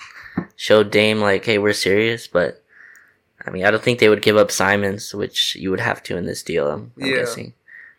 show 0.56 0.82
Dame 0.82 1.20
like, 1.20 1.44
hey, 1.44 1.58
we're 1.58 1.72
serious, 1.72 2.26
but 2.26 2.62
I 3.46 3.50
mean, 3.50 3.64
I 3.64 3.70
don't 3.70 3.82
think 3.82 3.98
they 3.98 4.08
would 4.08 4.22
give 4.22 4.36
up 4.36 4.50
Simons, 4.50 5.14
which 5.14 5.56
you 5.56 5.70
would 5.70 5.80
have 5.80 6.02
to 6.04 6.16
in 6.16 6.26
this 6.26 6.42
deal, 6.42 6.70
I'm, 6.70 6.92
I'm 7.00 7.06
Yeah. 7.06 7.16
guessing. 7.16 7.54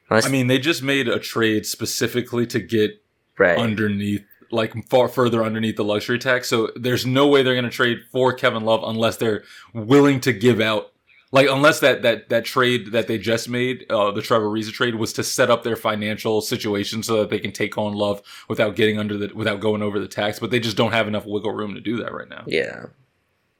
Unless, 0.09 0.25
I 0.25 0.29
mean, 0.29 0.47
they 0.47 0.59
just 0.59 0.83
made 0.83 1.07
a 1.07 1.19
trade 1.19 1.65
specifically 1.65 2.45
to 2.47 2.59
get 2.59 3.01
right. 3.37 3.57
underneath, 3.57 4.25
like 4.51 4.73
far 4.89 5.07
further 5.07 5.43
underneath 5.43 5.77
the 5.77 5.85
luxury 5.85 6.19
tax. 6.19 6.49
So 6.49 6.69
there's 6.75 7.05
no 7.05 7.27
way 7.27 7.43
they're 7.43 7.53
going 7.55 7.63
to 7.63 7.71
trade 7.71 7.99
for 8.11 8.33
Kevin 8.33 8.63
Love 8.65 8.81
unless 8.83 9.15
they're 9.17 9.43
willing 9.73 10.19
to 10.21 10.33
give 10.33 10.59
out, 10.59 10.90
like 11.31 11.47
unless 11.49 11.79
that 11.79 12.01
that 12.01 12.29
that 12.29 12.45
trade 12.45 12.91
that 12.91 13.07
they 13.07 13.17
just 13.17 13.47
made, 13.49 13.85
uh, 13.89 14.11
the 14.11 14.21
Trevor 14.21 14.45
Ariza 14.47 14.71
trade, 14.71 14.95
was 14.95 15.13
to 15.13 15.23
set 15.23 15.49
up 15.49 15.63
their 15.63 15.75
financial 15.75 16.41
situation 16.41 17.03
so 17.03 17.19
that 17.19 17.29
they 17.29 17.39
can 17.39 17.51
take 17.51 17.77
on 17.77 17.93
Love 17.93 18.21
without 18.47 18.75
getting 18.75 18.99
under 18.99 19.17
the 19.17 19.31
without 19.33 19.59
going 19.59 19.81
over 19.81 19.99
the 19.99 20.07
tax. 20.07 20.39
But 20.39 20.51
they 20.51 20.59
just 20.59 20.77
don't 20.77 20.91
have 20.91 21.07
enough 21.07 21.25
wiggle 21.25 21.53
room 21.53 21.73
to 21.75 21.81
do 21.81 21.97
that 21.97 22.13
right 22.13 22.27
now. 22.29 22.43
Yeah. 22.47 22.85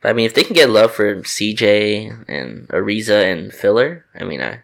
I 0.04 0.14
mean, 0.14 0.26
if 0.26 0.34
they 0.34 0.44
can 0.44 0.56
get 0.56 0.70
Love 0.72 0.92
for 0.94 1.18
CJ 1.18 2.26
and 2.28 2.68
Ariza 2.70 3.24
and 3.32 3.54
Filler, 3.54 4.04
I 4.20 4.24
mean, 4.24 4.42
I, 4.42 4.64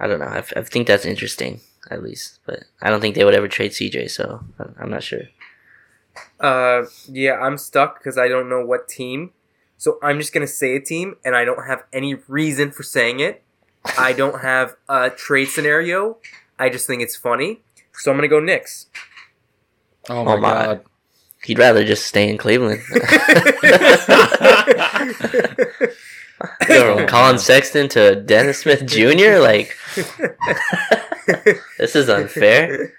I 0.00 0.08
don't 0.08 0.18
know. 0.18 0.26
I, 0.26 0.38
I 0.56 0.62
think 0.62 0.88
that's 0.88 1.04
interesting, 1.04 1.60
at 1.92 2.02
least. 2.02 2.40
But 2.44 2.64
I 2.82 2.90
don't 2.90 3.00
think 3.00 3.14
they 3.14 3.24
would 3.24 3.36
ever 3.36 3.46
trade 3.46 3.70
CJ, 3.70 4.10
so 4.10 4.40
I- 4.58 4.82
I'm 4.82 4.90
not 4.90 5.04
sure. 5.04 5.22
Uh, 6.40 6.86
yeah, 7.08 7.34
I'm 7.34 7.56
stuck 7.56 7.98
because 7.98 8.18
I 8.18 8.26
don't 8.26 8.48
know 8.48 8.64
what 8.64 8.88
team. 8.88 9.30
So 9.78 9.98
I'm 10.02 10.18
just 10.18 10.32
gonna 10.34 10.46
say 10.46 10.74
a 10.76 10.80
team, 10.80 11.16
and 11.24 11.34
I 11.36 11.44
don't 11.44 11.66
have 11.66 11.84
any 11.92 12.14
reason 12.28 12.70
for 12.72 12.82
saying 12.82 13.20
it. 13.20 13.42
I 13.96 14.12
don't 14.12 14.40
have 14.42 14.76
a 14.88 15.08
trade 15.10 15.46
scenario. 15.46 16.18
I 16.58 16.68
just 16.68 16.86
think 16.86 17.00
it's 17.02 17.16
funny. 17.16 17.62
So 17.94 18.10
I'm 18.10 18.16
gonna 18.16 18.28
go 18.28 18.40
Knicks. 18.40 18.86
Oh, 20.10 20.18
oh 20.18 20.24
my, 20.24 20.32
Oh 20.32 20.36
my. 20.38 20.50
god! 20.50 20.80
He'd 21.44 21.58
rather 21.58 21.84
just 21.84 22.06
stay 22.06 22.28
in 22.28 22.36
Cleveland. 22.38 22.80
Go 26.68 26.96
from 26.96 27.06
Collin 27.08 27.38
Sexton 27.38 27.88
to 27.90 28.14
Dennis 28.22 28.58
Smith 28.60 28.86
Jr. 28.86 29.38
Like 29.40 29.76
this 31.78 31.94
is 31.96 32.08
unfair. 32.08 32.92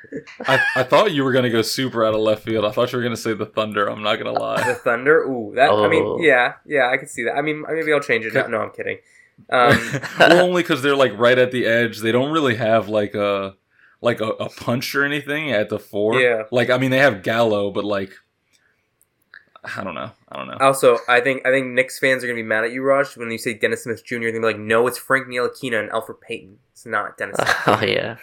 I, 0.48 0.60
I 0.76 0.84
thought 0.84 1.12
you 1.12 1.24
were 1.24 1.32
gonna 1.32 1.50
go 1.50 1.62
super 1.62 2.06
out 2.06 2.14
of 2.14 2.20
left 2.22 2.44
field. 2.44 2.66
I 2.66 2.72
thought 2.72 2.92
you 2.92 2.98
were 2.98 3.04
gonna 3.04 3.18
say 3.18 3.34
the 3.34 3.46
Thunder. 3.46 3.88
I'm 3.88 4.04
not 4.04 4.18
gonna 4.18 4.32
lie. 4.38 4.62
the. 4.68 4.76
Thunder. 4.76 5.20
Ooh, 5.24 5.54
that. 5.56 5.70
I 5.70 5.74
Oh. 5.74 5.88
mean, 5.90 6.24
yeah, 6.24 6.54
yeah, 6.66 6.90
I 6.90 6.98
can 6.98 7.08
see 7.08 7.24
that. 7.24 7.36
I 7.36 7.42
mean, 7.42 7.64
maybe 7.68 7.92
I'll 7.94 8.00
change 8.00 8.26
it. 8.26 8.34
No, 8.34 8.48
no 8.48 8.58
I'm 8.62 8.72
kidding. 8.72 8.98
Um, 9.50 9.78
well, 10.20 10.46
only 10.46 10.64
because 10.64 10.82
they're 10.82 10.96
like 10.96 11.18
right 11.18 11.38
at 11.38 11.52
the 11.52 11.66
edge. 11.66 12.00
They 12.00 12.12
don't 12.12 12.32
really 12.32 12.56
have 12.56 12.90
like 12.90 13.16
a 13.16 13.56
like 14.02 14.22
a, 14.22 14.28
a 14.30 14.50
punch 14.50 14.94
or 14.96 15.04
anything 15.04 15.52
at 15.52 15.70
the 15.70 15.80
four. 15.80 16.20
Yeah. 16.20 16.44
Like 16.52 16.70
I 16.70 16.78
mean, 16.78 16.92
they 16.92 17.00
have 17.00 17.24
Gallo, 17.24 17.72
but 17.72 17.84
like 17.86 18.12
I 19.64 19.84
don't 19.84 19.94
know. 19.96 20.12
I 20.30 20.38
don't 20.38 20.48
know. 20.48 20.58
also, 20.62 20.98
I 21.08 21.20
think 21.22 21.46
I 21.46 21.52
think 21.52 21.68
Knicks 21.68 22.00
fans 22.00 22.24
are 22.24 22.28
gonna 22.28 22.36
be 22.36 22.44
mad 22.44 22.64
at 22.64 22.72
you, 22.72 22.82
Raj, 22.84 23.16
when 23.18 23.30
you 23.32 23.38
say 23.38 23.54
Dennis 23.54 23.84
Smith 23.84 24.04
Jr. 24.06 24.20
They're 24.20 24.32
gonna 24.32 24.40
be 24.42 24.46
like, 24.54 24.60
no, 24.60 24.88
it's 24.88 24.98
Frank 24.98 25.28
Ntilikina 25.28 25.80
and 25.80 25.90
Elfrid 25.92 26.22
Payton. 26.22 26.58
It's 26.72 26.86
not 26.86 27.18
Dennis. 27.18 27.36
Smith. 27.40 27.58
Oh 27.68 27.82
yeah. 27.86 28.18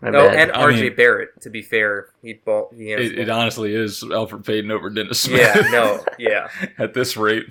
My 0.00 0.08
Oh, 0.10 0.12
bad. 0.12 0.36
and 0.36 0.52
I 0.52 0.62
R.J. 0.62 0.82
mean- 0.82 0.94
Barrett. 0.96 1.40
To 1.42 1.50
be 1.50 1.60
fair, 1.60 2.10
he 2.22 2.34
ball. 2.34 2.70
He 2.74 2.90
has 2.90 3.04
It, 3.04 3.18
it 3.18 3.28
honestly 3.28 3.74
is 3.74 4.00
Elfrid 4.02 4.46
Payton 4.46 4.70
over 4.70 4.88
Dennis 4.90 5.20
Smith. 5.20 5.40
yeah, 5.40 5.68
no, 5.70 6.04
yeah. 6.18 6.48
at 6.78 6.94
this 6.94 7.16
rate. 7.16 7.46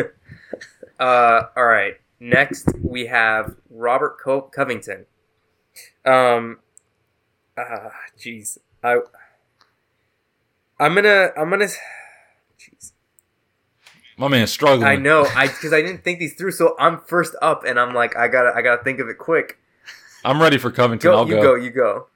Uh, 0.99 1.43
all 1.55 1.67
right. 1.67 1.95
Next, 2.21 2.69
we 2.83 3.05
have 3.07 3.55
Robert 3.69 4.17
Co- 4.23 4.41
Covington. 4.41 5.05
Um, 6.07 6.61
ah, 7.59 7.91
jeez, 8.19 8.57
I, 8.83 9.01
I'm 10.81 10.95
gonna, 10.95 11.33
I'm 11.37 11.51
gonna, 11.51 11.69
jeez, 12.59 12.93
My 14.19 14.29
man's 14.29 14.51
struggling. 14.51 14.87
I 14.87 14.97
know, 14.97 15.27
I 15.35 15.47
because 15.49 15.73
I 15.73 15.83
didn't 15.83 16.05
think 16.05 16.19
these 16.19 16.35
through, 16.35 16.53
so 16.53 16.75
I'm 16.79 17.01
first 17.01 17.35
up, 17.43 17.65
and 17.65 17.79
I'm 17.79 17.95
like, 17.95 18.17
I 18.17 18.29
gotta, 18.29 18.53
I 18.55 18.63
gotta 18.63 18.83
think 18.83 18.99
of 19.01 19.09
it 19.09 19.19
quick. 19.19 19.59
I'm 20.25 20.41
ready 20.41 20.59
for 20.59 20.71
Covington. 20.71 21.11
Go, 21.11 21.17
I'll 21.19 21.27
you 21.27 21.35
go. 21.35 21.43
go, 21.43 21.55
you 21.55 21.71
go. 21.71 22.07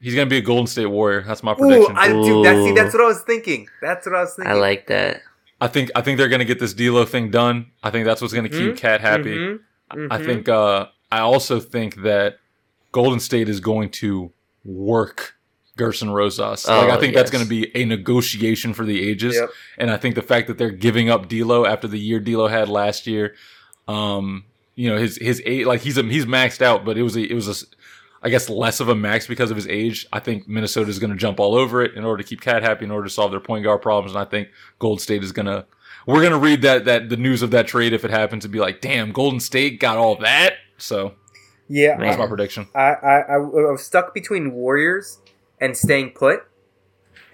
He's 0.00 0.14
gonna 0.14 0.26
be 0.26 0.36
a 0.38 0.42
Golden 0.42 0.66
State 0.66 0.86
Warrior. 0.86 1.22
That's 1.22 1.42
my 1.42 1.52
Ooh, 1.52 1.56
prediction. 1.56 1.96
I, 1.96 2.08
dude, 2.08 2.44
that's 2.44 2.62
see, 2.62 2.72
that's 2.72 2.94
what 2.94 3.02
I 3.02 3.06
was 3.06 3.22
thinking. 3.22 3.68
That's 3.80 4.06
what 4.06 4.14
I 4.14 4.20
was 4.20 4.34
thinking. 4.34 4.50
I 4.52 4.54
like 4.54 4.86
that. 4.88 5.22
I 5.60 5.68
think 5.68 5.90
I 5.94 6.02
think 6.02 6.18
they're 6.18 6.28
gonna 6.28 6.44
get 6.44 6.58
this 6.58 6.74
D'Lo 6.74 7.04
thing 7.04 7.30
done. 7.30 7.70
I 7.82 7.90
think 7.90 8.04
that's 8.04 8.20
what's 8.20 8.34
gonna 8.34 8.48
keep 8.48 8.74
Mhm, 8.74 8.76
KAT 8.76 9.00
happy. 9.00 9.38
Mhm, 9.38 9.60
I 9.90 10.18
mhm. 10.18 10.24
think 10.24 10.48
uh, 10.48 10.86
I 11.10 11.20
also 11.20 11.60
think 11.60 12.02
that 12.02 12.38
Golden 12.92 13.20
State 13.20 13.48
is 13.48 13.60
going 13.60 13.90
to 13.92 14.32
work 14.64 15.36
Gersson 15.76 16.12
Rosas. 16.12 16.66
like 16.68 16.90
I 16.90 16.96
Oh, 16.96 17.00
think 17.00 17.14
that's 17.14 17.30
going 17.30 17.42
to 17.44 17.48
be 17.50 17.74
a 17.76 17.84
negotiation 17.84 18.74
for 18.74 18.84
the 18.84 19.08
ages, 19.08 19.34
Yep. 19.34 19.50
and 19.78 19.90
I 19.90 19.96
think 19.96 20.14
the 20.14 20.22
fact 20.22 20.46
that 20.48 20.56
they're 20.58 20.70
giving 20.70 21.10
up 21.10 21.28
D'Lo 21.28 21.64
after 21.66 21.88
the 21.88 21.98
year 21.98 22.20
D'Lo 22.20 22.46
had 22.46 22.68
last 22.68 23.06
year, 23.06 23.34
um, 23.88 24.44
you 24.76 24.90
know 24.90 24.96
his 24.96 25.16
his 25.18 25.42
age 25.44 25.66
like 25.66 25.80
he's 25.80 25.98
a, 25.98 26.02
he's 26.02 26.26
maxed 26.26 26.62
out, 26.62 26.84
but 26.84 26.96
it 26.96 27.02
was 27.02 27.16
a, 27.16 27.22
it 27.22 27.34
was 27.34 27.48
a 27.48 27.66
I 28.22 28.30
guess 28.30 28.48
less 28.48 28.80
of 28.80 28.88
a 28.88 28.94
max 28.94 29.26
because 29.26 29.50
of 29.50 29.56
his 29.56 29.66
age. 29.66 30.06
I 30.12 30.18
think 30.20 30.48
Minnesota 30.48 30.88
is 30.88 30.98
going 30.98 31.10
to 31.10 31.16
jump 31.16 31.38
all 31.38 31.54
over 31.54 31.82
it 31.82 31.94
in 31.94 32.04
order 32.04 32.22
to 32.22 32.28
keep 32.28 32.40
KAT 32.40 32.62
happy, 32.62 32.84
in 32.86 32.90
order 32.90 33.06
to 33.06 33.12
solve 33.12 33.30
their 33.32 33.40
point 33.40 33.64
guard 33.64 33.82
problems, 33.82 34.12
and 34.14 34.20
I 34.20 34.24
think 34.24 34.48
Gold 34.78 35.00
State 35.00 35.22
is 35.22 35.32
going 35.32 35.46
to. 35.46 35.66
We're 36.06 36.22
gonna 36.22 36.38
read 36.38 36.60
that 36.62 36.84
that 36.84 37.08
the 37.08 37.16
news 37.16 37.40
of 37.42 37.50
that 37.52 37.66
trade 37.66 37.92
if 37.94 38.04
it 38.04 38.10
happens 38.10 38.42
to 38.44 38.48
be 38.48 38.58
like, 38.60 38.80
damn, 38.82 39.10
Golden 39.12 39.40
State 39.40 39.80
got 39.80 39.96
all 39.96 40.16
that. 40.16 40.54
So 40.76 41.14
Yeah, 41.66 41.96
that's 41.98 42.18
my 42.18 42.26
prediction. 42.26 42.66
I, 42.74 42.80
I, 42.80 43.20
I, 43.20 43.34
I 43.36 43.38
was 43.38 43.82
stuck 43.84 44.12
between 44.12 44.52
Warriors 44.52 45.18
and 45.64 45.72
staying 45.76 46.10
put, 46.10 46.38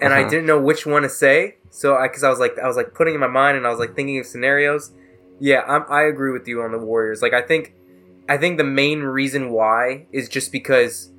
and 0.00 0.10
I 0.14 0.20
Uh-huh. 0.20 0.30
didn't 0.30 0.46
know 0.46 0.60
which 0.60 0.82
one 0.94 1.02
to 1.02 1.08
say. 1.24 1.56
So 1.70 1.96
I, 1.96 2.06
because 2.08 2.24
I 2.24 2.30
was 2.34 2.40
like, 2.44 2.54
I 2.58 2.66
was 2.66 2.76
like 2.80 2.90
putting 2.98 3.14
in 3.14 3.20
my 3.20 3.32
mind, 3.42 3.56
and 3.56 3.66
I 3.66 3.70
was 3.70 3.78
like 3.78 3.94
thinking 3.96 4.18
of 4.20 4.26
scenarios. 4.26 4.92
Yeah, 5.40 5.62
I'm, 5.72 5.84
I 5.88 6.02
agree 6.12 6.32
with 6.36 6.46
you 6.50 6.62
on 6.62 6.70
the 6.72 6.78
Warriors. 6.90 7.22
Like 7.22 7.32
I 7.32 7.42
think, 7.42 7.74
I 8.28 8.36
think 8.36 8.58
the 8.58 8.70
main 8.82 9.00
reason 9.20 9.50
why 9.50 10.06
is 10.12 10.28
just 10.28 10.52
because, 10.52 11.10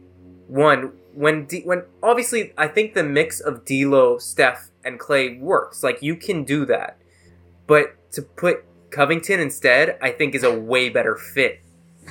one, 0.47 0.79
when 1.13 1.45
D, 1.45 1.61
when 1.69 1.83
obviously 2.01 2.53
I 2.57 2.67
think 2.67 2.93
the 2.93 3.03
mix 3.03 3.39
of 3.39 3.65
D'Lo, 3.65 4.17
Steph, 4.17 4.69
and 4.85 4.99
Klay 4.99 5.39
works. 5.39 5.83
Like 5.83 6.01
you 6.01 6.15
can 6.15 6.43
do 6.43 6.65
that, 6.65 6.97
but 7.67 7.85
to 8.13 8.21
put 8.21 8.63
Covington 8.91 9.39
instead, 9.39 9.97
I 10.01 10.11
think 10.11 10.35
is 10.35 10.43
a 10.43 10.53
way 10.53 10.89
better 10.89 11.15
fit 11.15 11.61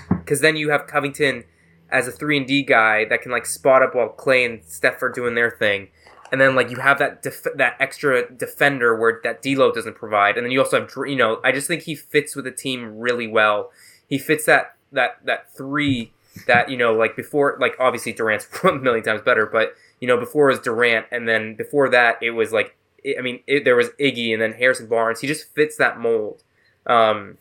because 0.09 0.41
then 0.41 0.57
you 0.57 0.71
have 0.71 0.87
Covington 0.87 1.45
as 1.91 2.09
a 2.09 2.13
three 2.13 2.37
and 2.37 2.47
D 2.47 2.63
guy 2.63 3.05
that 3.07 3.23
can 3.23 3.33
like 3.33 3.47
spot 3.47 3.83
up 3.83 3.95
while 3.95 4.09
Klay 4.09 4.45
and 4.45 4.65
Steph 4.65 5.03
are 5.03 5.09
doing 5.09 5.35
their 5.35 5.51
thing, 5.51 5.89
and 6.33 6.41
then 6.41 6.55
like 6.55 6.71
you 6.71 6.77
have 6.77 6.99
that 6.99 7.23
def- 7.23 7.47
that 7.57 7.77
extra 7.81 8.31
defender 8.31 8.97
where 8.97 9.21
that 9.25 9.43
D'Lo 9.43 9.73
doesn't 9.73 9.97
provide, 9.97 10.37
and 10.37 10.45
then 10.45 10.51
you 10.51 10.61
also 10.61 10.81
have 10.81 10.91
you 11.07 11.17
know 11.17 11.41
I 11.45 11.53
just 11.53 11.67
think 11.67 11.83
he 11.83 11.95
fits 11.95 12.37
with 12.37 12.45
the 12.45 12.51
team 12.51 12.99
really 12.99 13.27
well. 13.27 13.71
He 14.09 14.19
fits 14.19 14.47
that 14.47 14.77
that 14.93 15.19
that 15.25 15.53
three 15.55 16.13
that 16.47 16.69
you 16.71 16.77
know 16.77 16.93
like 16.93 17.17
before 17.17 17.57
like 17.61 17.75
obviously 17.79 18.13
Durant's 18.13 18.47
a 18.65 18.73
million 18.73 19.05
times 19.05 19.23
better, 19.23 19.47
but 19.47 19.75
you 20.01 20.09
know 20.09 20.17
before 20.17 20.51
it 20.51 20.55
was 20.55 20.61
Durant, 20.61 21.07
and 21.11 21.29
then 21.29 21.55
before 21.55 21.89
that 21.91 22.23
it 22.23 22.31
was 22.31 22.53
like 22.53 22.77
I 23.19 23.21
mean 23.23 23.41
it, 23.47 23.65
there 23.65 23.77
was 23.77 23.89
Iggy 24.01 24.33
and 24.33 24.41
then 24.41 24.53
Harrison 24.53 24.87
Barnes. 24.87 25.21
He 25.21 25.27
just 25.27 25.53
fits 25.55 25.77
that 25.77 25.99
mold. 25.99 26.43
Um, 26.87 27.39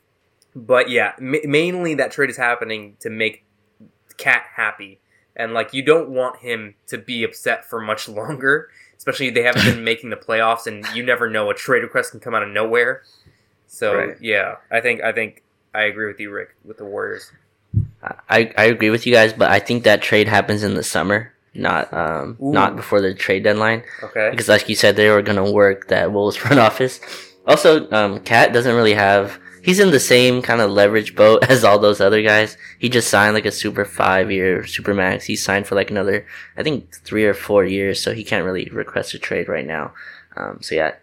but 0.55 0.89
yeah, 0.89 1.13
ma 1.19 1.37
mainly 1.45 1.93
that 1.95 2.11
trade 2.11 2.29
is 2.29 2.37
happening 2.37 2.97
to 2.99 3.09
make 3.09 3.45
KAT 4.19 4.43
happy, 4.55 4.99
and 5.35 5.53
like 5.53 5.73
you 5.73 5.81
don't 5.81 6.09
want 6.09 6.37
him 6.39 6.75
to 6.87 6.97
be 6.99 7.23
upset 7.23 7.65
for 7.65 7.79
much 7.81 8.07
longer. 8.19 8.69
Especially 8.97 9.29
they 9.29 9.43
haven't 9.43 9.63
been 9.63 9.83
making 9.91 10.09
the 10.11 10.17
playoffs, 10.17 10.67
and 10.67 10.85
you 10.93 11.01
never 11.03 11.29
know 11.29 11.49
a 11.49 11.53
trade 11.55 11.83
request 11.83 12.11
can 12.11 12.19
come 12.19 12.35
out 12.35 12.43
of 12.43 12.49
nowhere. 12.49 13.03
So 13.67 13.95
Right. 13.95 14.17
yeah, 14.21 14.57
I 14.69 14.81
think 14.81 15.01
I 15.01 15.11
think 15.13 15.41
I 15.73 15.83
agree 15.83 16.07
with 16.07 16.19
you, 16.19 16.29
Rick, 16.31 16.55
with 16.65 16.77
the 16.77 16.85
Warriors. 16.85 17.31
I, 18.29 18.51
I 18.57 18.65
agree 18.65 18.89
with 18.89 19.05
you 19.05 19.13
guys, 19.13 19.31
but 19.33 19.51
I 19.51 19.59
think 19.59 19.83
that 19.83 20.01
trade 20.01 20.27
happens 20.27 20.63
in 20.63 20.73
the 20.73 20.83
summer, 20.83 21.31
not 21.53 21.93
um 21.93 22.37
Ooh. 22.41 22.51
not 22.51 22.75
before 22.75 22.99
the 23.01 23.13
trade 23.13 23.43
deadline. 23.43 23.83
Okay. 24.03 24.29
Because 24.31 24.47
like 24.49 24.67
you 24.69 24.75
said, 24.75 24.95
they 24.95 25.09
were 25.09 25.21
gonna 25.21 25.49
work 25.51 25.87
that 25.89 26.11
Wolves 26.11 26.35
front 26.35 26.59
office. 26.69 26.99
Also, 27.45 27.89
um, 27.91 28.19
KAT 28.21 28.53
doesn't 28.53 28.75
really 28.75 28.93
have 28.93 29.39
he's 29.63 29.79
in 29.79 29.91
the 29.91 29.99
same 29.99 30.41
kind 30.41 30.61
of 30.61 30.71
leverage 30.71 31.15
boat 31.15 31.43
as 31.49 31.63
all 31.63 31.79
those 31.79 32.01
other 32.01 32.21
guys. 32.21 32.57
He 32.77 32.89
just 32.89 33.09
signed 33.09 33.33
like 33.33 33.45
a 33.45 33.51
super 33.51 33.85
five 33.85 34.31
year 34.31 34.65
super 34.65 34.93
max. 34.93 35.25
He 35.25 35.35
signed 35.35 35.67
for 35.67 35.75
like 35.75 35.91
another, 35.91 36.25
I 36.57 36.63
think 36.63 36.93
three 36.93 37.25
or 37.25 37.33
four 37.33 37.65
years, 37.65 38.01
so 38.01 38.13
he 38.13 38.23
can't 38.23 38.45
really 38.45 38.69
request 38.71 39.13
a 39.13 39.19
trade 39.19 39.47
right 39.47 39.65
now. 39.65 39.93
Um, 40.35 40.59
so 40.61 40.75
yeah, 40.75 40.95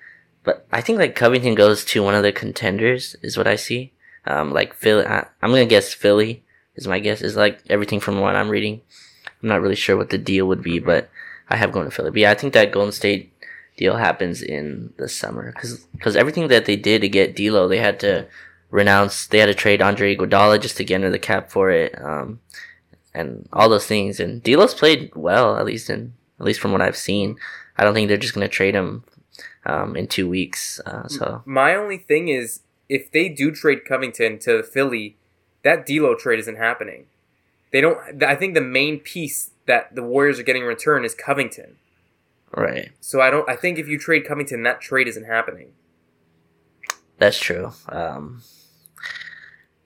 but 0.45 0.67
I 0.73 0.81
think 0.81 0.99
like 0.99 1.17
Covington 1.17 1.55
goes 1.55 1.85
to 1.87 2.03
one 2.03 2.15
of 2.15 2.23
the 2.23 2.33
contenders 2.33 3.17
is 3.23 3.37
what 3.37 3.47
I 3.47 3.57
see. 3.57 3.93
Um, 4.27 4.53
like 4.53 4.75
Philly, 4.75 5.07
I, 5.07 5.27
I'm 5.43 5.51
gonna 5.51 5.67
guess 5.67 5.93
Philly 5.93 6.45
is 6.75 6.87
my 6.87 6.99
guess. 6.99 7.23
Is 7.23 7.37
like 7.37 7.61
everything 7.69 8.01
from 8.01 8.21
what 8.21 8.37
I'm 8.37 8.49
reading. 8.49 8.81
I'm 9.43 9.49
not 9.49 9.61
really 9.61 9.77
sure 9.77 9.97
what 9.97 10.11
the 10.11 10.19
deal 10.19 10.47
would 10.49 10.63
be, 10.63 10.79
but 10.79 11.11
I 11.49 11.57
have 11.57 11.73
going 11.73 11.87
to 11.87 11.91
Philly. 11.91 12.11
But 12.11 12.21
yeah, 12.21 12.31
I 12.31 12.35
think 12.35 12.53
that 12.55 12.73
Golden 12.73 12.93
State 12.93 13.33
deal 13.77 13.97
happens 13.97 14.43
in 14.43 14.93
the 14.97 15.09
summer 15.09 15.55
because 15.93 16.17
everything 16.17 16.49
that 16.49 16.65
they 16.65 16.77
did 16.77 17.03
to 17.03 17.09
get 17.09 17.37
D'Lo, 17.37 17.69
they 17.69 17.79
had 17.79 18.01
to 18.01 18.27
renounce. 18.77 19.27
They 19.27 19.39
had 19.39 19.47
to 19.47 19.55
trade 19.55 19.81
Andre 19.81 20.15
Iguodala 20.15 20.61
just 20.61 20.77
to 20.77 20.85
get 20.85 20.97
under 20.97 21.11
the 21.11 21.19
cap 21.19 21.51
for 21.51 21.71
it, 21.71 21.99
um, 22.01 22.41
and 23.15 23.49
all 23.53 23.69
those 23.71 23.87
things. 23.87 24.21
And 24.21 24.43
D'Lo's 24.43 24.75
played 24.75 25.11
well, 25.17 25.57
at 25.57 25.65
least 25.65 25.89
in 25.91 26.13
at 26.39 26.45
least 26.45 26.61
from 26.61 26.73
what 26.73 26.83
I've 26.83 26.97
seen. 26.97 27.37
I 27.79 27.85
don't 27.85 27.95
think 27.95 28.09
they're 28.09 28.19
just 28.19 28.35
gonna 28.35 28.49
trade 28.49 28.75
him 28.75 29.05
um, 29.65 29.97
in 29.97 30.07
two 30.07 30.29
weeks. 30.29 30.79
Uh, 30.85 31.09
so 31.09 31.43
My 31.47 31.75
only 31.75 31.97
thing 31.99 32.29
is, 32.29 32.61
if 32.89 33.11
they 33.11 33.29
do 33.29 33.51
trade 33.51 33.85
Covington 33.85 34.39
to 34.41 34.63
Philly, 34.63 35.17
that 35.63 35.87
D'Lo 35.87 36.15
trade 36.15 36.39
isn't 36.39 36.57
happening. 36.57 37.07
They 37.73 37.81
don't. 37.81 38.23
I 38.23 38.37
think 38.37 38.55
the 38.55 38.61
main 38.61 39.01
piece 39.01 39.51
that 39.67 39.95
the 39.95 40.03
Warriors 40.03 40.39
are 40.39 40.45
getting 40.45 40.63
in 40.63 40.69
return 40.69 41.05
is 41.05 41.15
Covington. 41.15 41.77
right, 42.55 42.91
So 43.01 43.21
I 43.21 43.31
don't. 43.31 43.49
I 43.49 43.57
think 43.57 43.79
if 43.79 43.89
you 43.89 43.99
trade 43.99 44.27
Covington, 44.29 44.63
that 44.63 44.81
trade 44.81 45.09
isn't 45.09 45.25
happening. 45.25 45.73
that's 47.19 47.39
true. 47.39 47.73
Um, 47.89 48.43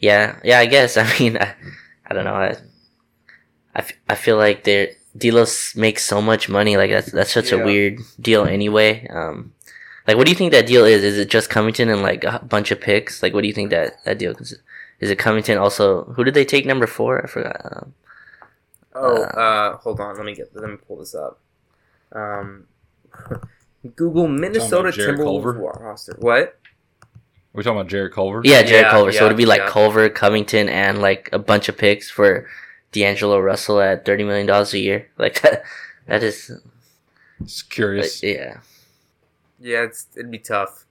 yeah, 0.01 0.39
yeah. 0.45 0.59
I 0.59 0.67
guess. 0.67 0.97
I 0.97 1.07
mean, 1.19 1.37
I, 1.37 1.55
I 2.07 2.15
don't 2.15 2.25
know. 2.25 2.35
I, 2.35 2.57
I, 3.75 3.79
f- 3.81 3.93
I 4.09 4.15
feel 4.17 4.37
like 4.37 4.65
they're 4.65 4.89
D'Lo 5.17 5.45
makes 5.77 6.05
so 6.05 6.21
much 6.23 6.49
money. 6.49 6.77
Like 6.77 6.91
that's 6.91 7.13
that's 7.13 7.33
such 7.33 7.53
Yeah. 7.53 7.59
a 7.59 7.65
weird 7.65 7.99
deal 8.21 8.45
anyway. 8.45 9.07
Um, 9.09 9.53
like 10.07 10.17
what 10.17 10.25
do 10.27 10.31
you 10.33 10.37
think 10.37 10.53
that 10.53 10.67
deal 10.67 10.85
is? 10.85 11.05
Is 11.05 11.19
it 11.19 11.31
just 11.31 11.51
Covington 11.51 11.89
and 11.89 12.03
like 12.03 12.25
a 12.25 12.41
bunch 12.45 12.71
of 12.71 12.81
picks? 12.81 13.23
Like 13.23 13.35
what 13.35 13.43
do 13.43 13.49
you 13.49 13.55
think 13.55 13.71
that 13.71 14.03
that 14.05 14.19
deal 14.19 14.33
is? 14.37 14.59
Is 15.01 15.11
it 15.11 15.19
Covington 15.19 15.59
also? 15.59 16.05
Who 16.17 16.25
did 16.25 16.35
they 16.35 16.45
take 16.45 16.67
number 16.67 16.87
four? 16.87 17.23
I 17.25 17.27
forgot. 17.29 17.61
Um, 17.65 17.95
Oh, 18.93 19.23
Uh, 19.23 19.27
uh, 19.27 19.77
hold 19.79 20.01
on. 20.01 20.17
Let 20.17 20.25
me 20.27 20.35
get. 20.35 20.51
Let 20.55 20.69
me 20.69 20.77
pull 20.77 20.97
this 20.99 21.15
up. 21.15 21.39
Um, 22.13 22.67
Google 23.97 24.29
Minnesota 24.29 24.91
Timberwolves 24.91 25.81
roster. 25.81 26.17
What? 26.19 26.59
We 27.53 27.63
talking 27.65 27.81
about 27.81 27.91
Jarrett 27.91 28.13
Culver? 28.13 28.43
yeah, 28.45 28.63
Jarrett 28.63 28.87
Yeah, 28.87 28.91
Culver. 28.91 29.13
So 29.13 29.27
it'd 29.27 29.37
be 29.37 29.47
like 29.47 29.61
yeah. 29.63 29.69
Culver, 29.69 30.09
Covington, 30.09 30.69
and 30.69 31.01
like 31.01 31.29
a 31.33 31.39
bunch 31.39 31.69
of 31.69 31.77
picks 31.77 32.09
for 32.11 32.49
D'Angelo 32.93 33.39
Russell 33.41 33.81
at 33.81 34.05
thirty 34.05 34.23
million 34.25 34.47
dollars 34.47 34.73
a 34.75 34.79
year. 34.79 35.09
Like 35.19 35.41
that. 35.43 35.63
That 36.07 36.25
is. 36.25 36.51
It's 37.41 37.63
curious. 37.63 38.21
Yeah. 38.21 38.61
Yeah, 39.61 39.83
it's 39.85 40.09
it'd 40.17 40.31
be 40.31 40.39
tough. 40.39 40.85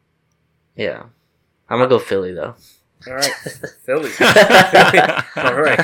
Yeah. 0.78 1.03
I'm 1.70 1.80
gonna 1.80 1.89
go 1.89 1.99
Philly 1.99 2.34
though. 2.34 2.55
All 3.05 3.14
right, 3.16 3.26
Philly. 3.86 4.12
All 4.22 5.55
right. 5.55 5.80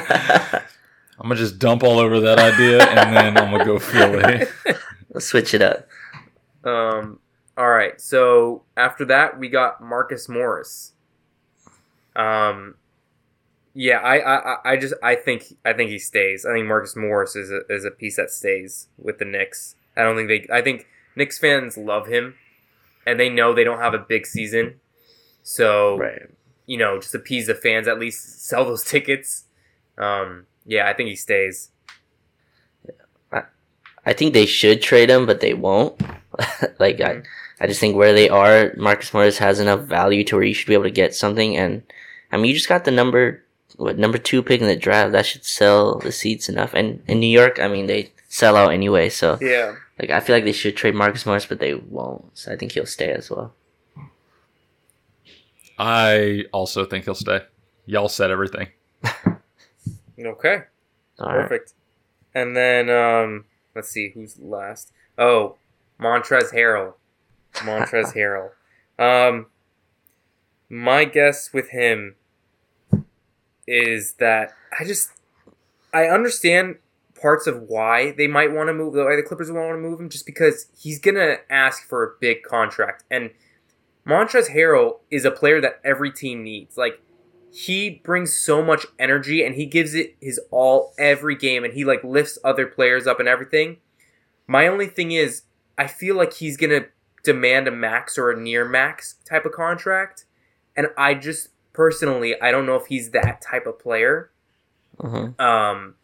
I'm 1.20 1.24
gonna 1.30 1.36
just 1.36 1.60
dump 1.60 1.84
all 1.84 2.00
over 2.00 2.22
that 2.22 2.40
idea, 2.40 2.82
and 2.86 3.16
then 3.16 3.38
I'm 3.38 3.52
gonna 3.52 3.66
go 3.66 3.78
Philly. 3.80 4.46
Let's 5.10 5.26
switch 5.26 5.54
it 5.54 5.62
up. 5.62 5.88
Um. 6.64 7.20
All 7.58 7.70
right. 7.70 7.99
So 8.01 8.64
after 8.76 9.06
that, 9.06 9.39
we 9.39 9.49
got 9.49 9.82
Marcus 9.82 10.28
Morris. 10.30 10.93
Um. 12.16 12.76
Yeah, 13.78 13.97
I, 13.97 14.20
I, 14.20 14.58
I- 14.72 14.78
just 14.78 14.93
I 15.03 15.16
think 15.16 15.58
I 15.66 15.74
think 15.74 15.89
he 15.89 15.99
stays. 15.99 16.45
I 16.45 16.53
think 16.53 16.66
Marcus 16.68 16.95
Morris 16.95 17.36
is 17.36 17.51
a, 17.51 17.60
is 17.70 17.84
a 17.84 17.91
piece 17.91 18.16
that 18.16 18.32
stays 18.32 18.88
with 18.97 19.20
the 19.20 19.26
Knicks. 19.26 19.76
I 19.97 20.03
don't 20.03 20.16
think 20.16 20.30
they. 20.30 20.47
I 20.53 20.62
think 20.62 20.88
Knicks 21.16 21.38
fans 21.38 21.78
love 21.78 22.08
him, 22.08 22.36
and 23.06 23.20
they 23.20 23.30
know 23.30 23.53
they 23.53 23.66
don't 23.66 23.80
have 23.80 23.93
a 23.93 23.97
big 23.99 24.26
season, 24.26 24.80
so 25.43 25.97
Right. 25.97 26.22
you 26.66 26.78
know 26.78 26.99
just 27.01 27.14
appease 27.16 27.47
the 27.47 27.56
fans 27.56 27.88
at 27.89 27.99
least 27.99 28.45
sell 28.45 28.64
those 28.64 28.84
tickets. 28.86 29.43
Um. 29.97 30.45
Yeah, 30.66 30.88
I 30.89 30.93
think 30.93 31.10
he 31.10 31.16
stays. 31.18 31.70
I 34.06 34.14
think 34.14 34.34
they 34.34 34.45
should 34.45 34.82
trade 34.82 35.10
him, 35.10 35.26
but 35.26 35.39
they 35.41 35.53
won't. 35.53 35.99
like 36.80 37.01
I, 37.01 37.24
I 37.60 37.68
just 37.68 37.80
think 37.80 37.95
where 37.95 38.14
they 38.14 38.30
are, 38.30 38.74
Marcus 38.78 39.14
Morris 39.14 39.38
has 39.39 39.60
enough 39.60 39.82
value 39.82 40.24
to 40.26 40.36
where 40.36 40.43
you 40.45 40.53
should 40.53 40.68
be 40.68 40.74
able 40.74 40.84
to 40.84 40.91
get 40.91 41.16
something. 41.16 41.58
And 41.58 41.84
I 42.32 42.38
mean, 42.38 42.45
you 42.45 42.53
just 42.53 42.70
got 42.70 42.86
the 42.86 42.91
number, 42.91 43.43
what 43.78 43.97
number 43.97 44.18
two 44.18 44.43
pick 44.43 44.62
in 44.62 44.68
the 44.68 44.76
draft. 44.76 45.12
That 45.14 45.26
should 45.26 45.45
sell 45.45 45.99
the 45.99 46.12
seats 46.12 46.49
enough. 46.49 46.74
And 46.74 47.01
in 47.08 47.20
New 47.20 47.28
York, 47.28 47.60
I 47.60 47.68
mean, 47.68 47.88
they 47.88 48.12
sell 48.28 48.56
out 48.56 48.74
anyway. 48.74 49.10
So 49.10 49.38
Yeah. 49.41 49.76
like, 49.99 50.10
I 50.10 50.20
feel 50.20 50.36
like 50.36 50.43
they 50.45 50.51
should 50.51 50.76
trade 50.76 50.95
Marcus 50.95 51.26
Morris, 51.26 51.45
but 51.45 51.60
they 51.60 51.74
won't. 51.74 52.38
So 52.38 52.51
I 52.51 52.58
think 52.58 52.74
he'll 52.74 52.86
stay 52.86 53.12
as 53.12 53.30
well. 53.32 53.53
I 55.78 56.45
also 56.51 56.86
think 56.86 57.06
he'll 57.06 57.16
stay. 57.16 57.41
Y'all 57.86 58.08
said 58.10 58.32
everything. 58.32 58.68
Okay. 60.18 60.62
All 61.20 61.28
right. 61.28 61.41
Perfect. 61.49 61.74
And 62.34 62.56
then 62.56 62.89
um 62.89 63.45
let's 63.76 63.90
see 63.90 64.10
who's 64.10 64.40
last. 64.40 64.92
Oh, 65.18 65.56
Montrez 66.00 66.54
Harrell. 66.54 66.94
Montrez 67.56 68.14
Harrell. 68.16 68.52
Um 68.98 69.48
my 70.70 71.06
guess 71.06 71.54
with 71.54 71.70
him 71.70 72.16
is 73.68 74.14
that 74.14 74.54
I 74.80 74.86
just 74.86 75.12
I 75.94 76.06
understand 76.06 76.78
parts 77.22 77.48
of 77.48 77.64
why 77.64 78.12
they 78.12 78.28
might 78.28 78.52
want 78.52 78.68
to 78.68 78.74
move 78.74 78.94
why 78.96 79.16
the 79.16 79.24
Clippers 79.24 79.52
want 79.52 79.70
to 79.70 79.78
move 79.78 80.00
him 80.00 80.10
just 80.10 80.26
because 80.26 80.68
he's 80.78 81.00
gonna 81.00 81.38
ask 81.50 81.88
for 81.88 82.04
a 82.04 82.12
big 82.20 82.44
contract 82.44 83.04
and 83.10 83.32
Montrez 84.08 84.52
Harrell 84.52 85.00
is 85.10 85.26
a 85.26 85.32
player 85.32 85.60
that 85.62 85.80
every 85.84 86.12
team 86.12 86.44
needs. 86.44 86.78
Like 86.78 87.02
he 87.56 87.89
brings 87.89 88.34
so 88.36 88.62
much 88.62 88.86
energy 88.99 89.41
and 89.41 89.56
he 89.56 89.66
gives 89.66 89.93
it 89.93 90.14
his 90.20 90.41
all 90.51 90.93
every 90.99 91.38
game 91.38 91.64
and 91.64 91.74
he 91.74 91.86
like 91.86 92.03
lifts 92.03 92.38
other 92.43 92.68
players 92.68 93.08
up 93.08 93.18
and 93.18 93.30
everything. 93.30 93.78
My 94.45 94.68
only 94.68 94.88
thing 94.88 95.14
is 95.14 95.43
I 95.78 95.88
feel 95.88 96.18
like 96.18 96.34
he's 96.34 96.58
going 96.58 96.72
to 96.72 96.89
demand 97.24 97.70
a 97.70 97.72
max 97.72 98.18
or 98.18 98.30
a 98.30 98.38
near 98.38 98.66
max 98.68 99.16
type 99.24 99.45
of 99.45 99.53
contract 99.53 100.26
and 100.76 100.88
I 100.97 101.14
just 101.14 101.47
personally 101.72 102.39
I 102.41 102.51
don't 102.51 102.66
know 102.66 102.76
if 102.76 102.88
he's 102.88 103.12
that 103.12 103.41
type 103.41 103.66
of 103.66 103.80
player. 103.80 104.32
Mhm. 104.97 105.39
Um 105.39 105.95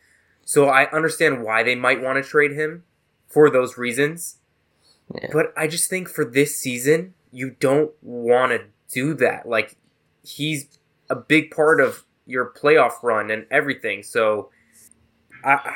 so 0.45 0.69
I 0.69 0.89
understand 0.91 1.43
why 1.43 1.63
they 1.63 1.75
might 1.75 2.01
want 2.01 2.23
to 2.23 2.27
trade 2.27 2.53
him 2.53 2.85
for 3.27 3.49
those 3.49 3.77
reasons. 3.77 4.37
Yeah. 5.13 5.27
But 5.33 5.53
I 5.57 5.67
just 5.67 5.89
think 5.89 6.07
for 6.07 6.23
this 6.23 6.55
season, 6.55 7.13
you 7.29 7.57
don't 7.59 7.91
want 8.01 8.53
to 8.53 8.63
do 8.93 9.13
that. 9.15 9.49
Like 9.49 9.75
he's 10.23 10.69
a 11.11 11.15
big 11.15 11.51
part 11.51 11.81
of 11.81 12.05
your 12.25 12.51
playoff 12.59 13.03
run 13.03 13.29
and 13.29 13.45
everything. 13.51 14.03
So 14.03 14.49
I 15.43 15.75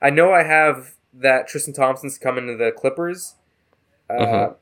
I 0.00 0.10
know 0.10 0.32
I 0.32 0.42
have 0.42 0.94
that 1.14 1.48
Tristan 1.48 1.74
Thompson's 1.74 2.18
coming 2.18 2.46
to 2.46 2.56
the 2.56 2.72
Clippers. 2.72 3.34
Uh, 4.08 4.14
Mhm. 4.14 4.54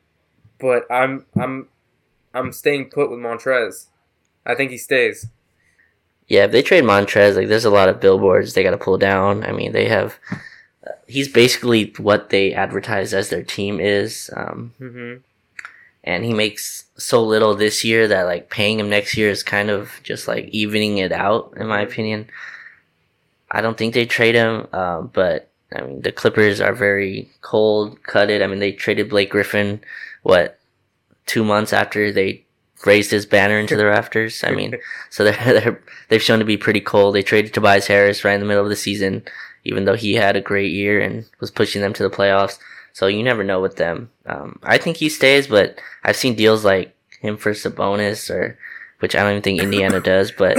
but 0.59 0.91
I'm 0.91 1.27
I'm 1.39 1.69
I'm 2.33 2.53
staying 2.53 2.91
put 2.91 3.11
with 3.11 3.21
Montrez. 3.21 3.87
I 4.47 4.55
think 4.55 4.71
he 4.71 4.79
stays. 4.79 5.27
Yeah, 6.27 6.45
if 6.45 6.53
they 6.53 6.63
trade 6.63 6.85
Montrez, 6.85 7.37
like 7.37 7.49
there's 7.49 7.67
a 7.67 7.71
lot 7.71 7.89
of 7.89 8.01
billboards 8.01 8.55
they 8.55 8.63
got 8.63 8.71
to 8.71 8.79
pull 8.79 8.99
down. 8.99 9.45
I 9.45 9.53
mean, 9.53 9.73
they 9.73 9.89
have. 9.89 10.19
Uh, 10.87 10.93
he's 11.07 11.29
basically 11.29 11.93
what 11.99 12.31
they 12.31 12.53
advertise 12.55 13.13
as 13.15 13.29
their 13.29 13.43
team 13.43 13.79
is, 13.81 14.31
um, 14.37 14.73
hmm 14.79 15.15
and 16.05 16.25
he 16.25 16.35
makes 16.35 16.85
so 16.97 17.25
little 17.25 17.55
this 17.55 17.83
year 17.83 18.07
that 18.07 18.25
like 18.25 18.51
paying 18.51 18.79
him 18.79 18.91
next 18.91 19.17
year 19.17 19.31
is 19.31 19.43
kind 19.43 19.71
of 19.71 19.91
just 20.03 20.29
like 20.29 20.47
evening 20.49 20.99
it 20.99 21.11
out, 21.13 21.55
in 21.57 21.67
my 21.67 21.81
opinion. 21.81 22.29
I 23.51 23.63
don't 23.63 23.77
think 23.77 23.95
they 23.95 24.05
trade 24.05 24.35
him, 24.35 24.69
uh, 24.73 25.01
but 25.01 25.51
I 25.75 25.83
mean 25.83 26.03
the 26.03 26.13
Clippers 26.13 26.61
are 26.61 26.75
very 26.75 27.31
cold 27.41 28.03
cutted. 28.03 28.43
I 28.43 28.47
mean 28.47 28.59
they 28.59 28.73
traded 28.73 29.09
Blake 29.09 29.31
Griffin, 29.31 29.81
what, 30.23 30.59
two 31.27 31.43
months 31.43 31.73
after 31.73 32.13
they 32.13 32.45
raised 32.85 33.11
his 33.11 33.25
banner 33.25 33.59
into 33.59 33.77
the 33.77 33.87
rafters. 33.87 34.45
I 34.45 34.51
mean. 34.51 34.77
So 35.11 35.23
they're, 35.23 35.61
they're 35.61 35.81
they've 36.09 36.21
shown 36.21 36.41
to 36.41 36.45
be 36.45 36.57
pretty 36.57 36.81
cold. 36.81 37.15
They 37.15 37.23
traded 37.23 37.55
Tobias 37.55 37.87
Harris 37.87 38.25
right 38.25 38.35
in 38.35 38.41
the 38.41 38.47
middle 38.47 38.65
of 38.65 38.69
the 38.69 38.75
season, 38.75 39.23
even 39.63 39.85
though 39.85 39.95
he 39.95 40.15
had 40.15 40.35
a 40.35 40.41
great 40.41 40.73
year 40.73 41.01
and 41.01 41.25
was 41.39 41.53
pushing 41.53 41.83
them 41.83 41.93
to 41.93 42.03
the 42.03 42.11
playoffs. 42.11 42.59
So 42.95 43.09
you 43.09 43.25
never 43.25 43.43
know 43.43 43.61
with 43.61 43.77
them. 43.77 44.11
Um, 44.25 44.61
I 44.63 44.79
think 44.79 44.97
he 44.97 45.09
stays, 45.09 45.49
but 45.49 45.81
I've 46.05 46.17
seen 46.17 46.37
deals 46.37 46.65
like 46.65 46.97
him 47.21 47.37
for 47.37 47.51
Sabonis, 47.51 48.31
or 48.31 48.57
which 49.01 49.17
I 49.17 49.23
don't 49.23 49.33
even 49.33 49.43
think 49.43 49.61
Indiana 49.61 50.01
does. 50.13 50.31
But 50.31 50.59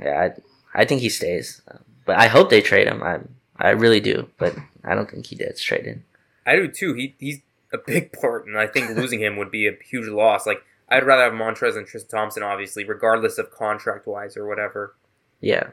yeah, 0.00 0.30
I, 0.74 0.82
I 0.82 0.84
think 0.84 1.00
he 1.00 1.08
stays. 1.08 1.62
But 2.04 2.18
I 2.18 2.26
hope 2.26 2.50
they 2.50 2.60
trade 2.60 2.88
him. 2.88 3.02
I 3.02 3.20
I 3.56 3.70
really 3.70 4.00
do, 4.00 4.28
but 4.38 4.56
I 4.84 4.96
don't 4.96 5.08
think 5.08 5.26
he 5.26 5.36
gets 5.36 5.62
traded. 5.62 6.02
I 6.44 6.56
do 6.56 6.66
too. 6.66 6.94
He 6.94 7.14
he's 7.20 7.38
a 7.72 7.78
big 7.78 8.12
part, 8.12 8.46
and 8.46 8.58
I 8.58 8.66
think 8.66 8.90
losing 8.90 9.20
him 9.20 9.36
would 9.36 9.52
be 9.52 9.68
a 9.68 9.78
huge 9.88 10.08
loss. 10.08 10.46
Like 10.46 10.64
I'd 10.88 11.06
rather 11.06 11.22
have 11.22 11.32
Montrez 11.32 11.76
and 11.76 11.86
Tristan 11.86 12.10
Thompson, 12.10 12.42
obviously, 12.42 12.82
regardless 12.82 13.38
of 13.38 13.52
contract 13.52 14.08
wise 14.08 14.36
or 14.36 14.48
whatever. 14.48 14.96
Yeah. 15.40 15.68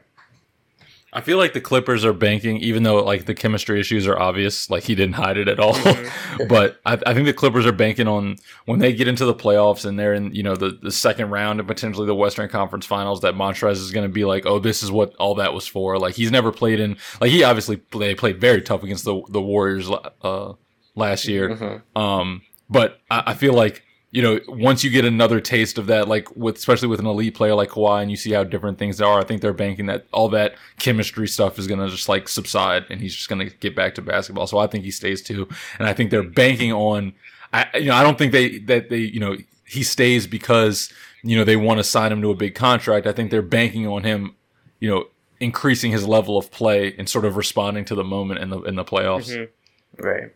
I 1.10 1.22
feel 1.22 1.38
like 1.38 1.54
the 1.54 1.60
Clippers 1.60 2.04
are 2.04 2.12
banking, 2.12 2.58
even 2.58 2.82
though 2.82 3.02
like 3.02 3.24
the 3.24 3.34
chemistry 3.34 3.80
issues 3.80 4.06
are 4.06 4.18
obvious. 4.18 4.68
Like 4.68 4.82
he 4.84 4.94
didn't 4.94 5.14
hide 5.14 5.38
it 5.38 5.48
at 5.48 5.58
all. 5.58 5.72
Mhm. 5.72 6.48
but 6.48 6.80
I, 6.84 6.98
I 7.06 7.14
think 7.14 7.24
the 7.24 7.32
Clippers 7.32 7.64
are 7.64 7.72
banking 7.72 8.06
on 8.06 8.36
when 8.66 8.78
they 8.78 8.92
get 8.92 9.08
into 9.08 9.24
the 9.24 9.34
playoffs 9.34 9.86
and 9.86 9.98
they're 9.98 10.12
in 10.12 10.34
you 10.34 10.42
know 10.42 10.54
the, 10.54 10.78
the 10.82 10.90
second 10.92 11.30
round 11.30 11.60
and 11.60 11.66
potentially 11.68 12.06
the 12.06 12.14
Western 12.14 12.48
Conference 12.50 12.84
Finals 12.84 13.22
that 13.22 13.34
Montrez 13.34 13.72
is 13.72 13.90
going 13.90 14.06
to 14.06 14.12
be 14.12 14.24
like, 14.26 14.44
oh, 14.44 14.58
this 14.58 14.82
is 14.82 14.90
what 14.90 15.14
all 15.16 15.34
that 15.36 15.54
was 15.54 15.66
for. 15.66 15.98
Like 15.98 16.14
he's 16.14 16.30
never 16.30 16.52
played 16.52 16.78
in 16.78 16.98
like 17.20 17.30
he 17.30 17.42
obviously 17.42 17.80
they 17.96 18.14
played 18.14 18.38
very 18.40 18.60
tough 18.60 18.82
against 18.82 19.04
the 19.04 19.22
the 19.30 19.40
Warriors 19.40 19.90
uh, 20.22 20.52
last 20.94 21.26
year. 21.26 21.56
Mhm. 21.56 21.82
Um, 22.00 22.42
but 22.68 23.00
I, 23.10 23.22
I 23.28 23.34
feel 23.34 23.54
like 23.54 23.82
you 24.10 24.22
know 24.22 24.40
once 24.48 24.82
you 24.82 24.90
get 24.90 25.04
another 25.04 25.40
taste 25.40 25.78
of 25.78 25.86
that, 25.86 26.08
like 26.08 26.34
with 26.36 26.56
especially 26.56 26.88
with 26.88 27.00
an 27.00 27.06
elite 27.06 27.34
player 27.34 27.54
like 27.54 27.70
Kawhi, 27.70 28.02
and 28.02 28.10
you 28.10 28.16
see 28.16 28.32
how 28.32 28.44
different 28.44 28.78
things 28.78 29.00
are, 29.00 29.18
I 29.20 29.24
think 29.24 29.42
they're 29.42 29.52
banking 29.52 29.86
that 29.86 30.06
all 30.12 30.28
that 30.30 30.54
chemistry 30.78 31.28
stuff 31.28 31.58
is 31.58 31.66
gonna 31.66 31.88
just 31.88 32.08
like 32.08 32.28
subside, 32.28 32.84
and 32.90 33.00
he's 33.00 33.14
just 33.14 33.28
gonna 33.28 33.46
get 33.46 33.76
back 33.76 33.94
to 33.96 34.02
basketball. 34.02 34.46
So 34.46 34.58
I 34.58 34.66
think 34.66 34.84
he 34.84 34.90
stays 34.90 35.22
too, 35.22 35.48
and 35.78 35.86
I 35.88 35.92
think 35.92 36.10
they're 36.10 36.22
banking 36.22 36.72
on. 36.72 37.12
I 37.52 37.66
you 37.74 37.86
know 37.86 37.94
I 37.94 38.02
don't 38.02 38.18
think 38.18 38.32
they 38.32 38.58
that 38.60 38.88
they 38.88 38.98
you 38.98 39.20
know 39.20 39.36
he 39.66 39.82
stays 39.82 40.26
because 40.26 40.92
you 41.22 41.36
know 41.36 41.44
they 41.44 41.56
want 41.56 41.78
to 41.78 41.84
sign 41.84 42.10
him 42.12 42.22
to 42.22 42.30
a 42.30 42.34
big 42.34 42.54
contract. 42.54 43.06
I 43.06 43.12
think 43.12 43.30
they're 43.30 43.42
banking 43.42 43.86
on 43.86 44.04
him, 44.04 44.34
you 44.80 44.88
know. 44.90 45.06
Increasing 45.40 45.92
his 45.92 46.04
level 46.04 46.36
of 46.36 46.50
play 46.50 46.96
and 46.98 47.08
sort 47.08 47.24
of 47.24 47.36
responding 47.36 47.84
to 47.84 47.94
the 47.94 48.02
moment 48.02 48.40
in 48.40 48.50
the 48.50 48.60
in 48.62 48.74
the 48.74 48.84
playoffs. 48.84 49.30
Mhm. 49.30 49.48
Right. 49.96 50.32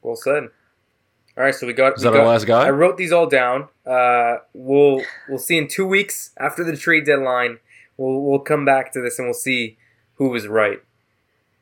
Well 0.00 0.16
said. 0.16 0.48
All 1.38 1.44
right, 1.44 1.54
so 1.54 1.68
we 1.68 1.72
got. 1.72 1.96
Is 1.96 2.04
we 2.04 2.10
that 2.10 2.18
our 2.18 2.26
last 2.26 2.46
guy? 2.46 2.66
I 2.66 2.70
wrote 2.70 2.96
these 2.96 3.12
all 3.12 3.28
down. 3.28 3.68
Uh, 3.86 4.38
we'll 4.54 5.02
we'll 5.28 5.38
see 5.38 5.56
in 5.56 5.68
two 5.68 5.86
weeks 5.86 6.30
after 6.36 6.64
the 6.64 6.76
trade 6.76 7.06
deadline. 7.06 7.60
We'll 7.96 8.20
we'll 8.22 8.40
come 8.40 8.64
back 8.64 8.92
to 8.94 9.00
this 9.00 9.20
and 9.20 9.28
we'll 9.28 9.34
see 9.34 9.78
who 10.16 10.30
was 10.30 10.48
right 10.48 10.82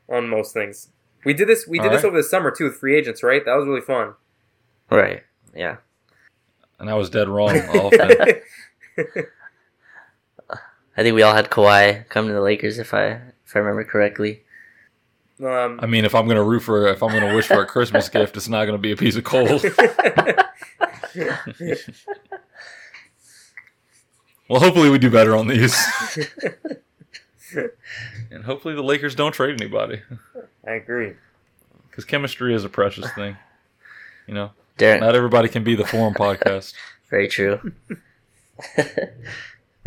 on 0.09 0.31
most 0.31 0.55
things. 0.55 0.89
We 1.27 1.35
did 1.35 1.47
this. 1.47 1.67
We 1.69 1.79
did 1.79 1.89
All 1.89 1.93
this 1.93 2.05
right. 2.05 2.09
over 2.09 2.17
the 2.17 2.23
summer 2.23 2.51
too 2.51 2.65
with 2.65 2.77
free 2.77 2.97
agents, 2.97 3.23
right? 3.23 3.45
That 3.45 3.55
was 3.55 3.67
really 3.67 3.83
fun. 3.83 4.15
Right. 4.91 5.25
Yeah. 5.55 5.77
And 6.79 6.89
I 6.89 6.95
was 6.95 7.11
dead 7.11 7.29
wrong. 7.29 7.51
often. 7.69 8.13
I 10.97 11.03
think 11.03 11.15
we 11.15 11.23
all 11.23 11.35
had 11.35 11.51
Kawhi 11.51 12.09
come 12.09 12.29
to 12.29 12.33
the 12.33 12.41
Lakers 12.41 12.79
if 12.79 12.95
I 12.95 13.21
if 13.45 13.55
I 13.55 13.59
remember 13.59 13.85
correctly. 13.85 14.43
Um, 15.45 15.79
I 15.83 15.87
mean, 15.87 16.05
if 16.05 16.15
I'm 16.15 16.27
gonna 16.27 16.43
root 16.45 16.61
for, 16.61 16.89
if 16.89 17.03
I'm 17.03 17.11
gonna 17.11 17.35
wish 17.35 17.47
for 17.47 17.61
a 17.61 17.67
Christmas 17.67 18.09
gift, 18.09 18.37
it's 18.37 18.49
not 18.49 18.65
gonna 18.65 18.79
be 18.79 18.93
a 18.93 18.97
piece 18.97 19.17
of 19.17 19.25
coal. 19.25 19.61
Well, 24.49 24.61
hopefully 24.61 24.91
we 24.91 24.99
do 24.99 25.11
better 25.11 25.35
on 25.35 25.49
these, 25.49 25.77
and 28.31 28.45
hopefully 28.45 28.75
the 28.77 28.83
Lakers 28.83 29.17
don't 29.17 29.33
trade 29.33 29.61
anybody, 29.61 30.03
I 30.65 30.73
agree. 30.73 31.15
because 31.91 32.05
chemistry 32.05 32.55
is 32.55 32.63
a 32.65 32.69
precious 32.69 33.11
thing. 33.15 33.37
You 34.29 34.35
know, 34.35 34.51
Darren, 34.79 35.01
not 35.01 35.17
everybody 35.17 35.49
can 35.49 35.65
be 35.65 35.75
the 35.75 35.85
Forum 35.85 36.15
podcast. 36.15 36.75
very 37.11 37.27
true. 37.27 37.73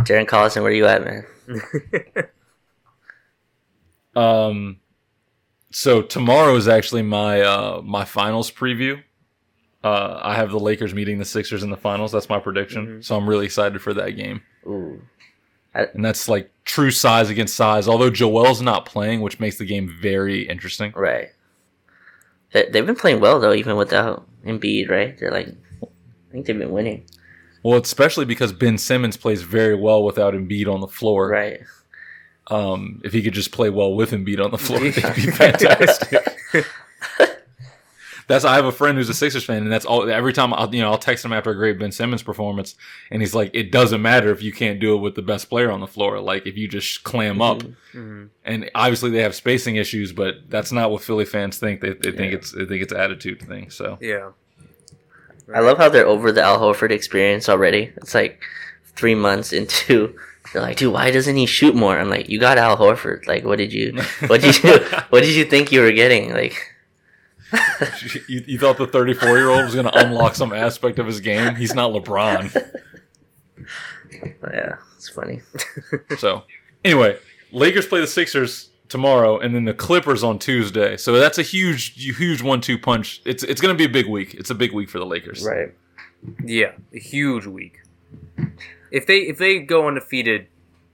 Darren 0.02 0.26
Collison, 0.26 0.62
where 0.62 0.72
are 0.72 0.76
you 0.76 0.88
at, 0.88 1.06
man? 1.06 1.26
Um, 4.18 4.78
so 5.72 6.02
tomorrow 6.02 6.56
is 6.56 6.68
actually 6.68 7.02
my 7.02 7.42
uh 7.42 7.82
my 7.84 8.06
finals 8.06 8.52
preview. 8.52 9.02
Uh, 9.84 10.20
I 10.22 10.36
have 10.36 10.52
the 10.52 10.60
Lakers 10.60 10.94
meeting 10.94 11.20
the 11.20 11.26
Sixers 11.26 11.64
in 11.64 11.70
the 11.70 11.78
finals. 11.78 12.12
That's 12.12 12.28
my 12.28 12.40
prediction. 12.40 12.88
Mhm. 12.88 13.04
So 13.06 13.16
I'm 13.16 13.30
really 13.30 13.46
excited 13.46 13.82
for 13.82 13.94
that 13.94 14.12
game. 14.12 14.42
Ooh. 14.68 15.02
and 15.74 16.04
that's 16.04 16.28
like 16.28 16.52
true 16.66 16.92
size 16.92 17.30
against 17.30 17.56
size. 17.56 17.88
Although 17.88 18.10
Joel's 18.10 18.62
not 18.62 18.86
playing, 18.86 19.22
which 19.22 19.40
makes 19.40 19.58
the 19.58 19.66
game 19.66 19.88
very 20.02 20.42
interesting. 20.50 20.92
Right. 20.96 21.30
They, 22.52 22.68
they've 22.70 22.86
been 22.86 22.96
playing 22.96 23.22
well 23.22 23.40
though, 23.40 23.54
even 23.54 23.78
without 23.78 24.26
Embiid. 24.46 24.90
Right? 24.90 25.18
They're 25.18 25.32
like, 25.32 25.48
I 25.84 26.32
think 26.32 26.46
they've 26.46 26.58
been 26.60 26.72
winning. 26.72 27.06
Well, 27.64 27.80
especially 27.80 28.26
because 28.26 28.52
Ben 28.54 28.78
Simmons 28.78 29.16
plays 29.18 29.44
very 29.44 29.76
well 29.76 30.04
without 30.04 30.34
Embiid 30.34 30.68
on 30.68 30.82
the 30.82 30.88
floor. 30.88 31.30
Right. 31.30 31.62
Um, 32.50 33.02
if 33.04 33.14
he 33.14 33.22
could 33.22 33.34
just 33.34 33.52
play 33.52 33.70
well 33.70 33.94
with 33.94 34.12
Embiid 34.12 34.44
on 34.44 34.50
the 34.52 34.58
floor, 34.58 34.84
it'd 34.84 35.16
be 35.16 35.30
fantastic. 35.32 36.26
That's 38.28 38.46
I 38.46 38.54
have 38.58 38.66
a 38.66 38.72
friend 38.72 38.96
who's 38.96 39.10
a 39.10 39.14
Sixers 39.16 39.44
fan, 39.44 39.64
and 39.64 39.72
that's 39.72 39.86
all. 39.86 40.08
Every 40.08 40.34
time 40.34 40.54
I'll 40.54 40.74
you 40.74 40.84
know 40.84 40.92
I'll 40.92 41.00
text 41.00 41.26
him 41.26 41.34
after 41.34 41.50
a 41.50 41.56
great 41.56 41.80
Ben 41.80 41.92
Simmons 41.92 42.22
performance, 42.22 42.76
and 43.10 43.24
he's 43.24 43.34
like, 43.34 43.50
"It 43.56 43.72
doesn't 43.72 44.04
matter 44.04 44.30
if 44.30 44.44
you 44.44 44.54
can't 44.54 44.80
do 44.80 44.94
it 44.94 45.00
with 45.00 45.16
the 45.16 45.24
best 45.24 45.50
player 45.50 45.72
on 45.72 45.80
the 45.80 45.88
floor. 45.88 46.20
Like 46.20 46.46
if 46.46 46.56
you 46.56 46.68
just 46.68 47.04
clam 47.04 47.42
up." 47.42 47.64
Mhm. 47.92 48.30
And 48.46 48.70
obviously 48.76 49.10
they 49.10 49.24
have 49.24 49.34
spacing 49.34 49.78
issues, 49.78 50.12
but 50.14 50.48
that's 50.48 50.72
not 50.72 50.92
what 50.92 51.02
Philly 51.02 51.26
fans 51.26 51.58
think. 51.58 51.82
They, 51.82 51.94
they 51.94 52.12
think 52.12 52.32
Yeah. 52.34 52.38
it's 52.38 52.52
they 52.52 52.66
think 52.66 52.84
it's 52.84 52.92
an 52.94 53.00
attitude 53.00 53.42
thing. 53.42 53.72
So 53.72 53.98
Yeah. 54.00 54.30
I 55.52 55.62
love 55.62 55.80
how 55.80 55.90
they're 55.90 56.06
over 56.06 56.32
the 56.32 56.44
Al 56.44 56.60
Horford 56.60 56.92
experience 56.92 57.50
already. 57.50 57.92
It's 57.98 58.14
like 58.14 58.44
three 59.00 59.16
months 59.16 59.54
into. 59.54 60.16
They're 60.54 60.62
like, 60.64 60.78
dude, 60.78 60.94
why 60.94 61.12
doesn't 61.12 61.36
he 61.36 61.46
shoot 61.46 61.76
more? 61.76 62.00
I'm 62.00 62.10
like, 62.10 62.28
you 62.28 62.40
got 62.40 62.58
Al 62.58 62.76
Horford. 62.76 63.28
Like, 63.28 63.46
what 63.46 63.58
did 63.58 63.72
you, 63.72 64.02
what 64.28 64.42
did 64.42 64.64
you, 64.64 64.80
what 65.10 65.22
did 65.22 65.36
you 65.36 65.46
think 65.46 65.72
you 65.72 65.82
were 65.82 65.92
getting? 65.92 66.34
Like, 66.34 66.76
you, 68.28 68.44
you 68.48 68.58
thought 68.58 68.78
the 68.78 68.88
34 68.88 69.30
year 69.38 69.50
old 69.50 69.66
was 69.66 69.76
going 69.76 69.86
to 69.86 69.98
unlock 69.98 70.34
some 70.34 70.52
aspect 70.52 70.98
of 70.98 71.06
his 71.06 71.20
game? 71.20 71.56
He's 71.56 71.76
not 71.76 71.92
LeBron. 71.92 72.52
yeah, 74.52 74.76
it's 74.96 75.10
funny. 75.10 75.42
So 76.18 76.44
anyway, 76.84 77.18
Lakers 77.52 77.86
play 77.86 78.02
the 78.02 78.08
Sixers 78.08 78.70
tomorrow, 78.88 79.38
and 79.40 79.54
then 79.54 79.66
the 79.66 79.74
Clippers 79.74 80.24
on 80.24 80.40
Tuesday. 80.40 80.98
So 80.98 81.14
that's 81.14 81.38
a 81.38 81.44
huge, 81.44 81.94
huge 81.94 82.42
one-two 82.42 82.80
punch. 82.80 83.22
It's 83.26 83.44
it's 83.44 83.62
going 83.62 83.74
to 83.74 83.78
be 83.78 83.86
a 83.86 83.94
big 83.94 84.08
week. 84.08 84.34
It's 84.34 84.50
a 84.50 84.56
big 84.56 84.74
week 84.74 84.90
for 84.90 85.00
the 85.00 85.06
Lakers. 85.06 85.44
Right. 85.44 85.74
Yeah, 86.44 86.72
a 86.94 87.00
huge 87.00 87.46
week. 87.46 87.80
If 88.92 89.06
they 89.08 89.20
if 89.20 89.38
they 89.38 89.60
go 89.60 89.88
undefeated, 89.88 90.48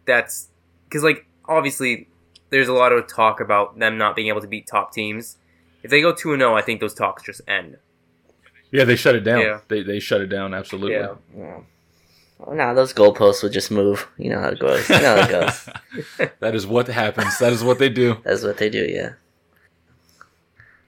that's 0.05 0.49
because 0.87 1.03
like 1.03 1.25
obviously 1.45 2.07
there's 2.49 2.67
a 2.67 2.73
lot 2.73 2.91
of 2.91 3.07
talk 3.07 3.39
about 3.39 3.79
them 3.79 3.97
not 3.97 4.15
being 4.15 4.27
able 4.27 4.41
to 4.41 4.47
beat 4.47 4.67
top 4.67 4.93
teams. 4.93 5.37
If 5.83 5.91
they 5.91 6.01
go 6.01 6.13
two 6.13 6.33
and 6.33 6.41
zero, 6.41 6.55
I 6.55 6.61
think 6.61 6.81
those 6.81 6.93
talks 6.93 7.23
just 7.23 7.41
end. 7.47 7.77
Yeah, 8.71 8.83
they 8.83 8.95
shut 8.95 9.15
it 9.15 9.21
down. 9.21 9.41
Yeah. 9.41 9.59
They 9.67 9.83
they 9.83 9.99
shut 9.99 10.21
it 10.21 10.27
down 10.27 10.53
absolutely. 10.53 10.93
Yeah. 10.93 11.15
Yeah. 11.37 11.59
Well, 12.39 12.55
nah, 12.55 12.73
those 12.73 12.93
goalposts 12.93 13.43
will 13.43 13.49
just 13.49 13.71
move. 13.71 14.07
You 14.17 14.31
know 14.31 14.39
how 14.39 14.49
it 14.49 14.59
goes. 14.59 14.89
You 14.89 14.99
know 14.99 15.15
how 15.15 15.21
it 15.23 15.31
goes. 15.31 15.69
that 16.39 16.55
is 16.55 16.67
what 16.67 16.87
happens. 16.87 17.37
That 17.39 17.53
is 17.53 17.63
what 17.63 17.79
they 17.79 17.89
do. 17.89 18.17
That's 18.23 18.43
what 18.43 18.57
they 18.57 18.69
do. 18.69 18.85
Yeah. 18.85 19.13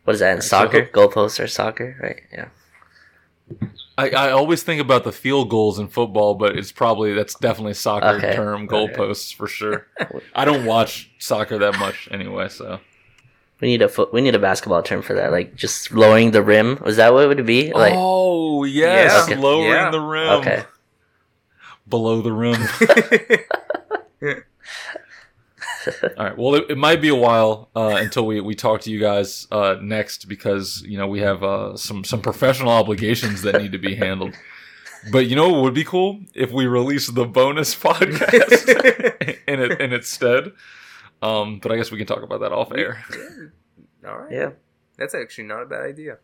What 0.03 0.13
is 0.13 0.19
that 0.19 0.35
in 0.35 0.41
so- 0.41 0.47
soccer? 0.47 0.85
Goalposts 0.85 1.39
are 1.41 1.47
soccer, 1.47 1.97
right? 2.01 2.21
Yeah. 2.31 3.67
I, 3.97 4.09
I 4.11 4.31
always 4.31 4.61
think 4.61 4.79
about 4.79 5.03
the 5.03 5.11
field 5.11 5.49
goals 5.49 5.79
in 5.79 5.87
football, 5.87 6.35
but 6.35 6.55
it's 6.57 6.71
probably 6.71 7.13
that's 7.13 7.33
definitely 7.35 7.73
soccer 7.73 8.17
Okay. 8.17 8.35
term, 8.35 8.69
Okay. 8.71 8.93
goalposts 8.93 9.33
for 9.33 9.47
sure. 9.47 9.87
I 10.35 10.45
don't 10.45 10.65
watch 10.65 11.09
soccer 11.17 11.57
that 11.57 11.79
much 11.79 12.07
anyway, 12.11 12.47
so 12.49 12.79
We 13.59 13.69
need 13.69 13.81
a 13.81 13.89
foot. 13.89 14.13
We 14.13 14.21
need 14.21 14.35
a 14.35 14.39
basketball 14.39 14.83
term 14.83 15.01
for 15.01 15.15
that. 15.15 15.31
Like 15.31 15.55
just 15.55 15.91
lowering 15.91 16.29
the 16.31 16.43
rim. 16.43 16.77
Was 16.85 16.97
that 16.97 17.11
what 17.11 17.23
it 17.23 17.27
would 17.27 17.45
be? 17.45 17.73
Like 17.73 17.93
oh 17.95 18.65
yes, 18.65 19.27
Yeah. 19.29 19.39
lowering 19.39 19.69
Yeah. 19.71 19.89
the 19.89 19.99
rim, 19.99 20.29
okay. 20.41 20.63
below 21.89 22.21
the 22.21 22.31
rim. 22.33 22.61
All 26.17 26.25
right. 26.25 26.37
Well, 26.37 26.55
it, 26.55 26.65
it 26.69 26.77
might 26.77 27.01
be 27.01 27.09
a 27.09 27.15
while 27.15 27.69
uh, 27.75 27.97
until 27.99 28.25
we, 28.25 28.41
we 28.41 28.55
talk 28.55 28.81
to 28.81 28.91
you 28.91 28.99
guys 28.99 29.47
uh, 29.51 29.77
next 29.81 30.27
because 30.27 30.81
you 30.83 30.97
know 30.97 31.07
we 31.07 31.19
have 31.19 31.43
uh, 31.43 31.77
some 31.77 32.03
some 32.03 32.21
professional 32.21 32.71
obligations 32.71 33.41
that 33.43 33.61
need 33.61 33.71
to 33.71 33.77
be 33.77 33.95
handled. 33.95 34.35
But 35.11 35.27
you 35.27 35.35
know 35.35 35.49
what 35.49 35.61
would 35.63 35.73
be 35.73 35.83
cool 35.83 36.19
if 36.33 36.51
we 36.51 36.65
release 36.65 37.07
the 37.07 37.25
bonus 37.25 37.75
podcast 37.79 38.67
in 39.47 39.59
it 39.59 39.79
in 39.81 39.93
its 39.93 40.09
stead. 40.09 40.51
Um, 41.21 41.59
but 41.59 41.71
I 41.71 41.77
guess 41.77 41.91
we 41.91 41.97
can 41.97 42.07
talk 42.07 42.21
about 42.21 42.41
that 42.41 42.51
off 42.51 42.71
air. 42.73 43.03
All 44.07 44.19
right. 44.19 44.31
Yeah. 44.31 44.51
That's 44.97 45.15
actually 45.15 45.45
not 45.45 45.63
a 45.63 45.65
bad 45.65 45.81
idea. 45.81 46.17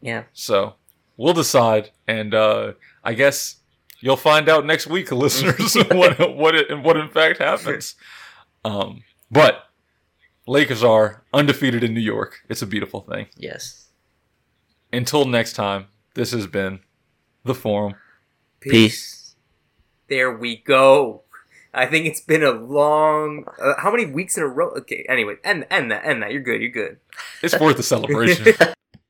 Yeah. 0.00 0.24
So 0.32 0.74
we'll 1.16 1.34
decide, 1.34 1.90
and 2.06 2.34
uh, 2.34 2.72
I 3.04 3.14
guess 3.14 3.56
you'll 4.00 4.16
find 4.16 4.48
out 4.48 4.66
next 4.66 4.86
week, 4.86 5.10
listeners, 5.12 5.74
what 5.90 6.36
what 6.36 6.54
it, 6.54 6.82
what 6.82 6.96
in 6.96 7.08
fact 7.08 7.38
happens. 7.38 7.94
Um, 8.64 9.02
but 9.30 9.68
Lakers 10.46 10.82
are 10.82 11.22
undefeated 11.32 11.82
in 11.84 11.94
New 11.94 12.00
York. 12.00 12.44
It's 12.48 12.62
a 12.62 12.66
beautiful 12.66 13.00
thing. 13.00 13.26
Yes. 13.36 13.88
Until 14.92 15.24
next 15.24 15.54
time, 15.54 15.86
this 16.14 16.32
has 16.32 16.46
been 16.46 16.80
the 17.44 17.54
Forum. 17.54 17.94
Peace. 18.60 19.34
There 20.08 20.30
we 20.30 20.56
go. 20.56 21.22
I 21.74 21.86
think 21.86 22.06
it's 22.06 22.20
been 22.20 22.42
a 22.42 22.50
long. 22.50 23.46
Uh, 23.60 23.74
how 23.78 23.90
many 23.90 24.04
weeks 24.04 24.36
in 24.36 24.42
a 24.42 24.46
row? 24.46 24.68
Okay. 24.70 25.06
Anyway, 25.08 25.36
end 25.42 25.66
end 25.70 25.90
that. 25.90 26.04
End 26.04 26.22
that. 26.22 26.30
You're 26.30 26.42
good. 26.42 26.60
You're 26.60 26.70
good. 26.70 26.98
It's 27.42 27.58
worth 27.58 27.78
the 27.78 27.82
celebration. 27.82 28.54